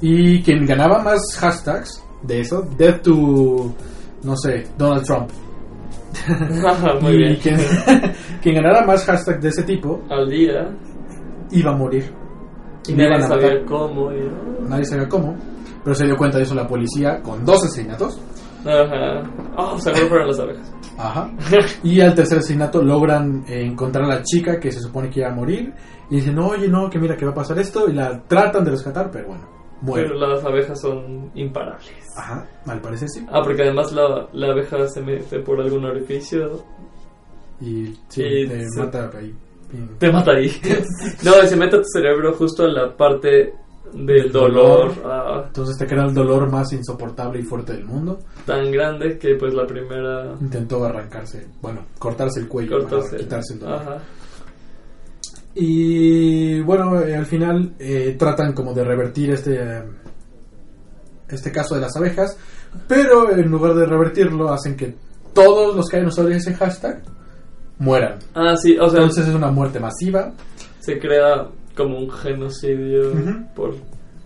Y 0.00 0.42
quien 0.42 0.64
ganaba 0.64 1.02
más 1.02 1.20
hashtags 1.38 2.02
de 2.22 2.40
eso, 2.40 2.62
death 2.78 3.02
to, 3.02 3.74
no 4.22 4.36
sé, 4.36 4.64
Donald 4.78 5.04
Trump. 5.04 5.30
Muy 7.02 7.12
y 7.14 7.16
bien. 7.18 7.36
Quien, 7.36 7.56
quien 8.42 8.54
ganara 8.54 8.86
más 8.86 9.04
hashtags 9.04 9.42
de 9.42 9.48
ese 9.48 9.62
tipo 9.64 10.02
Al 10.08 10.28
día. 10.28 10.68
iba 11.50 11.72
a 11.72 11.76
morir. 11.76 12.12
Y 12.88 12.94
nadie 12.94 13.22
sabía 13.22 13.64
cómo. 13.66 14.10
y- 14.12 14.30
Nadie 14.68 14.84
sabía 14.84 15.08
cómo. 15.08 15.36
Pero 15.84 15.94
se 15.94 16.04
dio 16.06 16.16
cuenta 16.16 16.38
de 16.38 16.44
eso 16.44 16.54
la 16.54 16.66
policía 16.66 17.20
con 17.22 17.44
dos 17.44 17.64
asesinatos. 17.64 18.18
Ajá. 18.66 19.22
Oh, 19.56 19.78
seguro 19.78 20.08
fueron 20.08 20.28
las 20.28 20.38
abejas. 20.40 20.72
Ajá. 20.98 21.30
Y 21.84 22.00
al 22.00 22.14
tercer 22.14 22.38
asesinato 22.38 22.82
logran 22.82 23.44
eh, 23.48 23.62
encontrar 23.64 24.04
a 24.04 24.08
la 24.16 24.22
chica 24.22 24.58
que 24.58 24.72
se 24.72 24.80
supone 24.80 25.10
que 25.10 25.20
iba 25.20 25.28
a 25.30 25.34
morir. 25.34 25.72
Y 26.10 26.16
dicen, 26.16 26.38
oye, 26.38 26.68
no, 26.68 26.88
que 26.90 26.98
mira 26.98 27.16
que 27.16 27.24
va 27.24 27.32
a 27.32 27.34
pasar 27.34 27.58
esto. 27.58 27.88
Y 27.88 27.92
la 27.94 28.20
tratan 28.26 28.64
de 28.64 28.70
rescatar, 28.72 29.10
pero 29.10 29.28
bueno, 29.28 29.46
muere. 29.82 30.08
Pero 30.08 30.18
las 30.26 30.44
abejas 30.44 30.80
son 30.80 31.30
imparables. 31.34 31.92
Ajá, 32.16 32.46
al 32.66 32.80
parecer 32.80 33.08
sí. 33.08 33.24
Ah, 33.30 33.40
porque 33.44 33.62
además 33.62 33.92
la, 33.92 34.26
la 34.32 34.48
abeja 34.52 34.88
se 34.88 35.00
mete 35.02 35.38
por 35.40 35.60
algún 35.60 35.84
orificio. 35.84 36.64
Y 37.60 37.86
sí, 38.08 38.22
Y 38.24 38.46
te 38.48 38.68
se- 38.68 38.80
mata 38.80 39.10
ahí. 39.18 39.34
Te 39.98 40.10
mata 40.10 40.32
ahí. 40.32 40.50
no, 41.24 41.42
y 41.44 41.46
se 41.46 41.56
mete 41.56 41.76
a 41.76 41.80
tu 41.80 41.88
cerebro 41.92 42.32
justo 42.34 42.64
a 42.64 42.68
la 42.68 42.96
parte 42.96 43.52
del 43.92 44.30
dolor. 44.32 44.92
ah, 45.04 45.44
Entonces 45.46 45.76
te 45.78 45.86
crea 45.86 46.04
el 46.04 46.14
dolor 46.14 46.50
más 46.50 46.72
insoportable 46.72 47.40
y 47.40 47.42
fuerte 47.42 47.72
del 47.74 47.84
mundo. 47.84 48.18
tan 48.46 48.70
grande 48.70 49.18
que 49.18 49.34
pues 49.36 49.54
la 49.54 49.66
primera 49.66 50.34
Intentó 50.40 50.84
arrancarse, 50.84 51.46
bueno, 51.60 51.82
cortarse 51.98 52.40
el 52.40 52.48
cuello 52.48 52.78
para 52.78 52.88
cortarse. 52.90 53.16
quitarse 53.16 53.54
el 53.54 53.60
dolor. 53.60 53.74
Ajá. 53.80 53.98
Y 55.54 56.60
bueno, 56.60 57.00
eh, 57.00 57.16
al 57.16 57.26
final 57.26 57.72
eh, 57.78 58.14
tratan 58.18 58.52
como 58.52 58.72
de 58.74 58.84
revertir 58.84 59.30
este, 59.30 59.56
eh, 59.60 59.82
este 61.28 61.50
caso 61.50 61.74
de 61.74 61.80
las 61.80 61.96
abejas, 61.96 62.36
pero 62.86 63.30
en 63.30 63.50
lugar 63.50 63.74
de 63.74 63.86
revertirlo 63.86 64.50
hacen 64.52 64.76
que 64.76 64.94
todos 65.32 65.74
los 65.74 65.88
que 65.88 65.96
hayan 65.96 66.08
usado 66.08 66.28
ese 66.28 66.54
hashtag 66.54 67.02
mueran. 67.78 68.18
Ah, 68.34 68.54
sí, 68.56 68.76
o 68.78 68.88
sea, 68.88 69.00
Entonces 69.00 69.28
es 69.28 69.34
una 69.34 69.50
muerte 69.50 69.80
masiva. 69.80 70.32
se 70.80 70.98
crea 70.98 71.48
como 71.78 71.96
un 71.98 72.10
genocidio 72.10 73.12
por 73.54 73.74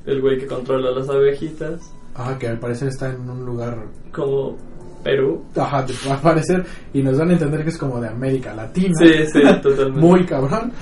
el 0.07 0.20
güey 0.20 0.39
que 0.39 0.47
controla 0.47 0.91
las 0.91 1.09
abejitas, 1.09 1.81
Ajá, 2.15 2.39
que 2.39 2.49
al 2.49 2.59
parecer 2.59 2.89
está 2.89 3.11
en 3.11 3.29
un 3.31 3.45
lugar 3.47 3.87
como 4.12 4.57
Perú. 5.05 5.45
Ajá, 5.57 5.87
va 6.09 6.15
a 6.15 6.20
parecer 6.20 6.65
y 6.93 7.03
nos 7.03 7.16
dan 7.19 7.31
a 7.31 7.33
entender 7.35 7.62
que 7.62 7.70
es 7.70 7.79
como 7.79 8.01
de 8.01 8.09
América 8.09 8.53
Latina. 8.55 8.95
Sí, 8.99 9.27
sí, 9.33 9.41
totalmente. 9.62 10.01
Muy 10.07 10.24
cabrón. 10.27 10.73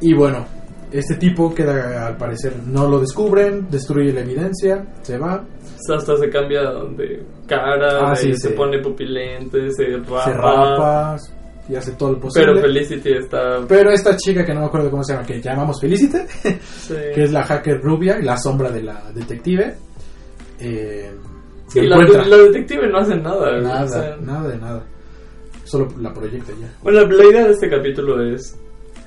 Y 0.00 0.14
bueno, 0.14 0.44
este 0.90 1.14
tipo 1.16 1.54
queda, 1.54 2.06
al 2.06 2.16
parecer, 2.16 2.54
no 2.66 2.88
lo 2.88 3.00
descubren, 3.00 3.68
destruye 3.70 4.12
la 4.12 4.20
evidencia, 4.20 4.86
se 5.02 5.16
va, 5.18 5.44
Hasta 5.94 6.16
se 6.16 6.28
cambia 6.28 6.60
de 6.96 7.24
cara, 7.46 8.10
Ah, 8.10 8.14
sí, 8.14 8.34
se 8.34 8.50
pone 8.50 8.78
pupilente, 8.80 9.70
se 9.70 9.96
rapa. 9.98 10.24
se 10.24 10.32
rapa 10.34 11.16
y 11.68 11.76
hace 11.76 11.92
todo 11.92 12.12
lo 12.12 12.20
posible. 12.20 12.52
Pero 12.52 12.60
Felicity 12.60 13.12
está. 13.12 13.60
Pero 13.68 13.90
esta 13.92 14.16
chica 14.16 14.44
que 14.44 14.52
no 14.52 14.60
me 14.60 14.66
acuerdo 14.66 14.90
cómo 14.90 15.04
se 15.04 15.14
llama, 15.14 15.26
que 15.26 15.40
llamamos 15.40 15.80
Felicity, 15.80 16.18
sí. 16.62 16.94
que 17.14 17.24
es 17.24 17.32
la 17.32 17.44
hacker 17.44 17.80
rubia 17.80 18.18
y 18.20 18.24
la 18.24 18.36
sombra 18.36 18.70
de 18.70 18.82
la 18.82 19.12
detective, 19.12 19.74
eh, 20.58 21.10
Sí, 21.72 21.80
la, 21.86 21.96
detective 21.96 22.86
no 22.88 22.98
hace 22.98 23.16
nada. 23.16 23.58
Nada, 23.58 23.84
o 23.84 23.88
sea, 23.88 24.16
nada 24.16 24.48
de 24.48 24.58
nada. 24.58 24.84
Solo 25.64 25.88
la 25.98 26.12
proyecta 26.12 26.52
ya. 26.60 26.70
Bueno, 26.82 27.06
la 27.06 27.24
idea 27.24 27.46
de 27.46 27.52
este 27.52 27.70
capítulo 27.70 28.22
es 28.22 28.58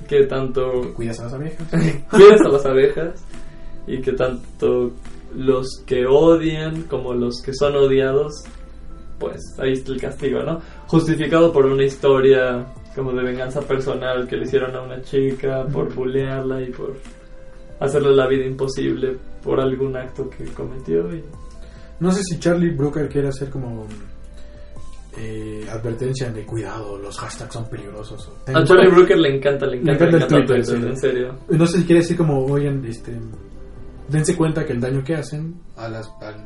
que 0.08 0.24
tanto 0.24 0.92
Cuidas 0.94 1.20
a 1.20 1.24
las 1.24 1.34
abejas. 1.34 1.68
cuidas 2.10 2.40
a 2.40 2.48
las 2.48 2.66
abejas 2.66 3.24
y 3.86 4.00
que 4.00 4.12
tanto 4.12 4.90
los 5.36 5.84
que 5.86 6.06
odian 6.06 6.82
como 6.84 7.14
los 7.14 7.40
que 7.40 7.52
son 7.54 7.76
odiados, 7.76 8.32
pues 9.20 9.40
ahí 9.58 9.72
está 9.72 9.92
el 9.92 10.00
castigo, 10.00 10.42
¿no? 10.42 10.60
Justificado 10.86 11.52
por 11.52 11.66
una 11.66 11.84
historia 11.84 12.66
como 12.94 13.12
de 13.12 13.22
venganza 13.22 13.60
personal 13.60 14.26
que 14.26 14.36
le 14.36 14.44
hicieron 14.44 14.74
a 14.74 14.82
una 14.82 15.02
chica 15.02 15.66
por 15.70 15.92
bullearla 15.94 16.62
y 16.62 16.70
por 16.70 16.96
hacerle 17.78 18.14
la 18.14 18.26
vida 18.26 18.46
imposible 18.46 19.18
por 19.42 19.60
algún 19.60 19.96
acto 19.96 20.30
que 20.30 20.44
cometió 20.46 21.14
y 21.14 21.22
No 22.00 22.10
sé 22.10 22.22
si 22.22 22.38
Charlie 22.38 22.70
Brooker 22.70 23.08
quiere 23.08 23.28
hacer 23.28 23.50
como 23.50 23.86
eh, 25.18 25.66
advertencia 25.70 26.30
de 26.30 26.44
cuidado, 26.44 26.98
los 26.98 27.18
hashtags 27.18 27.52
son 27.52 27.68
peligrosos. 27.68 28.30
a 28.46 28.64
Charlie 28.64 28.90
Brooker 28.90 29.18
le 29.18 29.36
encanta, 29.36 29.66
le 29.66 29.82
Le 29.82 29.92
encanta, 29.92 30.16
el 30.16 30.26
Twitter, 30.26 30.46
Twitter, 30.46 30.64
sí. 30.64 30.86
en 30.86 30.96
serio. 30.96 31.34
No 31.48 31.66
sé 31.66 31.78
si 31.78 31.84
quiere 31.84 32.00
decir 32.00 32.16
como, 32.16 32.44
oigan, 32.44 32.84
este, 32.84 33.18
dense 34.08 34.36
cuenta 34.36 34.64
que 34.64 34.72
el 34.72 34.80
daño 34.80 35.02
que 35.04 35.14
hacen 35.14 35.54
a 35.76 35.88
las, 35.88 36.10
al 36.20 36.44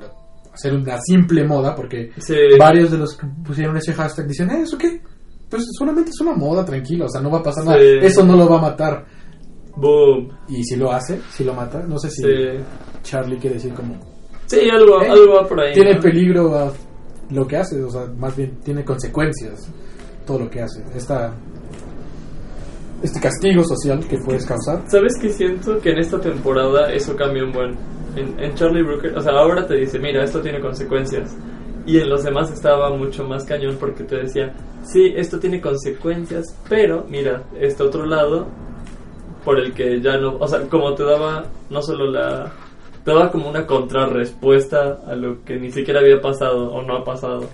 hacer 0.53 0.75
una 0.75 0.99
simple 1.01 1.45
moda, 1.45 1.75
porque 1.75 2.11
Sí. 2.19 2.35
varios 2.59 2.91
de 2.91 2.99
los 2.99 3.17
que 3.17 3.27
pusieron 3.45 3.77
ese 3.77 3.93
hashtag 3.93 4.27
dicen, 4.27 4.51
eh, 4.51 4.63
¿eso 4.63 4.77
qué? 4.79 5.01
Pues 5.49 5.65
solamente 5.79 6.11
es 6.11 6.21
una 6.21 6.33
moda, 6.35 6.65
tranquilo, 6.65 7.07
o 7.07 7.09
sea, 7.09 7.21
no 7.21 7.31
va 7.31 7.39
a 7.39 7.43
pasar 7.43 7.65
nada. 7.65 7.79
Sí. 7.79 7.87
Eso 8.03 8.25
no 8.25 8.37
lo 8.37 8.49
va 8.49 8.59
a 8.59 8.63
matar. 8.63 9.05
Boom. 9.77 10.29
Y 10.49 10.63
si 10.65 10.77
lo 10.77 10.93
hace, 10.93 11.21
si 11.31 11.45
lo 11.45 11.55
mata, 11.55 11.83
no 11.87 11.99
sé 11.99 12.11
si 12.11 12.23
Sí. 12.23 12.29
Charlie 13.03 13.39
quiere 13.39 13.57
decir 13.57 13.73
como, 13.75 13.95
Sí, 14.47 14.69
algo, 14.69 15.01
Eh, 15.03 15.09
algo 15.09 15.35
va 15.35 15.47
por 15.49 15.61
ahí. 15.61 15.73
tiene 15.73 15.95
¿no? 15.95 16.01
peligro 16.01 16.55
a 16.59 16.73
lo 17.31 17.47
que 17.47 17.57
hace, 17.57 17.81
o 17.83 17.89
sea, 17.91 18.07
más 18.19 18.37
bien 18.37 18.59
tiene 18.65 18.85
consecuencias 18.85 19.71
todo 20.27 20.41
lo 20.41 20.51
que 20.51 20.61
hace. 20.63 20.83
Esta, 20.95 21.33
este 23.03 23.21
castigo 23.21 23.63
social 23.65 24.07
que 24.07 24.19
puedes 24.19 24.45
causar. 24.45 24.83
¿Sabes 24.89 25.15
qué 25.21 25.29
siento? 25.31 25.79
Que 25.81 25.91
en 25.91 25.99
esta 25.99 26.21
temporada 26.21 26.93
eso 26.93 27.15
cambia 27.17 27.45
un 27.45 27.53
buen. 27.53 27.77
En, 28.17 28.39
en 28.39 28.55
Charlie 28.55 28.83
Brooker, 28.83 29.17
o 29.17 29.21
sea, 29.23 29.33
ahora 29.33 29.67
te 29.67 29.75
dice, 29.75 29.99
mira, 29.99 30.25
esto 30.25 30.41
tiene 30.41 30.61
consecuencias. 30.61 31.37
Y 31.87 31.99
en 31.99 32.11
los 32.11 32.25
demás 32.25 32.51
estaba 32.51 32.91
mucho 32.91 33.25
más 33.25 33.45
cañón 33.45 33.77
porque 33.81 34.05
te 34.05 34.17
decía, 34.17 34.53
sí, 34.85 35.13
esto 35.17 35.39
tiene 35.39 35.61
consecuencias, 35.61 36.57
pero 36.69 37.05
mira, 37.09 37.43
este 37.59 37.83
otro 37.83 38.05
lado, 38.05 38.47
por 39.45 39.59
el 39.59 39.73
que 39.73 40.01
ya 40.01 40.17
no. 40.19 40.37
O 40.39 40.47
sea, 40.47 40.61
como 40.69 40.95
te 40.95 41.05
daba 41.05 41.45
no 41.69 41.83
solo 41.83 42.11
la. 42.11 42.53
Te 43.05 43.13
daba 43.13 43.31
como 43.31 43.49
una 43.49 43.67
contrarrespuesta 43.67 45.01
a 45.07 45.15
lo 45.15 45.43
que 45.45 45.59
ni 45.59 45.73
siquiera 45.73 46.01
había 46.01 46.21
pasado 46.21 46.71
o 46.71 46.83
no 46.83 46.97
ha 46.97 47.05
pasado. 47.05 47.49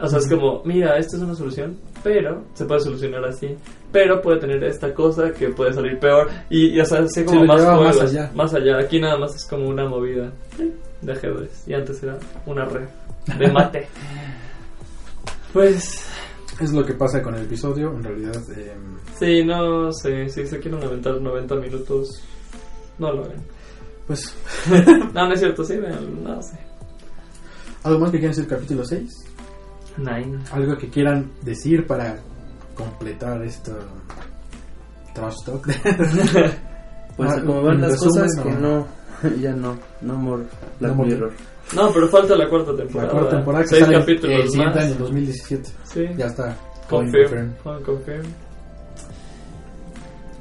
O 0.00 0.06
sea, 0.06 0.18
es 0.18 0.28
como, 0.28 0.62
mira, 0.64 0.96
esta 0.96 1.16
es 1.16 1.22
una 1.22 1.34
solución, 1.34 1.76
pero 2.02 2.44
se 2.54 2.64
puede 2.64 2.80
solucionar 2.80 3.24
así. 3.24 3.56
Pero 3.92 4.20
puede 4.20 4.40
tener 4.40 4.62
esta 4.64 4.92
cosa 4.92 5.32
que 5.32 5.48
puede 5.48 5.72
salir 5.72 5.98
peor. 5.98 6.28
Y, 6.50 6.76
y 6.76 6.80
o 6.80 6.84
sea, 6.84 7.00
así 7.00 7.24
como 7.24 7.44
más 7.44 7.62
más 7.64 8.00
allá. 8.00 8.30
Más 8.34 8.54
allá. 8.54 8.78
Aquí 8.78 9.00
nada 9.00 9.18
más 9.18 9.34
es 9.34 9.46
como 9.48 9.68
una 9.68 9.88
movida 9.88 10.30
de 11.02 11.12
ajedrez. 11.12 11.64
Y 11.66 11.74
antes 11.74 12.02
era 12.02 12.18
una 12.46 12.64
red 12.66 12.86
de 13.38 13.48
mate. 13.52 13.88
pues, 15.52 16.04
Es 16.60 16.72
lo 16.72 16.84
que 16.84 16.94
pasa 16.94 17.22
con 17.22 17.34
el 17.34 17.42
episodio, 17.44 17.90
en 17.94 18.02
realidad. 18.02 18.36
eh, 18.56 18.72
sí, 19.18 19.44
no 19.44 19.92
sé. 19.92 20.28
Si 20.28 20.46
se 20.46 20.58
quieren 20.60 20.82
aventar 20.82 21.20
90 21.20 21.54
minutos, 21.56 22.22
no 22.98 23.12
lo 23.12 23.24
hagan. 23.24 23.42
pues, 24.06 24.34
No, 25.14 25.26
no 25.28 25.32
es 25.32 25.40
cierto, 25.40 25.64
sí, 25.64 25.76
vean, 25.76 26.22
no 26.24 26.42
sé. 26.42 26.58
¿algo 27.84 28.00
más 28.00 28.10
que 28.10 28.18
quieran 28.18 28.34
decir 28.36 28.48
capítulo 28.50 28.84
6? 28.84 29.08
Nine. 29.98 30.38
¿Algo 30.52 30.76
que 30.78 30.88
quieran 30.88 31.30
decir 31.42 31.86
para 31.86 32.16
completar 32.74 33.42
esta 33.42 33.72
trash 35.14 35.34
talk? 35.44 35.66
Pues 37.16 37.32
Ah, 37.32 37.40
como 37.44 37.62
van 37.64 37.80
las 37.80 37.90
resumen, 37.90 38.22
cosas 38.28 38.40
que 38.44 38.50
no, 38.52 38.86
ya 39.40 39.52
no, 39.52 39.76
no 40.02 40.14
more 40.14 40.44
Black 40.78 40.94
No. 40.94 41.02
Mirror. 41.04 41.32
No, 41.74 41.92
pero 41.92 42.08
falta 42.08 42.36
la 42.36 42.48
cuarta 42.48 42.70
La 42.70 42.76
temporada. 42.78 43.10
cuarta 43.10 43.30
temporada 43.36 43.64
que 43.64 43.68
Seis 43.70 43.84
sale 43.86 43.98
capítulos 43.98 44.40
el 44.44 44.48
siguiente 44.50 44.76
más. 44.78 44.84
año, 44.86 44.94
2017. 45.00 45.70
Sí. 45.82 46.06
Ya 46.16 46.26
está. 46.26 46.56
Confirm. 46.88 47.54
confirmed. 47.64 47.84
Confirm. 47.84 48.22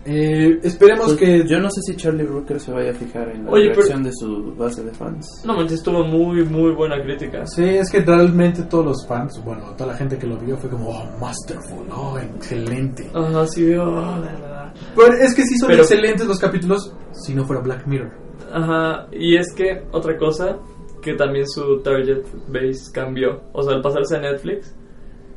Eh, 0.09 0.59
esperemos 0.63 1.07
Pues, 1.07 1.17
que 1.17 1.47
Yo 1.47 1.59
no 1.59 1.69
sé 1.69 1.81
si 1.81 1.95
Charlie 1.97 2.23
Brooker 2.23 2.59
se 2.61 2.71
vaya 2.71 2.91
a 2.91 2.93
fijar 2.93 3.27
en 3.29 3.43
la 3.45 3.51
Oye, 3.51 3.71
pero- 3.75 3.99
de 3.99 4.11
su 4.13 4.55
base 4.55 4.81
de 4.83 4.91
fans. 4.93 5.43
No 5.45 5.53
manches, 5.55 5.83
tuvo 5.83 6.03
muy, 6.05 6.45
muy 6.45 6.71
buena 6.73 7.01
crítica. 7.03 7.45
Sí, 7.45 7.63
es 7.63 7.89
que 7.91 7.99
realmente 7.99 8.63
todos 8.63 8.85
los 8.85 9.05
fans, 9.07 9.43
bueno, 9.43 9.63
toda 9.77 9.91
la 9.91 9.97
gente 9.97 10.17
que 10.17 10.25
lo 10.25 10.37
vio 10.37 10.55
fue 10.57 10.69
como, 10.69 10.89
oh, 10.89 11.03
masterful, 11.19 11.85
oh, 11.93 12.17
excelente. 12.17 13.09
Ajá, 13.13 13.45
sí, 13.47 13.65
vio. 13.65 13.85
la 13.85 14.19
verdad. 14.19 14.73
Pero 14.95 15.13
es 15.13 15.33
que 15.33 15.43
sí 15.43 15.57
son 15.57 15.69
Pero- 15.69 15.81
excelentes 15.83 16.25
los 16.25 16.39
capítulos 16.39 16.93
si 17.11 17.33
no 17.35 17.43
fuera 17.45 17.61
Black 17.61 17.85
Mirror. 17.85 18.11
Ajá, 18.53 19.07
y 19.11 19.35
es 19.35 19.53
que 19.53 19.83
otra 19.91 20.17
cosa, 20.17 20.57
que 21.01 21.15
también 21.15 21.45
su 21.49 21.81
target 21.81 22.23
base 22.47 22.91
cambió. 22.93 23.41
O 23.51 23.61
sea, 23.61 23.75
al 23.75 23.81
pasarse 23.81 24.15
a 24.15 24.19
Netflix, 24.21 24.73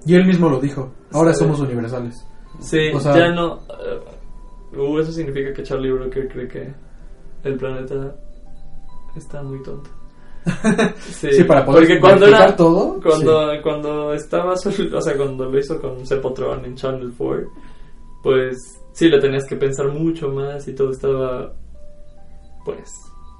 Y 0.06 0.14
él 0.14 0.24
mismo 0.26 0.48
lo 0.48 0.58
dijo, 0.60 0.92
ahora 1.12 1.32
Sí. 1.34 1.40
somos 1.40 1.60
universales. 1.60 2.24
sí, 2.60 2.88
O 2.94 3.00
sea- 3.00 3.16
ya 3.18 3.28
no. 3.34 3.60
Uh, 4.76 4.98
eso 4.98 5.12
significa 5.12 5.52
que 5.52 5.62
Charlie 5.62 5.90
Brooker 5.92 6.28
cree 6.28 6.48
que 6.48 6.72
el 7.44 7.56
planeta 7.56 8.14
está 9.16 9.42
muy 9.42 9.62
tonto. 9.62 9.90
Sí, 11.00 11.32
Sí, 11.32 11.44
para 11.44 11.64
poder 11.66 11.82
porque 11.82 12.00
cuando 12.00 12.26
era 12.26 12.56
todo, 12.56 12.98
cuando 13.02 13.50
cuando 13.62 14.14
estaba 14.14 14.56
solo- 14.56 14.96
o 14.96 15.02
sea 15.02 15.14
cuando 15.16 15.44
lo 15.50 15.58
hizo 15.58 15.78
con 15.80 16.06
Sepotron 16.06 16.64
en 16.64 16.74
Channel 16.76 17.12
4 17.16 17.46
pues 18.22 18.56
sí 18.92 19.08
le 19.08 19.20
tenías 19.20 19.44
que 19.46 19.56
pensar 19.56 19.88
mucho 19.88 20.28
más 20.30 20.66
y 20.66 20.74
todo 20.74 20.92
estaba 20.92 21.52
pues 22.64 22.90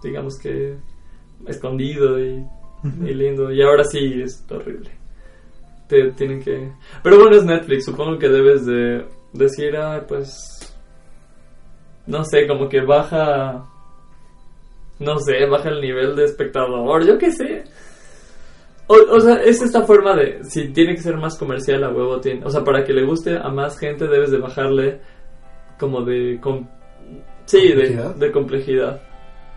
digamos 0.03 0.39
que 0.39 0.77
escondido 1.47 2.19
y, 2.19 2.45
y 3.03 3.15
lindo. 3.15 3.51
Y 3.53 3.63
ahora 3.63 3.85
sí 3.85 4.21
es 4.23 4.45
horrible. 4.51 4.91
Te 5.89 6.13
tienen 6.13 6.41
que 6.43 6.71
pero 7.03 7.19
bueno 7.19 7.37
es 7.37 7.45
Netflix 7.45 7.87
supongo 7.87 8.19
que 8.19 8.29
debes 8.29 8.65
de 8.67 9.07
decir 9.33 9.77
ah 9.77 10.05
pues 10.07 10.50
no 12.11 12.25
sé 12.25 12.47
como 12.47 12.69
que 12.69 12.81
baja 12.83 13.65
no 14.99 15.19
sé, 15.19 15.47
baja 15.47 15.71
el 15.71 15.81
nivel 15.81 16.15
de 16.15 16.25
espectador, 16.25 17.07
yo 17.07 17.17
qué 17.17 17.31
sé. 17.33 17.65
O, 18.87 18.97
o 19.17 19.21
sea, 19.21 19.37
es 19.37 19.63
esta 19.63 19.83
forma 19.85 20.15
de, 20.15 20.41
si 20.45 20.69
tiene 20.73 20.95
que 20.95 21.01
ser 21.01 21.17
más 21.17 21.39
comercial 21.39 21.85
a 21.85 21.89
huevo, 21.91 22.21
tiene, 22.21 22.45
o 22.45 22.51
sea, 22.51 22.63
para 22.63 22.85
que 22.85 22.93
le 22.93 23.05
guste 23.07 23.39
a 23.39 23.49
más 23.49 23.79
gente 23.79 24.07
debes 24.09 24.31
de 24.31 24.39
bajarle 24.39 25.01
como 25.79 26.03
de, 26.03 26.39
com- 26.41 26.67
sí, 27.47 27.69
de, 27.69 27.75
¿Complejidad? 27.75 28.15
de 28.17 28.33
complejidad, 28.33 29.01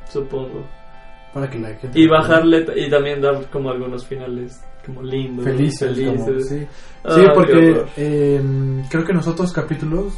supongo. 0.09 0.63
Para 1.33 1.49
que 1.49 1.59
la 1.59 1.69
gente... 1.75 1.99
Y 1.99 2.07
bajarle 2.07 2.65
y 2.77 2.89
también 2.89 3.19
dar 3.19 3.43
como 3.49 3.69
algunos 3.71 4.05
finales 4.05 4.63
como 4.85 5.01
lindos, 5.01 5.43
Felices, 5.45 5.99
como- 5.99 6.25
felices. 6.25 6.47
sí. 6.49 6.67
Ah, 7.03 7.15
Sí, 7.15 7.21
porque 7.33 7.85
eh, 7.97 8.41
creo 8.89 9.03
que 9.03 9.11
en 9.11 9.17
los 9.17 9.27
otros 9.27 9.51
capítulos 9.51 10.13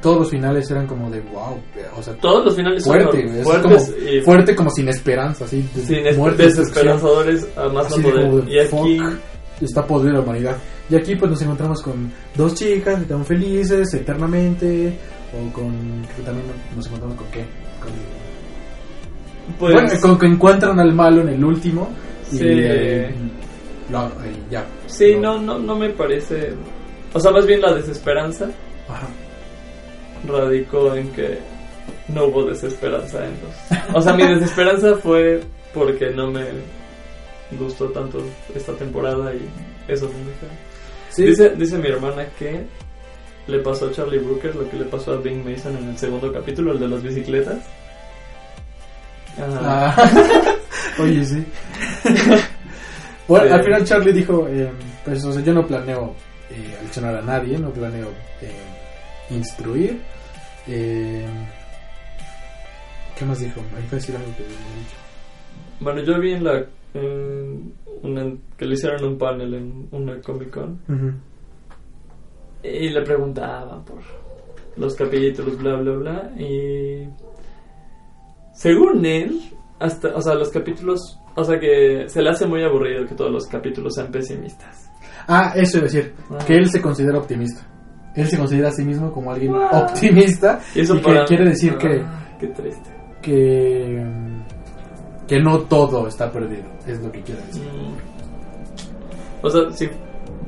todos 0.00 0.18
los 0.20 0.30
finales 0.30 0.70
eran 0.70 0.86
como 0.86 1.10
de 1.10 1.20
wow, 1.20 1.58
o 1.96 2.02
sea, 2.02 2.14
Todos 2.14 2.44
los 2.46 2.56
finales 2.56 2.84
fuerte, 2.84 3.18
son 3.22 3.26
güey, 3.26 3.38
es 3.40 3.44
fuertes 3.44 3.90
como, 3.94 4.08
y 4.10 4.20
fuerte 4.22 4.56
como 4.56 4.70
sin 4.70 4.88
esperanza, 4.88 5.44
así, 5.44 5.68
de 5.74 5.82
sin 5.82 6.06
es- 6.06 6.16
muerte, 6.16 6.42
destrucción. 6.44 6.74
desesperanzadores 6.86 7.48
a 7.56 7.68
más 7.68 7.90
no 7.96 8.02
poder. 8.02 8.44
de 8.44 8.52
Y 8.52 8.58
aquí 8.58 8.98
está 9.60 9.86
podrida 9.86 10.14
la 10.14 10.20
humanidad. 10.20 10.56
Y 10.88 10.96
aquí 10.96 11.14
pues 11.16 11.30
nos 11.30 11.42
encontramos 11.42 11.82
con 11.82 12.10
dos 12.34 12.54
chicas 12.54 12.96
que 12.96 13.02
están 13.02 13.24
felices 13.24 13.92
eternamente, 13.94 14.92
o 15.32 15.52
con, 15.52 15.72
que 16.16 16.22
también 16.22 16.46
nos 16.74 16.86
encontramos 16.86 17.16
con 17.16 17.26
qué, 17.28 17.44
con, 17.80 17.92
Pues, 19.58 19.72
bueno, 19.74 19.88
con 20.00 20.18
que 20.18 20.26
encuentran 20.26 20.78
al 20.80 20.92
malo 20.94 21.22
en 21.22 21.28
el 21.30 21.44
último. 21.44 21.88
Y, 22.32 22.36
Sí. 22.36 22.44
eh, 22.46 23.14
lo- 23.90 24.06
eh, 24.06 24.36
ya. 24.50 24.64
sí, 24.86 25.14
Lo- 25.14 25.20
no, 25.20 25.38
no, 25.42 25.58
no 25.58 25.76
me 25.76 25.90
parece. 25.90 26.52
O 27.12 27.18
sea, 27.20 27.32
más 27.32 27.44
bien 27.46 27.60
la 27.60 27.74
desesperanza 27.74 28.48
Ajá. 28.88 29.08
Radicó 30.26 30.94
en 30.94 31.10
que 31.12 31.38
no 32.08 32.26
hubo 32.26 32.44
desesperanza 32.44 33.24
en 33.24 33.32
los. 33.42 33.94
O 33.96 34.00
sea, 34.00 34.14
mi 34.14 34.26
desesperanza 34.26 34.96
fue 34.96 35.40
porque 35.72 36.10
no 36.10 36.30
me 36.30 36.44
gustó 37.58 37.86
tanto 37.90 38.22
esta 38.54 38.72
temporada 38.74 39.32
y 39.34 39.40
eso 39.90 40.06
dejó. 40.06 40.52
Sí. 41.10 41.24
Dice, 41.24 41.50
dice 41.50 41.78
mi 41.78 41.88
hermana 41.88 42.26
que 42.38 42.64
le 43.46 43.58
pasó 43.60 43.86
a 43.86 43.92
Charlie 43.92 44.18
Brooker 44.18 44.54
lo 44.54 44.68
que 44.70 44.76
le 44.76 44.84
pasó 44.84 45.12
a 45.12 45.16
Bing 45.16 45.44
Mason 45.44 45.76
en 45.76 45.88
el 45.88 45.98
segundo 45.98 46.32
capítulo, 46.32 46.72
el 46.72 46.80
de 46.80 46.88
las 46.88 47.02
bicicletas. 47.02 47.58
Ah. 49.38 49.96
Oye, 50.98 51.24
sí. 51.24 51.44
bueno, 53.28 53.46
Sí. 53.46 53.52
al 53.52 53.64
final 53.64 53.84
Charlie 53.84 54.12
dijo, 54.12 54.46
eh, 54.48 54.70
pues 55.04 55.24
o 55.24 55.32
sea, 55.32 55.42
yo 55.42 55.52
no 55.52 55.66
planeo 55.66 56.14
eh, 56.50 56.76
a 57.02 57.22
nadie, 57.22 57.58
no 57.58 57.70
planeo 57.70 58.08
eh, 58.42 58.52
instruir. 59.30 60.00
Eh, 60.66 61.26
¿Qué 63.18 63.24
más 63.24 63.38
dijo? 63.40 63.60
Ahí 63.76 63.86
a 63.90 63.94
decir 63.94 64.16
algo 64.16 64.28
que 64.36 64.42
había 64.44 64.56
dicho. 64.56 64.96
Bueno, 65.80 66.02
yo 66.02 66.20
vi 66.20 66.32
en 66.32 66.44
la. 66.44 66.64
en 66.94 67.72
una- 68.02 68.36
que 68.56 68.64
le 68.66 68.74
hicieron 68.74 69.04
un 69.04 69.18
panel 69.18 69.54
en 69.54 69.88
una 69.92 70.20
Comic 70.20 70.50
Con 70.50 70.80
y 72.62 72.88
le 72.90 73.02
preguntaban 73.02 73.84
por 73.84 73.98
los 74.76 74.94
capítulos, 74.94 75.56
bla, 75.58 75.76
bla, 75.76 75.92
bla. 75.92 76.30
Y. 76.38 77.08
Según 78.54 79.04
él, 79.06 79.40
hasta. 79.78 80.08
O 80.14 80.20
sea, 80.22 80.34
los 80.34 80.50
capítulos. 80.50 81.18
O 81.36 81.44
sea, 81.44 81.58
que 81.58 82.04
se 82.08 82.20
le 82.22 82.30
hace 82.30 82.46
muy 82.46 82.62
aburrido 82.62 83.06
que 83.06 83.14
todos 83.14 83.30
los 83.30 83.46
capítulos 83.46 83.94
sean 83.94 84.10
pesimistas. 84.10 84.90
Ah, 85.28 85.52
eso 85.54 85.78
a 85.78 85.82
decir, 85.82 86.12
Ah. 86.30 86.38
que 86.46 86.54
él 86.56 86.68
se 86.68 86.82
considera 86.82 87.18
optimista. 87.18 87.66
Él 88.14 88.26
se 88.26 88.36
considera 88.38 88.68
a 88.68 88.72
sí 88.72 88.84
mismo 88.84 89.12
como 89.12 89.30
alguien 89.32 89.52
Wow. 89.52 89.62
optimista 89.72 90.60
Y 90.74 90.80
eso 90.80 90.94
y 90.96 90.98
que 90.98 91.04
para- 91.04 91.24
quiere 91.24 91.44
decir 91.50 91.76
que, 91.76 92.00
Ah, 92.04 92.26
Qué 92.40 92.46
triste. 92.48 92.90
que, 93.22 94.04
que 95.28 95.38
no 95.40 95.60
todo 95.60 96.08
está 96.08 96.30
perdido, 96.32 96.64
es 96.86 97.00
lo 97.00 97.12
que 97.12 97.22
quiere 97.22 97.40
decir. 97.46 97.62
Mm. 97.62 99.46
O 99.46 99.50
sea, 99.50 99.70
sí, 99.72 99.88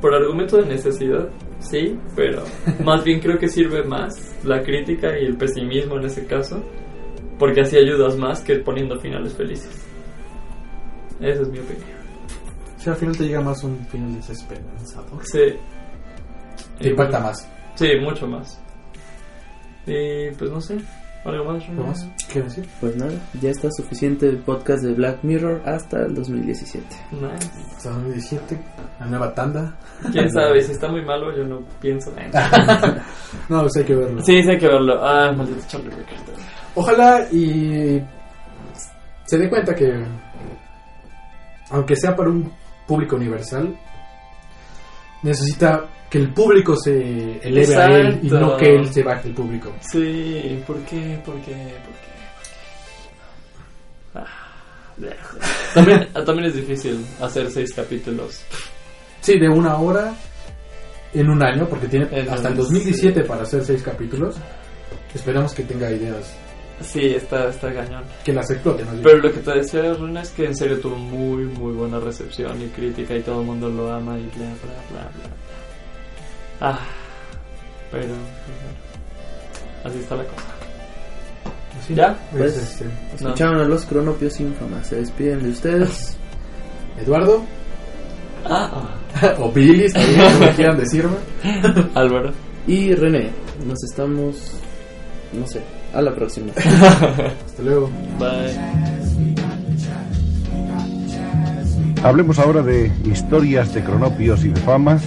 por 0.00 0.14
argumento 0.14 0.56
de 0.56 0.66
necesidad, 0.66 1.28
sí, 1.60 1.98
pero 2.16 2.42
más 2.84 3.04
bien 3.04 3.20
creo 3.20 3.38
que 3.38 3.48
sirve 3.48 3.84
más 3.84 4.14
la 4.44 4.62
crítica 4.62 5.16
y 5.18 5.24
el 5.26 5.36
pesimismo 5.36 5.96
en 5.98 6.06
ese 6.06 6.26
caso, 6.26 6.62
porque 7.38 7.60
así 7.60 7.76
ayudas 7.76 8.16
más 8.16 8.40
que 8.40 8.56
poniendo 8.56 8.98
finales 8.98 9.34
felices. 9.34 9.70
Esa 11.20 11.42
es 11.42 11.48
mi 11.48 11.58
opinión. 11.60 11.86
Si 12.78 12.90
al 12.90 12.96
final 12.96 13.16
te 13.16 13.24
llega 13.24 13.40
más 13.40 13.62
un 13.62 13.78
final 13.86 14.12
desesperanzador. 14.16 15.24
Sí. 15.24 15.54
Te 16.82 16.90
impacta 16.90 17.20
más. 17.20 17.48
Sí, 17.74 17.88
mucho 18.00 18.26
más. 18.26 18.60
Y 19.86 20.30
pues 20.36 20.50
no 20.50 20.60
sé, 20.60 20.78
algo 21.24 21.52
más. 21.52 21.68
¿Algo 21.68 21.84
más? 21.84 22.08
¿Qué 22.32 22.42
decir? 22.42 22.68
Pues 22.80 22.96
nada, 22.96 23.12
ya 23.40 23.50
está 23.50 23.68
suficiente 23.70 24.28
el 24.28 24.38
podcast 24.38 24.82
de 24.82 24.92
Black 24.92 25.18
Mirror 25.22 25.62
hasta 25.64 25.98
el 26.02 26.14
2017. 26.14 26.84
Nice. 27.12 27.50
Hasta 27.76 27.90
2017, 27.90 28.60
la 29.00 29.06
nueva 29.06 29.34
tanda. 29.34 29.76
Quién 30.10 30.30
sabe, 30.30 30.60
si 30.62 30.72
está 30.72 30.88
muy 30.88 31.04
malo, 31.04 31.36
yo 31.36 31.44
no 31.44 31.60
pienso. 31.80 32.12
No, 33.48 33.60
pues 33.62 33.76
hay 33.76 33.84
que 33.84 33.94
verlo. 33.94 34.22
Sí, 34.22 34.42
sí 34.42 34.50
hay 34.50 34.58
que 34.58 34.66
verlo. 34.66 35.02
Ah, 35.02 35.32
maldito 35.32 35.60
Charlie 35.66 35.88
Brooker. 35.88 36.18
Ojalá 36.74 37.26
y 37.32 38.02
se 39.24 39.38
dé 39.38 39.48
cuenta 39.48 39.74
que, 39.74 40.04
aunque 41.70 41.96
sea 41.96 42.14
para 42.14 42.28
un 42.28 42.52
público 42.86 43.16
universal, 43.16 43.74
necesita 45.22 45.86
que 46.12 46.18
el 46.18 46.28
público 46.34 46.76
se 46.76 47.38
eleve 47.42 47.74
a 47.74 47.86
él 47.86 48.20
y 48.22 48.26
Exacto. 48.26 48.38
no 48.46 48.56
que 48.58 48.74
él 48.74 48.92
se 48.92 49.02
baje 49.02 49.28
el 49.28 49.34
público. 49.34 49.72
Sí, 49.90 50.62
¿por 50.66 50.76
qué? 50.80 51.18
¿Por 51.24 51.36
qué? 51.40 51.52
¿Por 51.54 51.94
qué? 51.94 52.12
Ah, 54.14 54.26
también, 55.74 56.08
también 56.26 56.44
es 56.48 56.54
difícil 56.54 57.04
hacer 57.20 57.50
seis 57.50 57.72
capítulos. 57.74 58.42
Sí, 59.22 59.38
de 59.38 59.48
una 59.48 59.76
hora 59.78 60.14
en 61.14 61.30
un 61.30 61.42
año, 61.42 61.66
porque 61.68 61.88
tiene 61.88 62.06
En 62.10 62.28
hasta 62.28 62.48
el 62.48 62.54
un- 62.54 62.60
2017 62.60 63.24
para 63.24 63.42
hacer 63.42 63.64
seis 63.64 63.82
capítulos. 63.82 64.36
Esperamos 65.14 65.52
que 65.54 65.62
tenga 65.64 65.90
ideas, 65.90 66.34
Sí, 66.82 67.00
está, 67.14 67.48
está 67.48 67.72
cañón. 67.72 68.02
que 68.24 68.32
las 68.32 68.50
explote. 68.50 68.82
bien. 68.82 69.00
Pero 69.02 69.18
lo 69.18 69.32
que 69.32 69.40
te 69.40 69.52
decía, 69.58 69.92
Runa, 69.94 70.22
es 70.22 70.30
que 70.30 70.46
en 70.46 70.56
serio 70.56 70.78
tuvo 70.80 70.96
muy, 70.96 71.44
muy 71.44 71.72
buena 71.74 71.98
recepción 72.00 72.60
y 72.60 72.66
crítica 72.68 73.14
y 73.14 73.20
todo 73.22 73.40
el 73.40 73.46
mundo 73.46 73.68
lo 73.68 73.92
ama 73.92 74.18
y 74.18 74.22
bla, 74.36 74.46
bla, 74.46 74.82
bla, 74.90 75.10
bla. 75.10 75.36
Ah, 76.64 76.78
pero... 77.90 78.14
Así 79.84 79.98
está 79.98 80.14
la 80.14 80.22
cosa. 80.24 80.42
¿Ya? 81.92 82.16
pues, 82.30 82.56
este, 82.56 82.84
No. 82.84 82.90
Escucharon 83.16 83.60
a 83.60 83.64
los 83.64 83.84
cronopios 83.84 84.38
ínfamas, 84.38 84.86
se 84.86 84.96
despiden 84.96 85.42
de 85.42 85.50
ustedes. 85.50 86.16
Eduardo 87.00 87.42
Ah, 88.44 88.70
o 89.40 89.50
Billy, 89.50 89.92
como 89.92 90.52
quieran 90.56 90.78
decirme. 90.78 91.16
Álvaro. 91.94 92.30
Y 92.68 92.94
René, 92.94 93.30
nos 93.66 93.82
estamos, 93.82 94.52
no 95.32 95.44
sé, 95.46 95.62
a 95.92 96.00
la 96.00 96.14
próxima. 96.14 96.52
Hasta 96.56 97.62
luego. 97.62 97.90
Bye. 98.20 98.56
Hablemos 102.04 102.38
ahora 102.38 102.62
de 102.62 102.90
historias 103.04 103.74
de 103.74 103.82
cronopios 103.82 104.44
y 104.44 104.50
de 104.50 104.60
famas. 104.60 105.02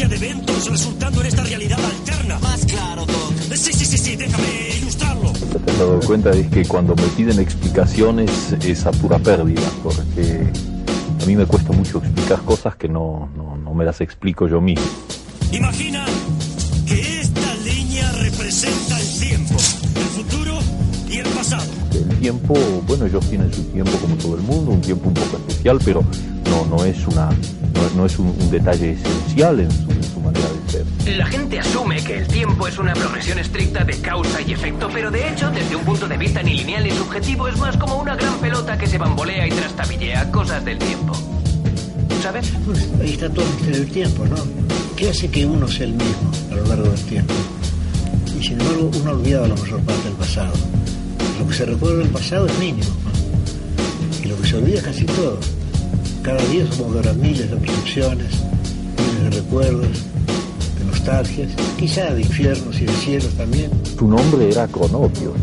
Secuencia 0.00 0.08
de 0.08 0.16
eventos 0.16 0.70
resultando 0.70 1.20
en 1.20 1.26
esta 1.26 1.42
realidad 1.44 1.78
alterna. 1.84 2.38
Más 2.38 2.64
claro, 2.64 3.04
Doc. 3.06 3.34
Sí, 3.54 3.72
sí, 3.72 3.84
sí, 3.84 3.98
sí, 3.98 4.16
déjame 4.16 4.46
ilustrarlo. 4.80 5.32
Te 5.32 5.70
has 5.70 5.78
dado 5.78 6.00
cuenta 6.00 6.30
es 6.30 6.46
que 6.48 6.64
cuando 6.64 6.94
me 6.96 7.06
piden 7.16 7.38
explicaciones 7.40 8.30
es 8.64 8.86
a 8.86 8.92
pura 8.92 9.18
pérdida, 9.18 9.68
porque 9.82 10.46
a 11.22 11.26
mí 11.26 11.36
me 11.36 11.44
cuesta 11.44 11.72
mucho 11.72 11.98
explicar 11.98 12.40
cosas 12.42 12.76
que 12.76 12.88
no, 12.88 13.28
no, 13.36 13.56
no 13.56 13.74
me 13.74 13.84
las 13.84 14.00
explico 14.00 14.48
yo 14.48 14.60
mismo. 14.60 14.84
Imagina 15.52 16.04
que 16.86 17.20
esta 17.20 17.54
línea 17.56 18.10
representa 18.12 19.00
el 19.00 19.18
tiempo, 19.18 19.54
el 19.54 20.24
futuro 20.24 20.58
y 21.08 21.18
el 21.18 21.28
pasado. 21.28 21.70
El 21.92 22.16
tiempo, 22.18 22.54
bueno, 22.86 23.06
ellos 23.06 23.28
tienen 23.28 23.52
su 23.52 23.64
tiempo 23.64 23.92
como 23.98 24.14
todo 24.16 24.36
el 24.36 24.42
mundo, 24.42 24.70
un 24.70 24.80
tiempo 24.80 25.08
un 25.08 25.14
poco 25.14 25.36
especial, 25.36 25.78
pero 25.84 26.04
no, 26.50 26.66
no 26.66 26.84
es, 26.84 27.06
una, 27.06 27.30
no, 27.30 27.90
no 27.96 28.06
es 28.06 28.18
un, 28.18 28.26
un 28.28 28.50
detalle 28.50 28.92
esencial 28.92 29.60
en 29.60 29.70
su, 29.70 29.90
en 29.90 30.04
su 30.04 30.20
manera 30.20 30.46
de 30.48 30.72
ser. 30.72 31.16
La 31.16 31.26
gente 31.26 31.58
asume 31.58 32.02
que 32.02 32.18
el 32.18 32.26
tiempo 32.28 32.66
es 32.66 32.78
una 32.78 32.92
progresión 32.92 33.38
estricta 33.38 33.84
de 33.84 33.98
causa 34.00 34.40
y 34.42 34.52
efecto, 34.52 34.88
pero 34.92 35.10
de 35.10 35.28
hecho, 35.28 35.50
desde 35.50 35.76
un 35.76 35.84
punto 35.84 36.06
de 36.08 36.16
vista 36.18 36.42
ni 36.42 36.54
lineal 36.54 36.84
ni 36.84 36.90
subjetivo, 36.90 37.48
es 37.48 37.56
más 37.58 37.76
como 37.76 37.96
una 37.96 38.16
gran 38.16 38.38
pelota 38.38 38.76
que 38.76 38.86
se 38.86 38.98
bambolea 38.98 39.46
y 39.46 39.50
trastabillea 39.50 40.30
cosas 40.30 40.64
del 40.64 40.78
tiempo. 40.78 41.12
¿Sabes? 42.22 42.52
Pues 42.66 42.86
ahí 43.00 43.12
está 43.12 43.30
todo 43.30 43.46
el 43.46 43.50
misterio 43.52 43.80
del 43.80 43.90
tiempo, 43.90 44.26
¿no? 44.26 44.36
¿Qué 44.94 45.08
hace 45.08 45.30
que 45.30 45.46
uno 45.46 45.66
sea 45.66 45.86
el 45.86 45.94
mismo 45.94 46.30
a 46.50 46.54
lo 46.56 46.66
largo 46.66 46.90
del 46.90 47.00
tiempo? 47.04 47.32
Y 48.38 48.42
sin 48.42 48.60
embargo, 48.60 48.90
uno 49.00 49.10
ha 49.10 49.14
olvidado 49.14 49.46
la 49.48 49.54
mayor 49.54 49.80
parte 49.80 50.04
del 50.04 50.12
pasado. 50.14 50.52
Lo 51.38 51.46
que 51.46 51.54
se 51.54 51.64
recuerda 51.64 51.98
del 51.98 52.08
pasado 52.08 52.46
es 52.46 52.58
mínimo, 52.58 52.90
¿no? 53.04 54.24
Y 54.24 54.28
lo 54.28 54.36
que 54.38 54.48
se 54.48 54.56
olvida 54.56 54.78
es 54.78 54.82
casi 54.82 55.04
todo. 55.06 55.38
Cada 56.30 56.46
día 56.46 56.64
somos 56.70 56.94
ahora 56.94 57.12
miles 57.14 57.50
de 57.50 57.56
percepciones, 57.56 58.28
miles 58.96 59.24
de 59.24 59.30
recuerdos, 59.30 60.04
de 60.78 60.84
nostalgias, 60.84 61.50
quizá 61.76 62.14
de 62.14 62.20
infiernos 62.20 62.80
y 62.80 62.84
de 62.86 62.92
cielos 62.92 63.34
también. 63.34 63.68
Su 63.98 64.06
nombre 64.06 64.48
era 64.48 64.68
Cronopios. 64.68 65.34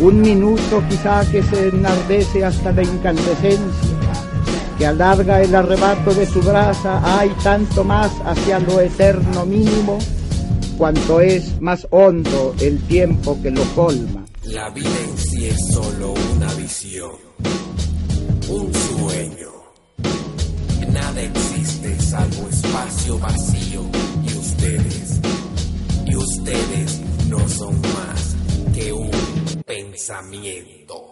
Un 0.00 0.20
minuto 0.20 0.82
quizá 0.88 1.24
que 1.30 1.44
se 1.44 1.68
enardece 1.68 2.44
hasta 2.44 2.72
la 2.72 2.82
incandescencia, 2.82 3.62
que 4.78 4.86
alarga 4.86 5.42
el 5.42 5.54
arrebato 5.54 6.12
de 6.12 6.26
su 6.26 6.42
brasa, 6.42 7.20
hay 7.20 7.30
tanto 7.44 7.84
más 7.84 8.10
hacia 8.24 8.58
lo 8.58 8.80
eterno 8.80 9.46
mínimo, 9.46 10.00
cuanto 10.76 11.20
es 11.20 11.60
más 11.60 11.86
hondo 11.90 12.56
el 12.60 12.80
tiempo 12.88 13.40
que 13.40 13.52
lo 13.52 13.62
colma. 13.76 14.24
La 14.42 14.70
vida 14.70 14.88
en 15.08 15.18
sí 15.18 15.46
es 15.46 15.56
solo 15.72 16.14
una 16.34 16.52
visión, 16.54 17.12
un 18.48 18.74
sueño. 18.74 19.49
Existe 21.22 22.00
salvo 22.00 22.48
espacio 22.48 23.18
vacío 23.18 23.82
y 24.22 24.38
ustedes, 24.38 25.20
y 26.06 26.16
ustedes 26.16 27.00
no 27.28 27.46
son 27.46 27.78
más 27.82 28.36
que 28.74 28.90
un 28.90 29.10
pensamiento. 29.66 31.09